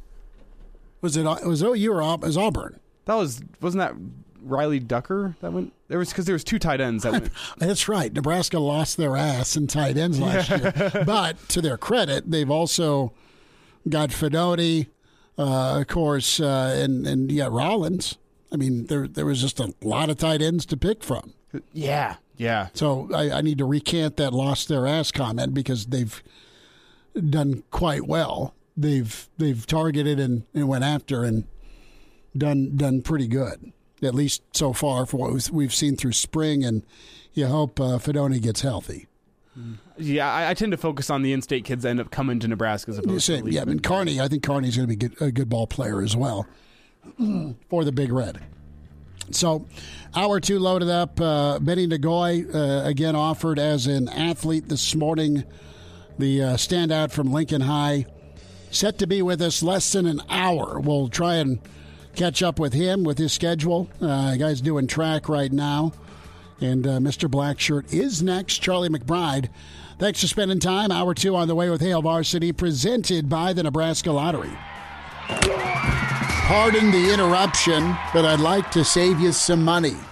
Was 1.01 1.17
it? 1.17 1.23
Was 1.23 1.63
OU 1.63 1.91
or 1.91 2.17
was 2.17 2.37
Auburn? 2.37 2.79
That 3.05 3.15
was 3.15 3.41
wasn't 3.59 3.79
that 3.79 3.95
Riley 4.43 4.79
Ducker 4.79 5.35
that 5.41 5.53
went 5.53 5.73
there 5.87 5.99
was 5.99 6.09
because 6.09 6.25
there 6.25 6.33
was 6.33 6.43
two 6.43 6.59
tight 6.59 6.81
ends 6.81 7.03
that 7.03 7.11
went. 7.11 7.29
That's 7.57 7.87
right. 7.87 8.11
Nebraska 8.11 8.59
lost 8.59 8.97
their 8.97 9.17
ass 9.17 9.55
in 9.55 9.67
tight 9.67 9.97
ends 9.97 10.19
last 10.19 10.49
year, 10.49 11.03
but 11.05 11.37
to 11.49 11.61
their 11.61 11.77
credit, 11.77 12.29
they've 12.29 12.49
also 12.49 13.13
got 13.89 14.09
Fidone, 14.09 14.87
uh, 15.37 15.79
of 15.81 15.87
course, 15.87 16.39
uh, 16.39 16.75
and 16.77 17.05
and 17.05 17.31
yeah, 17.31 17.47
Rollins. 17.49 18.17
I 18.51 18.57
mean, 18.57 18.85
there 18.87 19.07
there 19.07 19.25
was 19.25 19.41
just 19.41 19.59
a 19.59 19.73
lot 19.81 20.09
of 20.09 20.17
tight 20.17 20.41
ends 20.41 20.65
to 20.67 20.77
pick 20.77 21.03
from. 21.03 21.33
Yeah, 21.73 22.15
yeah. 22.37 22.69
So 22.73 23.09
I, 23.13 23.31
I 23.31 23.41
need 23.41 23.57
to 23.59 23.65
recant 23.65 24.17
that 24.17 24.33
lost 24.33 24.67
their 24.67 24.87
ass 24.87 25.11
comment 25.11 25.53
because 25.53 25.87
they've 25.87 26.23
done 27.13 27.63
quite 27.71 28.07
well 28.07 28.55
they've 28.81 29.29
they've 29.37 29.65
targeted 29.65 30.19
and, 30.19 30.43
and 30.53 30.67
went 30.67 30.83
after 30.83 31.23
and 31.23 31.45
done 32.37 32.75
done 32.75 33.01
pretty 33.01 33.27
good 33.27 33.71
at 34.03 34.15
least 34.15 34.41
so 34.53 34.73
far 34.73 35.05
for 35.05 35.17
what 35.17 35.49
we've 35.51 35.73
seen 35.73 35.95
through 35.95 36.13
spring 36.13 36.63
and 36.63 36.83
you 37.33 37.47
hope 37.47 37.79
uh, 37.79 37.97
Fidone 37.97 38.41
gets 38.41 38.61
healthy. 38.61 39.07
Yeah, 39.97 40.31
I, 40.31 40.51
I, 40.51 40.53
tend 40.53 40.71
to 40.71 40.77
focus 40.77 41.09
on 41.09 41.23
the 41.23 41.33
in-state 41.33 41.65
kids 41.65 41.83
that 41.83 41.89
end 41.89 41.99
up 41.99 42.09
coming 42.09 42.39
to 42.39 42.47
Nebraska 42.47 42.91
as 42.91 42.97
opposed 42.97 43.25
Same, 43.25 43.45
to 43.45 43.51
yeah, 43.51 43.61
I 43.61 43.65
mean 43.65 43.81
Kearney. 43.81 44.19
I 44.21 44.29
think 44.29 44.43
Carney's 44.43 44.77
going 44.77 44.87
to 44.87 44.95
be 44.95 45.07
good, 45.07 45.21
a 45.21 45.29
good 45.29 45.49
ball 45.49 45.67
player 45.67 46.01
as 46.01 46.15
well 46.15 46.47
for 47.69 47.83
the 47.83 47.91
Big 47.91 48.13
Red. 48.13 48.41
So, 49.31 49.67
hour 50.15 50.39
two 50.39 50.57
loaded 50.57 50.89
up. 50.89 51.19
Uh, 51.19 51.59
Beni 51.59 51.87
Ngoyi 51.87 52.53
uh, 52.55 52.87
again 52.87 53.15
offered 53.15 53.59
as 53.59 53.87
an 53.87 54.07
athlete 54.07 54.69
this 54.69 54.95
morning. 54.95 55.43
The 56.17 56.43
uh, 56.43 56.53
standout 56.53 57.11
from 57.11 57.33
Lincoln 57.33 57.61
High 57.61 58.05
set 58.71 58.97
to 58.99 59.07
be 59.07 59.21
with 59.21 59.41
us 59.41 59.61
less 59.61 59.91
than 59.91 60.05
an 60.07 60.21
hour. 60.29 60.79
We'll 60.79 61.09
try 61.09 61.35
and 61.35 61.59
catch 62.15 62.41
up 62.41 62.59
with 62.59 62.73
him 62.73 63.03
with 63.03 63.17
his 63.17 63.31
schedule. 63.33 63.89
Uh, 64.01 64.35
guy's 64.35 64.61
doing 64.61 64.87
track 64.87 65.29
right 65.29 65.51
now. 65.51 65.93
And 66.59 66.85
uh, 66.85 66.99
Mr. 66.99 67.29
Blackshirt 67.29 67.93
is 67.93 68.21
next. 68.21 68.59
Charlie 68.59 68.89
McBride. 68.89 69.49
Thanks 69.97 70.21
for 70.21 70.27
spending 70.27 70.59
time. 70.59 70.91
Hour 70.91 71.13
two 71.13 71.35
on 71.35 71.47
the 71.47 71.55
way 71.55 71.69
with 71.69 71.81
Hail 71.81 72.01
Varsity, 72.01 72.51
presented 72.51 73.29
by 73.29 73.53
the 73.53 73.63
Nebraska 73.63 74.11
Lottery. 74.11 74.51
Pardon 75.27 76.91
the 76.91 77.13
interruption, 77.13 77.95
but 78.13 78.25
I'd 78.25 78.39
like 78.39 78.71
to 78.71 78.83
save 78.83 79.19
you 79.19 79.31
some 79.31 79.63
money. 79.63 79.95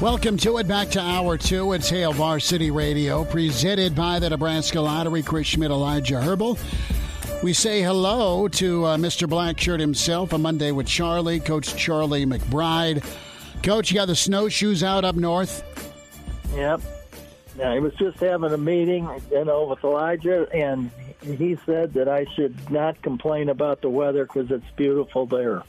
Welcome 0.00 0.36
to 0.38 0.58
it. 0.58 0.68
Back 0.68 0.90
to 0.90 1.00
hour 1.00 1.36
two. 1.36 1.72
It's 1.72 1.90
Hail 1.90 2.12
Varsity 2.12 2.70
Radio, 2.70 3.24
presented 3.24 3.96
by 3.96 4.20
the 4.20 4.30
Nebraska 4.30 4.80
Lottery. 4.80 5.24
Chris 5.24 5.48
Schmidt, 5.48 5.72
Elijah 5.72 6.20
Herbal. 6.22 6.56
We 7.42 7.52
say 7.52 7.82
hello 7.82 8.46
to 8.46 8.84
uh, 8.84 8.96
Mr. 8.96 9.28
Blackshirt 9.28 9.80
himself. 9.80 10.32
A 10.32 10.38
Monday 10.38 10.70
with 10.70 10.86
Charlie, 10.86 11.40
Coach 11.40 11.74
Charlie 11.74 12.26
McBride. 12.26 13.04
Coach, 13.64 13.90
you 13.90 13.96
got 13.96 14.06
the 14.06 14.14
snowshoes 14.14 14.84
out 14.84 15.04
up 15.04 15.16
north. 15.16 15.64
Yep. 16.54 16.80
Yeah, 17.58 17.72
I 17.72 17.80
was 17.80 17.92
just 17.94 18.20
having 18.20 18.52
a 18.52 18.56
meeting, 18.56 19.10
you 19.32 19.44
know, 19.44 19.64
with 19.64 19.82
Elijah, 19.82 20.48
and 20.54 20.92
he 21.20 21.58
said 21.66 21.94
that 21.94 22.08
I 22.08 22.24
should 22.36 22.70
not 22.70 23.02
complain 23.02 23.48
about 23.48 23.82
the 23.82 23.90
weather 23.90 24.26
because 24.26 24.48
it's 24.52 24.70
beautiful 24.76 25.26
there. 25.26 25.64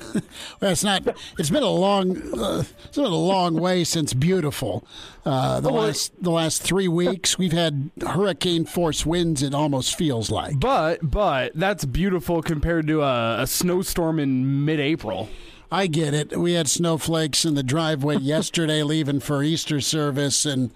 well, 0.60 0.72
it's 0.72 0.84
not. 0.84 1.06
It's 1.38 1.50
been 1.50 1.62
a 1.62 1.70
long. 1.70 2.16
Uh, 2.38 2.64
it's 2.84 2.96
been 2.96 3.04
a 3.04 3.08
long 3.08 3.54
way 3.54 3.84
since 3.84 4.14
beautiful. 4.14 4.86
Uh, 5.24 5.60
the 5.60 5.70
last 5.70 6.12
the 6.22 6.30
last 6.30 6.62
three 6.62 6.88
weeks, 6.88 7.38
we've 7.38 7.52
had 7.52 7.90
hurricane 8.06 8.64
force 8.64 9.06
winds. 9.06 9.42
It 9.42 9.54
almost 9.54 9.96
feels 9.96 10.30
like. 10.30 10.58
But 10.58 10.98
but 11.02 11.52
that's 11.54 11.84
beautiful 11.84 12.42
compared 12.42 12.86
to 12.88 13.02
a, 13.02 13.42
a 13.42 13.46
snowstorm 13.46 14.18
in 14.18 14.64
mid-April. 14.64 15.28
I 15.70 15.86
get 15.86 16.12
it. 16.12 16.36
We 16.38 16.52
had 16.52 16.68
snowflakes 16.68 17.44
in 17.44 17.54
the 17.54 17.62
driveway 17.62 18.16
yesterday, 18.20 18.82
leaving 18.82 19.20
for 19.20 19.42
Easter 19.42 19.80
service, 19.80 20.44
and 20.44 20.70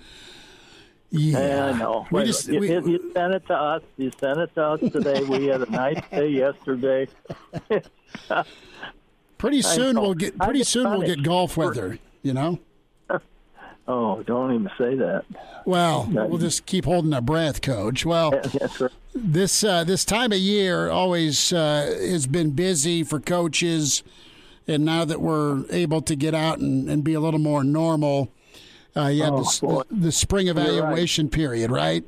yeah, 1.11 1.67
I 1.67 1.79
know. 1.79 2.07
We 2.11 2.25
just, 2.25 2.49
you, 2.49 2.61
we, 2.61 2.69
you 2.69 3.11
sent 3.15 3.35
it 3.35 3.47
to 3.47 3.55
us. 3.55 3.83
You 3.97 4.11
sent 4.19 4.39
it 4.39 4.55
to 4.55 4.63
us 4.63 4.81
today. 4.81 5.23
we 5.23 5.47
had 5.47 5.63
a 5.63 5.71
nice 5.71 6.01
day 6.11 6.29
yesterday. 6.29 7.09
Pretty 9.47 9.63
soon 9.63 10.01
we'll 10.01 10.15
get. 10.15 10.37
Pretty 10.39 10.65
soon 10.65 10.91
we'll 10.91 11.03
get 11.07 11.23
golf 11.23 11.57
weather. 11.57 11.99
You 12.23 12.35
know. 12.35 12.59
Oh, 13.89 14.21
don't 14.25 14.53
even 14.53 14.69
say 14.77 14.97
that. 14.97 15.23
Well, 15.65 16.09
we'll 16.11 16.39
just 16.39 16.67
keep 16.67 16.87
holding 16.87 17.15
our 17.15 17.21
breath, 17.21 17.63
Coach. 17.63 18.05
Well, 18.05 18.33
right. 18.81 18.91
this 19.15 19.63
uh, 19.63 19.85
this 19.85 20.05
time 20.05 20.33
of 20.33 20.39
year 20.39 20.91
always 20.91 21.53
uh, 21.53 21.97
has 22.01 22.27
been 22.27 22.51
busy 22.51 23.05
for 23.05 23.21
coaches, 23.21 24.03
and 24.67 24.85
now 24.85 25.05
that 25.05 25.21
we're 25.21 25.65
able 25.71 26.03
to 26.03 26.17
get 26.17 26.35
out 26.35 26.59
and, 26.59 26.91
and 26.91 27.05
be 27.05 27.15
a 27.15 27.21
little 27.21 27.39
more 27.39 27.63
normal, 27.63 28.33
uh, 28.97 29.07
you 29.07 29.23
Oh, 29.23 29.45
the, 29.45 29.59
boy. 29.67 29.83
the 29.89 30.11
spring 30.11 30.49
evaluation 30.49 31.29
period, 31.29 31.71
right? 31.71 32.03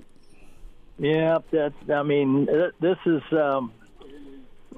Yeah, 0.99 1.39
that. 1.53 1.75
I 1.95 2.03
mean, 2.03 2.47
this 2.81 2.99
is. 3.07 3.23
Um, 3.31 3.73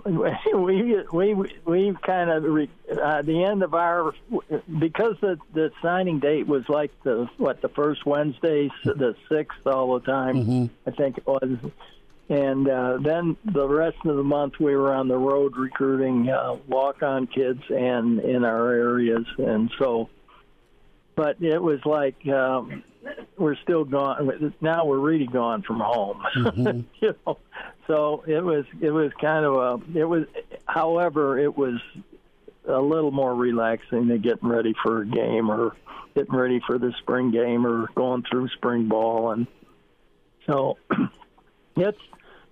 we 0.05 1.03
we 1.12 1.34
we 1.64 1.96
kind 2.03 2.30
of 2.30 2.44
re, 2.44 2.68
uh, 2.90 3.22
the 3.22 3.44
end 3.44 3.62
of 3.62 3.74
our 3.74 4.12
because 4.78 5.16
the 5.20 5.38
the 5.53 5.72
signing 5.82 6.18
date 6.18 6.46
was 6.46 6.68
like 6.68 6.90
the 7.03 7.28
what 7.36 7.61
the 7.61 7.68
first 7.68 8.05
Wednesday 8.07 8.70
the 8.84 9.14
sixth 9.28 9.66
all 9.66 9.98
the 9.98 10.07
time 10.07 10.70
I 10.86 10.90
think 10.90 11.18
it 11.18 11.26
was. 11.26 11.59
And 12.28 12.68
uh, 12.68 12.98
then 13.03 13.36
the 13.44 13.66
rest 13.66 13.96
of 14.05 14.16
the 14.16 14.22
month 14.22 14.61
we 14.61 14.76
were 14.76 14.94
on 14.94 15.09
the 15.09 15.18
road 15.18 15.57
recruiting 15.57 16.30
uh, 16.30 16.59
walk 16.68 17.03
on 17.03 17.26
kids 17.26 17.62
and 17.68 18.20
in 18.20 18.44
our 18.44 18.72
areas. 18.72 19.26
And 19.36 19.68
so 19.78 20.09
but 21.16 21.42
it 21.42 21.61
was 21.61 21.84
like 21.84 22.26
um, 22.28 22.84
we're 23.36 23.57
still 23.57 23.84
gone 23.84 24.53
now 24.61 24.84
we're 24.84 24.98
really 24.98 25.26
gone 25.26 25.62
from 25.62 25.80
home. 25.80 26.22
Mm-hmm. 26.36 26.80
You 27.01 27.14
know 27.26 27.38
so 27.90 28.22
it 28.26 28.44
was 28.44 28.64
it 28.80 28.90
was 28.90 29.11
kind 29.20 29.44
of 29.44 29.55
a 29.57 29.98
it 29.98 30.05
was 30.05 30.26
however 30.66 31.38
it 31.38 31.57
was 31.57 31.80
a 32.68 32.80
little 32.80 33.11
more 33.11 33.34
relaxing 33.34 34.07
than 34.07 34.20
getting 34.20 34.48
ready 34.48 34.74
for 34.82 35.03
a 35.03 35.07
game 35.07 35.51
or 35.51 35.76
getting 36.14 36.34
ready 36.34 36.61
for 36.64 36.78
the 36.78 36.92
spring 37.01 37.32
game 37.32 37.66
or 37.66 37.88
going 37.94 38.22
through 38.30 38.48
spring 38.51 38.86
ball. 38.88 39.32
And 39.32 39.46
so 40.46 40.76
it's 41.76 41.98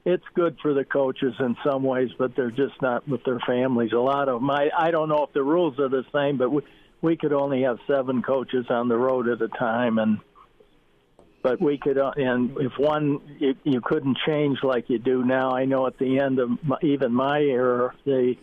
it's 0.04 0.24
good 0.34 0.56
for 0.60 0.74
the 0.74 0.84
coaches 0.84 1.34
in 1.38 1.56
some 1.64 1.82
ways 1.82 2.10
but 2.18 2.34
they're 2.34 2.50
just 2.50 2.80
not 2.82 3.06
with 3.06 3.22
their 3.24 3.40
families. 3.46 3.92
A 3.92 3.98
lot 3.98 4.28
of 4.28 4.40
them 4.40 4.50
I, 4.50 4.70
I 4.76 4.90
don't 4.90 5.08
know 5.08 5.24
if 5.24 5.32
the 5.32 5.42
rules 5.42 5.78
are 5.78 5.88
the 5.88 6.04
same 6.12 6.36
but 6.36 6.50
we, 6.50 6.62
we 7.00 7.16
could 7.16 7.32
only 7.32 7.62
have 7.62 7.78
seven 7.86 8.22
coaches 8.22 8.66
on 8.70 8.88
the 8.88 8.96
road 8.96 9.28
at 9.28 9.40
a 9.40 9.48
time. 9.48 9.98
And 9.98 10.18
but 11.48 11.60
we 11.60 11.78
could 11.78 11.98
uh, 11.98 12.12
and 12.16 12.56
if 12.58 12.72
one 12.78 13.20
you, 13.38 13.54
you 13.64 13.80
couldn't 13.80 14.18
change 14.26 14.58
like 14.62 14.88
you 14.90 14.98
do 14.98 15.24
now 15.24 15.50
i 15.52 15.64
know 15.64 15.86
at 15.86 15.98
the 15.98 16.18
end 16.18 16.38
of 16.38 16.50
my, 16.62 16.76
even 16.82 17.12
my 17.12 17.40
era 17.40 17.94
they 18.04 18.38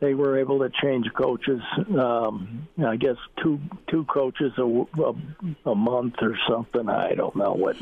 they 0.00 0.14
were 0.14 0.38
able 0.38 0.58
to 0.60 0.70
change 0.82 1.06
coaches 1.14 1.60
um 1.98 2.66
i 2.86 2.96
guess 2.96 3.16
two 3.42 3.60
two 3.90 4.04
coaches 4.04 4.52
a, 4.58 4.62
a, 4.62 5.70
a 5.70 5.74
month 5.74 6.14
or 6.22 6.36
something 6.48 6.88
i 6.88 7.14
don't 7.14 7.36
know 7.36 7.52
what 7.52 7.76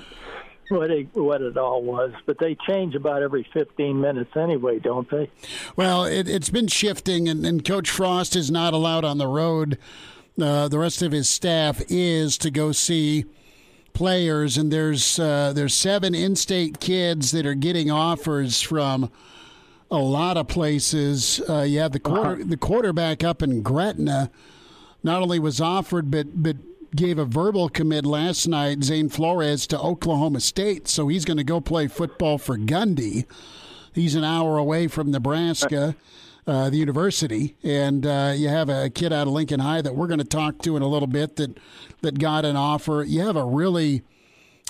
what 0.69 0.91
it, 0.91 1.09
what 1.15 1.41
it 1.43 1.57
all 1.57 1.83
was 1.83 2.13
but 2.27 2.39
they 2.39 2.57
change 2.69 2.95
about 2.95 3.23
every 3.23 3.45
15 3.53 4.01
minutes 4.01 4.31
anyway 4.37 4.79
don't 4.79 5.11
they 5.11 5.29
Well, 5.77 6.05
it, 6.05 6.29
it's 6.29 6.51
been 6.51 6.69
shifting, 6.69 7.29
and, 7.29 7.45
and 7.45 7.65
Coach 7.65 7.91
Frost 7.91 8.37
is 8.37 8.51
not 8.51 8.73
allowed 8.73 9.05
on 9.05 9.19
the 9.19 9.27
road. 9.27 9.79
Uh, 10.41 10.69
the 10.69 10.79
rest 10.79 11.03
of 11.03 11.11
his 11.13 11.29
staff 11.29 11.83
is 11.89 12.39
to 12.39 12.51
go 12.53 12.71
see 12.73 13.25
players, 13.93 14.57
and 14.57 14.73
there's 14.73 15.19
uh, 15.19 15.53
there's 15.55 15.75
seven 15.75 16.15
in-state 16.15 16.81
kids 16.81 17.33
that 17.33 17.47
are 17.47 17.55
getting 17.55 17.91
offers 17.91 18.61
from 18.61 19.11
a 19.91 19.99
lot 19.99 20.37
of 20.37 20.49
places. 20.49 21.41
Uh, 21.49 21.63
you 21.63 21.81
have 21.81 21.93
the 21.93 22.01
quarter 22.01 22.45
the 22.45 22.57
quarterback 22.57 23.25
up 23.25 23.43
in 23.43 23.63
Gretna. 23.63 24.31
Not 25.03 25.23
only 25.23 25.39
was 25.39 25.61
offered, 25.61 26.11
but 26.11 26.43
but 26.43 26.57
gave 26.95 27.19
a 27.19 27.25
verbal 27.25 27.69
commit 27.69 28.05
last 28.05 28.47
night. 28.47 28.83
Zane 28.83 29.09
Flores 29.09 29.67
to 29.69 29.79
Oklahoma 29.81 30.41
State, 30.41 30.89
so 30.89 31.09
he's 31.09 31.25
going 31.25 31.37
to 31.37 31.45
go 31.45 31.61
play 31.61 31.87
football 31.87 32.39
for 32.39 32.59
Gundy. 32.59 33.27
He's 33.95 34.15
an 34.15 34.25
hour 34.25 34.57
away 34.57 34.87
from 34.87 35.11
Nebraska, 35.11 35.97
uh, 36.51 36.69
the 36.69 36.77
university, 36.77 37.55
and 37.63 38.05
uh, 38.05 38.33
you 38.35 38.49
have 38.49 38.69
a 38.69 38.91
kid 38.91 39.13
out 39.13 39.29
of 39.29 39.33
Lincoln 39.33 39.61
High 39.61 39.83
that 39.83 39.95
we're 39.95 40.09
going 40.09 40.19
to 40.19 40.25
talk 40.25 40.59
to 40.63 40.77
in 40.77 40.83
a 40.83 40.89
little 40.89 41.07
bit 41.07 41.37
that 41.37 41.57
that 42.01 42.19
got 42.19 42.45
an 42.45 42.57
offer. 42.57 43.05
You 43.07 43.21
have 43.21 43.37
a 43.37 43.45
really 43.45 44.03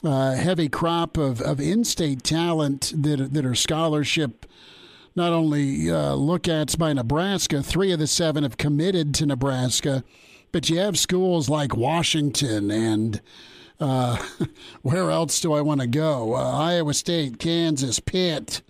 uh, 0.05 0.35
heavy 0.35 0.68
crop 0.68 1.16
of, 1.16 1.41
of 1.41 1.59
in-state 1.59 2.22
talent 2.22 2.93
that 2.95 3.33
that 3.33 3.47
are 3.47 3.55
scholarship 3.55 4.45
not 5.16 5.33
only 5.33 5.91
uh, 5.91 6.12
look 6.14 6.49
ats 6.49 6.76
by 6.76 6.93
Nebraska. 6.93 7.62
Three 7.62 7.93
of 7.93 7.99
the 7.99 8.07
seven 8.07 8.43
have 8.43 8.59
committed 8.59 9.14
to 9.14 9.24
Nebraska, 9.24 10.05
but 10.53 10.68
you 10.68 10.78
have 10.78 10.99
schools 10.99 11.49
like 11.49 11.74
Washington 11.74 12.70
and 12.70 13.22
uh, 13.81 14.22
where 14.83 15.11
else 15.11 15.41
do 15.41 15.55
I 15.55 15.62
want 15.62 15.81
to 15.81 15.87
go? 15.87 16.35
Iowa 16.35 16.93
State, 16.93 17.39
Kansas, 17.39 18.01
Pitt. 18.01 18.61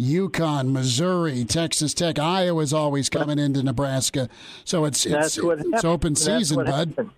UConn, 0.00 0.72
Missouri, 0.72 1.44
Texas 1.44 1.92
Tech, 1.92 2.18
Iowa's 2.18 2.72
always 2.72 3.10
coming 3.10 3.38
into 3.38 3.62
Nebraska, 3.62 4.28
so 4.64 4.86
it's 4.86 5.04
it's 5.04 5.38
it's 5.38 5.84
open 5.84 6.16
season, 6.16 6.64
bud. 6.64 6.88
happened. 6.88 7.10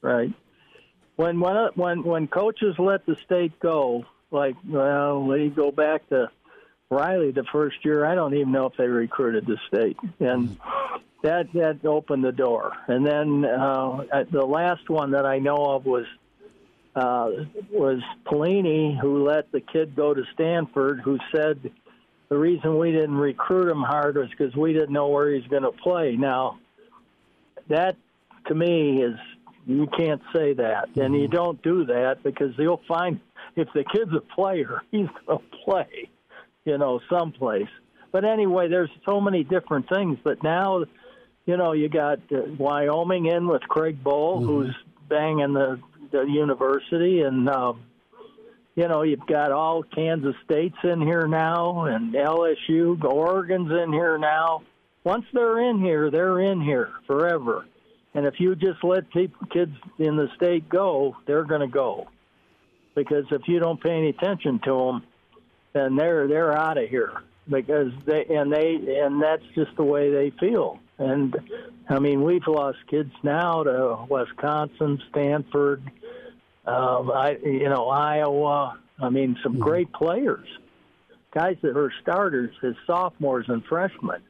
Right. 0.00 0.32
When 1.16 1.38
when 1.40 1.56
when 1.74 2.02
when 2.02 2.26
coaches 2.28 2.76
let 2.78 3.04
the 3.04 3.16
state 3.26 3.58
go, 3.60 4.06
like 4.30 4.56
well, 4.66 5.28
they 5.28 5.48
go 5.48 5.70
back 5.70 6.08
to 6.08 6.30
Riley 6.88 7.32
the 7.32 7.44
first 7.52 7.84
year. 7.84 8.06
I 8.06 8.14
don't 8.14 8.34
even 8.34 8.52
know 8.52 8.66
if 8.66 8.76
they 8.78 8.86
recruited 8.86 9.46
the 9.46 9.58
state, 9.68 9.98
and 10.18 10.56
that 11.22 11.52
that 11.52 11.84
opened 11.84 12.24
the 12.24 12.32
door. 12.32 12.72
And 12.88 13.06
then 13.06 13.44
uh, 13.44 14.24
the 14.30 14.46
last 14.46 14.88
one 14.88 15.10
that 15.10 15.26
I 15.26 15.38
know 15.38 15.56
of 15.56 15.84
was 15.84 16.06
uh, 16.94 17.30
was 17.70 18.00
Pelini, 18.26 18.98
who 18.98 19.24
let 19.24 19.52
the 19.52 19.60
kid 19.60 19.94
go 19.94 20.14
to 20.14 20.22
Stanford, 20.34 21.00
who 21.00 21.18
said 21.32 21.70
the 22.30 22.38
reason 22.38 22.78
we 22.78 22.92
didn't 22.92 23.16
recruit 23.16 23.68
him 23.68 23.82
hard 23.82 24.16
was 24.16 24.28
because 24.30 24.54
we 24.54 24.72
didn't 24.72 24.92
know 24.92 25.08
where 25.08 25.34
he's 25.34 25.46
going 25.48 25.64
to 25.64 25.72
play. 25.72 26.16
Now, 26.16 26.58
that 27.68 27.96
to 28.46 28.54
me 28.54 29.02
is 29.02 29.16
you 29.66 29.88
can't 29.98 30.22
say 30.34 30.54
that, 30.54 30.88
and 30.96 31.14
you 31.14 31.26
don't 31.26 31.60
do 31.62 31.84
that 31.86 32.22
because 32.22 32.54
you'll 32.56 32.82
find 32.86 33.20
if 33.56 33.68
the 33.74 33.84
kid's 33.84 34.12
a 34.14 34.20
player, 34.20 34.80
he's 34.92 35.08
going 35.26 35.38
to 35.38 35.44
play, 35.64 36.08
you 36.64 36.78
know, 36.78 37.00
someplace. 37.10 37.68
But 38.12 38.24
anyway, 38.24 38.68
there's 38.68 38.90
so 39.08 39.20
many 39.20 39.42
different 39.42 39.88
things. 39.88 40.18
But 40.22 40.42
now, 40.42 40.84
you 41.46 41.56
know, 41.56 41.72
you 41.72 41.88
got 41.88 42.20
uh, 42.32 42.42
Wyoming 42.58 43.26
in 43.26 43.48
with 43.48 43.62
Craig 43.62 44.02
Bohl, 44.02 44.36
mm-hmm. 44.36 44.46
who's 44.46 44.76
banging 45.08 45.52
the 45.52 45.80
the 46.12 46.22
university, 46.22 47.20
and 47.22 47.48
um, 47.48 47.82
you 48.80 48.88
know 48.88 49.02
you've 49.02 49.26
got 49.26 49.52
all 49.52 49.82
Kansas 49.82 50.34
State's 50.46 50.78
in 50.84 51.02
here 51.02 51.28
now, 51.28 51.84
and 51.84 52.14
LSU, 52.14 53.04
Oregon's 53.04 53.70
in 53.70 53.92
here 53.92 54.16
now. 54.16 54.62
Once 55.04 55.26
they're 55.34 55.60
in 55.68 55.80
here, 55.80 56.10
they're 56.10 56.40
in 56.40 56.62
here 56.62 56.88
forever. 57.06 57.66
And 58.14 58.24
if 58.24 58.40
you 58.40 58.56
just 58.56 58.82
let 58.82 59.10
people, 59.10 59.46
kids 59.48 59.76
in 59.98 60.16
the 60.16 60.30
state 60.34 60.66
go, 60.70 61.14
they're 61.26 61.44
going 61.44 61.60
to 61.60 61.66
go. 61.66 62.08
Because 62.94 63.26
if 63.30 63.42
you 63.48 63.60
don't 63.60 63.82
pay 63.82 63.92
any 63.92 64.08
attention 64.08 64.60
to 64.64 64.70
them, 64.78 65.02
then 65.74 65.96
they're 65.96 66.26
they're 66.26 66.56
out 66.56 66.78
of 66.78 66.88
here. 66.88 67.22
Because 67.50 67.92
they 68.06 68.24
and 68.30 68.50
they 68.50 68.76
and 69.02 69.22
that's 69.22 69.44
just 69.54 69.76
the 69.76 69.84
way 69.84 70.10
they 70.10 70.30
feel. 70.40 70.80
And 70.96 71.36
I 71.90 71.98
mean, 71.98 72.22
we've 72.22 72.46
lost 72.48 72.78
kids 72.88 73.12
now 73.22 73.62
to 73.62 74.06
Wisconsin, 74.08 75.02
Stanford, 75.10 75.82
um, 76.70 77.10
I, 77.10 77.36
you 77.42 77.68
know, 77.68 77.88
Iowa. 77.88 78.78
I 78.98 79.08
mean, 79.08 79.36
some 79.42 79.54
mm-hmm. 79.54 79.62
great 79.62 79.92
players, 79.92 80.46
guys 81.32 81.56
that 81.62 81.76
are 81.76 81.92
starters 82.02 82.54
as 82.62 82.74
sophomores 82.86 83.46
and 83.48 83.64
freshmen, 83.64 84.22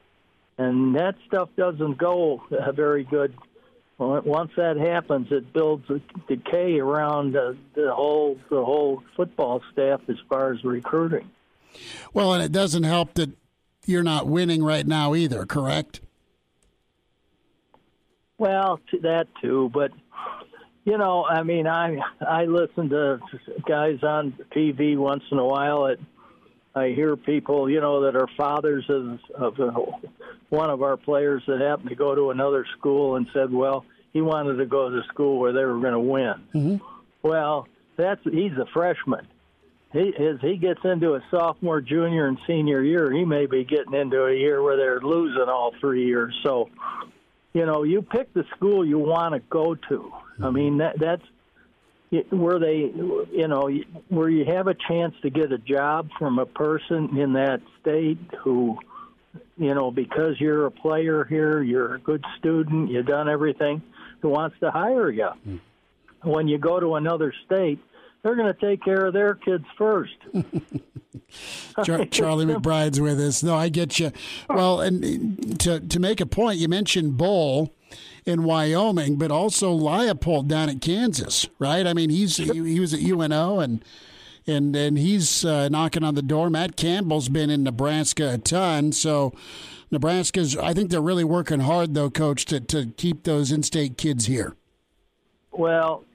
and 0.57 0.95
that 0.95 1.15
stuff 1.27 1.49
doesn't 1.57 1.97
go 1.97 2.41
uh, 2.51 2.71
very 2.71 3.03
good. 3.03 3.35
Once 3.97 4.51
that 4.57 4.77
happens, 4.77 5.27
it 5.29 5.53
builds 5.53 5.87
a 5.91 6.01
decay 6.27 6.79
around 6.79 7.35
uh, 7.35 7.53
the 7.75 7.93
whole 7.93 8.35
the 8.49 8.63
whole 8.63 9.03
football 9.15 9.61
staff 9.71 10.01
as 10.07 10.15
far 10.27 10.51
as 10.53 10.63
recruiting. 10.63 11.29
Well, 12.11 12.33
and 12.33 12.43
it 12.43 12.51
doesn't 12.51 12.83
help 12.83 13.13
that 13.13 13.29
you're 13.85 14.01
not 14.01 14.25
winning 14.25 14.63
right 14.63 14.87
now 14.87 15.13
either. 15.13 15.45
Correct? 15.45 16.01
Well, 18.39 18.79
that 19.03 19.27
too, 19.39 19.69
but 19.71 19.91
you 20.83 20.97
know, 20.97 21.25
I 21.25 21.43
mean, 21.43 21.67
I 21.67 21.97
I 22.19 22.45
listen 22.45 22.89
to 22.89 23.19
guys 23.67 24.03
on 24.03 24.33
TV 24.55 24.97
once 24.97 25.23
in 25.31 25.37
a 25.37 25.45
while. 25.45 25.85
It, 25.87 25.99
I 26.73 26.89
hear 26.89 27.15
people, 27.17 27.69
you 27.69 27.81
know, 27.81 28.01
that 28.03 28.15
are 28.15 28.27
fathers 28.37 28.85
of, 28.87 29.19
of 29.35 29.59
uh, 29.59 29.71
one 30.49 30.69
of 30.69 30.81
our 30.81 30.95
players 30.95 31.43
that 31.47 31.59
happened 31.59 31.89
to 31.89 31.95
go 31.95 32.15
to 32.15 32.29
another 32.29 32.65
school 32.77 33.17
and 33.17 33.27
said, 33.33 33.51
well, 33.51 33.85
he 34.13 34.21
wanted 34.21 34.55
to 34.55 34.65
go 34.65 34.89
to 34.89 35.01
school 35.09 35.37
where 35.37 35.51
they 35.51 35.65
were 35.65 35.79
going 35.79 35.93
to 35.93 35.99
win. 35.99 36.33
Mm-hmm. 36.55 36.77
Well, 37.23 37.67
that's 37.97 38.21
he's 38.23 38.53
a 38.53 38.65
freshman. 38.73 39.27
He 39.93 40.13
as 40.17 40.39
he 40.41 40.57
gets 40.57 40.79
into 40.83 41.15
a 41.15 41.23
sophomore, 41.29 41.81
junior, 41.81 42.27
and 42.27 42.37
senior 42.47 42.81
year, 42.81 43.11
he 43.11 43.25
may 43.25 43.45
be 43.45 43.65
getting 43.65 43.93
into 43.93 44.25
a 44.25 44.33
year 44.33 44.63
where 44.63 44.77
they're 44.77 45.01
losing 45.01 45.49
all 45.49 45.73
three 45.79 46.05
years. 46.05 46.33
So, 46.43 46.69
you 47.53 47.65
know, 47.65 47.83
you 47.83 48.01
pick 48.01 48.33
the 48.33 48.45
school 48.55 48.85
you 48.85 48.97
want 48.97 49.33
to 49.33 49.39
go 49.49 49.75
to 49.75 50.11
I 50.43 50.49
mean 50.49 50.77
that 50.79 50.99
that's 50.99 51.23
where 52.29 52.59
they, 52.59 52.91
you 53.31 53.47
know, 53.47 53.69
where 54.09 54.29
you 54.29 54.45
have 54.45 54.67
a 54.67 54.73
chance 54.73 55.15
to 55.21 55.29
get 55.29 55.51
a 55.51 55.57
job 55.57 56.09
from 56.19 56.39
a 56.39 56.45
person 56.45 57.17
in 57.17 57.33
that 57.33 57.61
state 57.79 58.19
who, 58.43 58.77
you 59.57 59.73
know, 59.73 59.91
because 59.91 60.35
you're 60.39 60.65
a 60.65 60.71
player 60.71 61.23
here, 61.23 61.61
you're 61.61 61.95
a 61.95 61.99
good 61.99 62.23
student, 62.37 62.91
you've 62.91 63.05
done 63.05 63.29
everything, 63.29 63.81
who 64.21 64.29
wants 64.29 64.57
to 64.59 64.71
hire 64.71 65.09
you. 65.09 65.29
Mm. 65.47 65.59
When 66.23 66.47
you 66.49 66.57
go 66.57 66.79
to 66.79 66.95
another 66.95 67.33
state, 67.45 67.79
they're 68.23 68.35
going 68.35 68.53
to 68.53 68.59
take 68.59 68.83
care 68.83 69.05
of 69.05 69.13
their 69.13 69.35
kids 69.35 69.65
first. 69.77 70.15
Char- 71.85 72.05
Charlie 72.11 72.45
McBride's 72.45 72.99
with 72.99 73.19
us. 73.19 73.43
No, 73.43 73.55
I 73.55 73.69
get 73.69 73.99
you. 73.99 74.11
Well, 74.49 74.81
and 74.81 75.59
to 75.61 75.79
to 75.79 75.99
make 75.99 76.21
a 76.21 76.25
point, 76.25 76.59
you 76.59 76.67
mentioned 76.67 77.13
Bohl 77.13 77.71
in 78.25 78.43
Wyoming, 78.43 79.17
but 79.17 79.31
also 79.31 79.77
Leipold 79.77 80.47
down 80.47 80.69
at 80.69 80.81
Kansas, 80.81 81.47
right? 81.59 81.85
I 81.87 81.93
mean, 81.93 82.09
he's 82.09 82.37
he, 82.37 82.51
he 82.51 82.79
was 82.79 82.93
at 82.93 83.01
UNO 83.01 83.59
and 83.59 83.83
and 84.47 84.75
and 84.75 84.97
he's 84.97 85.45
uh, 85.45 85.69
knocking 85.69 86.03
on 86.03 86.15
the 86.15 86.21
door. 86.21 86.49
Matt 86.49 86.75
Campbell's 86.75 87.29
been 87.29 87.49
in 87.49 87.63
Nebraska 87.63 88.33
a 88.33 88.37
ton, 88.37 88.91
so 88.91 89.33
Nebraska's. 89.89 90.57
I 90.57 90.73
think 90.73 90.89
they're 90.89 91.01
really 91.01 91.23
working 91.23 91.61
hard, 91.61 91.93
though, 91.93 92.09
Coach, 92.09 92.45
to 92.45 92.59
to 92.59 92.87
keep 92.97 93.23
those 93.23 93.51
in-state 93.51 93.97
kids 93.97 94.25
here. 94.25 94.55
Well, 95.51 96.05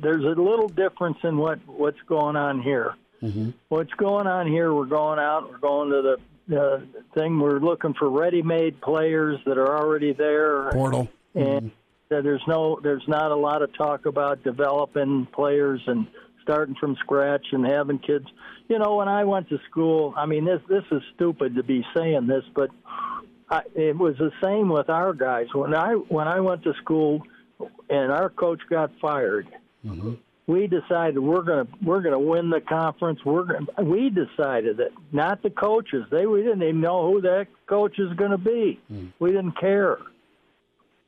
there's 0.00 0.24
a 0.24 0.40
little 0.40 0.68
difference 0.68 1.18
in 1.24 1.36
what 1.36 1.58
what's 1.66 2.00
going 2.08 2.36
on 2.36 2.62
here. 2.62 2.94
Mm-hmm. 3.22 3.50
What's 3.68 3.92
going 3.94 4.26
on 4.26 4.46
here? 4.46 4.72
We're 4.72 4.86
going 4.86 5.18
out. 5.18 5.50
We're 5.50 5.58
going 5.58 5.90
to 5.90 6.16
the 6.48 6.60
uh, 6.60 6.80
thing. 7.14 7.40
We're 7.40 7.58
looking 7.58 7.94
for 7.94 8.08
ready-made 8.08 8.80
players 8.80 9.38
that 9.44 9.58
are 9.58 9.76
already 9.76 10.12
there. 10.12 10.70
Portal. 10.70 11.08
And 11.34 11.72
mm-hmm. 11.72 12.22
there's 12.24 12.42
no, 12.46 12.78
there's 12.82 13.06
not 13.08 13.30
a 13.30 13.36
lot 13.36 13.62
of 13.62 13.76
talk 13.76 14.06
about 14.06 14.44
developing 14.44 15.26
players 15.32 15.80
and 15.86 16.06
starting 16.42 16.74
from 16.76 16.96
scratch 17.00 17.46
and 17.52 17.66
having 17.66 17.98
kids. 17.98 18.26
You 18.68 18.78
know, 18.78 18.96
when 18.96 19.08
I 19.08 19.24
went 19.24 19.48
to 19.50 19.58
school, 19.70 20.14
I 20.16 20.26
mean, 20.26 20.44
this 20.44 20.60
this 20.68 20.84
is 20.90 21.02
stupid 21.14 21.56
to 21.56 21.62
be 21.62 21.84
saying 21.96 22.26
this, 22.26 22.44
but 22.54 22.70
I, 23.50 23.62
it 23.74 23.96
was 23.96 24.16
the 24.16 24.30
same 24.42 24.68
with 24.68 24.88
our 24.88 25.12
guys. 25.12 25.46
When 25.52 25.74
I 25.74 25.92
when 25.92 26.28
I 26.28 26.40
went 26.40 26.62
to 26.64 26.72
school, 26.82 27.22
and 27.90 28.12
our 28.12 28.30
coach 28.30 28.60
got 28.70 28.90
fired. 29.00 29.48
Mm-hmm 29.88 30.14
we 30.48 30.66
decided 30.66 31.18
we're 31.18 31.42
going 31.42 31.66
to 31.66 31.72
we're 31.84 32.00
going 32.00 32.14
to 32.14 32.18
win 32.18 32.50
the 32.50 32.62
conference. 32.62 33.20
We're 33.24 33.44
gonna, 33.44 33.84
we 33.84 34.10
decided 34.10 34.80
it, 34.80 34.92
not 35.12 35.42
the 35.42 35.50
coaches. 35.50 36.06
They 36.10 36.26
we 36.26 36.42
didn't 36.42 36.62
even 36.62 36.80
know 36.80 37.12
who 37.12 37.20
that 37.20 37.46
coach 37.66 37.98
is 37.98 38.12
going 38.14 38.30
to 38.30 38.38
be. 38.38 38.80
Mm. 38.90 39.12
We 39.20 39.30
didn't 39.30 39.60
care. 39.60 39.98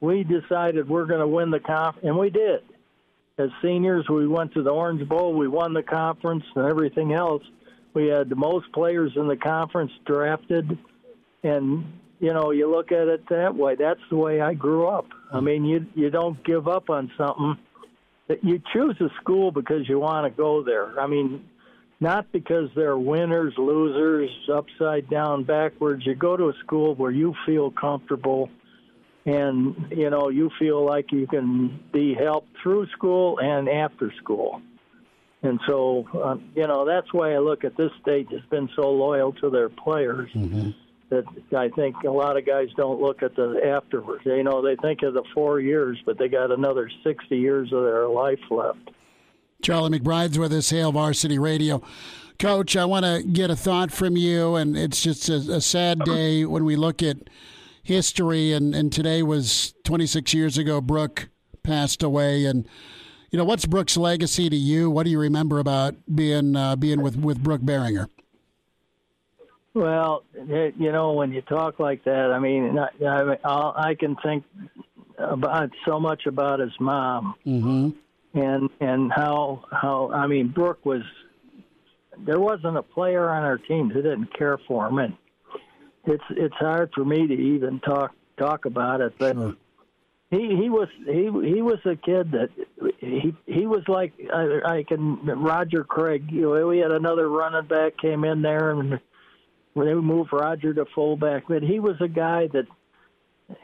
We 0.00 0.24
decided 0.24 0.88
we're 0.88 1.06
going 1.06 1.20
to 1.20 1.26
win 1.26 1.50
the 1.50 1.58
conference, 1.58 2.06
and 2.06 2.18
we 2.18 2.30
did. 2.30 2.60
As 3.38 3.48
seniors, 3.62 4.06
we 4.10 4.28
went 4.28 4.52
to 4.54 4.62
the 4.62 4.70
Orange 4.70 5.08
Bowl. 5.08 5.32
We 5.32 5.48
won 5.48 5.72
the 5.72 5.82
conference 5.82 6.44
and 6.54 6.66
everything 6.66 7.14
else. 7.14 7.42
We 7.94 8.08
had 8.08 8.28
the 8.28 8.36
most 8.36 8.70
players 8.72 9.12
in 9.16 9.26
the 9.26 9.36
conference 9.36 9.90
drafted, 10.04 10.78
and 11.42 11.84
you 12.18 12.34
know 12.34 12.50
you 12.50 12.70
look 12.70 12.92
at 12.92 13.08
it 13.08 13.26
that 13.30 13.56
way. 13.56 13.74
That's 13.74 14.00
the 14.10 14.16
way 14.16 14.42
I 14.42 14.52
grew 14.52 14.86
up. 14.86 15.06
I 15.32 15.38
hmm. 15.38 15.44
mean, 15.46 15.64
you 15.64 15.86
you 15.94 16.10
don't 16.10 16.44
give 16.44 16.68
up 16.68 16.90
on 16.90 17.10
something 17.16 17.56
you 18.42 18.62
choose 18.72 18.96
a 19.00 19.08
school 19.20 19.50
because 19.50 19.88
you 19.88 19.98
want 19.98 20.30
to 20.30 20.36
go 20.36 20.62
there. 20.62 20.98
I 21.00 21.06
mean, 21.06 21.44
not 22.00 22.30
because 22.32 22.70
they're 22.74 22.98
winners, 22.98 23.54
losers, 23.58 24.30
upside 24.52 25.10
down, 25.10 25.44
backwards. 25.44 26.06
You 26.06 26.14
go 26.14 26.36
to 26.36 26.48
a 26.48 26.54
school 26.64 26.94
where 26.94 27.10
you 27.10 27.34
feel 27.46 27.70
comfortable 27.70 28.48
and, 29.26 29.74
you 29.90 30.08
know, 30.08 30.30
you 30.30 30.50
feel 30.58 30.84
like 30.84 31.12
you 31.12 31.26
can 31.26 31.80
be 31.92 32.14
helped 32.14 32.48
through 32.62 32.86
school 32.88 33.38
and 33.38 33.68
after 33.68 34.12
school. 34.22 34.62
And 35.42 35.60
so, 35.66 36.06
uh, 36.14 36.36
you 36.54 36.66
know, 36.66 36.86
that's 36.86 37.12
why 37.12 37.34
I 37.34 37.38
look 37.38 37.64
at 37.64 37.76
this 37.76 37.90
state 38.00 38.28
that's 38.30 38.46
been 38.46 38.68
so 38.76 38.90
loyal 38.90 39.32
to 39.34 39.50
their 39.50 39.68
players. 39.68 40.30
Mm-hmm 40.34 40.70
that 41.10 41.24
I 41.56 41.68
think 41.68 41.96
a 42.06 42.10
lot 42.10 42.36
of 42.36 42.46
guys 42.46 42.68
don't 42.76 43.00
look 43.00 43.22
at 43.22 43.34
the 43.36 43.60
afterwards. 43.64 44.22
You 44.24 44.42
know, 44.44 44.62
they 44.62 44.76
think 44.76 45.02
of 45.02 45.14
the 45.14 45.24
four 45.34 45.60
years, 45.60 45.98
but 46.06 46.18
they 46.18 46.28
got 46.28 46.50
another 46.50 46.90
60 47.04 47.36
years 47.36 47.72
of 47.72 47.82
their 47.82 48.08
life 48.08 48.40
left. 48.50 48.90
Charlie 49.62 49.98
McBride's 49.98 50.38
with 50.38 50.52
us, 50.52 50.70
Hail 50.70 50.92
Varsity 50.92 51.38
Radio. 51.38 51.82
Coach, 52.38 52.76
I 52.76 52.86
want 52.86 53.04
to 53.04 53.22
get 53.22 53.50
a 53.50 53.56
thought 53.56 53.92
from 53.92 54.16
you, 54.16 54.54
and 54.54 54.76
it's 54.76 55.02
just 55.02 55.28
a, 55.28 55.56
a 55.56 55.60
sad 55.60 56.00
day 56.04 56.46
when 56.46 56.64
we 56.64 56.76
look 56.76 57.02
at 57.02 57.18
history, 57.82 58.52
and, 58.52 58.74
and 58.74 58.90
today 58.90 59.22
was 59.22 59.74
26 59.84 60.32
years 60.32 60.56
ago. 60.56 60.80
Brook 60.80 61.28
passed 61.62 62.02
away, 62.02 62.46
and 62.46 62.66
you 63.30 63.36
know 63.38 63.44
what's 63.44 63.66
Brook's 63.66 63.96
legacy 63.96 64.48
to 64.48 64.56
you? 64.56 64.90
What 64.90 65.04
do 65.04 65.10
you 65.10 65.20
remember 65.20 65.58
about 65.58 65.96
being 66.12 66.56
uh, 66.56 66.76
being 66.76 67.02
with 67.02 67.16
with 67.16 67.42
Brook 67.42 67.60
Berringer? 67.60 68.08
Well, 69.72 70.24
you 70.34 70.92
know, 70.92 71.12
when 71.12 71.32
you 71.32 71.42
talk 71.42 71.78
like 71.78 72.04
that, 72.04 72.32
I 72.32 72.40
mean, 72.40 72.76
I, 72.76 73.36
I, 73.44 73.90
I 73.90 73.94
can 73.94 74.16
think 74.16 74.44
about 75.16 75.70
so 75.86 76.00
much 76.00 76.26
about 76.26 76.58
his 76.58 76.72
mom, 76.80 77.34
mm-hmm. 77.46 77.90
and 78.38 78.70
and 78.80 79.12
how 79.12 79.64
how 79.70 80.10
I 80.12 80.26
mean, 80.26 80.48
Brook 80.48 80.84
was. 80.84 81.02
There 82.22 82.40
wasn't 82.40 82.76
a 82.76 82.82
player 82.82 83.30
on 83.30 83.44
our 83.44 83.56
team 83.56 83.88
who 83.88 84.02
didn't 84.02 84.36
care 84.36 84.58
for 84.68 84.88
him, 84.88 84.98
and 84.98 85.16
it's 86.04 86.24
it's 86.30 86.54
hard 86.56 86.90
for 86.94 87.04
me 87.04 87.26
to 87.26 87.34
even 87.34 87.80
talk 87.80 88.12
talk 88.36 88.64
about 88.64 89.00
it, 89.00 89.14
but 89.18 89.36
sure. 89.36 89.56
he 90.30 90.56
he 90.56 90.68
was 90.68 90.88
he 91.06 91.30
he 91.54 91.62
was 91.62 91.78
a 91.84 91.96
kid 91.96 92.32
that 92.32 92.50
he 92.98 93.34
he 93.46 93.66
was 93.66 93.82
like 93.86 94.12
I, 94.34 94.78
I 94.78 94.82
can 94.82 95.24
Roger 95.24 95.84
Craig. 95.84 96.24
You 96.30 96.54
know, 96.54 96.66
we 96.66 96.78
had 96.78 96.90
another 96.90 97.28
running 97.28 97.68
back 97.68 97.96
came 97.98 98.24
in 98.24 98.42
there 98.42 98.72
and 98.72 99.00
when 99.74 99.86
they 99.86 99.94
moved 99.94 100.32
Roger 100.32 100.74
to 100.74 100.84
fullback, 100.94 101.44
but 101.48 101.62
he 101.62 101.80
was 101.80 101.96
a 102.00 102.08
guy 102.08 102.48
that 102.48 102.66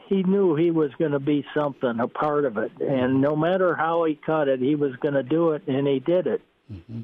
he 0.07 0.23
knew 0.23 0.55
he 0.55 0.71
was 0.71 0.91
going 0.99 1.11
to 1.11 1.19
be 1.19 1.45
something, 1.55 1.99
a 1.99 2.07
part 2.07 2.45
of 2.45 2.57
it, 2.57 2.71
and 2.79 3.21
no 3.21 3.35
matter 3.35 3.75
how 3.75 4.03
he 4.05 4.15
cut 4.15 4.47
it, 4.47 4.59
he 4.59 4.75
was 4.75 4.95
going 4.97 5.13
to 5.13 5.23
do 5.23 5.51
it, 5.51 5.63
and 5.67 5.87
he 5.87 5.99
did 5.99 6.27
it. 6.27 6.41
Mm-hmm. 6.71 7.01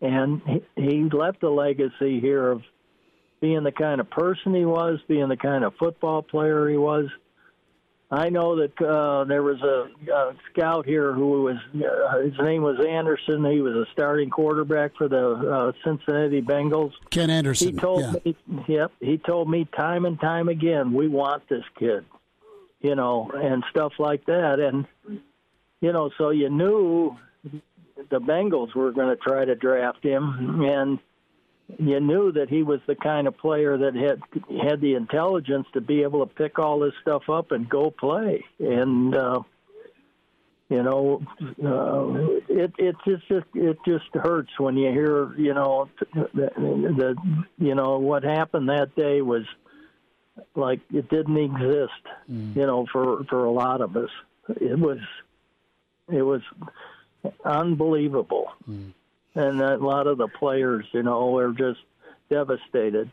And 0.00 0.42
he, 0.46 0.82
he 0.82 1.02
left 1.10 1.42
a 1.42 1.50
legacy 1.50 2.20
here 2.20 2.50
of 2.50 2.62
being 3.40 3.64
the 3.64 3.72
kind 3.72 4.00
of 4.00 4.10
person 4.10 4.54
he 4.54 4.64
was, 4.64 4.98
being 5.08 5.28
the 5.28 5.36
kind 5.36 5.64
of 5.64 5.74
football 5.78 6.22
player 6.22 6.68
he 6.68 6.76
was. 6.76 7.06
I 8.10 8.30
know 8.30 8.56
that 8.56 8.80
uh, 8.80 9.24
there 9.24 9.42
was 9.42 9.60
a, 9.60 10.10
a 10.10 10.34
scout 10.50 10.86
here 10.86 11.12
who 11.12 11.42
was 11.42 11.56
uh, 11.74 12.20
his 12.20 12.32
name 12.40 12.62
was 12.62 12.78
Anderson. 12.80 13.44
He 13.44 13.60
was 13.60 13.74
a 13.74 13.84
starting 13.92 14.30
quarterback 14.30 14.96
for 14.96 15.08
the 15.08 15.28
uh, 15.28 15.72
Cincinnati 15.84 16.40
Bengals. 16.40 16.92
Ken 17.10 17.28
Anderson. 17.28 17.68
He 17.68 17.74
told 17.74 18.00
yeah. 18.00 18.12
me, 18.24 18.64
yep, 18.66 18.92
he 19.00 19.18
told 19.18 19.50
me 19.50 19.68
time 19.76 20.06
and 20.06 20.18
time 20.18 20.48
again, 20.48 20.94
we 20.94 21.06
want 21.06 21.46
this 21.50 21.64
kid, 21.78 22.06
you 22.80 22.94
know, 22.94 23.30
and 23.34 23.62
stuff 23.70 23.92
like 23.98 24.24
that. 24.24 24.58
And 24.58 24.86
you 25.82 25.92
know, 25.92 26.10
so 26.16 26.30
you 26.30 26.48
knew 26.48 27.14
the 27.44 28.20
Bengals 28.20 28.74
were 28.74 28.90
going 28.90 29.14
to 29.14 29.16
try 29.16 29.44
to 29.44 29.54
draft 29.54 30.02
him, 30.02 30.62
and 30.62 30.98
you 31.76 32.00
knew 32.00 32.32
that 32.32 32.48
he 32.48 32.62
was 32.62 32.80
the 32.86 32.94
kind 32.94 33.26
of 33.26 33.36
player 33.36 33.76
that 33.76 33.94
had 33.94 34.22
had 34.62 34.80
the 34.80 34.94
intelligence 34.94 35.66
to 35.74 35.80
be 35.80 36.02
able 36.02 36.26
to 36.26 36.34
pick 36.34 36.58
all 36.58 36.78
this 36.78 36.94
stuff 37.02 37.28
up 37.28 37.52
and 37.52 37.68
go 37.68 37.90
play. 37.90 38.44
And 38.58 39.14
uh, 39.14 39.40
you 40.70 40.82
know, 40.82 41.22
uh, 41.42 42.52
it 42.52 42.72
it 42.78 42.96
just 43.04 43.46
it 43.54 43.78
just 43.86 44.06
hurts 44.14 44.50
when 44.58 44.76
you 44.76 44.90
hear 44.90 45.34
you 45.38 45.52
know 45.52 45.88
the, 46.14 46.50
the 46.54 47.16
you 47.58 47.74
know 47.74 47.98
what 47.98 48.22
happened 48.22 48.70
that 48.70 48.96
day 48.96 49.20
was 49.20 49.44
like 50.54 50.80
it 50.92 51.10
didn't 51.10 51.36
exist. 51.36 52.02
Mm. 52.30 52.56
You 52.56 52.66
know, 52.66 52.86
for 52.90 53.24
for 53.24 53.44
a 53.44 53.50
lot 53.50 53.82
of 53.82 53.94
us, 53.94 54.10
it 54.48 54.78
was 54.78 55.00
it 56.10 56.22
was 56.22 56.40
unbelievable. 57.44 58.52
Mm 58.68 58.94
and 59.34 59.60
a 59.60 59.76
lot 59.76 60.06
of 60.06 60.18
the 60.18 60.28
players, 60.28 60.86
you 60.92 61.02
know, 61.02 61.36
are 61.36 61.52
just 61.52 61.80
devastated. 62.30 63.10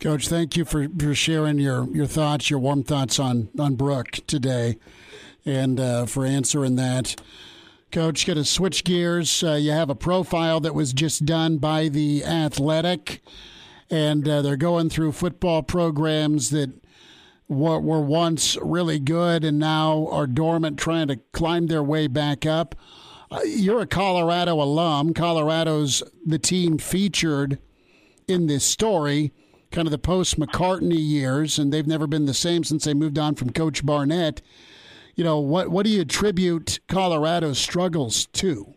Coach, 0.00 0.28
thank 0.28 0.56
you 0.56 0.64
for, 0.64 0.88
for 0.98 1.14
sharing 1.14 1.58
your, 1.58 1.84
your 1.94 2.06
thoughts, 2.06 2.50
your 2.50 2.58
warm 2.58 2.82
thoughts 2.82 3.20
on, 3.20 3.48
on 3.58 3.76
Brook 3.76 4.18
today, 4.26 4.78
and 5.44 5.78
uh, 5.78 6.06
for 6.06 6.24
answering 6.24 6.76
that. 6.76 7.20
Coach, 7.92 8.26
going 8.26 8.38
to 8.38 8.44
switch 8.44 8.84
gears. 8.84 9.44
Uh, 9.44 9.52
you 9.52 9.70
have 9.70 9.90
a 9.90 9.94
profile 9.94 10.60
that 10.60 10.74
was 10.74 10.92
just 10.92 11.26
done 11.26 11.58
by 11.58 11.88
the 11.88 12.24
Athletic, 12.24 13.20
and 13.90 14.26
uh, 14.26 14.42
they're 14.42 14.56
going 14.56 14.88
through 14.88 15.12
football 15.12 15.62
programs 15.62 16.50
that 16.50 16.72
were, 17.48 17.78
were 17.78 18.00
once 18.00 18.56
really 18.62 18.98
good 18.98 19.44
and 19.44 19.58
now 19.58 20.08
are 20.10 20.26
dormant, 20.26 20.78
trying 20.78 21.08
to 21.08 21.16
climb 21.32 21.66
their 21.66 21.82
way 21.82 22.06
back 22.06 22.46
up. 22.46 22.74
You're 23.44 23.80
a 23.80 23.86
Colorado 23.86 24.60
alum. 24.60 25.14
Colorado's 25.14 26.02
the 26.24 26.38
team 26.38 26.78
featured 26.78 27.58
in 28.28 28.46
this 28.46 28.64
story, 28.64 29.32
kind 29.70 29.86
of 29.86 29.92
the 29.92 29.98
post 29.98 30.38
McCartney 30.38 30.98
years, 30.98 31.58
and 31.58 31.72
they've 31.72 31.86
never 31.86 32.06
been 32.06 32.26
the 32.26 32.34
same 32.34 32.64
since 32.64 32.84
they 32.84 32.94
moved 32.94 33.18
on 33.18 33.34
from 33.34 33.50
Coach 33.50 33.84
Barnett. 33.84 34.42
You 35.14 35.24
know, 35.24 35.38
what, 35.38 35.68
what 35.68 35.84
do 35.84 35.90
you 35.90 36.02
attribute 36.02 36.80
Colorado's 36.88 37.58
struggles 37.58 38.26
to? 38.26 38.74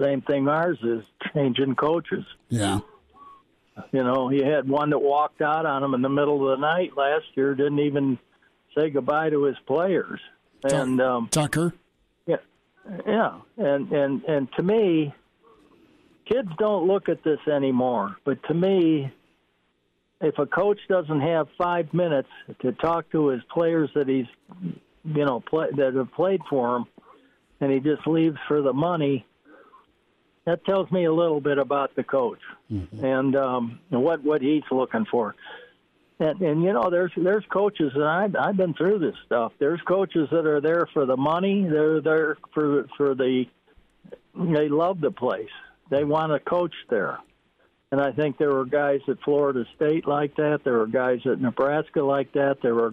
Same 0.00 0.22
thing 0.22 0.48
ours 0.48 0.78
is 0.82 1.04
changing 1.34 1.74
coaches. 1.76 2.24
Yeah. 2.48 2.80
You 3.92 4.02
know, 4.02 4.28
he 4.28 4.42
had 4.42 4.68
one 4.68 4.90
that 4.90 4.98
walked 4.98 5.42
out 5.42 5.66
on 5.66 5.82
him 5.82 5.94
in 5.94 6.02
the 6.02 6.08
middle 6.08 6.50
of 6.50 6.58
the 6.58 6.66
night 6.66 6.96
last 6.96 7.24
year, 7.34 7.54
didn't 7.54 7.80
even 7.80 8.18
say 8.76 8.90
goodbye 8.90 9.30
to 9.30 9.44
his 9.44 9.56
players. 9.66 10.20
And 10.64 11.00
um, 11.00 11.28
Tucker. 11.30 11.74
Yeah, 13.06 13.40
and 13.56 13.90
and 13.92 14.24
and 14.24 14.48
to 14.56 14.62
me, 14.62 15.14
kids 16.30 16.48
don't 16.58 16.86
look 16.86 17.08
at 17.08 17.22
this 17.22 17.38
anymore. 17.46 18.16
But 18.24 18.42
to 18.44 18.54
me, 18.54 19.12
if 20.20 20.38
a 20.38 20.46
coach 20.46 20.78
doesn't 20.88 21.20
have 21.20 21.48
five 21.56 21.92
minutes 21.94 22.28
to 22.62 22.72
talk 22.72 23.10
to 23.12 23.28
his 23.28 23.42
players 23.52 23.90
that 23.94 24.08
he's, 24.08 24.26
you 25.04 25.24
know, 25.24 25.40
play, 25.40 25.68
that 25.76 25.94
have 25.94 26.12
played 26.12 26.40
for 26.48 26.76
him, 26.76 26.84
and 27.60 27.72
he 27.72 27.80
just 27.80 28.06
leaves 28.06 28.36
for 28.48 28.60
the 28.60 28.72
money, 28.72 29.24
that 30.44 30.64
tells 30.64 30.90
me 30.90 31.04
a 31.04 31.12
little 31.12 31.40
bit 31.40 31.58
about 31.58 31.94
the 31.94 32.02
coach 32.02 32.40
mm-hmm. 32.70 33.04
and 33.04 33.36
um, 33.36 33.80
what 33.90 34.22
what 34.24 34.42
he's 34.42 34.62
looking 34.70 35.06
for. 35.10 35.34
And, 36.20 36.40
and 36.42 36.62
you 36.62 36.74
know, 36.74 36.90
there's 36.90 37.12
there's 37.16 37.44
coaches, 37.50 37.92
and 37.94 38.04
I've 38.04 38.36
I've 38.36 38.56
been 38.56 38.74
through 38.74 38.98
this 38.98 39.16
stuff. 39.24 39.52
There's 39.58 39.80
coaches 39.88 40.28
that 40.30 40.46
are 40.46 40.60
there 40.60 40.86
for 40.92 41.06
the 41.06 41.16
money. 41.16 41.66
They're 41.68 42.02
there 42.02 42.36
for 42.52 42.86
for 42.96 43.14
the. 43.14 43.46
They 44.34 44.68
love 44.68 45.00
the 45.00 45.10
place. 45.10 45.48
They 45.90 46.04
want 46.04 46.32
to 46.32 46.38
coach 46.38 46.74
there, 46.90 47.18
and 47.90 48.02
I 48.02 48.12
think 48.12 48.36
there 48.36 48.52
were 48.52 48.66
guys 48.66 49.00
at 49.08 49.16
Florida 49.24 49.64
State 49.76 50.06
like 50.06 50.36
that. 50.36 50.60
There 50.62 50.78
were 50.78 50.86
guys 50.86 51.20
at 51.24 51.40
Nebraska 51.40 52.02
like 52.02 52.32
that. 52.34 52.58
There 52.62 52.74
were 52.74 52.92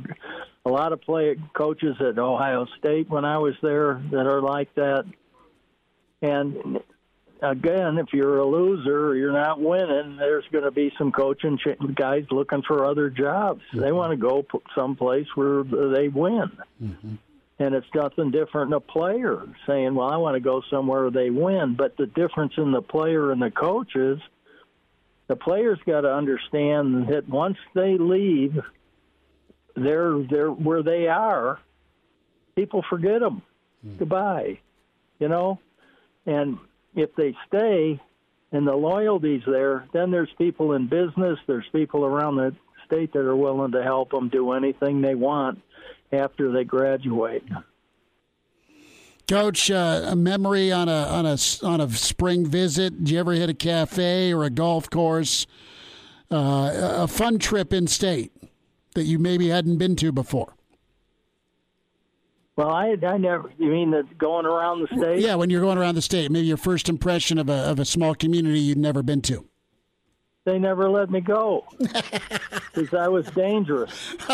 a 0.66 0.70
lot 0.70 0.94
of 0.94 1.02
play 1.02 1.36
coaches 1.54 1.98
at 2.00 2.18
Ohio 2.18 2.66
State 2.80 3.10
when 3.10 3.26
I 3.26 3.40
was 3.40 3.56
there 3.62 4.02
that 4.12 4.26
are 4.26 4.42
like 4.42 4.74
that. 4.76 5.04
And 6.22 6.80
again, 7.42 7.98
if 7.98 8.08
you're 8.14 8.40
a 8.40 8.46
loser 8.46 9.16
you're 9.16 9.32
not 9.32 9.60
winning, 9.60 10.18
there's 10.18 10.46
going 10.52 10.64
to 10.64 10.72
be 10.72 10.92
some 10.98 11.12
coaching 11.12 11.58
guys 11.96 12.26
looking 12.32 12.64
for 12.64 12.86
other 12.86 13.10
jobs. 13.10 13.62
Mm-hmm. 13.70 13.82
They 13.82 13.92
want 13.92 14.12
to 14.12 14.18
go 14.18 14.46
someplace 14.76 15.28
where 15.36 15.64
they 15.64 16.08
win. 16.08 16.52
Mm-hmm. 16.82 17.16
And 17.60 17.74
it's 17.74 17.88
nothing 17.96 18.30
different 18.30 18.70
than 18.70 18.78
a 18.78 18.80
player 18.80 19.44
saying, 19.66 19.96
well, 19.96 20.10
I 20.10 20.18
want 20.18 20.36
to 20.36 20.40
go 20.40 20.62
somewhere 20.70 21.04
where 21.04 21.12
they 21.12 21.32
win. 21.32 21.76
But 21.76 21.98
the 21.98 22.06
difference 22.06 22.54
in 22.58 22.72
the 22.72 22.84
player 22.84 23.32
and 23.32 23.42
the 23.42 23.50
coach 23.50 23.96
is 23.96 24.20
the 25.28 25.36
players 25.36 25.80
got 25.86 26.02
to 26.02 26.14
understand 26.14 27.08
that 27.08 27.28
once 27.28 27.58
they 27.74 27.98
leave, 27.98 28.60
they're, 29.76 30.24
they're 30.30 30.52
where 30.52 30.84
they 30.84 31.08
are, 31.08 31.60
people 32.56 32.84
forget 32.88 33.22
them. 33.22 33.42
Mm-hmm. 33.86 33.98
Goodbye. 33.98 34.60
You 35.20 35.28
know? 35.28 35.60
And 36.28 36.60
if 36.98 37.16
they 37.16 37.36
stay 37.48 38.02
and 38.52 38.68
the 38.68 38.76
loyalty's 38.76 39.44
there, 39.46 39.88
then 39.94 40.12
there's 40.12 40.30
people 40.38 40.74
in 40.74 40.88
business, 40.88 41.38
there's 41.48 41.68
people 41.72 42.06
around 42.06 42.36
the 42.36 42.56
state 42.86 43.14
that 43.14 43.20
are 43.20 43.36
willing 43.36 43.72
to 43.74 43.84
help 43.84 44.12
them 44.12 44.30
do 44.30 44.52
anything 44.52 45.02
they 45.02 45.16
want 45.16 45.62
after 46.12 46.52
they 46.52 46.64
graduate. 46.64 47.44
Coach, 49.28 49.70
uh, 49.70 50.06
a 50.08 50.16
memory 50.16 50.72
on 50.72 50.88
a 50.88 51.04
on 51.04 51.26
a 51.26 51.38
on 51.62 51.82
a 51.82 51.90
spring 51.92 52.46
visit? 52.46 52.98
Did 53.00 53.10
you 53.10 53.20
ever 53.20 53.34
hit 53.34 53.50
a 53.50 53.54
cafe 53.54 54.34
or 54.34 54.46
a 54.46 54.50
golf 54.50 54.90
course? 54.90 55.46
Uh, 56.32 56.72
a 57.00 57.08
fun 57.08 57.38
trip 57.38 57.74
in 57.74 57.88
state 57.88 58.32
that 58.96 59.04
you 59.04 59.20
maybe 59.20 59.50
hadn't 59.50 59.78
been 59.78 59.98
to 59.98 60.12
before. 60.14 60.57
Well, 62.58 62.72
I 62.72 62.98
I 63.04 63.18
never. 63.18 63.52
You 63.60 63.70
mean 63.70 63.92
that 63.92 64.18
going 64.18 64.48
around 64.48 64.82
the 64.82 64.88
state? 64.88 65.20
Yeah, 65.20 65.36
when 65.36 65.52
you're 65.52 65.62
going 65.62 65.78
around 65.78 65.94
the 65.94 66.02
state, 66.02 66.32
maybe 66.32 66.48
your 66.48 66.58
first 66.58 66.90
impression 66.90 67.38
of 67.38 67.50
a 67.50 67.70
of 67.70 67.80
a 67.80 67.86
small 67.86 68.16
community 68.16 68.60
you'd 68.60 68.80
never 68.80 69.04
been 69.04 69.22
to. 69.22 69.46
They 70.44 70.58
never 70.58 70.90
let 70.90 71.12
me 71.12 71.22
go 71.22 71.66
because 71.80 72.94
I 72.94 73.08
was 73.10 73.28
dangerous. 73.28 74.16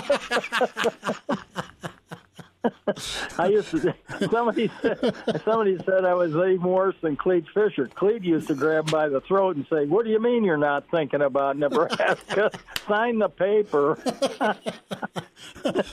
I 3.38 3.48
used 3.48 3.72
to. 3.72 3.94
Somebody 4.32 4.72
said. 4.82 5.16
Somebody 5.44 5.78
said 5.86 6.06
I 6.06 6.14
was 6.14 6.32
even 6.32 6.62
worse 6.62 6.96
than 7.02 7.16
Clete 7.16 7.46
Fischer. 7.54 7.88
Clete 7.88 8.24
used 8.24 8.48
to 8.48 8.56
grab 8.56 8.90
by 8.92 9.10
the 9.10 9.22
throat 9.22 9.56
and 9.56 9.66
say, 9.70 9.86
"What 9.86 10.06
do 10.06 10.12
you 10.12 10.20
mean 10.22 10.44
you're 10.44 10.58
not 10.58 10.90
thinking 10.90 11.22
about 11.22 11.58
Nebraska? 11.58 12.52
Sign 12.88 13.20
the 13.20 13.30
paper." 13.30 13.98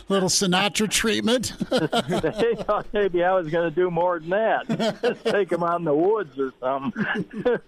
Little 0.09 0.29
Sinatra 0.29 0.89
treatment. 0.91 1.55
they 1.71 2.55
thought 2.65 2.87
maybe 2.93 3.23
I 3.25 3.33
was 3.35 3.49
going 3.49 3.69
to 3.69 3.75
do 3.75 3.91
more 3.91 4.19
than 4.19 4.31
that. 4.31 5.19
Take 5.25 5.53
him 5.53 5.63
out 5.63 5.79
in 5.79 5.85
the 5.85 5.95
woods 5.95 6.39
or 6.39 6.53
something. 6.61 7.61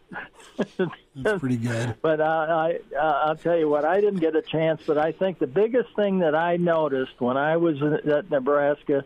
That's 1.14 1.40
pretty 1.40 1.56
good. 1.56 1.96
But 2.02 2.20
uh, 2.20 2.24
I, 2.24 2.78
uh, 2.96 3.22
I'll 3.26 3.36
tell 3.36 3.56
you 3.58 3.68
what, 3.68 3.84
I 3.84 4.00
didn't 4.00 4.20
get 4.20 4.34
a 4.34 4.42
chance. 4.42 4.82
But 4.86 4.98
I 4.98 5.12
think 5.12 5.38
the 5.38 5.46
biggest 5.46 5.94
thing 5.94 6.20
that 6.20 6.34
I 6.34 6.56
noticed 6.56 7.20
when 7.20 7.36
I 7.36 7.56
was 7.58 7.82
at 7.82 8.30
Nebraska, 8.30 9.04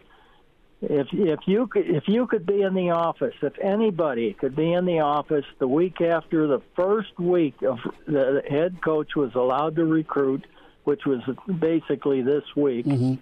if 0.83 1.09
if 1.13 1.41
you 1.47 1.67
could 1.67 1.89
if 1.89 2.07
you 2.07 2.27
could 2.27 2.47
be 2.47 2.63
in 2.63 2.75
the 2.75 2.91
office, 2.91 3.35
if 3.43 3.59
anybody 3.59 4.35
could 4.35 4.55
be 4.55 4.73
in 4.73 4.85
the 4.85 5.01
office 5.01 5.45
the 5.59 5.67
week 5.69 6.01
after 6.01 6.47
the 6.47 6.61
first 6.77 7.19
week 7.19 7.63
of 7.63 7.79
the 8.07 8.43
head 8.49 8.81
coach 8.83 9.17
was 9.17 9.35
allowed 9.35 9.77
to 9.77 9.85
recruit, 9.85 10.47
which 10.85 11.05
was 11.07 11.23
basically 11.59 12.23
this 12.23 12.45
week, 12.55 12.87
Mm-hmm. 12.87 13.15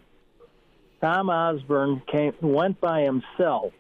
Tom 1.00 1.28
Osborne 1.28 2.00
came 2.10 2.32
went 2.40 2.80
by 2.80 3.02
himself 3.02 3.72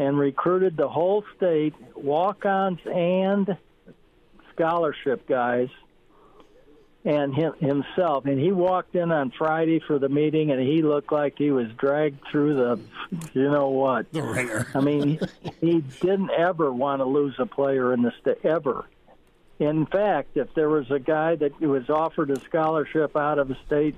and 0.00 0.18
recruited 0.18 0.78
the 0.78 0.88
whole 0.88 1.22
state, 1.36 1.74
walk-ons 1.94 2.80
and 2.86 3.54
scholarship 4.54 5.28
guys, 5.28 5.68
and 7.04 7.34
him, 7.34 7.52
himself. 7.60 8.24
And 8.24 8.40
he 8.40 8.50
walked 8.50 8.94
in 8.94 9.12
on 9.12 9.30
Friday 9.30 9.78
for 9.78 9.98
the 9.98 10.08
meeting, 10.08 10.52
and 10.52 10.60
he 10.60 10.80
looked 10.80 11.12
like 11.12 11.34
he 11.36 11.50
was 11.50 11.66
dragged 11.76 12.22
through 12.30 12.54
the, 12.54 12.80
you 13.34 13.50
know 13.50 13.68
what? 13.68 14.10
The 14.10 14.22
ringer. 14.22 14.66
I 14.74 14.80
mean, 14.80 15.20
he, 15.42 15.50
he 15.60 15.80
didn't 16.00 16.30
ever 16.30 16.72
want 16.72 17.00
to 17.00 17.04
lose 17.04 17.34
a 17.38 17.44
player 17.44 17.92
in 17.92 18.00
the 18.00 18.12
state 18.22 18.38
ever. 18.42 18.86
In 19.58 19.84
fact, 19.84 20.38
if 20.38 20.54
there 20.54 20.70
was 20.70 20.90
a 20.90 20.98
guy 20.98 21.36
that 21.36 21.60
was 21.60 21.90
offered 21.90 22.30
a 22.30 22.40
scholarship 22.40 23.18
out 23.18 23.38
of 23.38 23.48
the 23.48 23.56
state, 23.66 23.96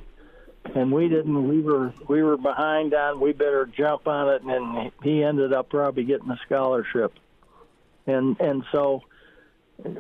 and 0.75 0.93
we 0.93 1.09
didn't, 1.09 1.49
we 1.49 1.61
were 1.61 1.93
we 2.09 2.23
were 2.23 2.37
behind 2.37 2.95
on, 2.95 3.21
we 3.21 3.33
better 3.33 3.67
jump 3.67 4.07
on 4.07 4.29
it, 4.35 4.43
and 4.43 4.93
he 5.03 5.23
ended 5.23 5.53
up 5.53 5.69
probably 5.69 6.05
getting 6.05 6.31
a 6.31 6.39
scholarship, 6.47 7.13
and 8.07 8.39
and 8.41 8.65
so 8.73 9.03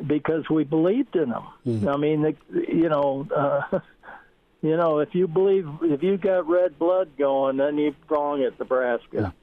because 0.06 0.48
we 0.48 0.64
believed 0.64 1.16
in 1.16 1.30
him. 1.32 1.88
I 1.88 1.96
mean, 1.96 2.22
the, 2.22 2.36
you 2.50 2.88
know. 2.88 3.26
Uh, 3.34 3.80
You 4.62 4.76
know, 4.76 5.00
if 5.00 5.12
you 5.12 5.26
believe, 5.26 5.68
if 5.82 6.04
you 6.04 6.16
got 6.16 6.48
red 6.48 6.78
blood 6.78 7.10
going, 7.18 7.56
then 7.56 7.78
you 7.78 7.96
belong 8.06 8.44
at 8.44 8.56
Nebraska. 8.60 9.34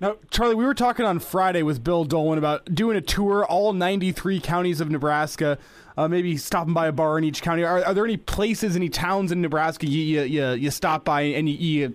Now, 0.00 0.16
Charlie, 0.30 0.54
we 0.54 0.66
were 0.66 0.74
talking 0.74 1.06
on 1.06 1.18
Friday 1.18 1.62
with 1.62 1.82
Bill 1.82 2.04
Dolan 2.04 2.36
about 2.36 2.74
doing 2.74 2.94
a 2.94 3.00
tour 3.00 3.46
all 3.46 3.72
93 3.72 4.38
counties 4.40 4.82
of 4.82 4.90
Nebraska, 4.90 5.56
uh, 5.96 6.08
maybe 6.08 6.36
stopping 6.36 6.74
by 6.74 6.86
a 6.88 6.92
bar 6.92 7.18
in 7.18 7.24
each 7.24 7.42
county. 7.42 7.64
Are, 7.64 7.84
are 7.84 7.94
there 7.94 8.04
any 8.04 8.16
places, 8.16 8.76
any 8.76 8.88
towns 8.88 9.32
in 9.32 9.40
Nebraska 9.40 9.86
you 9.86 10.00
you, 10.02 10.22
you, 10.22 10.50
you 10.52 10.70
stop 10.70 11.04
by 11.04 11.22
and 11.22 11.48
you, 11.48 11.56
you 11.56 11.94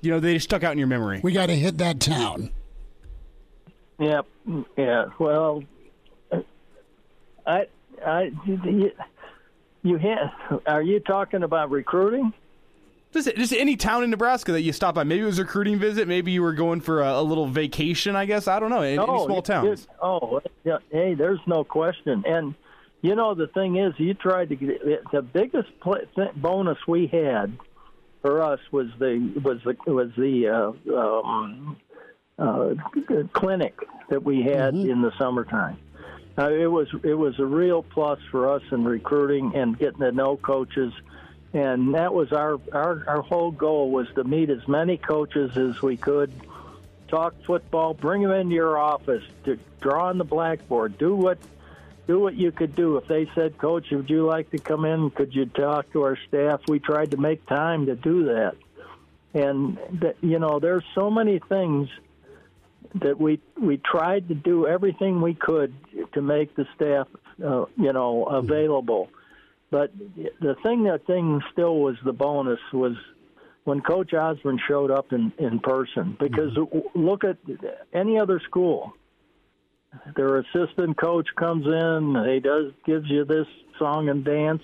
you 0.00 0.10
know 0.10 0.20
they 0.20 0.38
stuck 0.38 0.62
out 0.62 0.72
in 0.72 0.78
your 0.78 0.86
memory? 0.86 1.20
We 1.22 1.32
got 1.32 1.46
to 1.46 1.56
hit 1.56 1.78
that 1.78 2.00
town. 2.00 2.50
Yep. 3.98 4.26
Yeah. 4.76 5.06
Well, 5.18 5.62
I, 7.46 7.66
I, 8.04 8.32
you, 8.46 8.92
you 9.82 9.98
ha- 9.98 10.58
are 10.66 10.82
you 10.82 11.00
talking 11.00 11.42
about 11.42 11.70
recruiting? 11.70 12.32
Just, 13.12 13.34
just 13.36 13.52
any 13.52 13.76
town 13.76 14.04
in 14.04 14.10
Nebraska 14.10 14.52
that 14.52 14.62
you 14.62 14.72
stop 14.72 14.94
by. 14.94 15.02
Maybe 15.04 15.20
it 15.22 15.26
was 15.26 15.38
a 15.38 15.42
recruiting 15.42 15.78
visit. 15.78 16.06
Maybe 16.06 16.30
you 16.32 16.42
were 16.42 16.52
going 16.52 16.80
for 16.80 17.02
a, 17.02 17.18
a 17.18 17.22
little 17.22 17.46
vacation. 17.48 18.14
I 18.14 18.24
guess 18.24 18.46
I 18.48 18.60
don't 18.60 18.70
know. 18.70 18.82
Any, 18.82 18.96
any 18.98 19.04
small 19.04 19.36
you- 19.36 19.42
towns. 19.42 19.86
you- 19.90 19.94
oh, 20.00 20.40
yeah, 20.64 20.78
hey, 20.90 21.14
there's 21.14 21.40
no 21.46 21.64
question. 21.64 22.22
And 22.26 22.54
you 23.02 23.14
know 23.14 23.34
the 23.34 23.46
thing 23.46 23.76
is, 23.76 23.94
you 23.98 24.14
tried 24.14 24.50
to 24.50 24.56
get 24.56 25.10
the 25.10 25.22
biggest 25.22 25.68
pl- 25.80 26.06
th- 26.14 26.34
bonus 26.34 26.78
we 26.86 27.06
had 27.06 27.56
for 28.22 28.42
us 28.42 28.60
was 28.70 28.88
the 28.98 29.40
was 29.42 29.60
the 29.64 29.76
was 29.90 30.10
the 30.16 30.48
uh, 30.48 30.94
um, 30.96 31.76
uh, 32.38 32.74
clinic 33.32 33.78
that 34.08 34.22
we 34.22 34.42
had 34.42 34.74
in 34.74 35.00
the 35.02 35.12
summertime. 35.18 35.78
Uh, 36.38 36.50
it 36.50 36.66
was 36.66 36.88
it 37.02 37.14
was 37.14 37.38
a 37.38 37.46
real 37.46 37.82
plus 37.82 38.18
for 38.30 38.50
us 38.50 38.62
in 38.70 38.84
recruiting 38.84 39.54
and 39.54 39.78
getting 39.78 40.00
to 40.00 40.12
know 40.12 40.36
coaches, 40.36 40.92
and 41.52 41.94
that 41.94 42.12
was 42.12 42.32
our 42.32 42.60
our 42.72 43.04
our 43.06 43.22
whole 43.22 43.50
goal 43.50 43.90
was 43.90 44.08
to 44.14 44.24
meet 44.24 44.50
as 44.50 44.66
many 44.68 44.96
coaches 44.96 45.56
as 45.56 45.80
we 45.80 45.96
could, 45.96 46.32
talk 47.08 47.34
football, 47.44 47.94
bring 47.94 48.22
them 48.22 48.32
into 48.32 48.54
your 48.54 48.78
office, 48.78 49.24
to 49.44 49.58
draw 49.80 50.08
on 50.08 50.18
the 50.18 50.24
blackboard, 50.24 50.98
do 50.98 51.14
what 51.14 51.38
do 52.10 52.18
what 52.18 52.34
you 52.34 52.50
could 52.50 52.74
do. 52.74 52.96
If 52.96 53.06
they 53.06 53.30
said, 53.36 53.56
Coach, 53.56 53.86
would 53.92 54.10
you 54.10 54.26
like 54.26 54.50
to 54.50 54.58
come 54.58 54.84
in? 54.84 55.10
Could 55.10 55.32
you 55.32 55.46
talk 55.46 55.92
to 55.92 56.02
our 56.02 56.18
staff? 56.26 56.60
We 56.66 56.80
tried 56.80 57.12
to 57.12 57.16
make 57.16 57.46
time 57.46 57.86
to 57.86 57.94
do 57.94 58.24
that, 58.24 58.56
and 59.32 59.78
that, 60.00 60.16
you 60.20 60.40
know, 60.40 60.58
there's 60.58 60.82
so 60.92 61.08
many 61.08 61.38
things 61.48 61.88
that 62.96 63.20
we 63.20 63.38
we 63.60 63.76
tried 63.76 64.26
to 64.26 64.34
do 64.34 64.66
everything 64.66 65.20
we 65.20 65.34
could 65.34 65.72
to 66.14 66.20
make 66.20 66.56
the 66.56 66.66
staff, 66.74 67.06
uh, 67.44 67.66
you 67.76 67.92
know, 67.92 68.24
available. 68.24 69.08
But 69.70 69.92
the 70.16 70.56
thing 70.64 70.82
that 70.84 71.06
thing 71.06 71.40
still 71.52 71.76
was 71.78 71.94
the 72.04 72.12
bonus 72.12 72.58
was 72.72 72.96
when 73.62 73.82
Coach 73.82 74.12
Osborne 74.14 74.58
showed 74.66 74.90
up 74.90 75.12
in 75.12 75.32
in 75.38 75.60
person. 75.60 76.16
Because 76.18 76.58
look 76.96 77.22
at 77.22 77.36
any 77.92 78.18
other 78.18 78.40
school, 78.40 78.94
their 80.16 80.38
assistant 80.38 80.96
coach 80.96 81.28
comes 81.36 81.66
in, 81.66 82.24
he 82.28 82.40
does 82.40 82.72
gives 82.84 83.08
you 83.08 83.24
this 83.24 83.46
song 83.78 84.08
and 84.08 84.24
dance, 84.24 84.62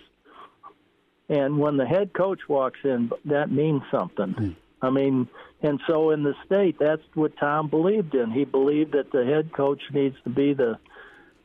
and 1.28 1.58
when 1.58 1.76
the 1.76 1.86
head 1.86 2.12
coach 2.12 2.40
walks 2.48 2.78
in, 2.84 3.10
that 3.24 3.50
means 3.50 3.82
something. 3.90 4.56
I 4.82 4.90
mean, 4.90 5.28
and 5.62 5.80
so 5.86 6.10
in 6.10 6.22
the 6.22 6.34
state, 6.44 6.76
that's 6.78 7.02
what 7.14 7.36
Tom 7.38 7.68
believed 7.68 8.14
in. 8.14 8.30
He 8.30 8.44
believed 8.44 8.92
that 8.92 9.10
the 9.10 9.24
head 9.24 9.52
coach 9.52 9.80
needs 9.92 10.16
to 10.24 10.30
be 10.30 10.52
the 10.52 10.78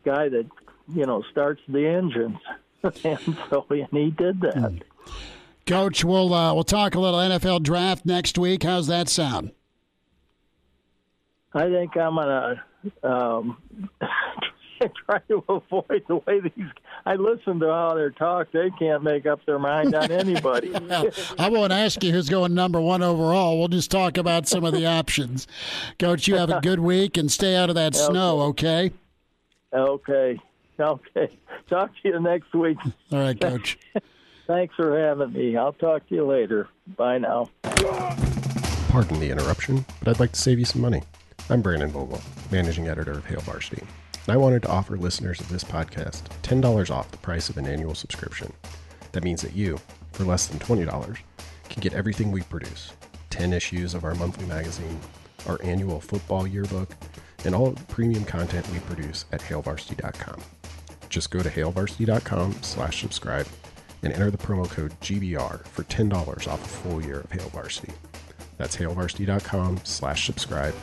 guy 0.04 0.30
that 0.30 0.46
you 0.94 1.06
know 1.06 1.24
starts 1.32 1.62
the 1.68 1.88
engines, 1.88 2.38
and 2.84 3.38
so 3.50 3.66
and 3.70 3.88
he 3.92 4.12
did 4.12 4.42
that. 4.42 4.82
Coach, 5.66 6.04
we'll 6.04 6.34
uh, 6.34 6.54
we'll 6.54 6.64
talk 6.64 6.96
a 6.96 7.00
little 7.00 7.20
NFL 7.20 7.64
draft 7.64 8.06
next 8.06 8.38
week. 8.38 8.64
How's 8.64 8.88
that 8.88 9.10
sound? 9.10 9.52
I 11.54 11.70
think 11.70 11.98
I'm 11.98 12.16
gonna 12.16 12.64
um, 13.04 13.58
try 15.06 15.20
to 15.28 15.44
avoid 15.50 16.04
the 16.08 16.18
way 16.28 16.40
these. 16.40 16.70
I 17.06 17.16
listen 17.16 17.60
to 17.60 17.68
how 17.68 17.96
they 17.96 18.10
talk. 18.18 18.52
They 18.52 18.70
can't 18.80 19.04
make 19.04 19.26
up 19.26 19.46
their 19.46 19.60
mind 19.60 19.94
on 19.96 20.12
anybody. 20.12 20.74
I 21.40 21.50
won't 21.50 21.72
ask 21.72 22.04
you 22.04 22.12
who's 22.12 22.30
going 22.30 22.54
number 22.54 22.80
one 22.80 23.04
overall. 23.04 23.60
We'll 23.60 23.68
just 23.68 23.92
talk 23.92 24.18
about 24.18 24.48
some 24.48 24.64
of 24.64 24.74
the 24.74 24.86
options. 24.92 25.48
Coach, 26.00 26.28
you 26.28 26.36
have 26.36 26.50
a 26.50 26.62
good 26.62 26.80
week 26.80 27.18
and 27.18 27.32
stay 27.32 27.56
out 27.56 27.70
of 27.70 27.76
that 27.76 27.96
snow, 27.96 28.42
okay? 28.42 28.92
okay, 29.74 30.40
okay. 30.80 31.30
Talk 31.70 31.92
to 32.02 32.10
you 32.10 32.20
next 32.20 32.54
week. 32.54 32.78
All 33.12 33.20
right, 33.20 33.40
Coach. 33.40 33.78
Thanks 34.48 34.76
for 34.76 35.00
having 35.00 35.32
me. 35.32 35.56
I'll 35.56 35.74
talk 35.74 36.08
to 36.10 36.16
you 36.16 36.26
later. 36.26 36.68
Bye 36.98 37.20
now. 37.20 37.50
Pardon 37.64 39.20
the 39.20 39.30
interruption, 39.30 39.86
but 40.00 40.10
I'd 40.10 40.20
like 40.20 40.34
to 40.34 40.40
save 40.42 40.60
you 40.60 40.66
some 40.66 40.82
money. 40.82 41.02
I'm 41.50 41.62
Brandon 41.62 41.90
Vogel, 41.90 42.22
managing 42.50 42.88
editor 42.88 43.12
of 43.12 43.26
Hail 43.26 43.42
Varsity, 43.42 43.82
and 44.26 44.34
I 44.34 44.38
wanted 44.38 44.62
to 44.64 44.70
offer 44.70 44.96
listeners 44.96 45.40
of 45.40 45.50
this 45.50 45.64
podcast 45.64 46.24
$10 46.44 46.90
off 46.90 47.12
the 47.12 47.18
price 47.18 47.50
of 47.50 47.58
an 47.58 47.68
annual 47.68 47.94
subscription. 47.96 48.54
That 49.12 49.24
means 49.24 49.42
that 49.42 49.54
you, 49.54 49.80
for 50.14 50.24
less 50.24 50.48
than 50.48 50.60
$20, 50.60 51.18
can 51.70 51.82
get 51.82 51.94
everything 51.94 52.32
we 52.32 52.42
produce 52.44 52.94
10 53.32 53.52
issues 53.54 53.94
of 53.94 54.06
our 54.06 54.16
monthly 54.16 54.46
magazine, 54.46 55.00
our 55.48 55.60
annual 55.64 56.00
football 56.00 56.48
yearbook, 56.48 56.96
and 57.44 57.54
all 57.54 57.68
of 57.68 57.76
the 57.76 57.94
premium 57.94 58.24
content 58.24 58.70
we 58.72 58.80
produce 58.80 59.26
at 59.32 59.42
hailvarsity.com. 59.42 60.40
Just 61.10 61.32
go 61.32 61.42
to 61.42 61.50
hailvarsity.com 61.50 62.54
slash 62.62 63.02
subscribe 63.02 63.48
and 64.04 64.14
enter 64.14 64.32
the 64.32 64.38
promo 64.38 64.70
code 64.70 64.98
GBR 65.02 65.66
for 65.66 65.84
$10 65.84 66.48
off 66.48 66.64
a 66.66 66.68
full 66.68 67.04
year 67.04 67.20
of 67.20 67.32
Hail 67.32 67.50
Varsity. 67.50 67.94
That's 68.58 68.78
hailvarsity.com 68.78 69.82
slash 69.84 70.26
subscribe, 70.26 70.76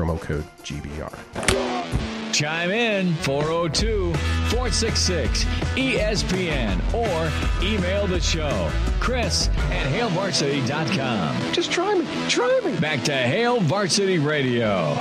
promo 0.00 0.20
code 0.20 0.44
GBR. 0.62 2.32
Chime 2.32 2.70
in 2.70 3.14
402 3.16 4.14
466 4.14 5.44
ESPN 5.74 6.78
or 6.94 7.64
email 7.64 8.06
the 8.06 8.20
show. 8.20 8.70
Chris 8.98 9.48
at 9.48 9.92
HailVarsity.com. 9.92 11.52
Just 11.52 11.70
try 11.70 11.94
me. 11.94 12.06
Try 12.28 12.60
me. 12.64 12.78
Back 12.78 13.02
to 13.04 13.12
Hail 13.12 13.60
Varsity 13.60 14.18
Radio. 14.18 14.94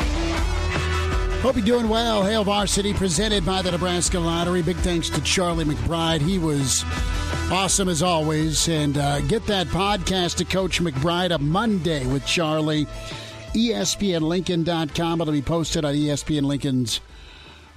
Hope 1.41 1.55
you're 1.55 1.65
doing 1.65 1.87
well. 1.87 2.25
Hail 2.25 2.43
Varsity 2.43 2.93
presented 2.93 3.45
by 3.45 3.61
the 3.61 3.71
Nebraska 3.71 4.19
Lottery. 4.19 4.61
Big 4.61 4.75
thanks 4.77 5.09
to 5.11 5.21
Charlie 5.21 5.63
McBride. 5.63 6.19
He 6.19 6.37
was 6.37 6.83
awesome 7.49 7.87
as 7.87 8.03
always. 8.03 8.67
And 8.67 8.97
uh, 8.97 9.21
get 9.21 9.45
that 9.45 9.67
podcast 9.67 10.35
to 10.37 10.45
Coach 10.45 10.81
McBride 10.81 11.33
a 11.33 11.37
Monday 11.37 12.05
with 12.07 12.25
Charlie. 12.25 12.87
ESPNLincoln.com. 13.53 15.21
It'll 15.21 15.33
be 15.33 15.41
posted 15.41 15.85
on 15.85 15.93
ESPN 15.95 16.43
Lincoln's 16.43 17.01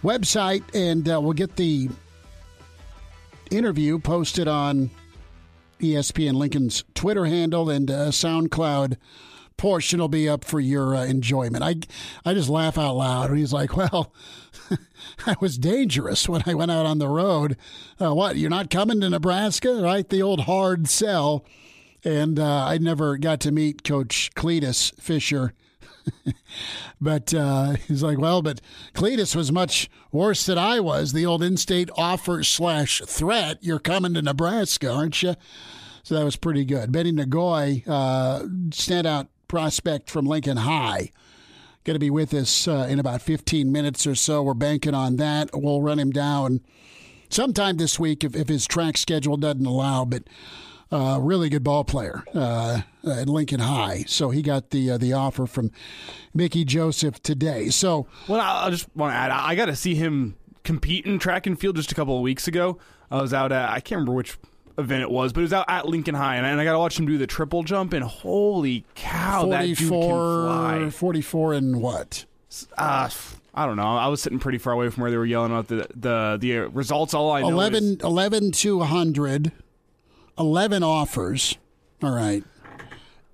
website. 0.02 0.62
And 0.74 1.08
uh, 1.08 1.20
we'll 1.20 1.32
get 1.32 1.56
the 1.56 1.88
interview 3.50 3.98
posted 3.98 4.48
on 4.48 4.90
ESPN 5.80 6.34
Lincoln's 6.34 6.84
Twitter 6.94 7.26
handle 7.26 7.68
and 7.68 7.90
uh, 7.90 8.08
SoundCloud 8.10 8.96
portion 9.56 10.00
will 10.00 10.08
be 10.08 10.28
up 10.28 10.44
for 10.44 10.60
your 10.60 10.94
uh, 10.94 11.04
enjoyment. 11.04 11.62
I 11.62 11.76
I 12.24 12.34
just 12.34 12.48
laugh 12.48 12.76
out 12.78 12.96
loud. 12.96 13.30
And 13.30 13.38
he's 13.38 13.52
like, 13.52 13.76
"Well, 13.76 14.12
I 15.26 15.36
was 15.40 15.58
dangerous 15.58 16.28
when 16.28 16.42
I 16.46 16.54
went 16.54 16.70
out 16.70 16.86
on 16.86 16.98
the 16.98 17.08
road. 17.08 17.56
Uh, 18.00 18.14
what? 18.14 18.36
You're 18.36 18.50
not 18.50 18.70
coming 18.70 19.00
to 19.00 19.10
Nebraska, 19.10 19.80
right? 19.82 20.08
The 20.08 20.22
old 20.22 20.40
hard 20.40 20.88
sell." 20.88 21.44
And 22.04 22.40
uh, 22.40 22.64
I 22.64 22.78
never 22.78 23.16
got 23.16 23.38
to 23.40 23.52
meet 23.52 23.84
Coach 23.84 24.32
Cletus 24.34 24.92
Fischer. 25.00 25.54
but 27.00 27.32
uh, 27.34 27.72
he's 27.88 28.02
like, 28.02 28.18
well, 28.18 28.42
but 28.42 28.60
Cletus 28.94 29.34
was 29.34 29.52
much 29.52 29.90
worse 30.10 30.46
than 30.46 30.58
I 30.58 30.80
was. 30.80 31.12
The 31.12 31.26
old 31.26 31.42
in-state 31.42 31.90
offer 31.96 32.42
slash 32.42 33.00
threat. 33.06 33.58
You're 33.60 33.78
coming 33.78 34.14
to 34.14 34.22
Nebraska, 34.22 34.90
aren't 34.90 35.22
you? 35.22 35.34
So 36.02 36.14
that 36.16 36.24
was 36.24 36.36
pretty 36.36 36.64
good. 36.64 36.90
Beni 36.90 37.12
Ngoyi, 37.12 37.86
uh, 37.86 38.42
standout 38.70 39.28
prospect 39.46 40.10
from 40.10 40.26
Lincoln 40.26 40.56
High, 40.56 41.10
going 41.84 41.94
to 41.94 42.00
be 42.00 42.10
with 42.10 42.34
us 42.34 42.66
uh, 42.66 42.86
in 42.88 42.98
about 42.98 43.22
15 43.22 43.70
minutes 43.70 44.06
or 44.06 44.14
so. 44.14 44.42
We're 44.42 44.54
banking 44.54 44.94
on 44.94 45.16
that. 45.16 45.50
We'll 45.52 45.82
run 45.82 45.98
him 45.98 46.10
down 46.10 46.60
sometime 47.28 47.76
this 47.76 47.98
week 47.98 48.24
if, 48.24 48.34
if 48.34 48.48
his 48.48 48.66
track 48.66 48.96
schedule 48.96 49.36
doesn't 49.36 49.66
allow. 49.66 50.04
But 50.04 50.24
uh, 50.92 51.18
really 51.20 51.48
good 51.48 51.64
ball 51.64 51.84
player 51.84 52.22
uh, 52.34 52.82
at 53.04 53.28
Lincoln 53.28 53.60
High. 53.60 54.04
So 54.06 54.30
he 54.30 54.42
got 54.42 54.70
the 54.70 54.92
uh, 54.92 54.98
the 54.98 55.14
offer 55.14 55.46
from 55.46 55.70
Mickey 56.34 56.64
Joseph 56.64 57.22
today. 57.22 57.70
So 57.70 58.06
well, 58.28 58.40
I, 58.40 58.70
just 58.70 58.94
want 58.94 59.12
to 59.12 59.16
add, 59.16 59.30
I, 59.30 59.54
got 59.54 59.66
to 59.66 59.76
see 59.76 59.94
him 59.94 60.36
compete 60.64 61.06
in 61.06 61.18
track 61.18 61.46
and 61.46 61.58
field 61.58 61.76
just 61.76 61.90
a 61.90 61.94
couple 61.94 62.16
of 62.16 62.22
weeks 62.22 62.46
ago. 62.46 62.78
I 63.10 63.20
was 63.20 63.32
out 63.32 63.52
at 63.52 63.70
I 63.70 63.80
can't 63.80 64.00
remember 64.00 64.12
which 64.12 64.38
event 64.78 65.02
it 65.02 65.10
was, 65.10 65.32
but 65.32 65.40
it 65.40 65.44
was 65.44 65.52
out 65.52 65.66
at 65.68 65.86
Lincoln 65.86 66.14
High, 66.14 66.36
and 66.36 66.46
I, 66.46 66.50
and 66.50 66.60
I 66.60 66.64
got 66.64 66.72
to 66.72 66.78
watch 66.78 66.98
him 66.98 67.06
do 67.06 67.18
the 67.18 67.26
triple 67.26 67.62
jump. 67.62 67.94
And 67.94 68.04
holy 68.04 68.84
cow, 68.94 69.46
that 69.46 69.64
dude 69.64 69.78
can 69.78 69.88
fly! 69.88 70.90
44 70.90 71.54
and 71.54 71.80
what? 71.80 72.26
Uh, 72.76 73.08
I 73.54 73.66
don't 73.66 73.76
know. 73.76 73.96
I 73.96 74.08
was 74.08 74.22
sitting 74.22 74.38
pretty 74.38 74.58
far 74.58 74.74
away 74.74 74.90
from 74.90 75.02
where 75.02 75.10
they 75.10 75.16
were 75.16 75.24
yelling 75.26 75.52
out 75.52 75.68
the 75.68 75.88
the 75.94 76.36
the 76.38 76.58
results. 76.68 77.14
All 77.14 77.30
I 77.30 77.42
know 77.42 77.48
11, 77.48 77.84
is 77.84 77.96
11 78.00 78.52
to 78.52 78.78
100, 78.78 79.52
11 80.38 80.82
offers. 80.82 81.56
All 82.02 82.14
right. 82.14 82.44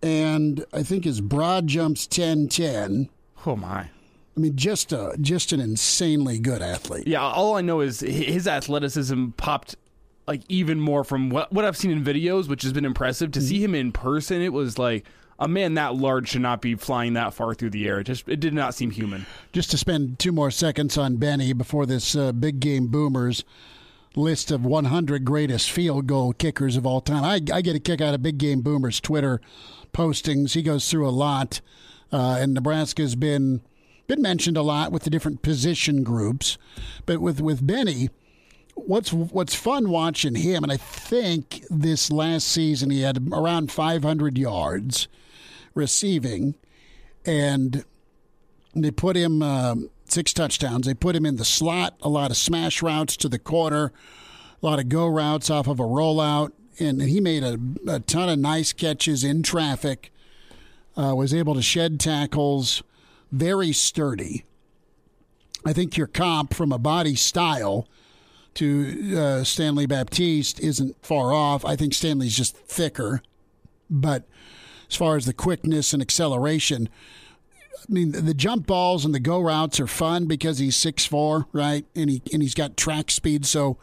And 0.02 0.64
I 0.72 0.82
think 0.82 1.04
his 1.04 1.20
broad 1.20 1.66
jumps 1.66 2.06
10 2.06 2.48
10. 2.48 3.08
oh 3.46 3.56
my. 3.56 3.88
I 4.36 4.40
mean, 4.40 4.54
just 4.54 4.92
a 4.92 5.16
just 5.20 5.52
an 5.52 5.58
insanely 5.58 6.38
good 6.38 6.62
athlete. 6.62 7.08
Yeah, 7.08 7.22
all 7.22 7.56
I 7.56 7.60
know 7.60 7.80
is 7.80 7.98
his 7.98 8.46
athleticism 8.46 9.30
popped 9.30 9.74
like 10.28 10.42
even 10.48 10.78
more 10.78 11.02
from 11.02 11.28
what 11.30 11.52
what 11.52 11.64
I've 11.64 11.76
seen 11.76 11.90
in 11.90 12.04
videos, 12.04 12.48
which 12.48 12.62
has 12.62 12.72
been 12.72 12.84
impressive. 12.84 13.32
To 13.32 13.40
see 13.40 13.62
him 13.62 13.74
in 13.74 13.90
person, 13.90 14.40
it 14.40 14.52
was 14.52 14.78
like 14.78 15.06
a 15.40 15.48
man 15.48 15.74
that 15.74 15.96
large 15.96 16.28
should 16.28 16.42
not 16.42 16.60
be 16.60 16.76
flying 16.76 17.14
that 17.14 17.34
far 17.34 17.52
through 17.52 17.70
the 17.70 17.88
air. 17.88 17.98
It 17.98 18.04
just 18.04 18.28
it 18.28 18.38
did 18.38 18.54
not 18.54 18.74
seem 18.74 18.92
human. 18.92 19.26
Just 19.52 19.72
to 19.72 19.76
spend 19.78 20.20
two 20.20 20.30
more 20.30 20.52
seconds 20.52 20.96
on 20.96 21.16
Beni 21.16 21.52
before 21.52 21.84
this 21.84 22.14
uh, 22.14 22.30
big 22.30 22.60
game 22.60 22.86
boomers 22.86 23.42
list 24.16 24.50
of 24.50 24.64
100 24.64 25.24
greatest 25.24 25.70
field 25.70 26.06
goal 26.06 26.32
kickers 26.32 26.76
of 26.76 26.86
all 26.86 27.00
time. 27.00 27.24
I, 27.24 27.40
I 27.52 27.60
get 27.60 27.76
a 27.76 27.80
kick 27.80 28.00
out 28.00 28.14
of 28.14 28.22
big 28.22 28.38
game 28.38 28.60
boomers 28.60 29.00
Twitter 29.00 29.40
postings. 29.92 30.54
He 30.54 30.62
goes 30.62 30.90
through 30.90 31.08
a 31.08 31.10
lot, 31.10 31.60
uh, 32.12 32.38
and 32.40 32.54
Nebraska's 32.54 33.14
been 33.14 33.62
been 34.06 34.22
mentioned 34.22 34.56
a 34.56 34.62
lot 34.62 34.90
with 34.90 35.02
the 35.02 35.10
different 35.10 35.42
position 35.42 36.02
groups, 36.02 36.58
but 37.06 37.20
with 37.20 37.40
with 37.40 37.66
Beni. 37.66 38.10
What's 38.74 39.12
what's 39.12 39.54
fun 39.54 39.90
watching 39.90 40.36
him, 40.36 40.62
and 40.62 40.72
I 40.72 40.76
think 40.76 41.64
this 41.68 42.12
last 42.12 42.46
season 42.46 42.90
he 42.90 43.02
had 43.02 43.28
around 43.32 43.72
500 43.72 44.38
yards 44.38 45.08
receiving, 45.74 46.54
and 47.26 47.84
they 48.74 48.92
put 48.92 49.16
him 49.16 49.42
um, 49.42 49.90
six 50.12 50.32
touchdowns. 50.32 50.86
They 50.86 50.94
put 50.94 51.16
him 51.16 51.26
in 51.26 51.36
the 51.36 51.44
slot, 51.44 51.96
a 52.02 52.08
lot 52.08 52.30
of 52.30 52.36
smash 52.36 52.82
routes 52.82 53.16
to 53.18 53.28
the 53.28 53.38
corner, 53.38 53.92
a 54.62 54.66
lot 54.66 54.78
of 54.78 54.88
go 54.88 55.06
routes 55.06 55.50
off 55.50 55.66
of 55.66 55.80
a 55.80 55.84
rollout, 55.84 56.52
and 56.78 57.02
he 57.02 57.20
made 57.20 57.42
a, 57.42 57.58
a 57.86 58.00
ton 58.00 58.28
of 58.28 58.38
nice 58.38 58.72
catches 58.72 59.24
in 59.24 59.42
traffic. 59.42 60.12
Uh, 60.96 61.14
was 61.14 61.32
able 61.32 61.54
to 61.54 61.62
shed 61.62 62.00
tackles, 62.00 62.82
very 63.30 63.72
sturdy. 63.72 64.44
I 65.64 65.72
think 65.72 65.96
your 65.96 66.08
comp 66.08 66.54
from 66.54 66.72
a 66.72 66.78
body 66.78 67.14
style 67.14 67.86
to 68.54 69.16
uh, 69.16 69.44
Stanley 69.44 69.86
Baptiste 69.86 70.58
isn't 70.58 70.96
far 71.04 71.32
off. 71.32 71.64
I 71.64 71.76
think 71.76 71.94
Stanley's 71.94 72.36
just 72.36 72.56
thicker, 72.56 73.22
but 73.88 74.24
as 74.88 74.96
far 74.96 75.16
as 75.16 75.26
the 75.26 75.32
quickness 75.32 75.92
and 75.92 76.02
acceleration, 76.02 76.88
I 77.88 77.92
mean, 77.92 78.12
the 78.12 78.34
jump 78.34 78.66
balls 78.66 79.04
and 79.04 79.14
the 79.14 79.20
go 79.20 79.40
routes 79.40 79.80
are 79.80 79.86
fun 79.86 80.26
because 80.26 80.58
he's 80.58 80.76
six 80.76 81.04
four, 81.04 81.46
right? 81.52 81.84
And 81.94 82.10
he 82.10 82.22
and 82.32 82.42
he's 82.42 82.54
got 82.54 82.76
track 82.76 83.10
speed. 83.10 83.46
So 83.46 83.78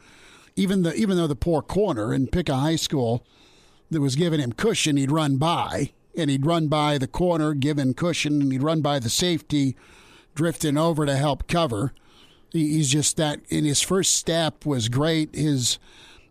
even 0.55 0.83
the 0.83 0.93
even 0.95 1.17
though 1.17 1.27
the 1.27 1.35
poor 1.35 1.61
corner 1.61 2.13
in 2.13 2.27
Pica 2.27 2.55
High 2.55 2.75
School 2.75 3.25
that 3.89 4.01
was 4.01 4.15
giving 4.15 4.39
him 4.39 4.51
cushion, 4.53 4.97
he'd 4.97 5.11
run 5.11 5.37
by 5.37 5.91
and 6.17 6.29
he'd 6.29 6.45
run 6.45 6.67
by 6.67 6.97
the 6.97 7.07
corner, 7.07 7.53
giving 7.53 7.93
cushion, 7.93 8.41
and 8.41 8.51
he'd 8.51 8.63
run 8.63 8.81
by 8.81 8.99
the 8.99 9.09
safety, 9.09 9.75
drifting 10.33 10.77
over 10.77 11.05
to 11.05 11.15
help 11.15 11.47
cover. 11.47 11.93
He's 12.51 12.89
just 12.89 13.17
that. 13.17 13.41
In 13.49 13.65
his 13.65 13.81
first 13.81 14.13
step 14.15 14.65
was 14.65 14.87
great. 14.87 15.35
His 15.35 15.77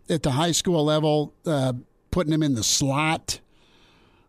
at 0.09 0.23
the 0.23 0.31
high 0.31 0.51
school 0.51 0.83
level, 0.85 1.33
uh, 1.45 1.73
putting 2.11 2.33
him 2.33 2.43
in 2.43 2.55
the 2.55 2.63
slot 2.63 3.39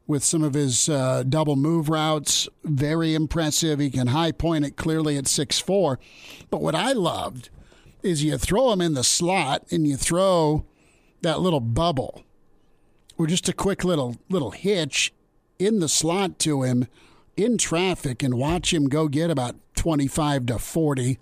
with 0.07 0.23
some 0.23 0.43
of 0.43 0.55
his 0.55 0.89
uh, 0.89 1.25
double 1.29 1.57
move 1.57 1.89
routes. 1.89 2.49
Very 2.65 3.15
impressive. 3.15 3.81
He 3.81 3.91
can 3.91 4.09
high 4.09 4.33
point 4.33 4.65
it 4.65 4.77
clearly 4.77 5.17
at 5.17 5.27
six 5.27 5.59
four. 5.59 5.99
But 6.51 6.63
what 6.63 6.75
I 6.75 6.93
loved 6.93 7.51
is 8.03 8.23
you 8.23 8.39
throw 8.39 8.73
him 8.73 8.81
in 8.81 8.95
the 8.95 9.05
slot 9.05 9.65
and 9.71 9.87
you 9.87 9.97
throw 9.97 10.65
that 11.23 11.41
little 11.41 11.61
bubble 11.61 12.25
or 13.19 13.27
just 13.27 13.49
a 13.49 13.53
quick 13.53 13.85
little 13.85 14.17
little 14.29 14.53
hitch 14.53 15.13
in 15.59 15.81
the 15.81 15.89
slot 15.89 16.39
to 16.41 16.63
him 16.63 16.87
in 17.37 17.59
traffic 17.59 18.23
and 18.23 18.35
watch 18.35 18.73
him 18.73 18.89
go 18.89 19.09
get 19.09 19.31
about 19.31 19.57
25 19.75 20.47
to 20.47 20.59
40 20.59 21.19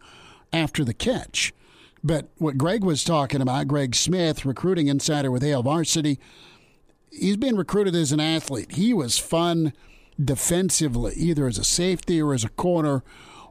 after 0.52 0.84
the 0.84 0.94
catch. 0.94 1.52
But 2.02 2.28
what 2.36 2.58
Greg 2.58 2.84
was 2.84 3.02
talking 3.02 3.40
about, 3.40 3.66
Greg 3.66 3.94
Smith, 3.94 4.44
recruiting 4.44 4.88
insider 4.88 5.30
with 5.30 5.42
Hail 5.42 5.62
Varsity, 5.62 6.18
he's 7.18 7.36
been 7.36 7.56
recruited 7.56 7.94
as 7.94 8.12
an 8.12 8.20
athlete. 8.20 8.72
He 8.72 8.92
was 8.92 9.18
fun 9.18 9.72
defensively, 10.22 11.14
either 11.16 11.46
as 11.46 11.58
a 11.58 11.64
safety 11.64 12.20
or 12.20 12.34
as 12.34 12.44
a 12.44 12.50
corner 12.50 13.02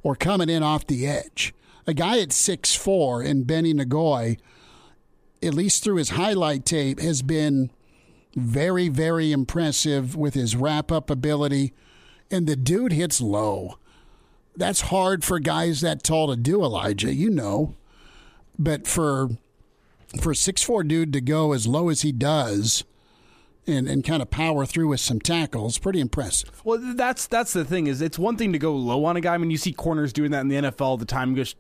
or 0.02 0.16
coming 0.16 0.50
in 0.50 0.64
off 0.64 0.88
the 0.88 1.08
edge. 1.08 1.54
A 1.86 1.94
guy 1.94 2.20
at 2.20 2.32
six 2.32 2.76
four 2.76 3.22
in 3.22 3.44
Beni 3.44 3.74
Ngoyi, 3.74 4.38
at 5.42 5.54
least 5.54 5.84
through 5.84 5.98
his 5.98 6.12
highlight 6.12 6.66
tape, 6.66 7.00
has 7.00 7.22
been 7.22 7.72
very, 8.36 8.90
very 8.90 9.32
impressive 9.32 10.16
with 10.16 10.34
his 10.34 10.56
wrap 10.56 10.92
up 10.92 11.10
ability. 11.10 11.74
And 12.32 12.48
the 12.48 12.56
dude 12.56 12.94
hits 12.94 13.22
low. 13.22 13.78
That's 14.56 14.82
hard 14.82 15.24
for 15.24 15.40
guys 15.40 15.82
that 15.82 16.04
tall 16.04 16.28
to 16.28 16.36
do, 16.36 16.64
Elijah. 16.64 17.14
You 17.14 17.30
know. 17.30 17.76
But 18.58 18.88
for 18.88 19.30
for 20.22 20.32
a 20.32 20.36
six 20.36 20.64
four 20.64 20.84
dude 20.84 21.12
to 21.14 21.22
go 21.22 21.54
as 21.54 21.68
low 21.68 21.90
as 21.90 22.02
he 22.02 22.12
does 22.12 22.84
and, 23.68 23.88
and 23.88 24.04
kind 24.04 24.22
of 24.22 24.30
power 24.30 24.66
through 24.66 24.90
with 24.90 25.00
some 25.00 25.20
tackles. 25.20 25.78
Pretty 25.78 26.00
impressive. 26.00 26.62
Well, 26.64 26.80
that's 26.96 27.28
that's 27.28 27.54
the 27.54 27.66
thing 27.66 27.88
is 27.88 28.02
it's 28.02 28.20
one 28.20 28.38
thing 28.38 28.54
to 28.54 28.60
go 28.60 28.76
low 28.76 29.06
on 29.06 29.16
a 29.18 29.22
guy. 29.22 29.34
I 29.34 29.38
mean, 29.38 29.52
you 29.52 29.58
see 29.58 29.74
corners 29.74 30.14
doing 30.14 30.32
that 30.32 30.42
in 30.42 30.48
the 30.48 30.56
NFL 30.56 30.82
all 30.82 30.98
the 30.98 31.06
time. 31.06 31.36
Just 31.36 31.56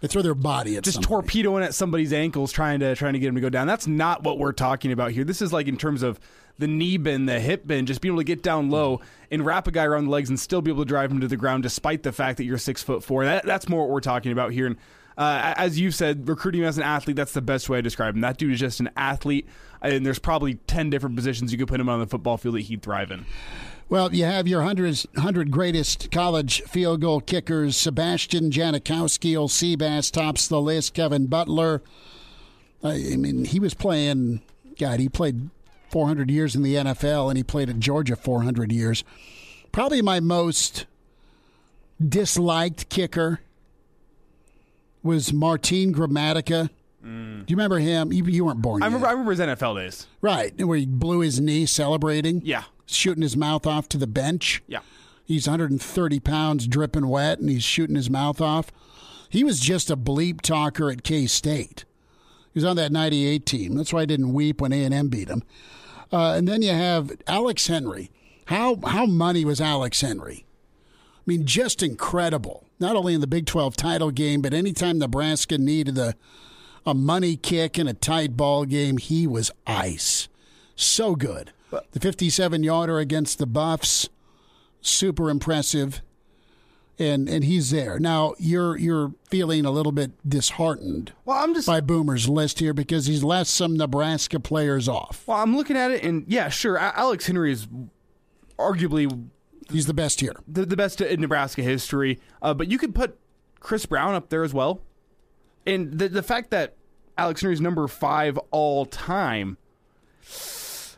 They 0.00 0.08
throw 0.08 0.22
their 0.22 0.34
body 0.34 0.76
at 0.76 0.84
just 0.84 0.96
somebody. 0.96 1.08
torpedoing 1.08 1.64
at 1.64 1.74
somebody's 1.74 2.12
ankles, 2.12 2.52
trying 2.52 2.80
to 2.80 2.94
trying 2.94 3.14
to 3.14 3.18
get 3.18 3.28
him 3.28 3.34
to 3.36 3.40
go 3.40 3.48
down. 3.50 3.66
That's 3.66 3.86
not 3.86 4.22
what 4.24 4.38
we're 4.38 4.52
talking 4.52 4.92
about 4.92 5.12
here. 5.12 5.24
This 5.24 5.40
is 5.42 5.52
like 5.52 5.68
in 5.68 5.76
terms 5.76 6.02
of 6.02 6.20
the 6.58 6.68
knee 6.68 6.98
bend, 6.98 7.28
the 7.28 7.40
hip 7.40 7.66
bend, 7.66 7.86
just 7.88 8.00
being 8.02 8.12
able 8.12 8.20
to 8.20 8.24
get 8.24 8.42
down 8.42 8.70
low 8.70 9.00
and 9.30 9.44
wrap 9.44 9.66
a 9.66 9.70
guy 9.70 9.84
around 9.84 10.04
the 10.04 10.10
legs 10.10 10.28
and 10.28 10.38
still 10.38 10.60
be 10.60 10.70
able 10.70 10.82
to 10.82 10.88
drive 10.88 11.10
him 11.10 11.20
to 11.20 11.26
the 11.28 11.36
ground, 11.36 11.62
despite 11.62 12.02
the 12.02 12.12
fact 12.12 12.36
that 12.36 12.44
you're 12.44 12.58
six 12.58 12.82
foot 12.82 13.02
four. 13.02 13.24
That, 13.24 13.46
that's 13.46 13.68
more 13.68 13.80
what 13.82 13.90
we're 13.90 14.00
talking 14.00 14.32
about 14.32 14.52
here. 14.52 14.66
And 14.66 14.76
uh, 15.16 15.54
as 15.56 15.78
you've 15.80 15.94
said, 15.94 16.28
recruiting 16.28 16.60
him 16.62 16.68
as 16.68 16.76
an 16.76 16.84
athlete, 16.84 17.16
that's 17.16 17.32
the 17.32 17.42
best 17.42 17.68
way 17.68 17.78
to 17.78 17.82
describe 17.82 18.14
him. 18.14 18.20
That 18.20 18.36
dude 18.38 18.52
is 18.52 18.60
just 18.60 18.80
an 18.80 18.90
athlete, 18.96 19.48
and 19.82 20.06
there's 20.06 20.18
probably 20.18 20.54
10 20.54 20.90
different 20.90 21.16
positions 21.16 21.52
you 21.52 21.58
could 21.58 21.68
put 21.68 21.80
him 21.80 21.88
on 21.88 22.00
the 22.00 22.06
football 22.06 22.36
field 22.36 22.54
that 22.54 22.62
he'd 22.62 22.82
thrive 22.82 23.10
in. 23.10 23.26
Well, 23.88 24.14
you 24.14 24.24
have 24.24 24.48
your 24.48 24.60
100, 24.60 25.04
100 25.14 25.50
greatest 25.50 26.10
college 26.10 26.62
field 26.62 27.02
goal 27.02 27.20
kickers. 27.20 27.76
Sebastian 27.76 28.50
Janikowski, 28.50 29.36
old 29.36 29.50
Seabass 29.50 30.10
tops 30.10 30.48
the 30.48 30.60
list. 30.60 30.94
Kevin 30.94 31.26
Butler. 31.26 31.82
I 32.82 33.16
mean, 33.16 33.44
he 33.44 33.60
was 33.60 33.74
playing, 33.74 34.40
God, 34.78 34.98
he 34.98 35.08
played 35.08 35.50
400 35.90 36.30
years 36.30 36.56
in 36.56 36.62
the 36.62 36.76
NFL 36.76 37.28
and 37.28 37.36
he 37.36 37.44
played 37.44 37.68
at 37.68 37.78
Georgia 37.80 38.16
400 38.16 38.72
years. 38.72 39.04
Probably 39.72 40.00
my 40.00 40.20
most 40.20 40.86
disliked 42.02 42.88
kicker 42.88 43.40
was 45.02 45.32
Martin 45.32 45.94
Gramatica. 45.94 46.70
Do 47.02 47.44
you 47.48 47.56
remember 47.56 47.78
him? 47.78 48.12
You, 48.12 48.24
you 48.24 48.44
weren't 48.44 48.62
born 48.62 48.82
I 48.82 48.86
remember, 48.86 49.06
I 49.08 49.10
remember 49.10 49.32
his 49.32 49.40
NFL 49.40 49.76
days. 49.76 50.06
Right, 50.20 50.52
where 50.64 50.78
he 50.78 50.86
blew 50.86 51.20
his 51.20 51.40
knee 51.40 51.66
celebrating. 51.66 52.42
Yeah. 52.44 52.64
Shooting 52.86 53.22
his 53.22 53.36
mouth 53.36 53.66
off 53.66 53.88
to 53.90 53.98
the 53.98 54.06
bench. 54.06 54.62
Yeah. 54.68 54.80
He's 55.24 55.46
130 55.46 56.20
pounds, 56.20 56.66
dripping 56.66 57.08
wet, 57.08 57.40
and 57.40 57.48
he's 57.48 57.64
shooting 57.64 57.96
his 57.96 58.10
mouth 58.10 58.40
off. 58.40 58.70
He 59.28 59.42
was 59.44 59.60
just 59.60 59.90
a 59.90 59.96
bleep 59.96 60.42
talker 60.42 60.90
at 60.90 61.02
K 61.02 61.26
State. 61.26 61.84
He 62.52 62.58
was 62.58 62.64
on 62.64 62.76
that 62.76 62.92
98 62.92 63.46
team. 63.46 63.74
That's 63.74 63.92
why 63.92 64.02
I 64.02 64.04
didn't 64.04 64.34
weep 64.34 64.60
when 64.60 64.72
A&M 64.72 65.08
beat 65.08 65.28
him. 65.28 65.42
Uh, 66.12 66.34
and 66.34 66.46
then 66.46 66.60
you 66.60 66.72
have 66.72 67.10
Alex 67.26 67.66
Henery. 67.68 68.10
How, 68.46 68.78
how 68.86 69.06
money 69.06 69.44
was 69.44 69.60
Alex 69.60 70.02
Henery? 70.02 70.44
I 70.44 71.22
mean, 71.24 71.46
just 71.46 71.82
incredible. 71.82 72.66
Not 72.78 72.94
only 72.96 73.14
in 73.14 73.22
the 73.22 73.26
Big 73.26 73.46
12 73.46 73.76
title 73.76 74.10
game, 74.10 74.42
but 74.42 74.52
anytime 74.52 74.98
Nebraska 74.98 75.56
needed 75.56 75.96
a, 75.96 76.14
a 76.84 76.94
money 76.94 77.36
kick 77.36 77.78
in 77.78 77.86
a 77.86 77.94
tight 77.94 78.36
ball 78.36 78.64
game, 78.64 78.96
he 78.98 79.26
was 79.26 79.50
ice. 79.66 80.28
So 80.74 81.14
good. 81.14 81.52
The 81.92 82.00
57 82.00 82.62
yarder 82.62 82.98
against 82.98 83.38
the 83.38 83.46
Buffs, 83.46 84.08
super 84.80 85.30
impressive. 85.30 86.02
And 86.98 87.28
and 87.28 87.42
he's 87.44 87.70
there. 87.70 87.98
Now 87.98 88.34
you're 88.38 88.76
you're 88.76 89.14
feeling 89.30 89.64
a 89.64 89.70
little 89.70 89.92
bit 89.92 90.10
disheartened 90.28 91.12
Well, 91.24 91.42
I'm 91.42 91.54
just 91.54 91.66
by 91.66 91.80
Boomer's 91.80 92.28
list 92.28 92.58
here 92.58 92.74
because 92.74 93.06
he's 93.06 93.24
left 93.24 93.48
some 93.48 93.76
Nebraska 93.78 94.38
players 94.38 94.88
off. 94.88 95.24
well, 95.26 95.38
I'm 95.38 95.56
looking 95.56 95.76
at 95.76 95.90
it, 95.90 96.04
and 96.04 96.24
yeah, 96.28 96.50
sure, 96.50 96.76
Alex 96.76 97.26
Henery 97.26 97.50
is 97.52 97.66
arguably 98.58 99.28
He's 99.70 99.86
the 99.86 99.94
best 99.94 100.20
here. 100.20 100.34
the, 100.46 100.66
the 100.66 100.76
best 100.76 101.00
in 101.00 101.20
Nebraska 101.22 101.62
history. 101.62 102.20
Uh, 102.42 102.52
but 102.52 102.70
you 102.70 102.76
could 102.76 102.94
put 102.94 103.18
Chris 103.58 103.86
Brown 103.86 104.14
up 104.14 104.28
there 104.28 104.42
as 104.44 104.52
well. 104.52 104.82
And 105.66 105.98
the 105.98 106.08
the 106.08 106.22
fact 106.22 106.50
that 106.50 106.74
Alex 107.18 107.40
Henery's 107.42 107.60
number 107.60 107.86
five 107.88 108.38
all 108.50 108.86
time. 108.86 109.56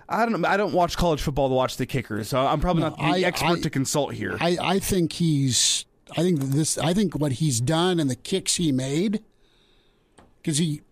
I 0.08 0.26
don't. 0.26 0.44
I 0.44 0.56
don't 0.56 0.72
watch 0.74 0.96
college 0.96 1.22
football 1.22 1.48
to 1.48 1.54
watch 1.54 1.76
the 1.78 1.86
kickers, 1.86 2.28
so 2.28 2.38
I'm 2.40 2.60
probably 2.60 2.82
not 2.82 2.96
the 2.98 3.04
I- 3.04 3.20
expert 3.20 3.58
I- 3.58 3.60
to 3.62 3.70
consult 3.70 4.14
here. 4.14 4.36
I, 4.40 4.58
I 4.60 4.78
think 4.78 5.14
he's 5.14 5.86
I 6.16 6.22
think 6.22 6.40
this 6.40 6.76
I 6.78 6.92
think 6.92 7.14
what 7.18 7.32
he's 7.32 7.60
done 7.60 7.98
and 7.98 8.10
the 8.10 8.16
kicks 8.16 8.56
he 8.56 8.70
made 8.70 9.22
because 10.42 10.58
he 10.58 10.82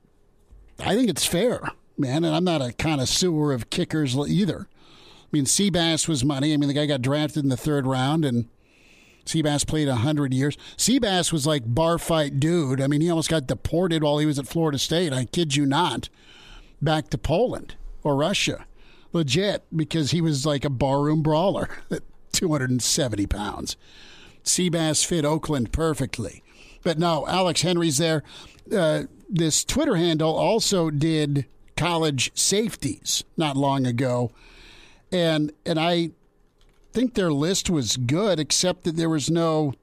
I 0.81 0.95
think 0.97 1.11
it's 1.11 1.27
fair, 1.27 1.61
man, 1.99 2.25
and 2.25 2.35
I'm 2.35 2.45
not 2.45 2.63
a 2.63 2.73
connoisseur 2.73 3.53
of 3.53 3.69
kickers 3.71 4.17
either. 4.17 4.67
I 4.71 5.29
mean, 5.31 5.45
Seabass 5.45 6.09
was 6.09 6.25
money. 6.25 6.53
I 6.53 6.57
mean, 6.57 6.69
the 6.69 6.75
guy 6.75 6.87
got 6.87 7.03
drafted 7.03 7.43
in 7.45 7.51
the 7.51 7.57
third 7.57 7.87
round, 7.87 8.25
and 8.25 8.49
Seabass 9.25 9.67
played 9.67 9.89
hundred 9.89 10.35
years. 10.35 10.57
Seabass 10.77 11.33
was 11.33 11.47
like 11.47 11.63
bar 11.67 11.99
fight 11.99 12.41
dude. 12.41 12.81
I 12.81 12.87
mean, 12.87 13.01
he 13.01 13.11
almost 13.11 13.31
got 13.31 13.47
deported 13.47 14.03
while 14.03 14.19
he 14.19 14.27
was 14.27 14.39
at 14.39 14.47
Florida 14.49 14.79
State. 14.79 15.13
I 15.13 15.25
kid 15.27 15.57
you 15.57 15.67
not, 15.67 16.09
back 16.81 17.09
to 17.11 17.19
Poland 17.19 17.77
or 18.03 18.17
Russia, 18.17 18.67
legit, 19.13 19.65
because 19.75 20.11
he 20.11 20.21
was 20.21 20.45
like 20.45 20.65
a 20.65 20.71
barroom 20.71 21.23
brawler 21.23 21.69
at 21.91 22.03
270 22.33 23.27
pounds. 23.27 23.77
Seabass 24.45 25.05
fit 25.05 25.25
Oakland 25.25 25.73
perfectly. 25.73 26.43
But 26.83 26.99
no, 26.99 27.27
Alex 27.29 27.63
Henery's 27.63 27.99
there. 27.99 28.23
Uh, 28.75 29.05
this 29.29 29.65
Twitter 29.65 29.97
handle 29.97 30.35
also 30.35 30.91
did 30.91 31.47
college 31.77 32.33
safeties 32.35 33.25
not 33.37 33.57
long 33.57 33.87
ago, 33.87 34.31
and 35.11 35.53
and 35.65 35.79
I 35.79 36.11
think 36.93 37.15
their 37.15 37.33
list 37.33 37.71
was 37.71 37.97
good, 37.97 38.39
except 38.39 38.85
that 38.85 38.97
there 38.97 39.09
was 39.09 39.31
no 39.31 39.75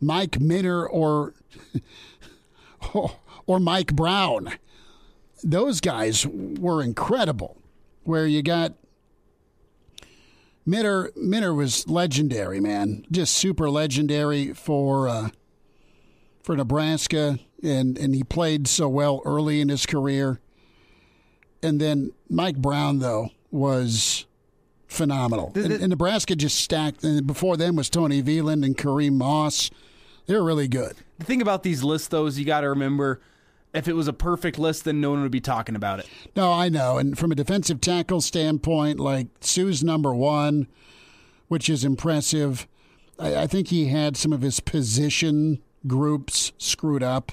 Mike 0.00 0.40
Minter 0.40 0.86
or 0.86 1.34
or 3.46 3.60
Mike 3.60 3.94
Brown. 3.94 4.52
Those 5.42 5.80
guys 5.80 6.26
were 6.26 6.82
incredible. 6.82 7.56
Where 8.04 8.26
you 8.26 8.42
got 8.42 8.74
Minter, 10.64 11.12
Minter 11.16 11.54
was 11.54 11.88
legendary, 11.88 12.60
man, 12.60 13.04
just 13.10 13.34
super 13.34 13.70
legendary 13.70 14.52
for 14.52 15.08
uh, 15.08 15.30
for 16.42 16.56
Nebraska, 16.56 17.38
and 17.62 17.98
and 17.98 18.14
he 18.14 18.22
played 18.22 18.68
so 18.68 18.88
well 18.88 19.22
early 19.24 19.60
in 19.60 19.68
his 19.68 19.86
career. 19.86 20.40
And 21.62 21.80
then 21.80 22.12
Mike 22.28 22.56
Brown, 22.56 22.98
though, 23.00 23.30
was 23.50 24.26
phenomenal. 24.88 25.52
And, 25.54 25.72
and 25.72 25.88
Nebraska 25.88 26.34
just 26.34 26.58
stacked. 26.58 27.04
And 27.04 27.26
before 27.26 27.56
them 27.56 27.76
was 27.76 27.88
Tony 27.88 28.22
Veland 28.22 28.64
and 28.64 28.76
Kareem 28.76 29.12
Moss. 29.12 29.70
They 30.26 30.34
were 30.34 30.44
really 30.44 30.68
good. 30.68 30.96
the 31.18 31.24
thing 31.24 31.40
about 31.40 31.62
these 31.62 31.82
lists, 31.82 32.08
though, 32.08 32.26
is 32.26 32.38
you 32.38 32.44
got 32.44 32.60
to 32.62 32.68
remember 32.68 33.20
if 33.72 33.88
it 33.88 33.94
was 33.94 34.08
a 34.08 34.12
perfect 34.12 34.58
list, 34.58 34.84
then 34.84 35.00
no 35.00 35.10
one 35.10 35.22
would 35.22 35.30
be 35.30 35.40
talking 35.40 35.76
about 35.76 36.00
it. 36.00 36.06
No, 36.34 36.52
I 36.52 36.68
know. 36.68 36.98
And 36.98 37.18
from 37.18 37.32
a 37.32 37.34
defensive 37.34 37.80
tackle 37.80 38.20
standpoint, 38.20 38.98
like 38.98 39.28
Suh's 39.40 39.84
number 39.84 40.14
one, 40.14 40.66
which 41.48 41.68
is 41.68 41.84
impressive. 41.84 42.66
I, 43.18 43.36
I 43.36 43.46
think 43.46 43.68
he 43.68 43.86
had 43.86 44.16
some 44.16 44.32
of 44.32 44.42
his 44.42 44.60
position 44.60 45.62
groups 45.86 46.52
screwed 46.58 47.02
up. 47.02 47.32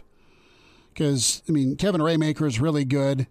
Because, 0.94 1.44
I 1.50 1.52
mean, 1.52 1.76
Kevin 1.76 2.00
Raymaker 2.00 2.48
is 2.48 2.60
really 2.60 2.86
good. 2.86 3.28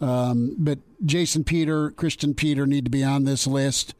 Um, 0.00 0.54
but 0.58 0.78
Jason 1.04 1.44
Peter, 1.44 1.90
Christian 1.90 2.34
Peter 2.34 2.66
need 2.66 2.84
to 2.84 2.90
be 2.90 3.02
on 3.04 3.24
this 3.24 3.46
list. 3.46 3.94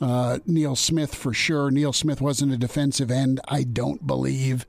Uh, 0.00 0.38
Neil 0.46 0.76
Smith 0.76 1.14
for 1.14 1.32
sure. 1.32 1.70
Neil 1.70 1.92
Smith 1.92 2.20
wasn't 2.20 2.52
a 2.52 2.56
defensive 2.56 3.10
end, 3.10 3.40
I 3.48 3.62
don't 3.62 4.06
believe. 4.06 4.66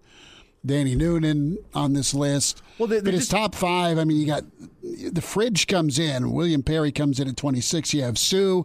Danny 0.66 0.94
Noonan 0.94 1.58
on 1.74 1.94
this 1.94 2.14
list. 2.14 2.62
Well, 2.78 2.88
they- 2.88 3.02
but 3.02 3.14
his 3.14 3.22
just- 3.24 3.32
top 3.32 3.56
five, 3.56 3.98
I 3.98 4.04
mean, 4.04 4.18
you 4.18 4.26
got 4.28 4.44
the 4.84 5.22
fridge 5.22 5.68
comes 5.68 5.98
in. 5.98 6.32
William 6.32 6.62
Perry 6.64 6.92
comes 6.92 7.20
in 7.20 7.28
at 7.28 7.38
26. 7.38 7.94
You 7.94 8.04
have 8.04 8.18
Suh, 8.20 8.64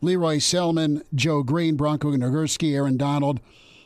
Leroy 0.00 0.38
Selman, 0.38 1.02
Joe 1.14 1.42
Greene, 1.42 1.76
Bronco 1.76 2.10
Nagurski, 2.16 2.74
Aaron 2.74 2.96
Donald, 2.96 3.40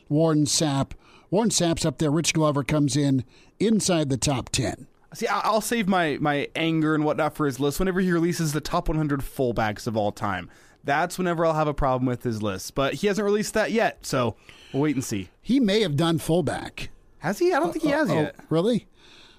Warren 0.09 0.45
Sapp. 0.45 0.91
Warren 1.29 1.49
Sapp's 1.49 1.85
up 1.85 1.97
there. 1.99 2.09
Rich 2.11 2.33
Glover 2.33 2.63
comes 2.63 2.95
in 2.95 3.23
inside 3.59 4.09
the 4.09 4.17
top 4.17 4.49
10. 4.49 4.87
See, 5.13 5.27
I'll 5.27 5.61
save 5.61 5.87
my, 5.87 6.17
my 6.19 6.47
anger 6.55 6.95
and 6.95 7.03
whatnot 7.05 7.35
for 7.35 7.45
his 7.45 7.59
list 7.59 7.79
whenever 7.79 7.99
he 7.99 8.11
releases 8.11 8.51
the 8.53 8.61
top 8.61 8.87
100 8.87 9.19
fullbacks 9.21 9.85
of 9.87 9.95
all 9.95 10.11
time. 10.11 10.49
That's 10.83 11.17
whenever 11.17 11.45
I'll 11.45 11.53
have 11.53 11.67
a 11.67 11.73
problem 11.73 12.05
with 12.07 12.23
his 12.23 12.41
list. 12.41 12.75
But 12.75 12.95
he 12.95 13.07
hasn't 13.07 13.23
released 13.23 13.53
that 13.53 13.71
yet, 13.71 14.05
so 14.05 14.35
we'll 14.73 14.83
wait 14.83 14.95
and 14.95 15.03
see. 15.03 15.29
He 15.41 15.59
may 15.59 15.81
have 15.81 15.95
done 15.95 16.17
fullback. 16.17 16.89
Has 17.19 17.39
he? 17.39 17.53
I 17.53 17.59
don't 17.59 17.71
think 17.71 17.83
he 17.85 17.91
has 17.91 18.09
Oh, 18.09 18.13
yet. 18.21 18.35
really? 18.49 18.87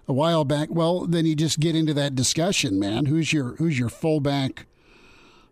A 0.09 0.12
while 0.12 0.44
back. 0.44 0.68
Well, 0.70 1.06
then 1.06 1.26
you 1.26 1.34
just 1.34 1.60
get 1.60 1.74
into 1.74 1.92
that 1.94 2.14
discussion, 2.14 2.78
man. 2.78 3.06
Who's 3.06 3.32
your 3.32 3.56
who's 3.56 3.78
your 3.78 3.88
fullback 3.88 4.66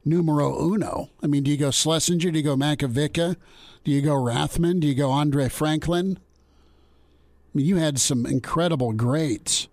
numero 0.05 0.59
uno? 0.63 1.11
I 1.23 1.27
mean, 1.27 1.43
do 1.43 1.51
you 1.51 1.57
go 1.57 1.71
Schlesinger? 1.71 2.31
Do 2.31 2.39
you 2.39 2.45
go 2.45 2.57
Makovicka? 2.57 3.37
Do 3.85 3.91
you 3.91 4.01
go 4.03 4.13
Rathman? 4.15 4.81
Do 4.81 4.87
you 4.87 4.95
go 4.95 5.11
Andra 5.11 5.49
Franklin? 5.51 6.19
I 6.19 7.59
mean, 7.59 7.67
you 7.67 7.77
had 7.77 7.99
some 7.99 8.25
incredible 8.27 8.93
greats. 8.93 9.69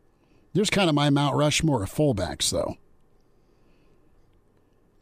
There's 0.53 0.69
kind 0.69 0.89
of 0.89 0.95
my 0.95 1.09
Mount 1.09 1.35
Rushmore 1.35 1.84
of 1.84 1.93
fullbacks, 1.93 2.49
though. 2.49 2.76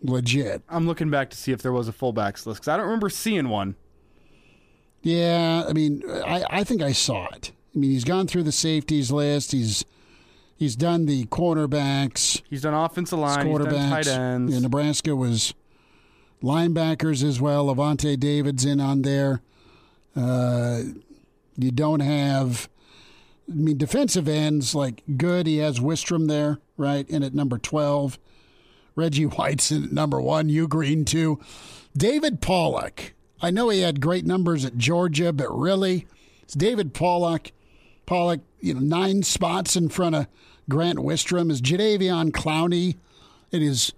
Legit. 0.03 0.61
I'm 0.69 0.85
looking 0.85 1.09
back 1.09 1.29
to 1.31 1.37
see 1.37 1.51
if 1.51 1.61
there 1.61 1.71
was 1.71 1.87
a 1.87 1.93
fullbacks 1.93 2.45
list 2.45 2.61
because 2.61 2.67
I 2.67 2.77
don't 2.77 2.85
remember 2.85 3.09
seeing 3.09 3.49
one. 3.49 3.75
Yeah, 5.01 5.63
I 5.67 5.73
mean, 5.73 6.03
I, 6.07 6.43
I 6.49 6.63
think 6.63 6.81
I 6.81 6.91
saw 6.91 7.27
it. 7.33 7.51
I 7.75 7.79
mean, 7.79 7.91
he's 7.91 8.03
gone 8.03 8.27
through 8.27 8.43
the 8.43 8.51
safeties 8.51 9.11
list. 9.11 9.51
He's 9.53 9.85
he's 10.55 10.75
done 10.75 11.05
the 11.05 11.25
cornerbacks, 11.27 12.41
He's 12.49 12.61
done 12.61 12.73
offensive 12.73 13.19
line, 13.19 13.47
he's 13.47 13.57
done 13.57 13.67
quarterbacks. 13.67 13.89
tight 13.89 14.07
ends. 14.07 14.53
Yeah, 14.53 14.59
Nebraska 14.59 15.15
was 15.15 15.53
linebackers 16.43 17.23
as 17.23 17.39
well. 17.41 17.67
Lavonte 17.67 18.19
David's 18.19 18.65
in 18.65 18.79
on 18.79 19.01
there. 19.03 19.41
Uh, 20.15 20.81
you 21.57 21.71
don't 21.71 21.99
have, 22.01 22.69
I 23.49 23.53
mean, 23.53 23.77
defensive 23.77 24.27
ends 24.27 24.75
like 24.75 25.03
good. 25.17 25.47
He 25.47 25.57
has 25.57 25.79
Wistrom 25.79 26.27
there, 26.27 26.59
right, 26.75 27.09
And 27.09 27.23
at 27.23 27.33
number 27.33 27.57
twelve. 27.57 28.19
Reggie 28.95 29.25
White's 29.27 29.71
in 29.71 29.85
at 29.85 29.91
number 29.91 30.19
one. 30.19 30.49
You 30.49 30.67
Green 30.67 31.05
too. 31.05 31.39
David 31.95 32.41
Pollack. 32.41 33.13
I 33.41 33.51
know 33.51 33.69
he 33.69 33.81
had 33.81 34.01
great 34.01 34.25
numbers 34.25 34.65
at 34.65 34.77
Georgia, 34.77 35.31
but 35.31 35.47
really, 35.55 36.07
it's 36.41 36.55
David 36.55 36.93
Pollack. 36.93 37.51
Pollack, 38.05 38.39
you 38.59 38.73
know, 38.73 38.79
nine 38.79 39.21
spots 39.23 39.75
in 39.75 39.89
front 39.89 40.15
of 40.15 40.27
Grant 40.69 40.99
Wistrom. 40.99 41.51
Is 41.51 41.61
Jadeveon 41.61 42.31
Clowney 42.31 42.95
in 43.51 43.61
his 43.61 43.93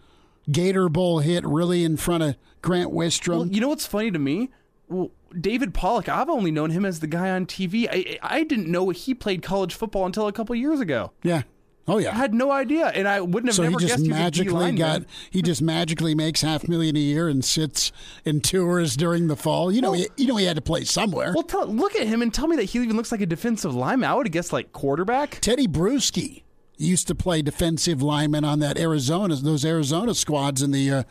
Gator 0.52 0.90
Bowl 0.90 1.20
hit 1.20 1.46
really 1.46 1.84
in 1.84 1.96
front 1.96 2.24
of 2.24 2.36
Grant 2.62 2.92
Wistrom? 2.92 3.38
Well, 3.38 3.48
you 3.48 3.62
know 3.62 3.70
what's 3.70 3.86
funny 3.86 4.12
to 4.12 4.20
me? 4.20 4.50
Well, 4.90 5.12
David 5.40 5.74
Pollack, 5.74 6.10
I've 6.10 6.30
only 6.30 6.52
known 6.52 6.72
him 6.72 6.86
as 6.86 7.00
the 7.00 7.08
guy 7.08 7.30
on 7.30 7.46
TV. 7.46 7.88
I, 7.92 8.20
I 8.22 8.44
didn't 8.44 8.68
know 8.68 8.90
he 8.90 9.14
played 9.14 9.42
college 9.42 9.74
football 9.74 10.06
until 10.06 10.28
a 10.28 10.34
couple 10.34 10.56
years 10.56 10.80
ago. 10.80 11.12
yeah. 11.24 11.44
Oh 11.90 11.98
yeah. 11.98 12.12
I 12.12 12.14
had 12.14 12.36
no 12.36 12.52
idea, 12.52 12.86
and 12.88 13.08
I 13.08 13.20
wouldn't 13.20 13.48
have 13.48 13.56
so 13.56 13.64
he 13.64 13.70
never 13.70 13.80
just 13.80 13.94
guessed 13.94 14.04
he 14.04 14.10
was 14.10 14.16
a 14.16 14.20
D 14.20 14.24
magically 14.24 14.54
lineman. 14.54 14.76
got 14.76 15.02
he 15.32 15.42
just 15.42 15.62
magically 15.62 16.14
makes 16.14 16.42
half 16.42 16.68
million 16.68 16.96
a 16.96 17.00
year 17.00 17.28
and 17.28 17.44
sits 17.44 17.92
and 18.24 18.44
tours 18.44 18.96
during 18.96 19.28
the 19.28 19.36
fall. 19.36 19.72
You 19.72 19.82
know, 19.82 19.94
he, 19.94 20.08
you 20.16 20.28
know 20.28 20.36
he 20.36 20.46
had 20.46 20.56
to 20.56 20.62
play 20.62 20.84
somewhere. 20.84 21.32
Well, 21.34 21.42
tell, 21.42 21.66
look 21.66 21.96
at 21.96 22.06
him 22.06 22.22
and 22.22 22.32
tell 22.32 22.48
me 22.48 22.56
that 22.58 22.66
he 22.66 22.80
even 22.80 22.96
looks 22.96 23.12
like 23.12 23.22
a 23.22 23.26
defensive 23.26 23.74
lineman. 23.74 24.08
I 24.08 24.14
would 24.14 24.28
have 24.28 24.32
guessed 24.32 24.54
like 24.54 24.72
quarterback. 24.72 25.42
Tedy 25.42 25.66
Bruschi 25.66 26.44
used 26.78 27.08
to 27.08 27.16
play 27.16 27.42
defensive 27.42 28.04
lineman 28.04 28.44
on 28.46 28.60
that 28.60 28.78
Arizona 28.78 29.36
those 29.36 29.66
Arizona 29.66 30.14
squads 30.14 30.62
in 30.62 30.70
the 30.70 30.92
uh, 30.92 31.04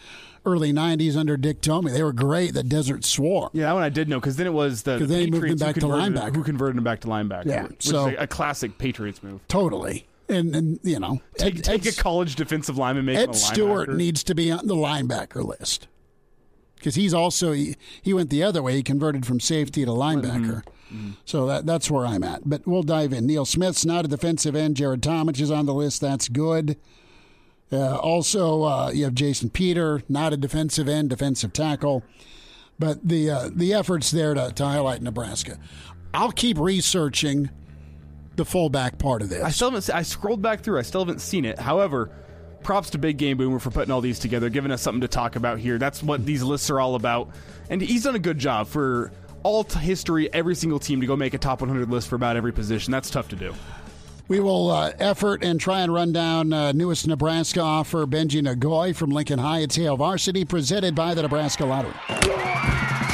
early 0.45 0.73
'90s 0.73 1.17
under 1.17 1.37
Dick 1.37 1.61
Tomey. 1.61 1.93
They 1.93 2.03
were 2.03 2.13
great. 2.13 2.55
The 2.55 2.63
Desert 2.63 3.05
Swarm. 3.05 3.51
Yeah, 3.53 3.67
that 3.67 3.73
one 3.73 3.83
I 3.83 3.89
did 3.89 4.09
know 4.09 4.21
because 4.21 4.37
then 4.37 4.47
it 4.47 4.53
was 4.53 4.83
the 4.83 4.99
then 4.99 5.21
he 5.21 5.31
moved 5.31 5.47
him 5.47 5.59
back 5.59 5.75
to 5.77 5.83
linebacker. 5.83 6.37
Who 6.37 6.43
converted 6.43 6.77
him 6.77 6.85
back 6.85 7.01
to 7.01 7.09
linebacker? 7.09 7.47
Yeah, 7.47 7.65
which 7.65 7.85
so- 7.85 8.09
is 8.09 8.15
a, 8.15 8.23
a 8.23 8.27
classic 8.27 8.79
Patriots 8.79 9.23
move. 9.23 9.41
Totally. 9.49 10.07
And 10.29 10.55
and 10.55 10.81
you 10.83 11.01
know, 11.01 11.23
Take, 11.39 11.57
Ed, 11.57 11.65
take 11.65 11.87
a 11.87 11.93
college 11.93 12.37
defensive 12.37 12.77
lineman, 12.77 13.07
make 13.07 13.17
Ed 13.17 13.35
Stewart 13.35 13.89
needs 13.89 14.23
to 14.25 14.35
be 14.35 14.51
on 14.51 14.67
the 14.67 14.75
linebacker 14.75 15.43
list 15.43 15.89
because 16.79 16.95
he's 16.95 17.13
also 17.13 17.53
he, 17.53 17.77
he 18.03 18.15
went 18.15 18.31
the 18.31 18.43
other 18.43 18.63
way. 18.63 18.75
He 18.75 18.83
converted 18.83 19.27
from 19.27 19.41
safety 19.41 19.85
to 19.85 19.91
linebacker. 19.91 20.63
Mm-hmm. 20.93 21.11
So 21.25 21.47
that 21.47 21.67
that's 21.67 21.91
where 21.91 22.07
I'm 22.07 22.25
at. 22.25 22.49
But 22.49 22.67
we'll 22.67 22.83
dive 22.83 23.13
in. 23.13 23.27
Neil 23.27 23.45
Smith's 23.45 23.85
not 23.85 24.05
a 24.05 24.09
defensive 24.09 24.57
end. 24.57 24.77
Jared 24.77 25.03
Tomich 25.03 25.41
is 25.41 25.51
on 25.51 25.67
the 25.67 25.75
list. 25.75 26.01
That's 26.01 26.29
good. 26.29 26.77
Uh, 27.71 27.97
also, 27.97 28.63
uh, 28.63 28.91
you 28.91 29.05
have 29.05 29.15
Jason 29.15 29.51
Peter, 29.51 30.03
not 30.09 30.33
a 30.33 30.37
defensive 30.37 30.89
end, 30.89 31.11
defensive 31.11 31.53
tackle, 31.53 32.03
but 32.79 33.07
the 33.07 33.31
uh, 33.31 33.51
the 33.53 33.75
efforts 33.75 34.11
there 34.11 34.35
to, 34.35 34.53
to 34.53 34.65
highlight 34.65 35.03
Nebraska. 35.03 35.59
I'll 36.15 36.33
keep 36.33 36.59
researching 36.59 37.51
the 38.37 38.45
fullback 38.45 38.99
part 38.99 39.21
of 39.21 39.29
this. 39.29 39.43
I 39.43 39.51
still 39.51 39.71
haven't. 39.71 39.95
I 39.95 40.03
scrolled 40.03 40.41
back 40.41 40.61
through. 40.61 40.79
I 40.79 40.83
still 40.83 41.03
haven't 41.03 41.21
seen 41.21 41.45
it. 41.45 41.59
However, 41.59 42.11
props 42.63 42.91
to 42.91 42.99
Big 42.99 43.19
Game 43.19 43.37
Boomer 43.37 43.59
for 43.59 43.71
putting 43.71 43.91
all 43.91 44.01
these 44.01 44.19
together, 44.19 44.49
giving 44.49 44.71
us 44.71 44.81
something 44.81 45.03
to 45.03 45.09
talk 45.09 45.37
about 45.37 45.59
here. 45.59 45.77
That's 45.79 46.03
what 46.03 46.25
these 46.25 46.43
lists 46.43 46.71
are 46.71 46.81
all 46.81 46.95
about, 46.95 47.31
and 47.69 47.83
he's 47.83 48.05
done 48.05 48.15
a 48.15 48.21
good 48.21 48.39
job 48.39 48.69
for 48.69 49.13
all 49.43 49.65
t- 49.65 49.79
history. 49.79 50.33
Every 50.33 50.55
single 50.55 50.79
team 50.79 51.01
to 51.03 51.07
go 51.07 51.17
make 51.17 51.35
a 51.35 51.39
top 51.39 51.61
100 51.61 51.91
list 51.91 52.09
for 52.09 52.17
about 52.17 52.37
every 52.37 52.53
position. 52.53 52.93
That's 52.93 53.11
tough 53.11 53.29
to 53.29 53.37
do. 53.37 53.55
We 54.29 54.41
will 54.41 54.71
uh, 54.71 54.93
effort 54.99 55.43
and 55.43 55.59
try 55.59 55.81
and 55.81 55.93
run 55.93 56.13
down 56.13 56.53
uh, 56.53 56.73
newest 56.73 57.07
Nebraska 57.07 57.61
offer 57.61 58.05
Beni 58.05 58.43
Ngoyi 58.43 58.95
from 58.95 59.09
Lincoln 59.09 59.39
High. 59.39 59.61
It's 59.61 59.77
Hail 59.77 59.97
Varsity 59.97 60.45
presented 60.45 60.95
by 60.95 61.15
the 61.15 61.23
Nebraska 61.23 61.65
Lottery. 61.65 61.95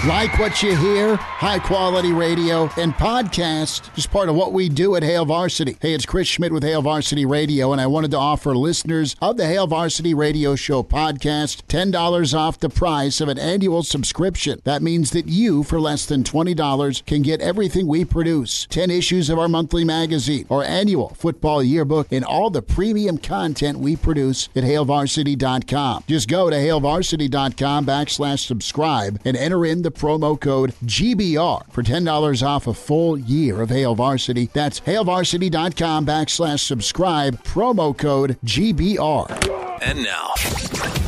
Like 0.07 0.39
what 0.39 0.62
you 0.62 0.77
hear, 0.77 1.16
high 1.16 1.59
quality 1.59 2.12
radio 2.12 2.69
and 2.77 2.93
podcast 2.93 3.97
is 3.97 4.07
part 4.07 4.28
of 4.28 4.35
what 4.35 4.53
we 4.53 4.69
do 4.69 4.97
at 4.97 5.03
Hail 5.03 5.24
Varsity. 5.24 5.78
Hey, 5.81 5.95
it's 5.95 6.05
Chris 6.05 6.28
Schmidt 6.28 6.53
with 6.53 6.62
Hail 6.62 6.82
Varsity 6.82 7.24
Radio, 7.24 7.73
and 7.73 7.81
I 7.81 7.86
wanted 7.86 8.11
to 8.11 8.19
offer 8.19 8.55
listeners 8.55 9.16
of 9.23 9.39
the 9.39 9.47
Hail 9.47 9.66
Varsity 9.66 10.12
Radio 10.12 10.57
Show 10.57 10.82
podcast 10.82 11.62
$10 11.69 12.39
off 12.39 12.59
the 12.61 12.69
price 12.69 13.23
of 13.23 13.31
an 13.31 13.39
annual 13.39 13.82
subscription. 13.82 14.61
That 14.65 14.82
means 14.82 15.12
that 15.12 15.27
you, 15.27 15.62
for 15.62 15.81
less 15.81 16.05
than 16.05 16.23
$20, 16.23 17.07
can 17.07 17.23
get 17.23 17.41
everything 17.41 17.86
we 17.86 18.05
produce 18.05 18.66
10 18.66 18.91
issues 18.91 19.31
of 19.31 19.39
our 19.39 19.49
monthly 19.49 19.85
magazine, 19.85 20.45
or 20.51 20.62
annual 20.62 21.03
football 21.10 21.62
yearbook, 21.62 22.09
and 22.10 22.24
all 22.24 22.51
the 22.51 22.62
premium 22.62 23.18
content 23.18 23.78
we 23.78 23.97
produce 23.97 24.48
at 24.56 24.64
HailVarsity.com. 24.64 26.05
Just 26.06 26.28
go 26.28 26.51
to 26.51 26.56
HailVarsity.com 26.56 27.86
backslash 27.86 28.47
subscribe 28.47 29.20
and 29.24 29.36
enter 29.36 29.64
in 29.66 29.82
the 29.82 29.90
promo 29.90 30.40
code 30.40 30.74
GBR 30.85 31.70
for 31.70 31.82
$10 31.82 32.47
off 32.47 32.66
a 32.66 32.74
full 32.74 33.18
year 33.18 33.60
of 33.60 33.70
Hail 33.70 33.94
Varsity. 33.94 34.51
That's 34.52 34.81
HailVarsity.com 34.81 36.06
backslash 36.06 36.60
subscribe, 36.60 37.43
promo 37.44 37.97
code 37.97 38.39
GBR. 38.44 39.81
And 39.82 40.02
now, 40.02 40.32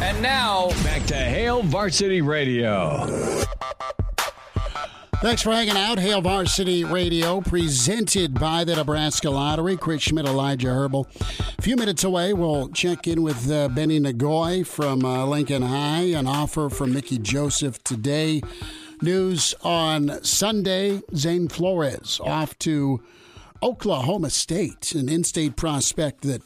And 0.02 0.20
now, 0.22 0.68
back 0.84 1.06
to 1.06 1.14
Hail 1.14 1.62
Varsity 1.62 2.20
Radio. 2.20 3.46
Thanks 5.22 5.40
for 5.42 5.50
hanging 5.50 5.76
out. 5.78 5.98
Hail 5.98 6.20
Varsity 6.20 6.84
Radio, 6.84 7.40
presented 7.40 8.34
by 8.38 8.64
the 8.64 8.76
Nebraska 8.76 9.30
Lottery. 9.30 9.76
Chris 9.76 10.02
Schmidt, 10.02 10.26
Elijah 10.26 10.68
Herbal. 10.68 11.08
A 11.58 11.62
few 11.62 11.74
minutes 11.74 12.04
away, 12.04 12.34
we'll 12.34 12.68
check 12.68 13.08
in 13.08 13.22
with 13.22 13.50
uh, 13.50 13.68
Beni 13.68 13.98
Ngoyi 13.98 14.64
from 14.66 15.04
uh, 15.04 15.24
Lincoln 15.24 15.62
High. 15.62 16.12
An 16.12 16.26
offer 16.26 16.68
from 16.68 16.92
Mickey 16.92 17.18
Joseph 17.18 17.82
today. 17.82 18.42
News 19.00 19.54
on 19.62 20.22
Sunday 20.22 21.00
Zane 21.14 21.48
Flores 21.48 22.20
off 22.22 22.56
to 22.60 23.02
Oklahoma 23.62 24.28
State, 24.30 24.94
an 24.94 25.08
in 25.08 25.24
state 25.24 25.56
prospect 25.56 26.22
that 26.22 26.42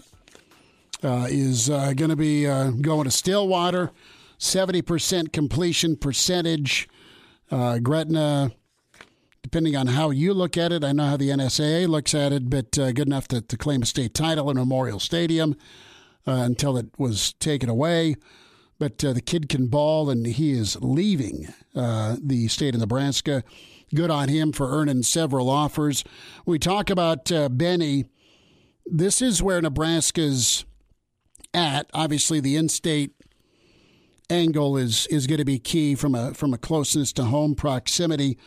uh, 1.03 1.27
is 1.29 1.69
uh, 1.69 1.93
going 1.95 2.11
to 2.11 2.17
be 2.17 2.47
uh, 2.47 2.71
going 2.71 3.05
to 3.05 3.11
Stillwater. 3.11 3.91
70% 4.39 5.33
completion 5.33 5.97
percentage. 5.97 6.89
Uh, 7.51 7.79
Gretna, 7.81 8.53
depending 9.43 9.77
on 9.77 9.89
how 9.89 10.11
you 10.11 10.35
look 10.35 10.57
at 10.57 10.73
it, 10.73 10.85
I 10.85 10.93
know 10.93 11.07
how 11.07 11.17
the 11.17 11.31
NSAA 11.31 11.89
looks 11.89 12.15
at 12.15 12.33
it, 12.33 12.51
but 12.51 12.79
uh, 12.79 12.93
good 12.93 13.07
enough 13.07 13.29
to, 13.29 13.41
to 13.41 13.57
claim 13.57 13.83
a 13.83 13.87
state 13.87 14.15
title 14.15 14.51
in 14.51 14.57
Memorial 14.57 15.01
Stadium 15.01 15.57
uh, 16.27 16.33
until 16.33 16.77
it 16.77 16.87
was 16.99 17.33
taken 17.35 17.69
away. 17.69 18.17
But 18.79 19.05
uh, 19.05 19.13
the 19.13 19.21
kid 19.21 19.49
can 19.49 19.67
ball, 19.67 20.09
and 20.09 20.27
he 20.27 20.53
is 20.53 20.77
leaving 20.81 21.49
uh, 21.75 22.17
the 22.23 22.49
state 22.49 22.75
of 22.75 22.81
Nebraska. 22.81 23.43
Good 23.95 24.11
on 24.11 24.29
him 24.29 24.53
for 24.53 24.71
earning 24.71 25.03
several 25.03 25.51
offers. 25.51 26.05
We 26.47 26.59
talk 26.59 26.89
about 26.89 27.31
uh, 27.31 27.49
Beni. 27.49 28.07
This 28.87 29.21
is 29.21 29.43
where 29.43 29.61
Nebraska's 29.61 30.65
at. 31.53 31.91
Obviously, 31.93 32.41
the 32.41 32.57
in-state 32.57 33.13
angle 34.31 34.77
is 34.77 35.07
is 35.09 35.27
going 35.27 35.39
to 35.39 35.45
be 35.45 35.59
key 35.59 35.95
from 35.95 36.15
a 36.15 36.33
from 36.33 36.55
a 36.55 36.59
closeness 36.59 37.13
to 37.15 37.25
home 37.25 37.55
proximity. 37.55 38.39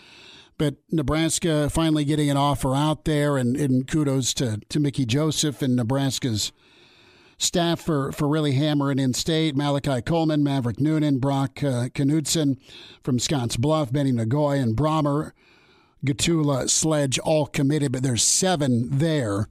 But 0.57 0.75
Nebraska 0.91 1.69
finally 1.69 2.05
getting 2.05 2.29
an 2.29 2.37
offer 2.37 2.75
out 2.75 3.05
there, 3.05 3.37
and, 3.37 3.55
and 3.55 3.87
kudos 3.87 4.33
to, 4.35 4.59
to 4.69 4.79
Mickey 4.79 5.05
Joseph 5.05 5.61
and 5.61 5.75
Nebraska's 5.75 6.51
staff 7.37 7.81
for, 7.81 8.11
for 8.11 8.27
really 8.27 8.53
hammering 8.53 8.99
in 8.99 9.13
state. 9.13 9.55
Malachi 9.55 10.01
Coleman, 10.01 10.43
Maverick 10.43 10.79
Noonan, 10.79 11.19
Brock 11.19 11.63
uh, 11.63 11.89
Knutson 11.89 12.57
from 13.03 13.19
Scotts 13.19 13.57
Bluff, 13.57 13.91
Beni 13.91 14.11
Ngoyi, 14.11 14.61
and 14.61 14.75
Brahmer, 14.75 15.31
Gatula, 16.05 16.69
Sledge, 16.69 17.19
all 17.19 17.47
committed, 17.47 17.91
but 17.91 18.03
there's 18.03 18.23
seven 18.23 18.87
there. 18.89 19.47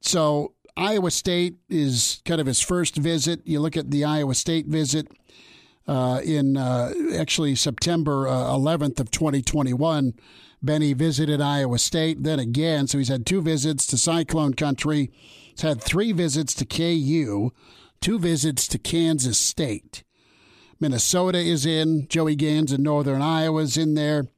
So 0.00 0.54
Iowa 0.76 1.10
State 1.10 1.56
is 1.68 2.22
kind 2.24 2.40
of 2.40 2.46
his 2.46 2.60
first 2.60 2.96
visit. 2.96 3.40
You 3.44 3.60
look 3.60 3.76
at 3.76 3.90
the 3.90 4.04
Iowa 4.04 4.34
State 4.34 4.66
visit 4.66 5.08
uh, 5.88 6.20
in 6.22 6.56
uh, 6.56 6.92
actually 7.16 7.54
September 7.54 8.28
uh, 8.28 8.32
11th 8.32 9.00
of 9.00 9.10
2021. 9.10 10.12
Beni 10.62 10.92
visited 10.92 11.40
Iowa 11.40 11.78
State, 11.78 12.22
then 12.22 12.38
again. 12.38 12.86
So 12.86 12.98
he's 12.98 13.08
had 13.08 13.24
two 13.24 13.40
visits 13.40 13.86
to 13.86 13.96
Cyclone 13.96 14.54
Country. 14.54 15.10
He's 15.50 15.62
had 15.62 15.80
three 15.80 16.12
visits 16.12 16.54
to 16.54 16.64
KU, 16.64 17.52
two 18.00 18.18
visits 18.18 18.68
to 18.68 18.78
Kansas 18.78 19.38
State. 19.38 20.04
Minnesota 20.80 21.38
is 21.38 21.64
in. 21.64 22.06
Joey 22.08 22.36
Gans 22.36 22.72
in 22.72 22.82
Northern 22.82 23.22
Iowa 23.22 23.62
is 23.62 23.76
in 23.76 23.94
there. 23.94 24.28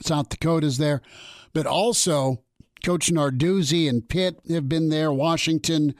South 0.00 0.28
Dakota's 0.28 0.78
there. 0.78 1.02
But 1.52 1.66
also, 1.66 2.42
Coach 2.84 3.10
Narduzzi 3.10 3.88
and 3.88 4.08
Pitt 4.08 4.38
have 4.48 4.68
been 4.68 4.90
there. 4.90 5.12
Washington 5.12 5.94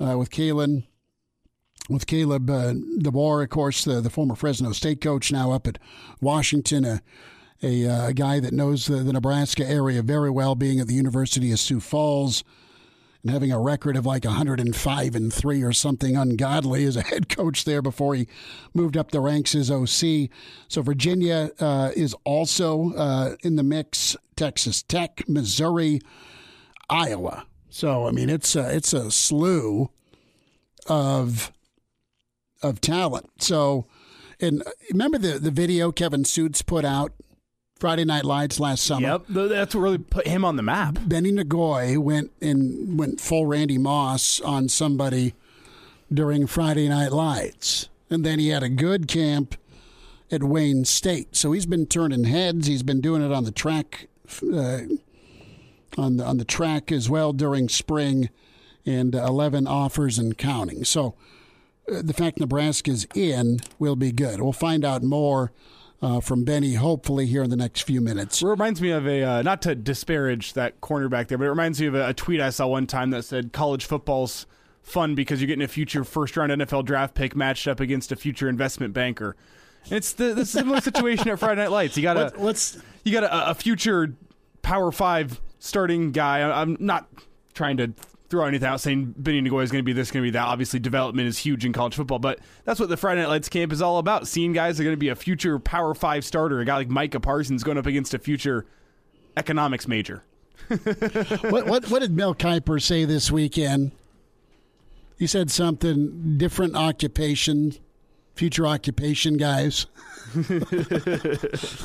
uh, 0.00 0.18
with 0.18 0.30
Kalen, 0.30 0.84
with 1.88 2.06
Caleb 2.06 2.48
uh, 2.48 2.72
DeBoer, 2.72 3.42
of 3.42 3.50
course, 3.50 3.84
the, 3.84 4.00
the 4.00 4.10
former 4.10 4.34
Fresno 4.34 4.72
State 4.72 5.00
coach, 5.00 5.30
now 5.30 5.52
up 5.52 5.66
at 5.66 5.78
Washington, 6.20 6.84
a, 6.84 7.02
a, 7.62 7.86
uh, 7.86 8.12
guy 8.12 8.40
that 8.40 8.52
knows 8.52 8.86
the, 8.86 8.96
the 8.96 9.12
Nebraska 9.12 9.66
area 9.66 10.02
very 10.02 10.30
well, 10.30 10.54
being 10.54 10.80
at 10.80 10.86
the 10.86 10.94
University 10.94 11.52
of 11.52 11.60
Sioux 11.60 11.80
Falls 11.80 12.42
and 13.22 13.30
having 13.30 13.50
a 13.50 13.58
record 13.58 13.96
of 13.96 14.04
like 14.04 14.24
105 14.24 15.14
and 15.14 15.32
3 15.32 15.62
or 15.62 15.72
something 15.72 16.16
ungodly 16.16 16.84
as 16.84 16.96
a 16.96 17.02
head 17.02 17.28
coach 17.28 17.64
there 17.64 17.80
before 17.80 18.14
he 18.14 18.28
moved 18.74 18.96
up 18.96 19.10
the 19.10 19.20
ranks 19.20 19.54
as 19.54 19.70
OC. 19.70 20.30
So 20.68 20.82
Virginia 20.82 21.50
uh, 21.58 21.90
is 21.96 22.14
also 22.24 22.92
uh, 22.94 23.36
in 23.42 23.56
the 23.56 23.62
mix. 23.62 24.16
Texas 24.36 24.82
Tech, 24.82 25.22
Missouri, 25.28 26.00
Iowa. 26.90 27.46
So 27.70 28.06
I 28.06 28.10
mean, 28.10 28.28
it's 28.28 28.56
a, 28.56 28.74
it's 28.74 28.92
a 28.92 29.10
slew 29.10 29.90
of 30.86 31.52
of 32.64 32.80
talent. 32.80 33.30
So, 33.38 33.86
and 34.40 34.62
remember 34.90 35.18
the 35.18 35.38
the 35.38 35.50
video 35.50 35.92
Kevin 35.92 36.24
Suits 36.24 36.62
put 36.62 36.84
out 36.84 37.12
Friday 37.78 38.04
Night 38.04 38.24
Lights 38.24 38.58
last 38.58 38.84
summer. 38.84 39.08
Yep, 39.08 39.22
that's 39.28 39.74
what 39.74 39.80
really 39.82 39.98
put 39.98 40.26
him 40.26 40.44
on 40.44 40.56
the 40.56 40.62
map. 40.62 40.98
Beni 41.06 41.32
Ngoyi 41.32 41.98
went 41.98 42.32
and 42.40 42.98
went 42.98 43.20
full 43.20 43.46
Randy 43.46 43.78
Moss 43.78 44.40
on 44.40 44.68
somebody 44.68 45.34
during 46.12 46.46
Friday 46.46 46.88
Night 46.88 47.12
Lights, 47.12 47.88
and 48.10 48.24
then 48.24 48.38
he 48.38 48.48
had 48.48 48.62
a 48.62 48.68
good 48.68 49.06
camp 49.08 49.56
at 50.30 50.42
Wayne 50.42 50.84
State. 50.84 51.36
So 51.36 51.52
he's 51.52 51.66
been 51.66 51.86
turning 51.86 52.24
heads. 52.24 52.66
He's 52.66 52.82
been 52.82 53.00
doing 53.00 53.22
it 53.22 53.32
on 53.32 53.44
the 53.44 53.52
track, 53.52 54.08
uh, 54.42 54.80
on 55.98 56.16
the 56.16 56.24
on 56.24 56.38
the 56.38 56.44
track 56.44 56.90
as 56.90 57.10
well 57.10 57.32
during 57.32 57.68
spring, 57.68 58.30
and 58.86 59.14
uh, 59.14 59.24
eleven 59.24 59.66
offers 59.66 60.18
and 60.18 60.38
counting. 60.38 60.84
So 60.84 61.08
uh, 61.08 61.33
the 61.86 62.12
fact 62.12 62.40
Nebraska's 62.40 63.06
in 63.14 63.60
will 63.78 63.96
be 63.96 64.12
good. 64.12 64.40
We'll 64.40 64.52
find 64.52 64.84
out 64.84 65.02
more. 65.02 65.52
Uh, 66.02 66.20
from 66.20 66.44
Beni, 66.44 66.74
hopefully 66.74 67.24
here 67.24 67.42
in 67.42 67.48
the 67.48 67.56
next 67.56 67.82
few 67.82 68.02
minutes. 68.02 68.42
It 68.42 68.46
reminds 68.46 68.78
me 68.82 68.90
of 68.90 69.06
a 69.06 69.22
uh, 69.22 69.42
not 69.42 69.62
to 69.62 69.74
disparage 69.74 70.52
that 70.52 70.78
cornerback 70.82 71.28
there, 71.28 71.38
but 71.38 71.44
it 71.44 71.48
reminds 71.48 71.80
me 71.80 71.86
of 71.86 71.94
a, 71.94 72.10
a 72.10 72.12
tweet 72.12 72.42
I 72.42 72.50
saw 72.50 72.66
one 72.66 72.86
time 72.86 73.08
that 73.10 73.22
said 73.22 73.54
college 73.54 73.86
football's 73.86 74.44
fun 74.82 75.14
because 75.14 75.40
you're 75.40 75.46
getting 75.46 75.64
a 75.64 75.68
future 75.68 76.04
first 76.04 76.36
round 76.36 76.52
NFL 76.52 76.84
draft 76.84 77.14
pick 77.14 77.34
matched 77.34 77.66
up 77.66 77.80
against 77.80 78.12
a 78.12 78.16
future 78.16 78.50
investment 78.50 78.92
banker. 78.92 79.34
And 79.84 79.94
it's 79.94 80.12
the, 80.12 80.34
the 80.34 80.44
similar 80.44 80.80
situation 80.82 81.28
at 81.28 81.38
Friday 81.38 81.62
Night 81.62 81.70
Lights. 81.70 81.96
You 81.96 82.02
got 82.02 82.16
a 82.16 82.32
what's 82.38 82.78
you 83.04 83.12
got 83.12 83.24
a, 83.24 83.50
a 83.50 83.54
future 83.54 84.14
Power 84.60 84.92
Five 84.92 85.40
starting 85.58 86.12
guy. 86.12 86.42
I'm 86.42 86.76
not 86.78 87.08
trying 87.54 87.78
to 87.78 87.94
throw 88.34 88.46
anything 88.46 88.66
out 88.66 88.80
saying 88.80 89.14
Beni 89.16 89.48
Ngoyi 89.48 89.62
is 89.62 89.70
going 89.70 89.82
to 89.82 89.84
be 89.84 89.92
this, 89.92 90.10
going 90.10 90.22
to 90.22 90.26
be 90.26 90.32
that. 90.32 90.44
Obviously, 90.44 90.80
development 90.80 91.28
is 91.28 91.38
huge 91.38 91.64
in 91.64 91.72
college 91.72 91.94
football, 91.94 92.18
but 92.18 92.40
that's 92.64 92.80
what 92.80 92.88
the 92.88 92.96
Friday 92.96 93.20
Night 93.20 93.28
Lights 93.28 93.48
camp 93.48 93.72
is 93.72 93.80
all 93.80 93.98
about. 93.98 94.26
Seeing 94.26 94.52
guys 94.52 94.76
that 94.76 94.82
are 94.82 94.86
going 94.86 94.96
to 94.96 95.00
be 95.00 95.08
a 95.08 95.14
future 95.14 95.58
Power 95.60 95.94
Five 95.94 96.24
starter. 96.24 96.58
A 96.58 96.64
guy 96.64 96.76
like 96.76 96.88
Micah 96.88 97.20
Parsons 97.20 97.62
going 97.62 97.78
up 97.78 97.86
against 97.86 98.12
a 98.12 98.18
future 98.18 98.66
economics 99.36 99.86
major. 99.86 100.24
what, 100.68 101.66
what 101.66 101.88
what 101.90 102.00
did 102.00 102.12
Mel 102.12 102.34
Kiper 102.34 102.82
say 102.82 103.04
this 103.04 103.30
weekend? 103.30 103.92
He 105.16 105.28
said 105.28 105.50
something 105.50 106.36
different 106.36 106.74
occupation, 106.74 107.74
future 108.34 108.66
occupation 108.66 109.36
guys. 109.36 109.86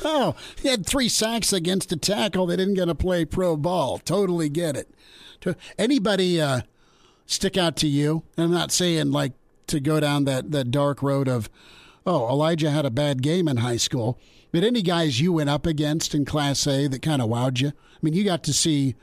oh, 0.04 0.36
he 0.60 0.68
had 0.68 0.86
three 0.86 1.10
sacks 1.10 1.54
against 1.54 1.92
a 1.92 1.98
tackle. 1.98 2.48
They 2.48 2.56
didn't 2.56 2.74
get 2.74 2.86
to 2.86 2.96
play 2.96 3.26
pro 3.26 3.56
ball. 3.56 4.00
Totally 4.00 4.50
get 4.50 4.76
it. 4.76 4.90
To- 5.42 5.56
Anybody 5.78 6.40
uh, 6.42 6.62
stick 7.26 7.58
out 7.58 7.76
to 7.78 7.88
you? 7.88 8.24
And 8.38 8.46
I'm 8.46 8.52
not 8.52 8.72
saying 8.72 9.12
like 9.12 9.34
to 9.68 9.80
go 9.80 10.00
down 10.00 10.26
that, 10.26 10.52
that 10.52 10.72
dark 10.72 11.02
road 11.02 11.28
of, 11.28 11.50
oh, 12.06 12.28
Elijah 12.30 12.72
had 12.72 12.86
a 12.86 12.90
bad 12.92 13.22
game 13.22 13.48
in 13.48 13.58
high 13.58 13.78
school. 13.78 14.18
But 14.52 14.64
any 14.64 14.82
guys 14.82 15.22
you 15.22 15.34
went 15.34 15.50
up 15.50 15.66
against 15.66 16.16
in 16.16 16.26
Class 16.26 16.66
A 16.66 16.88
that 16.88 17.02
kind 17.02 17.22
of 17.22 17.30
wowed 17.30 17.62
you? 17.62 17.68
I 17.68 17.98
mean, 18.02 18.14
you 18.16 18.24
got 18.24 18.44
to 18.46 18.54
see 18.54 18.96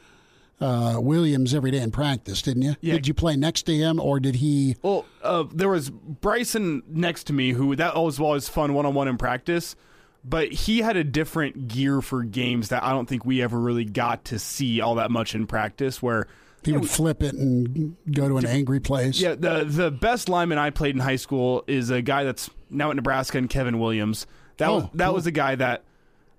uh, 0.61 0.97
Williams 0.99 1.55
every 1.55 1.71
day 1.71 1.79
in 1.81 1.91
practice, 1.93 2.43
didn't 2.43 2.63
you? 2.63 2.77
Yeah. 2.81 2.95
Did 2.95 3.07
you 3.07 3.15
play 3.15 3.37
next 3.37 3.63
to 3.65 3.75
him, 3.77 4.01
or 4.01 4.19
did 4.19 4.37
he? 4.37 4.75
Well, 4.83 5.05
uh, 5.23 5.45
there 5.53 5.69
was 5.69 5.91
Bryson 5.91 6.83
next 6.89 7.25
to 7.25 7.33
me 7.33 7.53
who 7.53 7.77
that 7.77 7.95
always 7.95 8.19
was 8.19 8.27
always 8.27 8.49
fun 8.49 8.75
one 8.75 8.87
on 8.87 8.95
one 8.95 9.07
in 9.07 9.19
practice, 9.19 9.77
but 10.28 10.51
he 10.53 10.78
had 10.81 10.97
a 10.97 11.05
different 11.05 11.69
gear 11.69 12.01
for 12.03 12.23
games 12.24 12.69
that 12.70 12.82
I 12.82 12.90
don't 12.90 13.09
think 13.09 13.24
we 13.24 13.43
ever 13.43 13.59
really 13.59 13.85
got 13.85 14.24
to 14.27 14.39
see 14.39 14.81
all 14.81 14.97
that 14.97 15.11
much 15.11 15.35
in 15.35 15.47
practice. 15.47 16.03
Where 16.03 16.27
He 16.65 16.73
would 16.73 16.89
flip 16.90 17.23
it 17.23 17.35
and 17.35 17.97
go 18.11 18.28
to 18.28 18.39
an 18.39 18.47
angry 18.47 18.81
place. 18.81 19.20
yeah, 19.20 19.35
the 19.35 19.65
the 19.65 19.90
best 19.90 20.28
lineman 20.28 20.59
I 20.59 20.70
played 20.70 20.94
in 20.94 21.01
high 21.01 21.16
school 21.16 21.62
is 21.66 21.90
a 21.90 22.03
guy 22.03 22.24
that's 22.24 22.51
now 22.70 22.90
at 22.90 22.97
Nebraska 22.97 23.39
and 23.39 23.48
Kevin 23.48 23.78
Williams. 23.78 24.27
That 24.57 24.70
was 24.73 24.85
Oh, 24.85 24.90
that 24.94 25.05
cool. 25.07 25.15
was 25.15 25.27
a 25.27 25.31
guy 25.32 25.55
that 25.55 25.85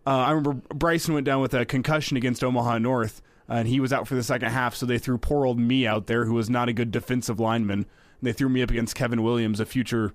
uh, 0.05 0.09
I 0.09 0.31
remember 0.31 0.53
Bryson 0.73 1.13
went 1.13 1.25
down 1.25 1.41
with 1.41 1.53
a 1.53 1.65
concussion 1.65 2.17
against 2.17 2.43
Omaha 2.43 2.79
North, 2.79 3.21
and 3.47 3.67
he 3.67 3.79
was 3.79 3.93
out 3.93 4.07
for 4.07 4.15
the 4.15 4.23
second 4.23 4.49
half. 4.51 4.75
So 4.75 4.85
they 4.85 4.97
threw 4.97 5.17
poor 5.17 5.45
old 5.45 5.59
me 5.59 5.85
out 5.87 6.07
there, 6.07 6.25
who 6.25 6.33
was 6.33 6.49
not 6.49 6.67
a 6.69 6.73
good 6.73 6.91
defensive 6.91 7.39
lineman. 7.39 7.79
And 7.79 7.85
They 8.21 8.33
threw 8.33 8.49
me 8.49 8.61
up 8.63 8.71
against 8.71 8.95
Kevin 8.95 9.21
Williams, 9.21 9.59
a 9.59 9.65
future 9.65 10.13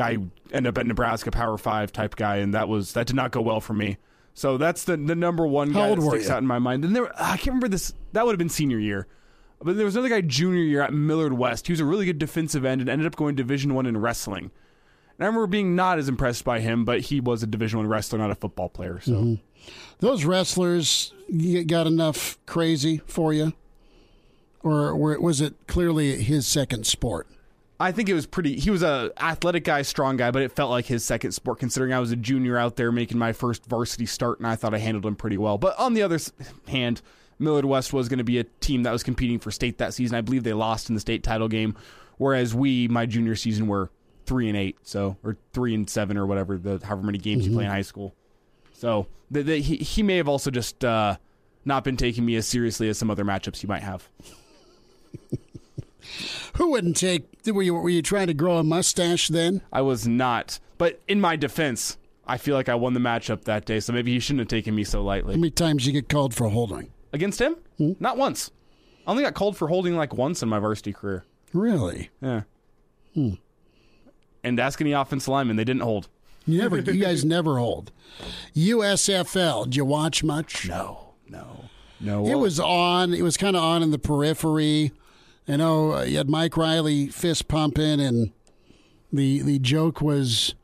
guy 0.00 0.18
ended 0.52 0.68
up 0.68 0.78
at 0.78 0.86
Nebraska 0.86 1.30
Power 1.30 1.58
Five 1.58 1.92
type 1.92 2.16
guy, 2.16 2.36
and 2.36 2.54
that 2.54 2.68
was 2.68 2.92
that 2.94 3.06
did 3.06 3.16
not 3.16 3.30
go 3.30 3.40
well 3.40 3.60
for 3.60 3.74
me. 3.74 3.98
So 4.34 4.56
that's 4.56 4.84
the 4.84 4.96
the 4.96 5.14
number 5.14 5.46
one 5.46 5.72
How 5.72 5.88
guy 5.90 5.94
that 5.96 6.02
sticks 6.08 6.26
you? 6.28 6.32
out 6.32 6.38
in 6.38 6.46
my 6.46 6.58
mind. 6.58 6.84
And 6.84 6.94
there, 6.96 7.10
I 7.20 7.36
can't 7.36 7.48
remember 7.48 7.68
this. 7.68 7.92
That 8.12 8.24
would 8.24 8.32
have 8.32 8.38
been 8.38 8.48
senior 8.48 8.78
year. 8.78 9.06
But 9.62 9.76
there 9.76 9.84
was 9.84 9.94
another 9.94 10.08
guy 10.08 10.22
junior 10.22 10.62
year 10.62 10.80
at 10.80 10.94
Millard 10.94 11.34
West. 11.34 11.66
He 11.66 11.72
was 11.74 11.80
a 11.80 11.84
really 11.84 12.06
good 12.06 12.18
defensive 12.18 12.64
end 12.64 12.80
and 12.80 12.88
ended 12.88 13.06
up 13.06 13.14
going 13.16 13.34
Division 13.34 13.74
One 13.74 13.84
in 13.86 13.98
wrestling. 13.98 14.50
And 15.18 15.24
I 15.24 15.26
remember 15.26 15.46
being 15.48 15.76
not 15.76 15.98
as 15.98 16.08
impressed 16.08 16.44
by 16.46 16.60
him, 16.60 16.86
but 16.86 17.00
he 17.02 17.20
was 17.20 17.42
a 17.42 17.46
Division 17.46 17.78
One 17.78 17.86
wrestler, 17.88 18.18
not 18.18 18.30
a 18.30 18.34
football 18.34 18.68
player. 18.70 19.00
So 19.02 19.12
Mm-hmm. 19.12 19.34
Those 19.98 20.24
wrestlers 20.24 21.12
got 21.66 21.86
enough 21.86 22.38
crazy 22.46 23.02
for 23.06 23.34
you, 23.34 23.52
or 24.62 24.96
were- 24.96 25.20
was 25.20 25.42
it 25.42 25.54
clearly 25.66 26.22
his 26.22 26.46
second 26.46 26.86
sport? 26.86 27.26
I 27.80 27.92
think 27.92 28.10
it 28.10 28.14
was 28.14 28.26
pretty. 28.26 28.60
He 28.60 28.68
was 28.68 28.82
a 28.82 29.10
athletic 29.16 29.64
guy, 29.64 29.80
strong 29.80 30.18
guy, 30.18 30.30
but 30.30 30.42
it 30.42 30.52
felt 30.52 30.70
like 30.70 30.84
his 30.84 31.02
second 31.02 31.32
sport. 31.32 31.58
Considering 31.58 31.94
I 31.94 31.98
was 31.98 32.12
a 32.12 32.16
junior 32.16 32.58
out 32.58 32.76
there 32.76 32.92
making 32.92 33.18
my 33.18 33.32
first 33.32 33.64
varsity 33.64 34.04
start, 34.04 34.38
and 34.38 34.46
I 34.46 34.54
thought 34.54 34.74
I 34.74 34.78
handled 34.78 35.06
him 35.06 35.16
pretty 35.16 35.38
well. 35.38 35.56
But 35.56 35.78
on 35.78 35.94
the 35.94 36.02
other 36.02 36.18
hand, 36.68 37.00
Millard 37.38 37.64
West 37.64 37.94
was 37.94 38.10
going 38.10 38.18
to 38.18 38.24
be 38.24 38.38
a 38.38 38.44
team 38.44 38.82
that 38.82 38.92
was 38.92 39.02
competing 39.02 39.38
for 39.38 39.50
state 39.50 39.78
that 39.78 39.94
season. 39.94 40.14
I 40.14 40.20
believe 40.20 40.44
they 40.44 40.52
lost 40.52 40.90
in 40.90 40.94
the 40.94 41.00
state 41.00 41.22
title 41.22 41.48
game, 41.48 41.74
whereas 42.18 42.54
we, 42.54 42.86
my 42.88 43.06
junior 43.06 43.34
season, 43.34 43.66
were 43.66 43.90
three 44.26 44.48
and 44.48 44.58
eight, 44.58 44.76
so 44.82 45.16
or 45.24 45.38
three 45.54 45.74
and 45.74 45.88
seven 45.88 46.18
or 46.18 46.26
whatever 46.26 46.58
the 46.58 46.80
however 46.84 47.02
many 47.02 47.18
games 47.18 47.46
you 47.46 47.54
play 47.54 47.64
in 47.64 47.70
high 47.70 47.80
school. 47.80 48.14
So 48.74 49.06
the, 49.30 49.42
the, 49.42 49.56
he 49.56 49.76
he 49.76 50.02
may 50.02 50.18
have 50.18 50.28
also 50.28 50.50
just 50.50 50.84
uh, 50.84 51.16
not 51.64 51.84
been 51.84 51.96
taking 51.96 52.26
me 52.26 52.36
as 52.36 52.46
seriously 52.46 52.90
as 52.90 52.98
some 52.98 53.10
other 53.10 53.24
matchups 53.24 53.62
you 53.62 53.70
might 53.70 53.82
have. 53.82 54.06
Who 56.56 56.70
wouldn't 56.70 56.96
take? 56.96 57.26
Were 57.46 57.62
you, 57.62 57.74
were 57.74 57.88
you 57.90 58.02
trying 58.02 58.26
to 58.28 58.34
grow 58.34 58.58
a 58.58 58.64
mustache 58.64 59.28
then? 59.28 59.62
I 59.72 59.80
was 59.82 60.06
not. 60.06 60.58
But 60.78 61.00
in 61.08 61.20
my 61.20 61.36
defense, 61.36 61.98
I 62.26 62.36
feel 62.38 62.54
like 62.54 62.68
I 62.68 62.74
won 62.74 62.94
the 62.94 63.00
matchup 63.00 63.44
that 63.44 63.64
day, 63.64 63.80
so 63.80 63.92
maybe 63.92 64.12
he 64.12 64.20
shouldn't 64.20 64.40
have 64.40 64.48
taken 64.48 64.74
me 64.74 64.84
so 64.84 65.02
lightly. 65.02 65.34
How 65.34 65.40
many 65.40 65.50
times 65.50 65.86
you 65.86 65.92
get 65.92 66.08
called 66.08 66.34
for 66.34 66.48
holding? 66.48 66.90
Against 67.12 67.40
him? 67.40 67.56
Hmm? 67.78 67.92
Not 67.98 68.16
once. 68.16 68.50
I 69.06 69.10
only 69.10 69.22
got 69.24 69.34
called 69.34 69.56
for 69.56 69.68
holding 69.68 69.96
like 69.96 70.14
once 70.14 70.42
in 70.42 70.48
my 70.48 70.58
varsity 70.58 70.92
career. 70.92 71.24
Really? 71.52 72.10
Yeah. 72.22 72.42
Hmm. 73.14 73.34
And 74.44 74.60
ask 74.60 74.80
any 74.80 74.92
offensive 74.92 75.28
lineman, 75.28 75.56
they 75.56 75.64
didn't 75.64 75.82
hold. 75.82 76.08
You 76.46 76.58
never. 76.58 76.78
you 76.78 77.02
guys 77.02 77.24
never 77.26 77.58
hold. 77.58 77.92
USFL. 78.56 79.64
Did 79.64 79.76
you 79.76 79.84
watch 79.84 80.22
much? 80.24 80.68
No, 80.68 81.14
no, 81.28 81.64
no. 82.00 82.26
It 82.26 82.36
was 82.36 82.58
on. 82.60 83.12
It 83.12 83.22
was 83.22 83.36
kind 83.36 83.56
of 83.56 83.62
on 83.62 83.82
in 83.82 83.90
the 83.90 83.98
periphery. 83.98 84.92
I 85.50 85.56
know 85.56 85.94
uh, 85.96 86.02
you 86.02 86.16
had 86.18 86.28
Mike 86.30 86.56
Riley 86.56 87.08
fist 87.08 87.48
pumping, 87.48 88.00
and 88.00 88.32
the 89.12 89.42
the 89.42 89.58
joke 89.58 90.00
was 90.00 90.54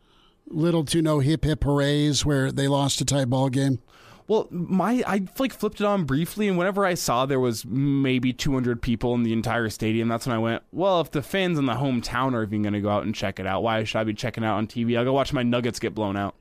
little 0.49 0.85
to 0.85 1.03
no 1.03 1.19
hip 1.19 1.45
hip 1.45 1.65
hoorays 1.65 2.25
where 2.25 2.53
they 2.53 2.69
lost 2.69 3.01
a 3.01 3.05
tie 3.05 3.25
ball 3.25 3.49
game. 3.49 3.81
Well, 4.29 4.49
my 4.51 5.05
I 5.07 5.23
like 5.39 5.53
flipped 5.53 5.81
it 5.81 5.85
on 5.87 6.05
briefly, 6.05 6.49
and 6.49 6.59
whenever 6.59 6.85
I 6.85 6.95
saw 6.95 7.27
there 7.27 7.39
was 7.39 7.65
maybe 7.65 8.33
200 8.33 8.83
people 8.83 9.15
in 9.15 9.23
the 9.23 9.33
entire 9.33 9.69
stadium, 9.71 10.09
that's 10.09 10.27
when 10.27 10.35
I 10.35 10.39
went, 10.41 10.63
well, 10.73 11.01
if 11.01 11.13
the 11.13 11.23
fans 11.23 11.59
in 11.61 11.67
the 11.67 11.75
hometown 11.75 12.35
are 12.35 12.43
even 12.43 12.63
going 12.63 12.73
to 12.73 12.81
go 12.81 12.89
out 12.91 13.05
and 13.05 13.15
check 13.15 13.39
it 13.39 13.47
out, 13.47 13.63
why 13.63 13.85
should 13.85 13.99
I 13.99 14.05
be 14.05 14.15
checking 14.15 14.45
out 14.45 14.57
on 14.57 14.67
TV? 14.67 14.99
I'll 14.99 15.05
go 15.05 15.13
watch 15.13 15.33
my 15.33 15.45
Nuggets 15.45 15.79
get 15.79 15.95
blown 15.95 16.17
out. 16.17 16.35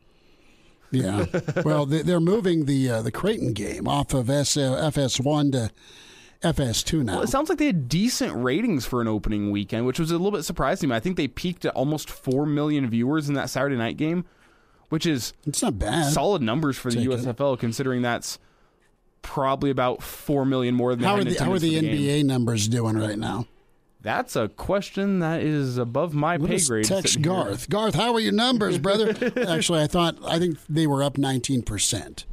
Yeah. 0.89 1.26
well, 1.65 1.85
they- 1.85 2.01
they're 2.01 2.19
moving 2.19 2.65
the 2.65 2.89
uh, 2.89 3.01
the 3.03 3.11
Creighton 3.11 3.53
game 3.53 3.88
off 3.88 4.13
of 4.15 4.30
S- 4.31 4.57
uh, 4.57 4.89
FS1 4.91 5.51
to 5.51 5.69
FS2 6.45 7.03
now. 7.03 7.13
Well, 7.15 7.23
it 7.23 7.30
sounds 7.30 7.49
like 7.49 7.57
they 7.57 7.65
had 7.65 7.89
decent 7.89 8.34
ratings 8.35 8.85
for 8.85 9.01
an 9.01 9.07
opening 9.07 9.51
weekend, 9.51 9.85
which 9.85 9.99
was 9.99 10.11
a 10.11 10.13
little 10.17 10.31
bit 10.31 10.43
surprising. 10.43 10.91
I 10.91 10.99
think 10.99 11.17
they 11.17 11.27
peaked 11.27 11.65
at 11.65 11.73
almost 11.73 12.09
4 12.09 12.45
million 12.45 12.89
viewers 12.89 13.27
in 13.27 13.35
that 13.35 13.49
Saturday 13.49 13.76
night 13.76 13.97
game, 13.97 14.26
which 14.89 15.05
is 15.05 15.34
It's 15.45 15.61
not 15.61 15.80
bad. 15.80 16.11
solid 16.13 16.41
numbers 16.41 16.77
for 16.77 16.89
the 16.91 16.97
Take 16.97 17.05
it. 17.07 17.09
USFL, 17.26 17.57
considering 17.59 18.01
that's 18.01 18.39
probably 19.22 19.69
about 19.72 20.03
4 20.03 20.45
million 20.45 20.76
more 20.76 20.95
than 20.95 21.03
How 21.03 21.15
are 21.15 21.23
the 21.23 21.31
how 21.39 21.51
are 21.51 21.55
attendance 21.55 21.61
the 21.63 21.76
for 21.77 21.81
game. 21.81 21.97
NBA 21.97 22.26
numbers 22.26 22.67
doing 22.67 22.97
right 22.97 23.17
now? 23.17 23.47
That's 24.01 24.35
a 24.35 24.49
question 24.49 25.17
that 25.19 25.41
is 25.41 25.80
above 25.80 26.13
my 26.13 26.38
Let 26.38 26.51
pay 26.51 26.59
grade. 26.63 26.85
text 26.85 27.13
sitting 27.13 27.23
here. 27.23 27.43
Garth. 27.43 27.69
Garth, 27.72 27.95
how 27.95 28.13
are 28.13 28.19
your 28.19 28.34
numbers, 28.34 28.77
brother? 28.77 29.09
Actually, 29.47 29.81
I 29.81 29.88
thought 29.88 30.17
I 30.23 30.38
think 30.38 30.59
they 30.69 30.85
were 30.85 31.01
up 31.01 31.15
19%. 31.15 32.26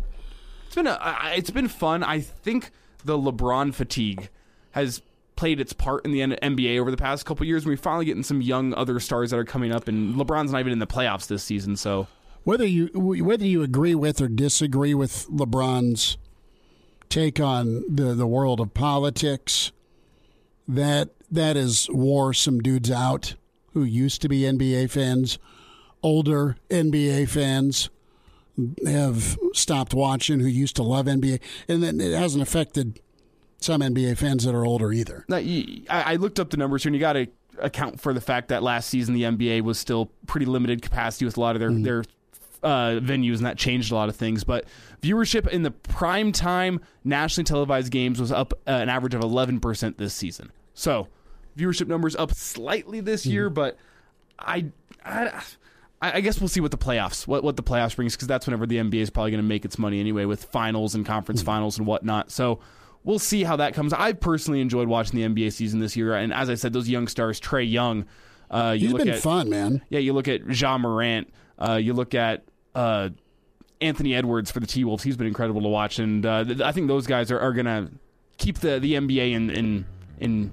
It's 0.67 0.75
been 0.75 0.87
a, 0.87 0.99
it's 1.35 1.51
been 1.51 1.69
fun. 1.69 2.03
I 2.03 2.21
think 2.21 2.71
the 3.05 3.19
LeBron 3.19 3.75
fatigue 3.75 4.29
has 4.73 5.03
played 5.37 5.61
its 5.61 5.73
part 5.73 6.05
in 6.05 6.13
the 6.13 6.21
NBA 6.21 6.79
over 6.79 6.91
the 6.91 6.97
past 6.97 7.25
couple 7.25 7.47
years. 7.47 7.67
We're 7.67 7.77
finally 7.77 8.05
getting 8.05 8.23
some 8.23 8.43
young 8.43 8.75
other 8.75 9.01
stars 9.01 9.31
that 9.31 9.39
are 9.39 9.45
coming 9.45 9.73
up, 9.73 9.89
and 9.89 10.15
LeBron's 10.15 10.53
not 10.53 10.61
even 10.61 10.73
in 10.73 10.79
the 10.79 10.87
playoffs 10.87 11.27
this 11.27 11.43
season. 11.43 11.77
So 11.77 12.07
Whether 12.45 12.67
you 12.67 12.89
whether 12.95 13.47
you 13.47 13.63
agree 13.63 13.95
with 13.95 14.21
or 14.21 14.29
disagree 14.29 14.95
with 14.95 15.27
LeBron's 15.29 16.17
take 17.09 17.41
on 17.41 17.85
the 17.89 18.15
the 18.15 18.27
world 18.27 18.61
of 18.61 18.75
politics, 18.75 19.73
that 20.69 21.11
that 21.31 21.57
has 21.57 21.89
wore 21.91 22.35
some 22.35 22.61
dudes 22.61 22.91
out 22.91 23.35
who 23.73 23.85
used 23.85 24.21
to 24.23 24.29
be 24.29 24.41
NBA 24.43 24.91
fans, 24.91 25.39
older 26.03 26.57
NBA 26.69 27.29
fans 27.29 27.91
have 28.87 29.39
stopped 29.55 29.95
watching 29.95 30.41
who 30.41 30.47
used 30.47 30.77
to 30.77 30.83
love 30.83 31.07
NBA, 31.07 31.41
and 31.69 31.83
then 31.83 32.01
it 32.01 32.13
hasn't 32.13 32.43
affected 32.43 33.01
some 33.61 33.81
NBA 33.81 34.19
fans 34.19 34.45
that 34.45 34.55
are 34.55 34.67
older 34.67 34.93
either. 34.93 35.25
Now, 35.29 35.37
I, 35.37 36.17
looked 36.17 36.41
up 36.41 36.51
the 36.51 36.57
numbers 36.57 36.83
here, 36.83 36.89
and 36.89 36.97
you 36.97 37.01
got 37.01 37.15
to 37.15 37.27
account 37.59 38.01
for 38.01 38.13
the 38.13 38.21
fact 38.21 38.49
that 38.49 38.63
last 38.63 38.89
season 38.89 39.15
the 39.15 39.23
NBA 39.23 39.63
was 39.63 39.79
still 39.79 40.11
pretty 40.27 40.47
limited 40.47 40.83
capacity 40.83 41.25
with 41.25 41.37
a 41.37 41.41
lot 41.41 41.55
of 41.57 41.61
their 41.61 41.73
their 41.73 42.05
uh, 42.63 43.01
venues, 43.01 43.37
and 43.37 43.47
that 43.47 43.59
changed 43.59 43.93
a 43.93 43.95
lot 43.95 44.09
of 44.09 44.17
things. 44.17 44.45
But 44.45 44.65
viewership 45.01 45.49
in 45.49 45.63
the 45.63 45.71
prime 45.71 46.33
time 46.33 46.81
nationally 47.05 47.45
televised 47.45 47.91
games 47.91 48.21
was 48.21 48.33
up 48.33 48.53
uh, 48.67 48.71
an 48.71 48.89
average 48.89 49.15
of 49.15 49.23
eleven 49.23 49.61
percent 49.61 49.99
this 49.99 50.15
season. 50.15 50.51
So 50.75 51.09
viewership 51.57 51.89
numbers 51.89 52.17
up 52.17 52.33
slightly 52.33 53.01
this 53.01 53.27
year, 53.27 53.51
but 53.51 53.77
I. 54.39 54.67
I 55.05 55.43
I 56.03 56.13
I 56.19 56.21
guess 56.21 56.39
we'll 56.41 56.49
see 56.49 56.61
what 56.61 56.71
the 56.73 56.79
playoffs 56.79 57.27
what 57.27 57.43
what 57.43 57.57
the 57.57 57.63
playoffs 57.63 57.97
brings 57.97 58.15
because 58.15 58.29
that's 58.29 58.47
whenever 58.47 58.67
the 58.67 58.77
NBA 58.77 58.97
is 58.97 59.09
probably 59.11 59.31
going 59.31 59.43
to 59.43 59.49
make 59.49 59.65
its 59.65 59.79
money 59.79 60.01
anyway 60.01 60.27
with 60.27 60.45
finals 60.45 60.95
and 60.95 61.07
conference 61.07 61.41
finals 61.41 61.79
and 61.79 61.87
whatnot. 61.87 62.31
So 62.31 62.59
we'll 63.05 63.19
see 63.19 63.45
how 63.45 63.57
that 63.57 63.73
comes. 63.75 63.93
I 63.93 64.13
personally 64.13 64.61
enjoyed 64.61 64.89
watching 64.89 65.19
the 65.19 65.27
NBA 65.27 65.53
season 65.53 65.81
this 65.81 65.97
year, 65.97 66.15
and 66.15 66.33
as 66.33 66.51
I 66.51 66.55
said, 66.57 66.73
those 66.73 66.89
young 66.89 67.09
stars, 67.09 67.41
Trae 67.41 67.71
Young. 67.71 68.05
Uh, 68.51 68.73
you 68.77 68.89
He's 68.89 68.93
look 68.93 69.05
been 69.05 69.15
at 69.15 69.21
fun, 69.21 69.49
man. 69.49 69.83
yeah, 69.89 70.01
you 70.01 70.13
look 70.13 70.29
at 70.29 70.47
Ja 70.47 70.77
Morant. 70.77 71.33
Uh, 71.59 71.77
you 71.77 71.95
look 71.95 72.15
at 72.15 72.45
uh, 72.75 73.09
Anthony 73.81 74.15
Edwards 74.15 74.51
for 74.51 74.61
the 74.61 74.67
T 74.67 74.85
Wolves. 74.85 75.03
He's 75.03 75.17
been 75.17 75.27
incredible 75.27 75.63
to 75.63 75.69
watch, 75.69 75.99
and 75.99 76.27
uh, 76.27 76.45
th- 76.45 76.61
I 76.61 76.73
think 76.73 76.89
those 76.89 77.07
guys 77.07 77.31
are, 77.31 77.41
are 77.41 77.53
going 77.53 77.65
to 77.67 77.91
keep 78.37 78.59
the, 78.59 78.79
the 78.79 78.95
NBA 78.95 79.33
in, 79.33 79.51
in 79.51 79.87
in 80.21 80.53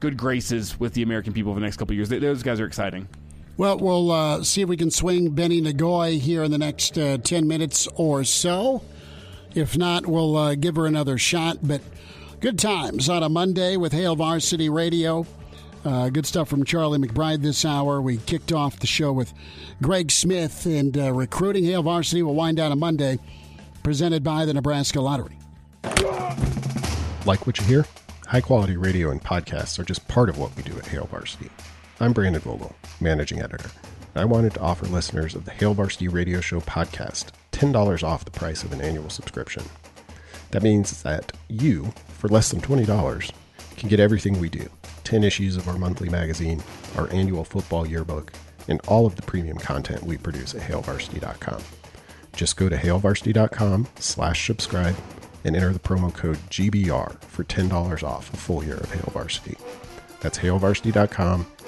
good 0.00 0.16
graces 0.16 0.78
with 0.80 0.94
the 0.94 1.02
American 1.02 1.32
people 1.32 1.52
for 1.52 1.60
the 1.60 1.64
next 1.64 1.76
couple 1.76 1.92
of 1.92 1.96
years. 1.96 2.08
Th- 2.08 2.20
those 2.20 2.42
guys 2.42 2.58
are 2.60 2.66
exciting. 2.66 3.08
Well, 3.58 3.78
we'll 3.78 4.10
uh, 4.10 4.42
see 4.42 4.60
if 4.60 4.68
we 4.68 4.76
can 4.76 4.90
swing 4.90 5.30
Beni 5.30 5.62
Ngoyi 5.62 6.20
here 6.20 6.44
in 6.44 6.50
the 6.50 6.58
next 6.58 6.98
uh, 6.98 7.16
10 7.16 7.48
minutes 7.48 7.88
or 7.94 8.22
so. 8.22 8.82
If 9.54 9.78
not, 9.78 10.06
we'll 10.06 10.36
uh, 10.36 10.54
give 10.56 10.76
her 10.76 10.84
another 10.84 11.16
shot. 11.16 11.58
But 11.62 11.80
good 12.40 12.58
times 12.58 13.08
on 13.08 13.22
a 13.22 13.30
Monday 13.30 13.78
with 13.78 13.92
Hail 13.92 14.14
Varsity 14.14 14.68
Radio. 14.68 15.26
Uh, 15.86 16.10
good 16.10 16.26
stuff 16.26 16.48
from 16.48 16.64
Charlie 16.64 16.98
McBride 16.98 17.40
this 17.40 17.64
hour. 17.64 18.02
We 18.02 18.18
kicked 18.18 18.52
off 18.52 18.78
the 18.78 18.86
show 18.86 19.10
with 19.12 19.32
Greg 19.80 20.10
Smith 20.10 20.66
and 20.66 20.98
uh, 20.98 21.12
recruiting. 21.14 21.64
Hail 21.64 21.82
Varsity 21.82 22.22
will 22.22 22.34
wind 22.34 22.58
down 22.58 22.72
on 22.72 22.78
Monday, 22.78 23.18
presented 23.82 24.22
by 24.22 24.44
the 24.44 24.52
Nebraska 24.52 25.00
Lottery. 25.00 25.38
Like 27.24 27.46
what 27.46 27.58
you 27.58 27.64
hear? 27.64 27.86
High 28.26 28.42
quality 28.42 28.76
radio 28.76 29.10
and 29.10 29.22
podcasts 29.22 29.78
are 29.78 29.84
just 29.84 30.06
part 30.08 30.28
of 30.28 30.36
what 30.36 30.54
we 30.56 30.62
do 30.62 30.76
at 30.76 30.86
Hail 30.86 31.06
Varsity. 31.06 31.48
I'm 31.98 32.12
Brandon 32.12 32.42
Vogel, 32.42 32.76
managing 33.00 33.40
editor. 33.40 33.70
I 34.14 34.26
wanted 34.26 34.52
to 34.54 34.60
offer 34.60 34.84
listeners 34.84 35.34
of 35.34 35.46
the 35.46 35.50
Hail 35.50 35.72
Varsity 35.72 36.08
Radio 36.08 36.42
Show 36.42 36.60
podcast 36.60 37.28
$10 37.52 38.02
off 38.02 38.26
the 38.26 38.30
price 38.30 38.62
of 38.64 38.72
an 38.72 38.82
annual 38.82 39.08
subscription. 39.08 39.62
That 40.50 40.62
means 40.62 41.02
that 41.04 41.32
you, 41.48 41.94
for 42.08 42.28
less 42.28 42.50
than 42.50 42.60
$20, 42.60 43.32
can 43.78 43.88
get 43.88 43.98
everything 43.98 44.38
we 44.38 44.50
do 44.50 44.68
10 45.04 45.24
issues 45.24 45.56
of 45.56 45.68
our 45.68 45.78
monthly 45.78 46.10
magazine, 46.10 46.62
our 46.98 47.10
annual 47.14 47.44
football 47.44 47.86
yearbook, 47.86 48.30
and 48.68 48.78
all 48.86 49.06
of 49.06 49.16
the 49.16 49.22
premium 49.22 49.56
content 49.56 50.02
we 50.02 50.18
produce 50.18 50.54
at 50.54 50.60
hailvarsity.com. 50.60 51.62
Just 52.34 52.58
go 52.58 52.68
to 52.68 52.76
hailvarsity.com 52.76 53.88
slash 54.00 54.46
subscribe 54.46 54.96
and 55.44 55.56
enter 55.56 55.72
the 55.72 55.78
promo 55.78 56.12
code 56.12 56.36
GBR 56.50 57.22
for 57.22 57.44
$10 57.44 58.02
off 58.02 58.34
a 58.34 58.36
full 58.36 58.62
year 58.62 58.76
of 58.76 58.92
Hail 58.92 59.10
Varsity. 59.14 59.56
That's 60.20 60.38
hailvarsity.com 60.38 61.46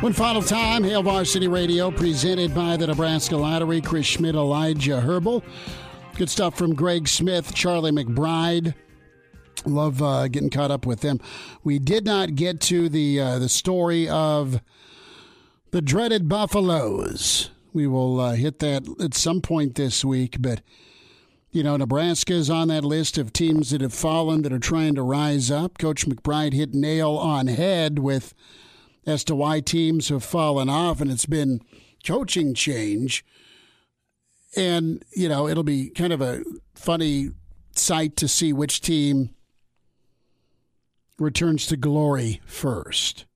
One 0.00 0.12
final 0.12 0.42
time, 0.42 0.84
Hail 0.84 1.02
Varsity 1.02 1.48
Radio, 1.48 1.90
presented 1.90 2.54
by 2.54 2.76
the 2.76 2.86
Nebraska 2.86 3.34
Lottery. 3.34 3.80
Chris 3.80 4.04
Schmidt, 4.04 4.34
Elijah 4.34 5.00
Herbal. 5.00 5.42
Good 6.16 6.28
stuff 6.28 6.56
from 6.56 6.74
Greg 6.74 7.08
Smith, 7.08 7.54
Charlie 7.54 7.92
McBride. 7.92 8.74
Love 9.64 10.02
uh, 10.02 10.28
getting 10.28 10.50
caught 10.50 10.70
up 10.70 10.84
with 10.84 11.00
them. 11.00 11.18
We 11.64 11.78
did 11.78 12.04
not 12.04 12.34
get 12.34 12.60
to 12.62 12.90
the 12.90 13.18
uh, 13.18 13.38
the 13.38 13.48
story 13.48 14.06
of 14.06 14.60
the 15.70 15.80
dreaded 15.80 16.28
Buffaloes. 16.28 17.50
We 17.72 17.86
will 17.86 18.20
uh, 18.20 18.34
hit 18.34 18.58
that 18.58 18.86
at 19.00 19.14
some 19.14 19.40
point 19.40 19.76
this 19.76 20.04
week, 20.04 20.36
but 20.40 20.60
you 21.50 21.62
know 21.62 21.78
Nebraska 21.78 22.34
is 22.34 22.50
on 22.50 22.68
that 22.68 22.84
list 22.84 23.16
of 23.16 23.32
teams 23.32 23.70
that 23.70 23.80
have 23.80 23.94
fallen 23.94 24.42
that 24.42 24.52
are 24.52 24.58
trying 24.58 24.94
to 24.96 25.02
rise 25.02 25.50
up. 25.50 25.78
Coach 25.78 26.06
McBride 26.06 26.52
hit 26.52 26.74
nail 26.74 27.12
on 27.12 27.46
head 27.46 27.98
with 27.98 28.34
as 29.06 29.22
to 29.24 29.34
why 29.34 29.60
teams 29.60 30.08
have 30.08 30.24
fallen 30.24 30.68
off, 30.68 31.00
and 31.00 31.10
it's 31.10 31.26
been 31.26 31.60
coaching 32.04 32.54
change. 32.54 33.24
And 34.56 35.04
you 35.14 35.28
know 35.28 35.48
it'll 35.48 35.62
be 35.62 35.90
kind 35.90 36.12
of 36.12 36.20
a 36.20 36.42
funny 36.74 37.30
sight 37.72 38.16
to 38.16 38.28
see 38.28 38.52
which 38.52 38.80
team 38.80 39.30
returns 41.18 41.66
to 41.66 41.76
glory 41.76 42.40
first. 42.46 43.26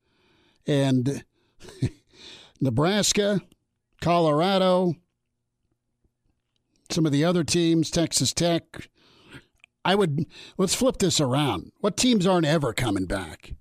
And 0.67 1.25
Nebraska, 2.61 3.41
Colorado, 4.01 4.95
some 6.91 7.07
of 7.07 7.13
the 7.13 7.25
other 7.25 7.45
teams, 7.45 7.91
Texas 7.91 8.33
Tech. 8.33 8.89
I 9.85 9.95
would 9.95 10.27
let's 10.59 10.75
flip 10.75 10.99
this 10.99 11.21
around. 11.21 11.73
What 11.81 11.97
teams 11.97 12.27
aren't 12.27 12.47
ever 12.47 12.73
coming 12.73 13.07
back? 13.07 13.55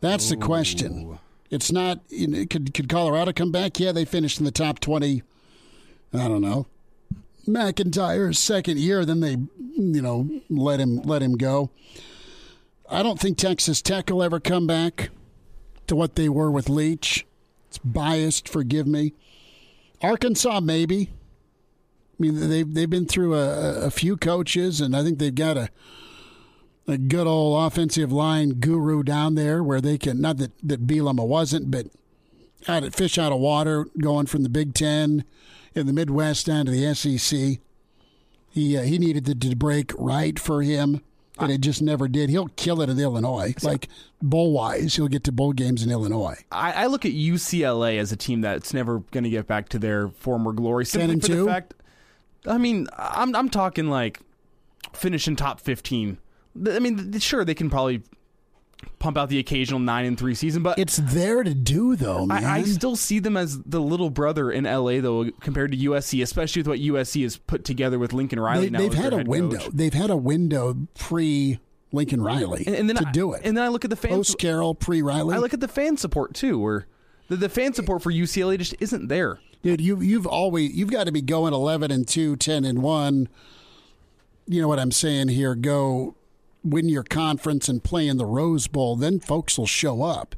That's 0.00 0.28
the 0.28 0.36
question. 0.36 1.18
It's 1.50 1.72
not. 1.72 2.00
You 2.08 2.26
know, 2.26 2.44
could 2.46 2.74
could 2.74 2.88
Colorado 2.88 3.32
come 3.32 3.52
back? 3.52 3.78
Yeah, 3.80 3.92
they 3.92 4.04
finished 4.04 4.38
in 4.38 4.44
the 4.44 4.50
top 4.50 4.80
twenty. 4.80 5.22
I 6.12 6.28
don't 6.28 6.42
know. 6.42 6.66
MacIntyre's 7.46 8.38
second 8.38 8.78
year, 8.78 9.04
then 9.04 9.20
they, 9.20 9.36
you 9.76 10.02
know, 10.02 10.28
let 10.50 10.80
him 10.80 11.00
let 11.02 11.22
him 11.22 11.36
go. 11.36 11.70
I 12.90 13.02
don't 13.02 13.20
think 13.20 13.38
Texas 13.38 13.82
Tech 13.82 14.10
will 14.10 14.22
ever 14.22 14.40
come 14.40 14.66
back 14.66 15.10
to 15.86 15.96
what 15.96 16.16
they 16.16 16.28
were 16.28 16.50
with 16.50 16.68
Leach. 16.68 17.26
It's 17.68 17.78
biased, 17.78 18.48
forgive 18.48 18.86
me. 18.86 19.14
Arkansas, 20.02 20.60
maybe. 20.60 21.10
I 21.12 22.16
mean, 22.18 22.48
they've 22.48 22.72
they've 22.72 22.90
been 22.90 23.06
through 23.06 23.34
a, 23.34 23.82
a 23.82 23.90
few 23.90 24.16
coaches, 24.16 24.80
and 24.80 24.96
I 24.96 25.02
think 25.02 25.18
they've 25.18 25.34
got 25.34 25.56
a 25.56 25.68
a 26.88 26.98
good 26.98 27.26
old 27.26 27.66
offensive 27.66 28.12
line 28.12 28.50
guru 28.60 29.02
down 29.02 29.34
there 29.34 29.62
where 29.62 29.80
they 29.80 29.98
can 29.98 30.20
not 30.20 30.36
that 30.38 30.52
that 30.62 30.86
Bielema 30.86 31.26
wasn't, 31.26 31.70
but 31.70 31.86
had 32.66 32.84
it 32.84 32.94
fish 32.94 33.18
out 33.18 33.32
of 33.32 33.40
water 33.40 33.86
going 33.98 34.26
from 34.26 34.42
the 34.42 34.48
Big 34.48 34.74
Ten 34.74 35.24
in 35.74 35.86
the 35.86 35.92
Midwest 35.92 36.46
down 36.46 36.66
to 36.66 36.72
the 36.72 36.94
SEC. 36.94 37.60
He 38.48 38.76
uh, 38.76 38.82
he 38.82 38.98
needed 38.98 39.28
it 39.28 39.40
to 39.40 39.56
break 39.56 39.92
right 39.98 40.38
for 40.38 40.62
him 40.62 41.02
and 41.38 41.52
it 41.52 41.60
just 41.60 41.82
never 41.82 42.08
did. 42.08 42.30
He'll 42.30 42.48
kill 42.48 42.80
it 42.80 42.88
in 42.88 42.98
Illinois. 42.98 43.54
Like 43.62 43.88
bowl 44.22 44.52
wise, 44.52 44.96
he'll 44.96 45.08
get 45.08 45.24
to 45.24 45.32
bowl 45.32 45.52
games 45.52 45.82
in 45.82 45.90
Illinois. 45.90 46.42
I, 46.50 46.72
I 46.72 46.86
look 46.86 47.04
at 47.04 47.12
UCLA 47.12 47.98
as 47.98 48.12
a 48.12 48.16
team 48.16 48.40
that's 48.40 48.72
never 48.72 49.00
going 49.10 49.24
to 49.24 49.30
get 49.30 49.46
back 49.46 49.68
to 49.70 49.78
their 49.78 50.08
former 50.08 50.52
glory. 50.52 50.86
Simply 50.86 51.06
10 51.06 51.10
and 51.10 51.22
for 51.22 51.28
two? 51.28 51.44
the 51.44 51.50
fact, 51.50 51.74
I 52.46 52.58
mean, 52.58 52.86
I'm 52.96 53.34
I'm 53.34 53.48
talking 53.48 53.88
like 53.88 54.20
finishing 54.92 55.36
top 55.36 55.60
15. 55.60 56.18
I 56.70 56.78
mean, 56.78 57.18
sure 57.18 57.44
they 57.44 57.54
can 57.54 57.70
probably 57.70 58.02
pump 58.98 59.16
out 59.16 59.28
the 59.28 59.38
occasional 59.38 59.80
nine 59.80 60.04
and 60.04 60.18
three 60.18 60.34
season, 60.34 60.62
but 60.62 60.78
It's 60.78 60.96
there 60.96 61.42
to 61.42 61.54
do 61.54 61.96
though, 61.96 62.26
man. 62.26 62.44
I, 62.44 62.56
I 62.56 62.62
still 62.62 62.96
see 62.96 63.18
them 63.18 63.36
as 63.36 63.60
the 63.62 63.80
little 63.80 64.10
brother 64.10 64.50
in 64.50 64.64
LA 64.64 65.00
though, 65.00 65.30
compared 65.40 65.72
to 65.72 65.78
USC, 65.78 66.22
especially 66.22 66.60
with 66.60 66.68
what 66.68 66.78
USC 66.78 67.22
has 67.22 67.36
put 67.36 67.64
together 67.64 67.98
with 67.98 68.12
Lincoln 68.12 68.40
Riley. 68.40 68.66
they, 68.66 68.70
now 68.70 68.78
they've 68.78 68.94
had 68.94 69.12
a 69.12 69.24
window. 69.24 69.58
coach. 69.58 69.70
They've 69.72 69.94
had 69.94 70.10
a 70.10 70.16
window 70.16 70.76
pre 70.98 71.58
Lincoln 71.92 72.20
Riley 72.22 72.64
and, 72.66 72.74
and 72.74 72.88
then 72.88 72.96
to 72.96 73.08
I, 73.08 73.12
do 73.12 73.32
it. 73.32 73.42
And 73.44 73.56
then 73.56 73.64
I 73.64 73.68
look 73.68 73.84
at 73.84 73.90
the 73.90 73.96
fans. 73.96 74.14
Post 74.14 74.38
Carroll, 74.38 74.74
pre 74.74 75.02
Riley. 75.02 75.34
I 75.34 75.38
look 75.38 75.54
at 75.54 75.60
the 75.60 75.68
fan 75.68 75.96
support 75.96 76.34
too, 76.34 76.58
where 76.58 76.86
the, 77.28 77.36
the 77.36 77.48
fan 77.48 77.72
support 77.74 78.02
for 78.02 78.12
UCLA 78.12 78.58
just 78.58 78.74
isn't 78.80 79.08
there. 79.08 79.38
Dude, 79.62 79.80
you 79.80 80.00
you've 80.00 80.26
always 80.26 80.72
you've 80.74 80.90
got 80.90 81.04
to 81.04 81.12
be 81.12 81.22
going 81.22 81.54
11 81.54 81.90
and 81.90 82.06
2, 82.06 82.36
10 82.36 82.64
and 82.64 82.82
1. 82.82 83.28
You 84.48 84.62
know 84.62 84.68
what 84.68 84.78
I'm 84.78 84.92
saying 84.92 85.28
here, 85.28 85.56
go 85.56 86.14
win 86.70 86.88
your 86.88 87.02
conference 87.02 87.68
and 87.68 87.82
play 87.82 88.06
in 88.06 88.16
the 88.16 88.26
Rose 88.26 88.66
Bowl, 88.66 88.96
then 88.96 89.20
folks 89.20 89.58
will 89.58 89.66
show 89.66 90.02
up. 90.02 90.34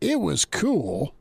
It 0.00 0.20
was 0.20 0.44
cool 0.44 1.14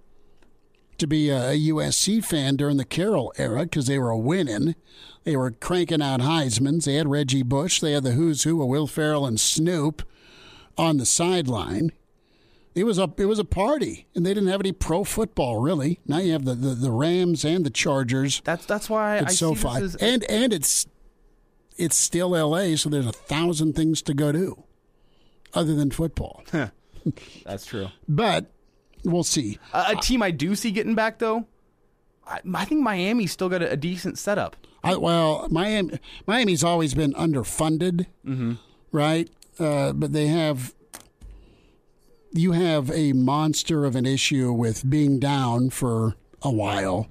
to 0.97 1.07
be 1.07 1.29
a 1.29 1.55
USC 1.55 2.23
fan 2.23 2.55
during 2.55 2.77
the 2.77 2.85
Carroll 2.85 3.33
era 3.37 3.63
because 3.63 3.87
they 3.87 3.99
were 3.99 4.15
winning. 4.15 4.75
They 5.23 5.35
were 5.35 5.51
cranking 5.51 6.01
out 6.01 6.19
Heisman's. 6.19 6.85
They 6.85 6.95
had 6.95 7.07
Reggie 7.07 7.43
Bush. 7.43 7.79
They 7.79 7.93
had 7.93 8.03
the 8.03 8.11
who's 8.11 8.43
who 8.43 8.61
of 8.61 8.67
Will 8.67 8.87
Ferrell 8.87 9.25
and 9.25 9.39
Snoop 9.39 10.03
on 10.77 10.97
the 10.97 11.05
sideline. 11.05 11.91
It 12.75 12.83
was 12.83 12.97
a 12.97 13.11
it 13.17 13.25
was 13.25 13.39
a 13.39 13.45
party, 13.45 14.07
and 14.15 14.25
they 14.25 14.33
didn't 14.33 14.49
have 14.49 14.61
any 14.61 14.71
pro 14.71 15.03
football 15.03 15.59
really. 15.59 15.99
Now 16.05 16.19
you 16.19 16.31
have 16.33 16.45
the, 16.45 16.53
the, 16.53 16.75
the 16.75 16.91
Rams 16.91 17.43
and 17.43 17.65
the 17.65 17.69
Chargers. 17.69 18.41
That's 18.45 18.65
that's 18.65 18.89
why 18.89 19.19
I 19.19 19.25
SoFi, 19.25 19.83
as 19.83 19.95
and 19.95 20.23
and 20.29 20.53
it's 20.53 20.85
it's 21.79 21.95
still 21.95 22.35
L.A., 22.35 22.75
so 22.75 22.89
there's 22.89 23.07
a 23.07 23.11
thousand 23.11 23.73
things 23.75 24.01
to 24.03 24.13
go 24.13 24.31
do, 24.31 24.63
other 25.53 25.73
than 25.75 25.89
football. 25.91 26.43
that's 27.45 27.65
true. 27.65 27.87
But 28.07 28.51
we'll 29.03 29.23
see. 29.23 29.57
A, 29.73 29.85
a 29.89 29.95
team 29.95 30.21
I 30.21 30.31
do 30.31 30.53
see 30.55 30.71
getting 30.71 30.95
back 30.95 31.19
though, 31.19 31.47
I, 32.27 32.39
I 32.53 32.65
think 32.65 32.81
Miami's 32.81 33.31
still 33.31 33.49
got 33.49 33.61
a, 33.61 33.71
a 33.71 33.77
decent 33.77 34.17
setup. 34.19 34.55
I, 34.83 34.95
well, 34.95 35.47
Miami 35.49 35.99
Miami's 36.27 36.63
always 36.63 36.93
been 36.93 37.13
underfunded, 37.13 38.05
Mm-hmm. 38.25 38.53
right? 38.91 39.29
Uh, 39.57 39.91
but 39.93 40.13
they 40.13 40.27
have 40.27 40.73
you 42.31 42.51
have 42.53 42.89
a 42.91 43.11
monster 43.13 43.85
of 43.85 43.95
an 43.95 44.05
issue 44.05 44.53
with 44.53 44.87
being 44.89 45.19
down 45.19 45.69
for 45.69 46.15
a 46.41 46.51
while. 46.51 47.07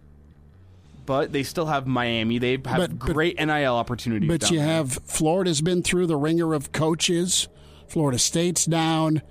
But 1.09 1.32
they 1.32 1.43
still 1.43 1.64
have 1.64 1.86
Miami. 1.86 2.39
They 2.39 2.52
have 2.52 2.62
But- 2.62 2.98
but- 2.98 3.14
great 3.14 3.39
NIL 3.39 3.74
opportunities. 3.74 4.28
But 4.28 4.51
you 4.51 4.59
there. 4.59 4.66
have 4.66 4.93
Florida's 5.06 5.62
been 5.62 5.82
through 5.82 6.06
the 6.06 6.16
ringer 6.18 6.52
of 6.52 6.70
coaches. 6.72 7.48
Florida 7.86 8.18
State's 8.18 8.66
down. 8.66 9.22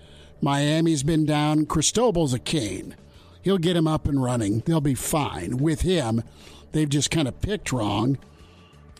Miami's 0.42 1.04
been 1.04 1.24
down. 1.24 1.68
Cristobal's 1.68 2.34
a 2.34 2.40
cane. 2.40 2.96
He'll 3.44 3.60
get 3.60 3.78
him 3.78 3.88
up 3.88 4.08
and 4.08 4.22
running. 4.24 4.64
They'll 4.66 4.82
be 4.82 4.96
fine 4.96 5.58
with 5.58 5.82
him. 5.82 6.24
They've 6.72 6.90
just 6.90 7.12
kind 7.12 7.28
of 7.28 7.40
picked 7.42 7.72
wrong 7.72 8.18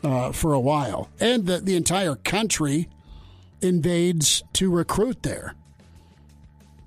uh, 0.04 0.30
for 0.30 0.52
a 0.52 0.60
while, 0.60 1.08
and 1.18 1.46
the 1.46 1.58
the 1.58 1.74
entire 1.74 2.14
country 2.14 2.88
invades 3.60 4.44
to 4.54 4.70
recruit 4.70 5.24
there. 5.24 5.54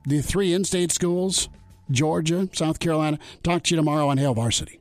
The 0.06 0.22
three 0.22 0.54
in-state 0.54 0.92
schools, 0.94 1.50
Georgia, 1.92 2.48
South 2.54 2.80
Carolina. 2.80 3.20
Talk 3.44 3.64
to 3.64 3.72
you 3.72 3.76
tomorrow 3.76 4.08
on 4.08 4.18
Hail 4.18 4.34
Varsity. 4.34 4.81